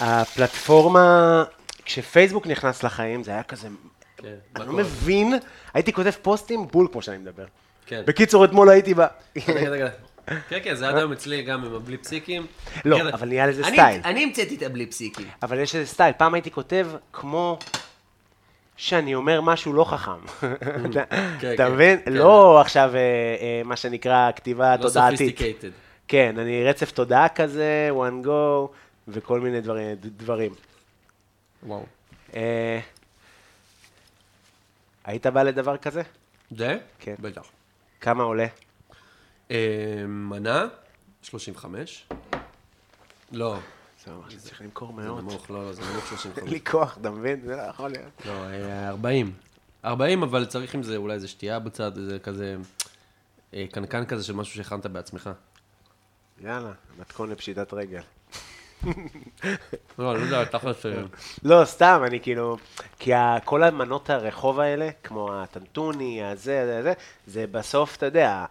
[0.00, 1.44] הפלטפורמה...
[1.84, 3.68] כשפייסבוק נכנס לחיים, זה היה כזה...
[4.16, 4.34] כן.
[4.56, 4.72] אני לא?
[4.72, 5.34] מבין,
[5.74, 7.46] הייתי כותב פוסטים בול כמו שאני מדבר.
[7.86, 8.02] כן.
[8.06, 9.00] בקיצור, אתמול הייתי ב...
[9.48, 9.88] רגע, רגע.
[10.48, 12.46] כן, כן, זה עד היום אצלי גם עם הבלי פסיקים.
[12.84, 14.00] לא, כן, אבל נהיה לזה אני- סטייל.
[14.04, 15.26] אני המצאתי את הבלי פסיקים.
[15.42, 16.12] אבל יש איזה סטייל.
[16.18, 17.58] פעם הייתי כותב כמו
[18.76, 20.10] שאני אומר משהו לא חכם.
[20.90, 21.04] אתה-
[21.40, 21.98] כן, כן, מבין?
[22.06, 23.00] לא עכשיו אה,
[23.40, 25.18] אה, מה שנקרא כתיבה לא תודעתית.
[25.18, 25.70] sophisticated.
[26.08, 28.30] כן, אני רצף תודעה כזה, one go,
[29.08, 29.82] וכל מיני דברים.
[30.00, 30.54] דברים.
[31.62, 31.86] וואו.
[32.36, 32.78] אה,
[35.04, 36.02] היית בא לדבר כזה?
[36.50, 36.78] זה?
[36.98, 37.14] כן.
[37.20, 37.42] בטח.
[38.00, 38.46] כמה עולה?
[39.50, 40.66] אה, מנה?
[41.22, 42.08] 35?
[43.32, 43.58] לא.
[44.04, 45.18] זה ממש צריך למכור זה מאוד.
[45.20, 46.38] נמוך, לא, לא, זה נמוך 35.
[46.38, 47.40] אין לי כוח, אתה מבין?
[47.40, 48.26] זה לא יכול להיות.
[48.26, 49.32] לא, אה, 40.
[49.84, 52.56] 40, אבל צריך עם זה אולי איזה שתייה בצד, איזה כזה
[53.54, 55.30] אה, קנקן כזה של משהו שהכנת בעצמך.
[56.40, 58.00] יאללה, מתכון לפשיטת רגל.
[59.98, 60.86] לא, אני לא יודע, תכלס...
[60.86, 61.02] אה,
[61.42, 62.56] לא, סתם, אני כאילו...
[62.98, 63.10] כי
[63.44, 66.92] כל המנות הרחוב האלה, כמו הטנטוני, הזה, זה, זה,
[67.26, 68.44] זה בסוף, אתה יודע,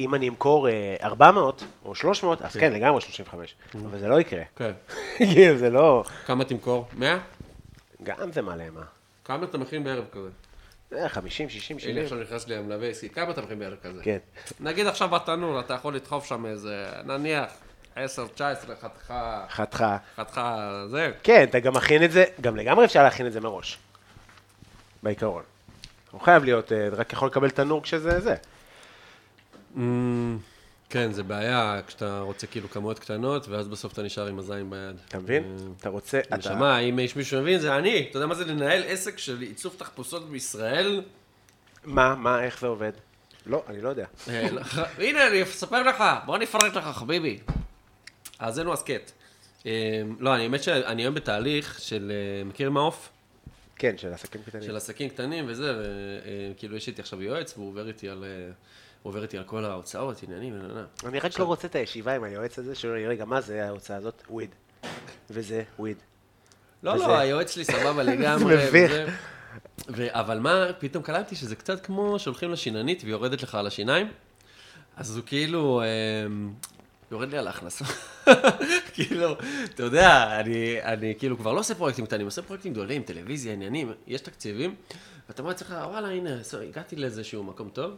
[0.00, 3.54] אם אני אמכור אה, 400 או 300, אז כן, לגמרי 35.
[3.74, 4.42] אבל זה לא יקרה.
[4.56, 4.72] כן.
[5.60, 6.04] זה לא...
[6.26, 6.88] כמה תמכור?
[6.92, 7.18] 100?
[8.02, 8.82] גם זה מלא, מה?
[9.24, 10.28] כמה אתה מכין בערב כזה?
[10.90, 12.04] זה 50, 60, הנה 70.
[12.04, 14.02] עכשיו נכנס לי המלווה עסקי, כמה אתה מכין בערב כזה?
[14.02, 14.18] כן.
[14.60, 17.50] נגיד עכשיו בתנור, אתה יכול לדחוף שם איזה, נניח,
[17.96, 19.96] 10, 19, חתיכה, חתיכה.
[20.16, 21.10] חתיכה, זה.
[21.22, 23.78] כן, אתה גם מכין את זה, גם לגמרי אפשר להכין את זה מראש.
[25.02, 25.42] בעיקרון.
[26.10, 28.34] הוא חייב להיות, אה, רק יכול לקבל תנור כשזה זה.
[29.76, 30.38] אמ,
[30.90, 34.96] כן, זה בעיה כשאתה רוצה כאילו כמויות קטנות, ואז בסוף אתה נשאר עם הזין ביד.
[35.08, 35.42] אתה מבין?
[35.44, 36.36] אה, אתה רוצה, אתה...
[36.36, 38.06] נשמה, אם יש מישהו שמבין, זה אני.
[38.10, 41.02] אתה יודע מה זה לנהל עסק של עיצוב תחפושות בישראל?
[41.84, 42.92] מה, מה, איך זה עובד?
[43.46, 44.06] לא, אני לא יודע.
[44.28, 44.48] אה,
[45.06, 47.38] הנה, אני אספר לך, בוא אפרט לך, חביבי.
[48.38, 49.12] האזינו הסכת.
[49.66, 52.12] אה, לא, אני האמת שאני היום בתהליך של,
[52.44, 53.08] מכיר מעוף?
[53.76, 54.62] כן, של עסקים קטנים.
[54.62, 55.72] של עסקים קטנים וזה,
[56.54, 58.24] וכאילו יש איתי עכשיו יועץ, והוא עובר איתי על...
[59.02, 60.58] הוא עובר איתי על כל ההוצאות, עניינים.
[61.04, 63.96] אני רק לא רוצה את הישיבה עם היועץ הזה, שלא יראה, רגע, מה זה ההוצאה
[63.96, 64.22] הזאת?
[64.30, 64.50] וויד.
[65.30, 65.96] וזה, וויד.
[66.82, 68.56] לא, לא, היועץ שלי סבבה לגמרי.
[68.56, 68.92] זה מביך.
[70.08, 74.08] אבל מה, פתאום קלטתי שזה קצת כמו שהולכים לשיננית והיא יורדת לך על השיניים,
[74.96, 75.82] אז הוא כאילו,
[76.26, 76.52] אמ,
[77.10, 77.84] יורד לי על ההכנסה.
[78.94, 83.52] כאילו, אתה יודע, אני, אני כאילו כבר לא עושה פרויקטים קטנים, עושה פרויקטים גדולים, טלוויזיה,
[83.52, 84.74] עניינים, יש תקציבים,
[85.28, 86.30] ואתה אומר לעצמך, וואלה, הנה,
[86.68, 87.96] הגעתי לאיזשהו מקום טוב.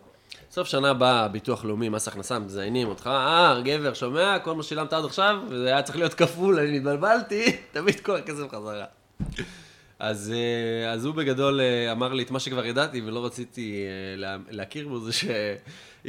[0.50, 4.92] סוף שנה בא ביטוח לאומי, מס הכנסה, מזיינים אותך, אה, גבר, שומע, כל מה שילמת
[4.92, 7.56] עד עכשיו, וזה היה צריך להיות כפול, אני התבלבלתי,
[7.90, 8.84] את כל הכסף חזרה.
[9.98, 14.16] אז, אה, אז הוא בגדול אה, אמר לי את מה שכבר ידעתי ולא רציתי אה,
[14.16, 15.28] לה- להכיר בו, זה שאי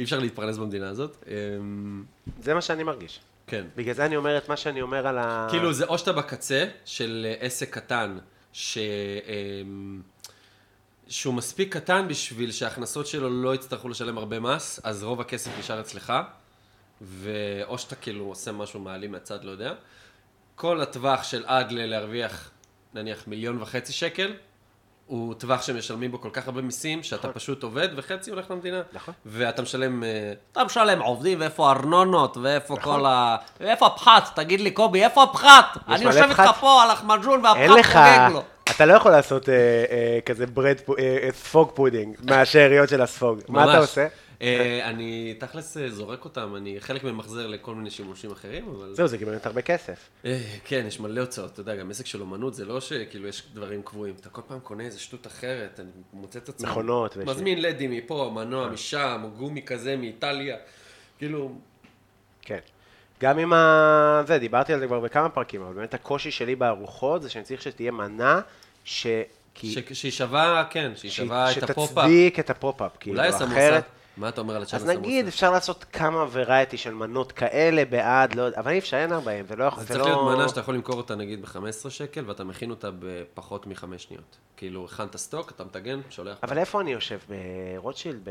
[0.02, 1.24] אפשר להתפרנס במדינה הזאת.
[1.28, 2.04] אמ,
[2.42, 3.20] זה מה שאני מרגיש.
[3.46, 3.64] כן.
[3.76, 5.46] בגלל זה אני אומר את מה שאני אומר על ה...
[5.50, 8.18] כאילו זה או שאתה בקצה של עסק קטן,
[8.52, 8.78] ש...
[11.08, 15.80] שהוא מספיק קטן בשביל שההכנסות שלו לא יצטרכו לשלם הרבה מס, אז רוב הכסף נשאר
[15.80, 16.12] אצלך,
[17.00, 19.72] ואו שאתה כאילו עושה משהו מעלים מהצד, לא יודע.
[20.54, 22.50] כל הטווח של עד ל- להרוויח
[22.94, 24.32] נניח מיליון וחצי שקל,
[25.06, 28.82] הוא טווח שמשלמים בו כל כך הרבה מיסים, שאתה פשוט עובד וחצי הולך למדינה.
[28.92, 29.14] נכון.
[29.26, 33.36] ואתה משלם, אה, אתה משלם עובדים, ואיפה ארנונות, ואיפה כל ה...
[33.60, 34.30] ואיפה הפחת?
[34.34, 35.64] תגיד לי, קובי, איפה הפחת?
[35.88, 36.42] אני יושב איתך?
[36.60, 38.42] פה על החמג'ון והפחת חוגג לו.
[38.70, 43.40] אתה לא יכול לעשות אה, אה, כזה ברד, אה, אה, ספוג פודינג מהשאריות של הספוג.
[43.48, 43.80] מה אתה ממש.
[43.80, 44.06] עושה?
[44.42, 48.94] אה, אני תכלס אה, זורק אותם, אני חלק מהם מחזר לכל מיני שימושים אחרים, אבל...
[48.94, 50.08] זהו, זה גם באמת הרבה כסף.
[50.64, 53.82] כן, יש מלא הוצאות, אתה יודע, גם עסק של אומנות, זה לא שכאילו יש דברים
[53.82, 56.70] קבועים, אתה כל פעם קונה איזה שטות אחרת, אני מוצא את עצמי.
[56.70, 60.56] מכונות מזמין לדים מפה, מנוע משם, גומי כזה מאיטליה,
[61.18, 61.52] כאילו,
[62.42, 62.58] כן.
[63.24, 64.22] גם עם ה...
[64.26, 67.62] זה, דיברתי על זה כבר בכמה פרקים, אבל באמת הקושי שלי בארוחות זה שאני צריך
[67.62, 68.40] שתהיה מנה
[68.84, 69.06] ש...
[69.54, 69.72] כי...
[69.72, 72.04] ש- שהיא שווה, כן, שהיא שווה את הפופ-אפ.
[72.04, 73.84] שתצדיק את הפופ-אפ, כאילו, אולי אחרת...
[74.16, 74.86] מה אתה אומר על הצ'אט אז?
[74.88, 79.20] נגיד, אפשר לעשות כמה variety של מנות כאלה בעד, לא יודע, אבל אי אפשר, אין
[79.20, 79.82] בהם, זה לא יכול...
[79.82, 82.90] זה צריך לא- להיות מנה שאתה יכול למכור אותה נגיד ב-15 שקל, ואתה מכין אותה
[82.98, 84.36] בפחות מחמש שניות.
[84.56, 86.38] כאילו, הכנת stock, אתה מטגן, שולח.
[86.42, 87.18] אבל איפה אני יושב?
[87.76, 88.28] ברוטשילד?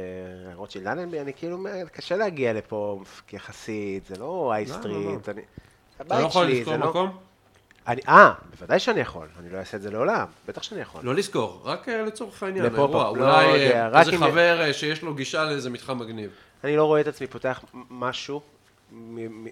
[0.54, 1.20] ברוטשילד אלנבי?
[1.22, 1.58] אני כאילו,
[1.92, 3.02] קשה להגיע לפה
[3.34, 5.30] יחסית, זה לא איי לא, street.
[5.30, 5.42] אני-
[6.02, 6.90] אתה לא יכול לשכור לא...
[6.90, 7.18] מקום?
[7.88, 11.02] אה, בוודאי שאני יכול, אני לא אעשה את זה לעולם, בטח שאני יכול.
[11.04, 12.88] לא לשכור, רק אה, לצורך העניין, אירוע.
[13.04, 16.32] לא אולי רק איזה אם- חבר אה, שיש לו גישה לאיזה מתחם מגניב.
[16.64, 18.42] אני לא רואה את עצמי פותח משהו,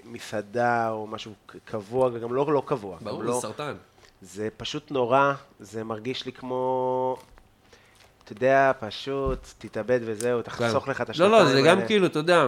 [0.06, 1.34] מסעדה או משהו
[1.66, 2.98] קבוע, וגם לא לא קבוע.
[3.02, 3.74] ברור, לא- זה סרטן.
[4.22, 7.18] זה פשוט נורא, זה מרגיש לי כמו,
[8.24, 11.88] אתה יודע, פשוט תתאבד וזהו, תחסוך לך את לא, השנתיים לא, זה גם האלה.
[11.88, 12.48] כאילו, אתה יודע,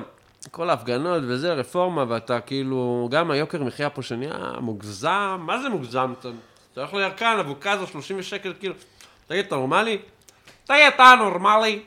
[0.52, 6.14] כל ההפגנות וזה, רפורמה, ואתה כאילו, גם היוקר מחיה פה שנהיה מוגזם, מה זה מוגזם?
[6.20, 6.30] אתה
[6.74, 8.74] אתה הולך לירקן, אבוקדו, 30 שקל, כאילו,
[9.28, 9.98] תגיד, אתה נורמלי?
[10.64, 11.84] תגיד, אתה נורמלי?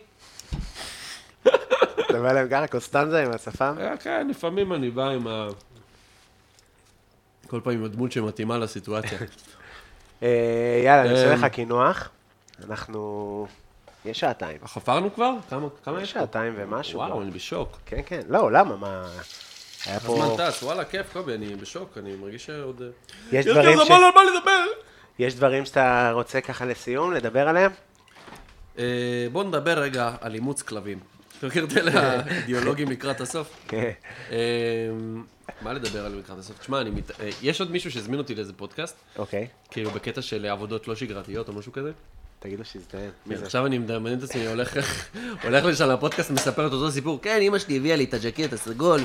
[2.11, 3.75] אתה בא להם ככה, קוסטנזה עם השפם?
[3.81, 5.49] אה, כן, לפעמים אני בא עם ה...
[7.47, 9.19] כל פעם עם הדמות שמתאימה לסיטואציה.
[10.23, 12.09] אה, יאללה, אני עושה אה, לך קינוח.
[12.65, 13.47] אנחנו...
[14.07, 14.59] יש שעתיים.
[14.65, 15.33] חפרנו כבר?
[15.51, 16.21] כמה כמה יש יש פה?
[16.21, 16.99] שעתיים ומשהו.
[16.99, 17.23] וואו, כבר.
[17.23, 17.79] אני בשוק.
[17.87, 18.21] כן, כן.
[18.29, 18.77] לא, למה?
[18.77, 19.09] מה...
[19.87, 20.37] היה הזמן פה...
[20.39, 22.83] טס, וואלה, כיף, קובי, אני בשוק, אני מרגיש שעוד...
[23.33, 23.91] יש לי דברים ש...
[23.91, 24.65] המון על מה לדבר.
[25.19, 27.71] יש דברים שאתה רוצה ככה לסיום, לדבר עליהם?
[28.79, 30.99] אה, בוא נדבר רגע על אימוץ כלבים.
[31.39, 33.57] אתה מכיר את אלה האידיאולוגים לקראת הסוף?
[33.69, 33.91] כן.
[34.31, 34.37] אה,
[35.63, 36.59] מה לדבר על לקראת הסוף?
[36.59, 37.21] תשמע, אני מת...
[37.21, 39.49] אה, יש עוד מישהו שהזמין אותי לאיזה פודקאסט, אוקיי.
[39.71, 41.93] כאילו בקטע של עבודות לא שגרתיות או משהו כזה.
[42.39, 42.65] תגיד לו
[43.27, 43.45] זה?
[43.45, 47.77] עכשיו אני מדמיין את עצמי, הולך לשם לפודקאסט, מספר את אותו סיפור, כן, אמא שלי
[47.77, 49.01] הביאה לי את הג'קט הסגול,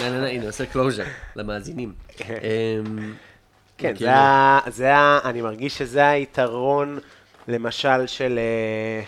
[0.00, 1.04] הנה, עושה closure
[1.36, 1.92] למאזינים.
[2.20, 3.14] אמ,
[3.78, 4.10] כן, כאילו-
[4.66, 5.18] זה ה...
[5.24, 6.98] אני מרגיש שזה היתרון,
[7.48, 8.38] למשל, של...
[8.38, 9.04] אה,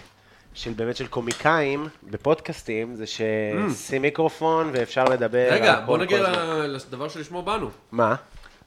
[0.55, 6.29] של באמת של קומיקאים בפודקאסטים, זה ששים מיקרופון ואפשר לדבר רגע, בוא נגיע
[6.67, 8.15] לדבר שלשמו באנו, מה?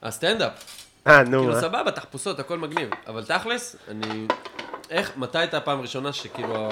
[0.04, 0.52] הסטנדאפ.
[1.08, 1.62] אה, נו, כאילו?
[1.62, 2.90] סבבה, תחפושות, הכל מגניב.
[3.08, 4.28] אבל תכלס, אני...
[4.90, 6.70] איך, מתי הייתה הפעם הראשונה שכאילו...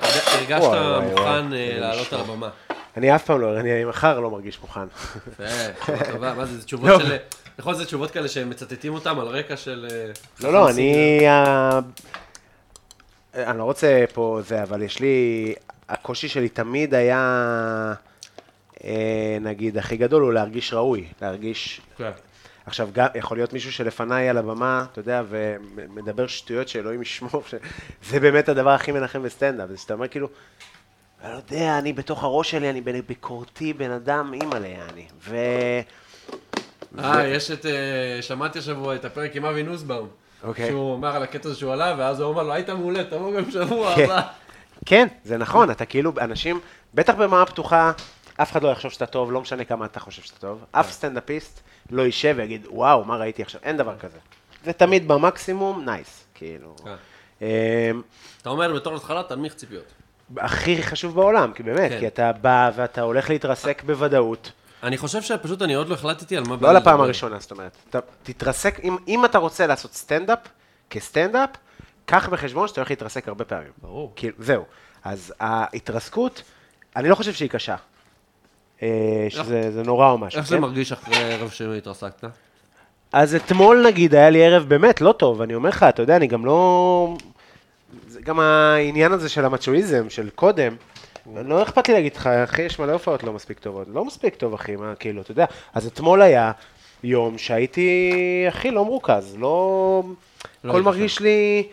[0.00, 0.68] הרגשת
[1.10, 1.52] מוכן.
[1.52, 2.20] אה, לעלות על.
[2.20, 2.48] הבמה?
[2.96, 4.80] אני אף פעם לא, אני מחר לא מרגיש מוכן.
[5.28, 6.34] יפה, טובה.
[6.34, 6.98] מה זה, זה תשובות לא.
[7.00, 7.16] של...
[7.58, 9.86] נכון, זה תשובות כאלה שהם מצטטים אותם על רקע של...
[9.90, 10.10] אה,
[10.40, 11.28] לא, לא, אני...
[11.28, 11.80] ה-
[13.34, 15.54] אני לא רוצה פה זה, אבל יש לי...
[15.88, 17.92] הקושי שלי תמיד היה,
[18.84, 21.80] אה, נגיד, הכי גדול הוא להרגיש ראוי, להרגיש...
[22.64, 22.70] כן.
[22.70, 27.42] עכשיו, גם, יכול להיות מישהו שלפניי על הבמה, אתה יודע, ומדבר שטויות שאלוהים ישמור.
[28.08, 30.28] זה באמת הדבר הכי מנחם בסטנדאפ, זה שאתה אומר כאילו,
[31.24, 35.06] אני לא יודע, אני בתוך הראש שלי, אני ביקורתי, בן אדם, אימא'לה, אני.
[35.20, 35.36] ו...
[36.98, 37.66] אה, יש את...
[37.66, 40.08] אה, שמעתי השבוע את הפרק עם אבי נוסבאום.
[40.44, 40.66] אוקיי.
[40.68, 43.94] שהוא אמר על הקטע שהוא עלה, ואז הוא אמר לו, היית מעולה, תבוא גם שבוע
[43.96, 44.04] כן.
[44.04, 44.22] הבא.
[44.86, 46.60] כן, זה נכון, אתה כאילו, אנשים,
[46.94, 47.92] בטח במה פתוחה,
[48.36, 50.64] אף אחד לא יחשוב שאתה טוב, לא משנה כמה אתה חושב שאתה טוב.
[50.72, 51.60] אף סטנדאפיסט
[51.90, 53.60] לא יישב ויגיד, וואו, מה ראיתי עכשיו?
[53.64, 54.18] אין דבר כזה.
[54.64, 56.76] זה תמיד במקסימום, nice, כאילו.
[56.84, 56.94] כן.
[57.42, 58.02] אמ,
[58.42, 59.84] אתה אומר בתור התחלה, תנמיך ציפיות.
[60.36, 62.00] הכי חשוב בעולם, כי באמת, כן.
[62.00, 64.52] כי אתה בא ואתה הולך להתרסק בוודאות,
[64.82, 66.56] אני חושב שפשוט אני עוד לא החלטתי על מה...
[66.60, 67.02] לא לדבר.
[67.02, 67.76] הראשונה, זאת אומרת.
[67.90, 70.38] אתה תתרסק, אם, אם אתה רוצה לעשות סטנדאפ,
[70.90, 71.50] כסטנדאפ,
[72.04, 73.70] קח בחשבון שאתה הולך להתרסק הרבה פעמים.
[73.82, 74.14] ברור.
[74.38, 74.64] זהו.
[75.04, 76.42] אז ההתרסקות,
[76.96, 77.76] אני לא חושב שהיא קשה.
[78.82, 80.38] אה, שזה זה נורא או משהו.
[80.38, 80.62] איך זה כן?
[80.62, 82.24] מרגיש אחרי ערב שהתרסקת?
[83.12, 86.26] אז אתמול נגיד היה לי ערב באמת לא טוב, אני אומר לך, אתה יודע, אני
[86.26, 87.16] גם לא...
[88.08, 90.76] זה גם העניין הזה של המצ'ואיזם, של קודם.
[91.34, 93.86] לא אכפת לי להגיד לך, אחי, יש מלא הופעות לא מספיק טובות.
[93.92, 95.44] לא מספיק טוב, אחי, מה, כאילו, אתה יודע.
[95.74, 96.52] אז אתמול היה
[97.04, 98.12] יום שהייתי,
[98.48, 100.02] אחי, לא מרוכז, לא...
[100.64, 101.68] לא הכל מרגיש לי...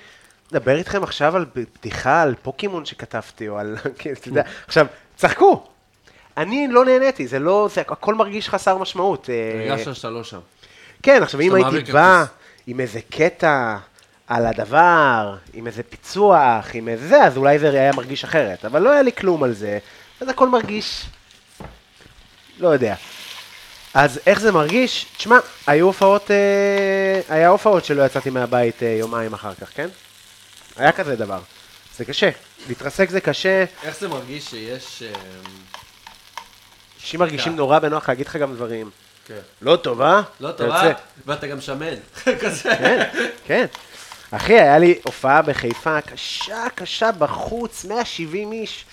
[0.52, 3.76] לדבר איתכם עכשיו על בדיחה, על פוקימון שכתבתי, או על...
[3.99, 5.64] כאילו, אתה יודע, עכשיו, צחקו.
[6.40, 7.70] אני לא נהניתי, זה לא...
[7.74, 9.30] זה הכל מרגיש חסר משמעות.
[9.30, 10.40] אה, הרגשת שאתה לא שם.
[11.03, 12.26] כן, עכשיו אם הייתי בא.
[12.68, 13.78] עם איזה קטע
[14.28, 18.66] על הדבר, עם איזה פיצוח, עם איזה זה, אז אולי זה היה מרגיש אחרת.
[18.66, 19.80] אבל לא היה לי כלום על זה,
[20.22, 21.06] אז הכל מרגיש...
[22.60, 22.95] לא יודע.
[23.94, 25.06] אז איך זה מרגיש?
[25.18, 25.38] תשמע,
[25.68, 29.88] היו הופעות, אה, היה הופעות שלא יצאתי מהבית אה, יומיים אחר כך, כן?
[30.78, 31.40] היה כזה דבר.
[31.98, 32.30] זה קשה.
[32.68, 35.03] להתרסק זה קשה, איך זה מרגיש שיש...
[35.03, 35.14] אה,
[37.10, 38.90] אנשים מרגישים נורא בנוח להגיד לך גם דברים.
[39.26, 39.40] כן.
[39.61, 40.22] לא טוב, אה?
[40.40, 40.69] לא טוב.
[40.69, 40.91] אה?
[41.26, 41.94] ואתה גם שמן.
[42.41, 42.76] כזה.
[42.76, 43.10] כן,
[43.45, 43.65] כן.
[44.31, 48.86] אחי, היה לי הופעה בחיפה קשה, קשה בחוץ, 170 איש.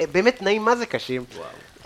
[0.00, 1.24] אה, באמת תנאים מה זה קשים.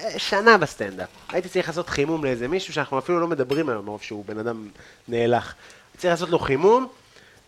[0.01, 1.09] אה, שנה בסטנדאפ.
[1.29, 4.69] הייתי צריך לעשות חימום לאיזה מישהו שאנחנו אפילו לא מדברים היום, מרוב שהוא בן אדם
[5.09, 5.55] נאלח.
[5.97, 6.89] צריך לעשות לו חימום,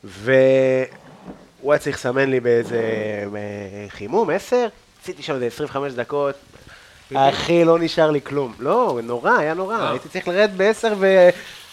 [0.05, 2.81] והוא היה צריך לסמן לי באיזה
[3.37, 4.67] אה, חימום, 10,
[5.03, 6.35] עשיתי שם איזה 25 דקות.
[7.15, 8.55] אחי, לא נשאר לי כלום.
[8.59, 9.77] לא, נורא, היה נורא.
[9.77, 9.91] אה.
[9.91, 11.29] הייתי צריך לרדת ב-10 ו...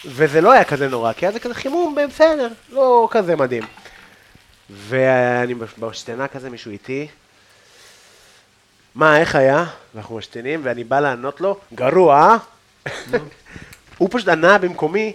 [0.05, 3.63] וזה לא היה כזה נורא, כי היה זה כזה חימום בסדר, לא כזה מדהים.
[4.69, 7.07] ואני בשתנה כזה, מישהו איתי,
[8.95, 9.65] מה, איך היה?
[9.95, 12.37] ואנחנו משתנים, ואני בא לענות לו, גרוע,
[12.87, 12.91] אה?
[13.97, 15.13] הוא פשוט ענה במקומי,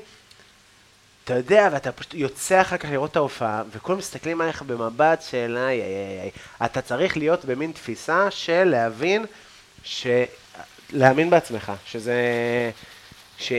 [1.24, 5.56] אתה יודע, ואתה פשוט יוצא אחר כך לראות את ההופעה, וכולם מסתכלים עליך במבט של
[5.58, 6.30] איי איי איי.
[6.64, 9.26] אתה צריך להיות במין תפיסה של להבין.
[10.92, 12.14] להאמין בעצמך, שזה...
[13.38, 13.52] ש...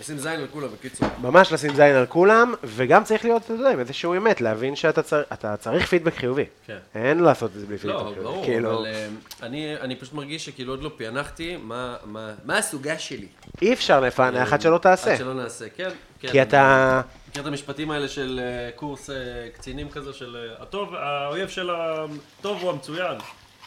[0.00, 1.08] לשים זין על כולם, בקיצור.
[1.20, 5.02] ממש לשים זין על כולם, וגם צריך להיות, אתה יודע, עם איזשהו אמת, להבין שאתה
[5.02, 5.22] צר...
[5.32, 6.44] אתה צריך פידבק חיובי.
[6.66, 6.76] כן.
[6.94, 8.20] אין לעשות את זה בלי פידבק לא, חיובי.
[8.20, 9.08] ברור, כאילו, אבל אה,
[9.42, 13.26] אני אני פשוט מרגיש שכאילו עוד לא פענחתי מה- מה מה הסוגה שלי.
[13.62, 15.12] אי אפשר לפענח עד שלא תעשה.
[15.12, 15.88] עד שלא נעשה, כן.
[16.20, 16.28] כן.
[16.28, 17.00] כי אתה...
[17.28, 19.14] מכיר את המשפטים האלה של אה, קורס אה,
[19.54, 23.16] קצינים כזה, של הטוב, האויב של הטוב הוא המצוין.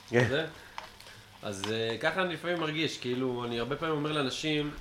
[0.09, 0.45] כן.
[1.43, 4.71] אז אה, ככה אני לפעמים מרגיש, כאילו, אני הרבה פעמים אומר לאנשים,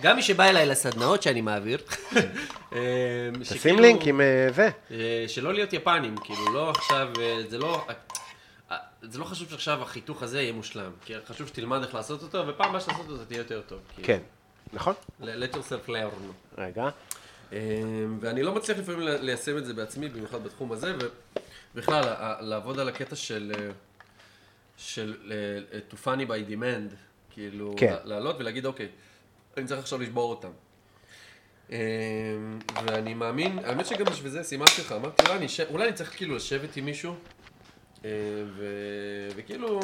[0.00, 1.78] גם מי שבא אליי לסדנאות שאני מעביר,
[2.72, 4.70] אה, תשים לינק עם אה, זה.
[5.28, 7.86] שלא להיות יפנים, כאילו, לא עכשיו, אה, זה לא...
[9.02, 12.68] זה לא חשוב שעכשיו החיתוך הזה יהיה מושלם, כי חשוב שתלמד איך לעשות אותו, ופעם
[12.68, 13.78] הבאה שתעשות אותו תהיה יותר טוב.
[13.94, 14.06] כאילו.
[14.06, 14.18] כן,
[14.72, 14.94] נכון?
[15.20, 16.58] let yourself learn.
[16.58, 16.88] רגע.
[17.52, 17.58] אה,
[18.20, 20.94] ואני לא מצליח לפעמים ליישם את זה בעצמי, במיוחד בתחום הזה,
[21.74, 22.02] ובכלל,
[22.40, 23.70] לעבוד על הקטע של, אה,
[24.76, 25.14] של
[25.72, 26.94] אה, to funny by demand,
[27.30, 27.94] כאילו, כן.
[28.04, 28.88] לעלות ולהגיד, אוקיי,
[29.56, 30.50] אני צריך עכשיו לשבור אותם.
[31.72, 31.78] אה,
[32.86, 36.16] ואני מאמין, האמת שגם בשביל זה סימנתי לך, אמרתי, אולי אני, ש- אולי אני צריך
[36.16, 37.14] כאילו לשבת עם מישהו,
[38.04, 38.10] אה,
[38.46, 39.80] ו- וכאילו,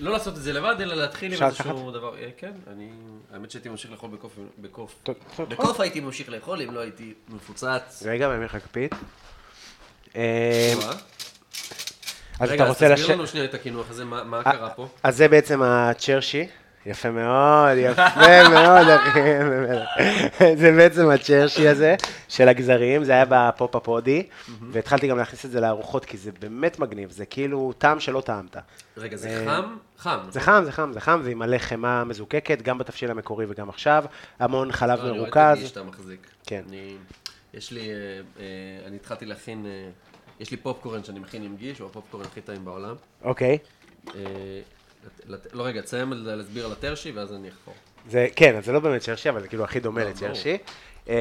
[0.00, 2.18] לא לעשות את זה לבד, אלא להתחיל עם איזשהו דבר.
[2.18, 2.90] אה, כן, אני,
[3.32, 4.94] האמת שהייתי ממשיך לאכול בכיף, בכיף.
[5.02, 5.48] טוב, טוב, טוב.
[5.48, 8.02] בכיף הייתי ממשיך לאכול אם לא הייתי מפוצץ.
[8.06, 8.92] רגע, ואני לך כפית.
[10.14, 10.92] מה?
[12.40, 13.10] אז רגע, אתה אז רוצה תסביר לש...
[13.10, 14.88] לנו שנייה את הקינוח הזה, מה מה קרה פה?
[15.02, 16.46] אז זה בעצם הצ'רשי,
[16.86, 19.20] יפה מאוד, יפה מאוד, אחי.
[20.56, 21.96] זה בעצם הצ'רשי הזה
[22.28, 24.26] של הגזרים, זה היה בפופ-אפ הודי,
[24.70, 28.56] והתחלתי גם להכניס את זה לארוחות, כי זה באמת מגניב, זה כאילו טעם שלא טעמת.
[28.96, 29.76] רגע, זה אה, חם?
[29.98, 30.18] חם.
[30.30, 33.68] זה חם, זה חם, זה חם, זה עם מלא חמאה מזוקקת, גם בתבשיל המקורי וגם
[33.68, 34.04] עכשיו,
[34.38, 35.58] המון חלב לא, אני רואה את מרוכז.
[35.58, 36.26] הגיש שאתה מחזיק.
[36.46, 36.62] כן.
[37.54, 37.94] יש לי, אה,
[38.38, 38.44] אה,
[38.86, 39.88] אני התחלתי להכין, אה,
[40.40, 42.94] יש לי פופקורן שאני מכין עם גיש, הוא הפופקורן הכי טעים בעולם.
[43.22, 43.58] אוקיי.
[44.08, 44.60] אה,
[45.52, 47.74] לא רגע, תסיים להסביר על הטרשי ואז אני אחפור.
[48.08, 50.58] זה, כן, אז זה לא באמת צ'רשי, אבל זה כאילו הכי דומה לא, לצ'רשי.
[51.08, 51.14] אמ,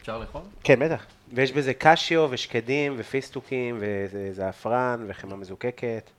[0.00, 0.40] אפשר לאכול?
[0.64, 1.04] כן, בטח.
[1.32, 3.78] ויש בזה קשיו ושקדים ופיסטוקים
[4.10, 6.10] וזעפרן וחמאה מזוקקת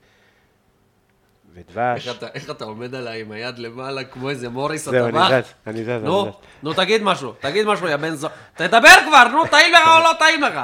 [1.54, 2.08] ודבש.
[2.08, 5.30] איך אתה, איך אתה עומד עליי עם היד למעלה כמו איזה מוריס זהו, הטבח?
[5.30, 6.32] אני זז, אני זז, נו.
[6.62, 8.28] נו תגיד משהו, תגיד משהו יא בן זו...
[8.54, 10.60] תדבר כבר, נו, טעים לך או לא טעים לך?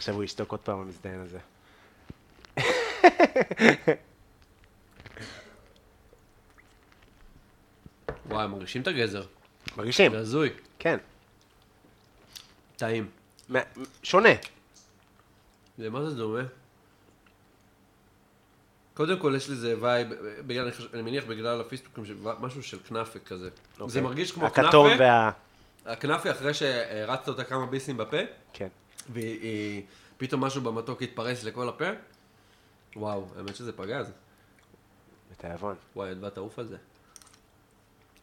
[0.00, 1.38] עכשיו הוא ישתוק עוד פעם המזדיין הזה.
[8.26, 9.22] וואי, מרגישים את הגזר.
[9.76, 10.12] מרגישים?
[10.12, 10.50] זה הזוי.
[10.78, 10.98] כן.
[12.76, 13.10] טעים.
[14.02, 14.28] שונה.
[15.78, 16.42] זה מה זה דומה?
[18.94, 20.08] קודם כל יש לזה vibe,
[20.46, 22.04] בגלל, אני מניח בגלל הפיסטוקים,
[22.40, 23.50] משהו של כנאפה כזה.
[23.76, 24.00] זה אוקיי.
[24.00, 25.30] מרגיש כמו הכתום כנאפה, וה...
[25.86, 28.16] הכנאפה אחרי שהרצת אותה כמה ביסים בפה,
[28.52, 28.68] כן.
[29.12, 31.88] ופתאום משהו במתוק התפרס לכל הפה,
[32.96, 34.12] וואו, האמת שזה פגז.
[35.32, 35.74] בתיאבון.
[35.96, 36.76] וואי, אדווה תעוף על זה.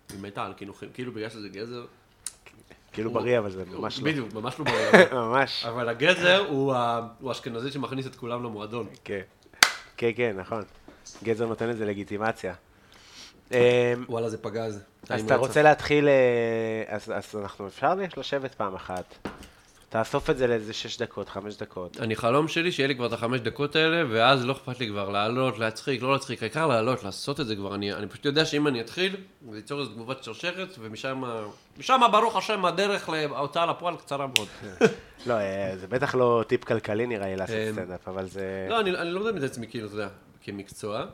[0.09, 1.85] היא מתה על קינוחים, כאילו בגלל שזה גזר,
[2.97, 4.05] כאילו בריא, אבל זה ממש לא.
[4.05, 5.13] בדיוק, ממש לא בריא.
[5.21, 5.65] ממש.
[5.65, 6.73] אבל הגזר הוא
[7.23, 8.87] האשכנזי שמכניס את כולם למועדון.
[9.03, 9.21] כן.
[9.97, 10.63] כן, כן, נכון.
[11.23, 12.53] גזר נותן לזה לגיטימציה.
[13.51, 13.57] אמ,
[14.09, 14.83] וואלה, זה פגז.
[15.09, 15.35] אז אתה.
[15.35, 19.27] רוצה להתחיל, אה, אז אנחנו אפשר לשבת פעם אחת.
[19.89, 21.97] תאסוף את זה לאיזה שש דקות, חמש דקות.
[21.99, 25.09] אני חלום שלי שיהיה לי כבר את החמש דקות האלה, ואז לא אכפת לי כבר
[25.09, 27.75] לעלות, להצחיק, לא להצחיק, העיקר לעלות, לעשות את זה כבר.
[27.75, 29.15] אני, אני פשוט יודע שאם אני אתחיל,
[29.51, 31.23] זה ייצור איזו תגובת שרשרת, ומשם,
[31.77, 34.47] משם ברוך השם הדרך להוצאה לפועל קצרה מאוד.
[35.27, 38.67] לא, אה, זה בטח לא טיפ כלכלי נראה לי לעשות אמ, סטנדאפ, אבל זה...
[38.69, 40.07] לא, אני, אני לא מדמיין את עצמי כאילו, אתה יודע,
[40.43, 41.05] כמקצוע.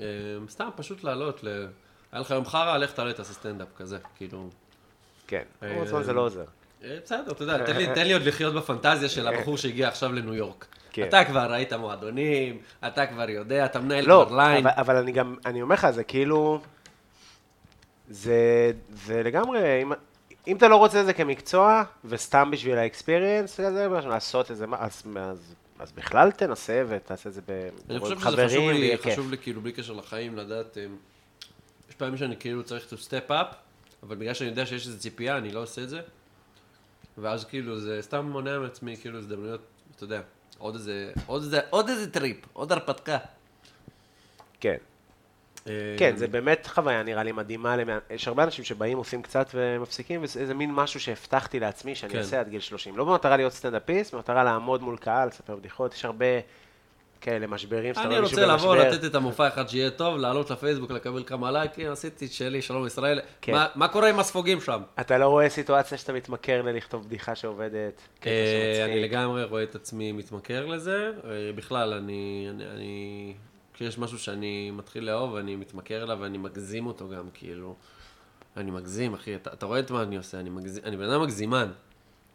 [0.00, 0.04] אה,
[0.48, 1.66] סתם, פשוט לעלות, ל...
[2.12, 4.48] היה לך יום חרא, לך תעלה, תעשה סטנדאפ כזה, כאילו.
[5.26, 6.44] כן, אה, כל הזמן זה לא עוזר.
[6.84, 10.12] אה, בסדר, אתה יודע, תן לי, תן לי עוד לחיות בפנטזיה של הבחור שהגיע עכשיו
[10.12, 10.66] לניו יורק.
[10.92, 11.08] כן.
[11.08, 14.66] אתה כבר ראית מועדונים, אתה כבר יודע, אתה מנהל לא, כבר ליין.
[14.66, 16.60] אבל, אבל אני גם, אני אומר לך, זה כאילו,
[18.08, 18.70] זה,
[19.06, 19.92] זה לגמרי, אם,
[20.46, 24.66] אם אתה לא רוצה את זה כמקצוע, וסתם בשביל האקספיריאנס, זה משהו, לעשות את זה,
[24.66, 27.40] מה, אז, אז, אז בכלל תנסה ותעשה את זה
[27.90, 29.12] אני חושב שזה חשוב לי, כיף.
[29.12, 30.86] חשוב לי כאילו בלי קשר לחיים לדעת, אה,
[31.88, 33.54] יש פעמים שאני כאילו צריך to step up,
[34.02, 36.00] אבל בגלל שאני יודע שיש איזו ציפייה, אני לא עושה את זה.
[37.18, 39.60] ואז כאילו זה סתם מונע מעצמי כאילו הזדמנויות,
[39.96, 40.20] אתה יודע,
[40.58, 43.18] עוד איזה, עוד איזה, עוד איזה טריפ, עוד הרפתקה.
[44.60, 44.76] כן.
[45.68, 47.76] אה, כן, זה באמת חוויה נראה לי מדהימה,
[48.10, 52.18] יש הרבה אנשים שבאים, עושים קצת ומפסיקים, וזה מין משהו שהבטחתי לעצמי שאני כן.
[52.18, 52.96] אעשה עד גיל 30.
[52.96, 56.26] לא במטרה להיות סטנדאפיסט, במטרה לעמוד מול קהל, לספר בדיחות, יש הרבה
[57.24, 58.76] כאלה משברים שאתה אני רוצה לבוא.
[58.76, 62.86] לתת את המופע אחד שיהיה טוב, לעלות לפייסבוק, לקבל כמה לייקים, עשיתי את שלי, שלום
[62.86, 63.20] ישראל.
[63.40, 63.52] כן.
[63.52, 64.82] מה- מה קורה עם הספוגים שם?
[65.00, 68.84] אתה לא רואה סיטואציה שאתה מתמכר ללכתוב בדיחה שעובדת, אה.
[68.84, 71.10] אני לגמרי רואה את עצמי מתמכר לזה.
[71.24, 73.34] אה, בכלל, אני, אני, אני,
[73.74, 77.74] כשיש משהו שאני מתחיל לאהוב, אני מתמכר אליו ואני מגזים אותו גם, כאילו.
[78.56, 81.22] אני מגזים, אחי, אתה, אתה רואה את מה אני עושה, אני מגזים, אני בן אדם
[81.22, 81.68] מגזימן.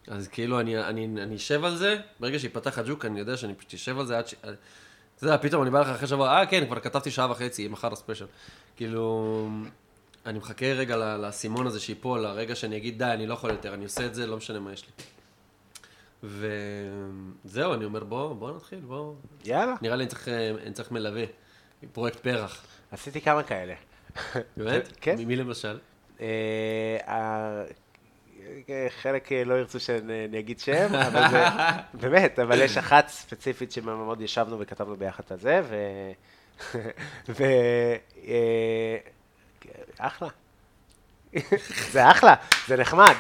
[0.10, 3.73] אז כאילו, אני, אני, אני אשב על זה, ברגע שיפתח הג'וק, אני יודע שאני פשוט
[3.73, 4.34] אשב על זה עד ש...
[5.19, 7.94] אתה יודע, פתאום אני בא לך אחרי שבוע, אה, כן, כבר כתבתי שעה וחצי, מחר
[7.94, 8.26] הספיישל.
[8.76, 9.48] כאילו,
[10.26, 13.84] אני מחכה רגע לאסימון הזה שיפול, לרגע שאני אגיד, די, אני לא יכול יותר, אני
[13.84, 14.91] עושה את זה, לא משנה מה יש לי.
[16.23, 19.14] וזהו, אני אומר, בוא, בוא נתחיל, בוא.
[19.45, 21.23] יאללה, נראה לי אני צריך, אה, אני צריך מלווה,
[21.91, 22.65] פרויקט פרח.
[22.91, 23.73] עשיתי כמה כאלה.
[24.57, 24.90] באמת?
[25.02, 25.15] כן.
[25.18, 25.77] ממי למשל?
[28.69, 31.45] אה, חלק אה, לא ירצו שאני אגיד שם, אבל זה,
[32.01, 35.75] באמת, אבל יש אחת ספציפית שמאוד ישבנו וכתבנו ביחד את זה, ו...
[37.29, 37.43] ו...
[38.27, 38.97] אה,
[39.97, 40.27] אחלה.
[41.91, 42.35] זה אחלה,
[42.67, 43.13] זה נחמד.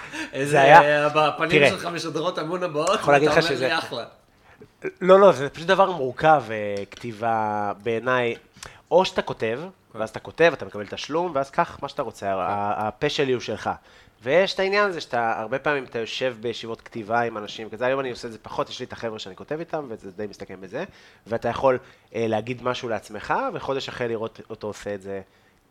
[0.43, 1.09] זה היה...
[1.09, 1.69] בפנים.
[1.69, 4.03] שלך משדרות המון הבאות, ואתה אומר שזה- לי אחלה.
[5.01, 8.35] לא, לא, זה פשוט דבר מורכב, אה, כתיבה בעיניי.
[8.91, 9.59] או שאתה כותב,
[9.95, 13.41] ואז אתה כותב, אתה מקבל תשלום, ואז קח מה שאתה רוצה, ה- הפה שלי הוא
[13.41, 13.69] שלך.
[14.23, 17.99] ויש את העניין הזה שאתה, הרבה פעמים אתה יושב בישיבות כתיבה עם אנשים, כזה היום
[17.99, 20.61] אני עושה את זה פחות, יש לי את החבר'ה שאני כותב איתם, וזה די מסתכם
[20.61, 20.83] בזה,
[21.27, 21.79] ואתה יכול
[22.15, 25.21] אה, להגיד משהו לעצמך, וחודש אחרי לראות אותו עושה את זה,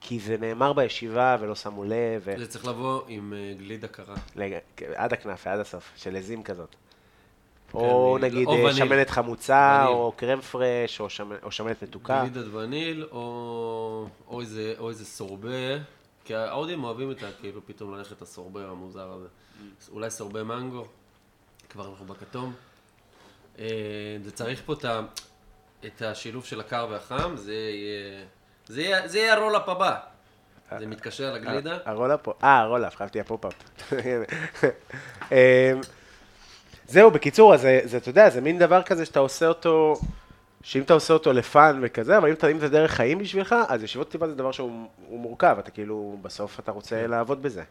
[0.01, 1.93] כי זה נאמר בישיבה ולא שמו לב,
[2.25, 2.35] ו...
[2.39, 4.15] זה צריך לבוא עם אה, גלידה קרה.
[4.37, 4.59] לג-
[4.95, 6.75] עד הכנאפה, עד הסוף, של עזים כזאת.
[7.75, 8.73] או כן, נגיד או אה.
[8.75, 9.97] שמנת חמוצה, וניל.
[9.97, 12.25] או קרם פרש, או שמ- או שמנת מתוקה.
[12.31, 15.77] גלידת וניל, או, או, איזה, או איזה סורבה,
[16.29, 17.27] כי ההודים אוהבים את ה...
[17.41, 19.27] כאילו פתאום ללכת לסורבה המוזר הזה.
[19.93, 20.87] אולי סורבה מנגו,
[21.69, 22.55] כבר אנחנו בכתום.
[23.59, 23.65] אה,
[24.25, 25.01] זה צריך פה את, ה,
[25.87, 28.25] את השילוב של הקר והחם, זה יהיה...
[28.67, 29.97] זה יהיה, זה יהיה ה roll-up הבא.
[30.79, 31.79] זה מתקשר לגלידה.
[31.85, 33.55] ה roll-up פה, אה, ה roll-up, חייבתי ה pop-up.
[35.33, 35.37] אמ,
[36.87, 40.01] זהו, בקיצור, אז זה, זה, אתה יודע, זה מין דבר כזה שאתה עושה אותו,
[40.63, 43.55] שאם אתה עושה אותו ל fun וכזה, אבל אם, אתה, אם זה דרך חיים בשבילך,
[43.69, 47.63] אז ישיבות כתיבה זה דבר שהוא הוא מורכב, אתה כאילו, בסוף אתה רוצה לעבוד בזה.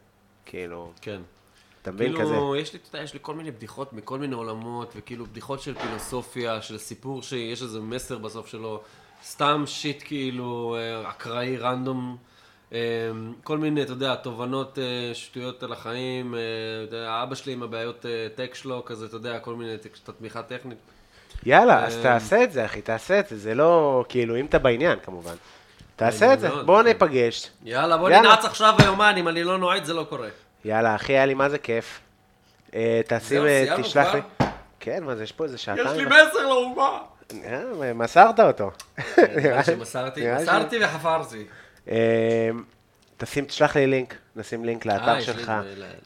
[0.46, 1.22] כאילו, כן.
[1.82, 2.24] אתה מבין כזה?
[2.24, 5.62] כאילו, יש לי, אתה יודע, יש לי כל מיני בדיחות מכל מיני עולמות, וכאילו בדיחות
[5.62, 8.82] של פילוסופיה, של סיפור שיש איזה מסר בסוף שלו,
[9.26, 12.18] סתם שיט כאילו, אה, אקראי, רנדום,
[12.74, 12.78] אה,
[13.44, 14.84] כל מיני, אתה יודע, תובנות אה,
[15.14, 16.36] שטויות על החיים,
[17.24, 20.78] אבא שלי עם הבעיות טק שלו, כזה, אתה יודע, כל מיני, ת- תמיכה טכנית.
[21.46, 24.60] יאללה, אז אמ, תעשה את זה, אחי, תעשה את זה, זה לא, כאילו, אם אתה
[24.60, 25.34] בעניין, כמובן.
[25.96, 26.88] תעשה את זה, מאוד, בואו כן.
[26.88, 27.50] ניפגש.
[27.64, 28.22] יאללה, בוא יאללה.
[28.30, 30.28] ננעץ עכשיו ביומן, אם אני לא נועד זה לא קורה.
[30.66, 32.00] יאללה, אחי, היה לי מה זה כיף.
[32.76, 34.22] אה, תשים, אה, תשלח לי.
[34.80, 35.88] כן, מה זה, יש פה איזה שעתיים.
[35.88, 37.00] יש לי מסר לאומה.
[37.46, 37.62] אה,
[37.96, 38.72] מסרת אותו.
[39.36, 41.44] נראה שמסרתי, נראה ש- מסרתי וחפרתי.
[43.18, 45.52] תשים, תשלח לי לינק, נשים לינק אה, לאתר שלך.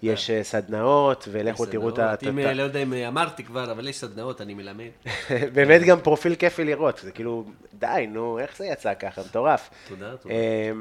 [0.03, 2.15] יש אה, סדנאות, ולכו תראו את ה...
[2.27, 4.89] אה, לא יודע אם אמרתי כבר, אבל יש סדנאות, אני מלמד.
[5.53, 9.69] באמת גם פרופיל כיפי לראות, זה כאילו, די, נו, איך זה יצא ככה, מטורף.
[9.87, 10.35] תודה, תודה.
[10.35, 10.71] אה,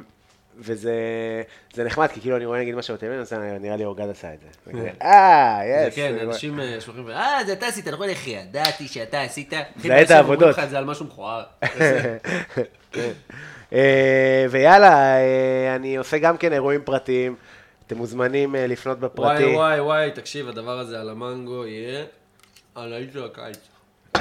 [0.58, 0.92] וזה
[1.74, 4.40] זה נחמד, כי כאילו אני רואה נגיד משהו בטלוויזיה, אז נראה לי אורגד עשה את
[4.40, 4.46] זה.
[4.66, 5.94] וכזה, אה, יס.
[5.94, 9.52] כן, אנשים שולחים, אה, זה אתה עשית, נכון, איך ידעתי שאתה עשית.
[9.76, 10.56] זה את העבודות.
[10.70, 11.42] זה על משהו מכוער.
[13.72, 17.34] אה, ויאללה, אה, אני עושה גם כן אירועים פרטיים.
[17.86, 19.54] אתם מוזמנים אה, לפנות וואי, בפרטי.
[19.54, 22.04] וואי, וואי, תקשיב, הדבר הזה על המנגו יהיה
[22.74, 23.58] על האיש של הקיץ.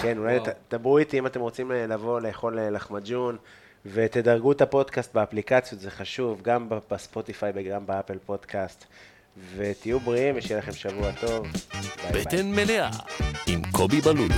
[0.01, 0.39] כן, אולי
[0.71, 3.37] דברו איתי אם אתם רוצים לבוא לאכול לחמג'ון,
[3.85, 8.85] ותדרגו את הפודקאסט באפליקציות, זה חשוב, גם בספוטיפיי וגם באפל פודקאסט.
[9.55, 11.47] ותהיו בריאים ושיהיה לכם שבוע טוב.
[11.51, 12.21] ביי ביי.
[12.21, 12.89] בטן מלאה
[13.47, 14.35] עם קובי בלולו.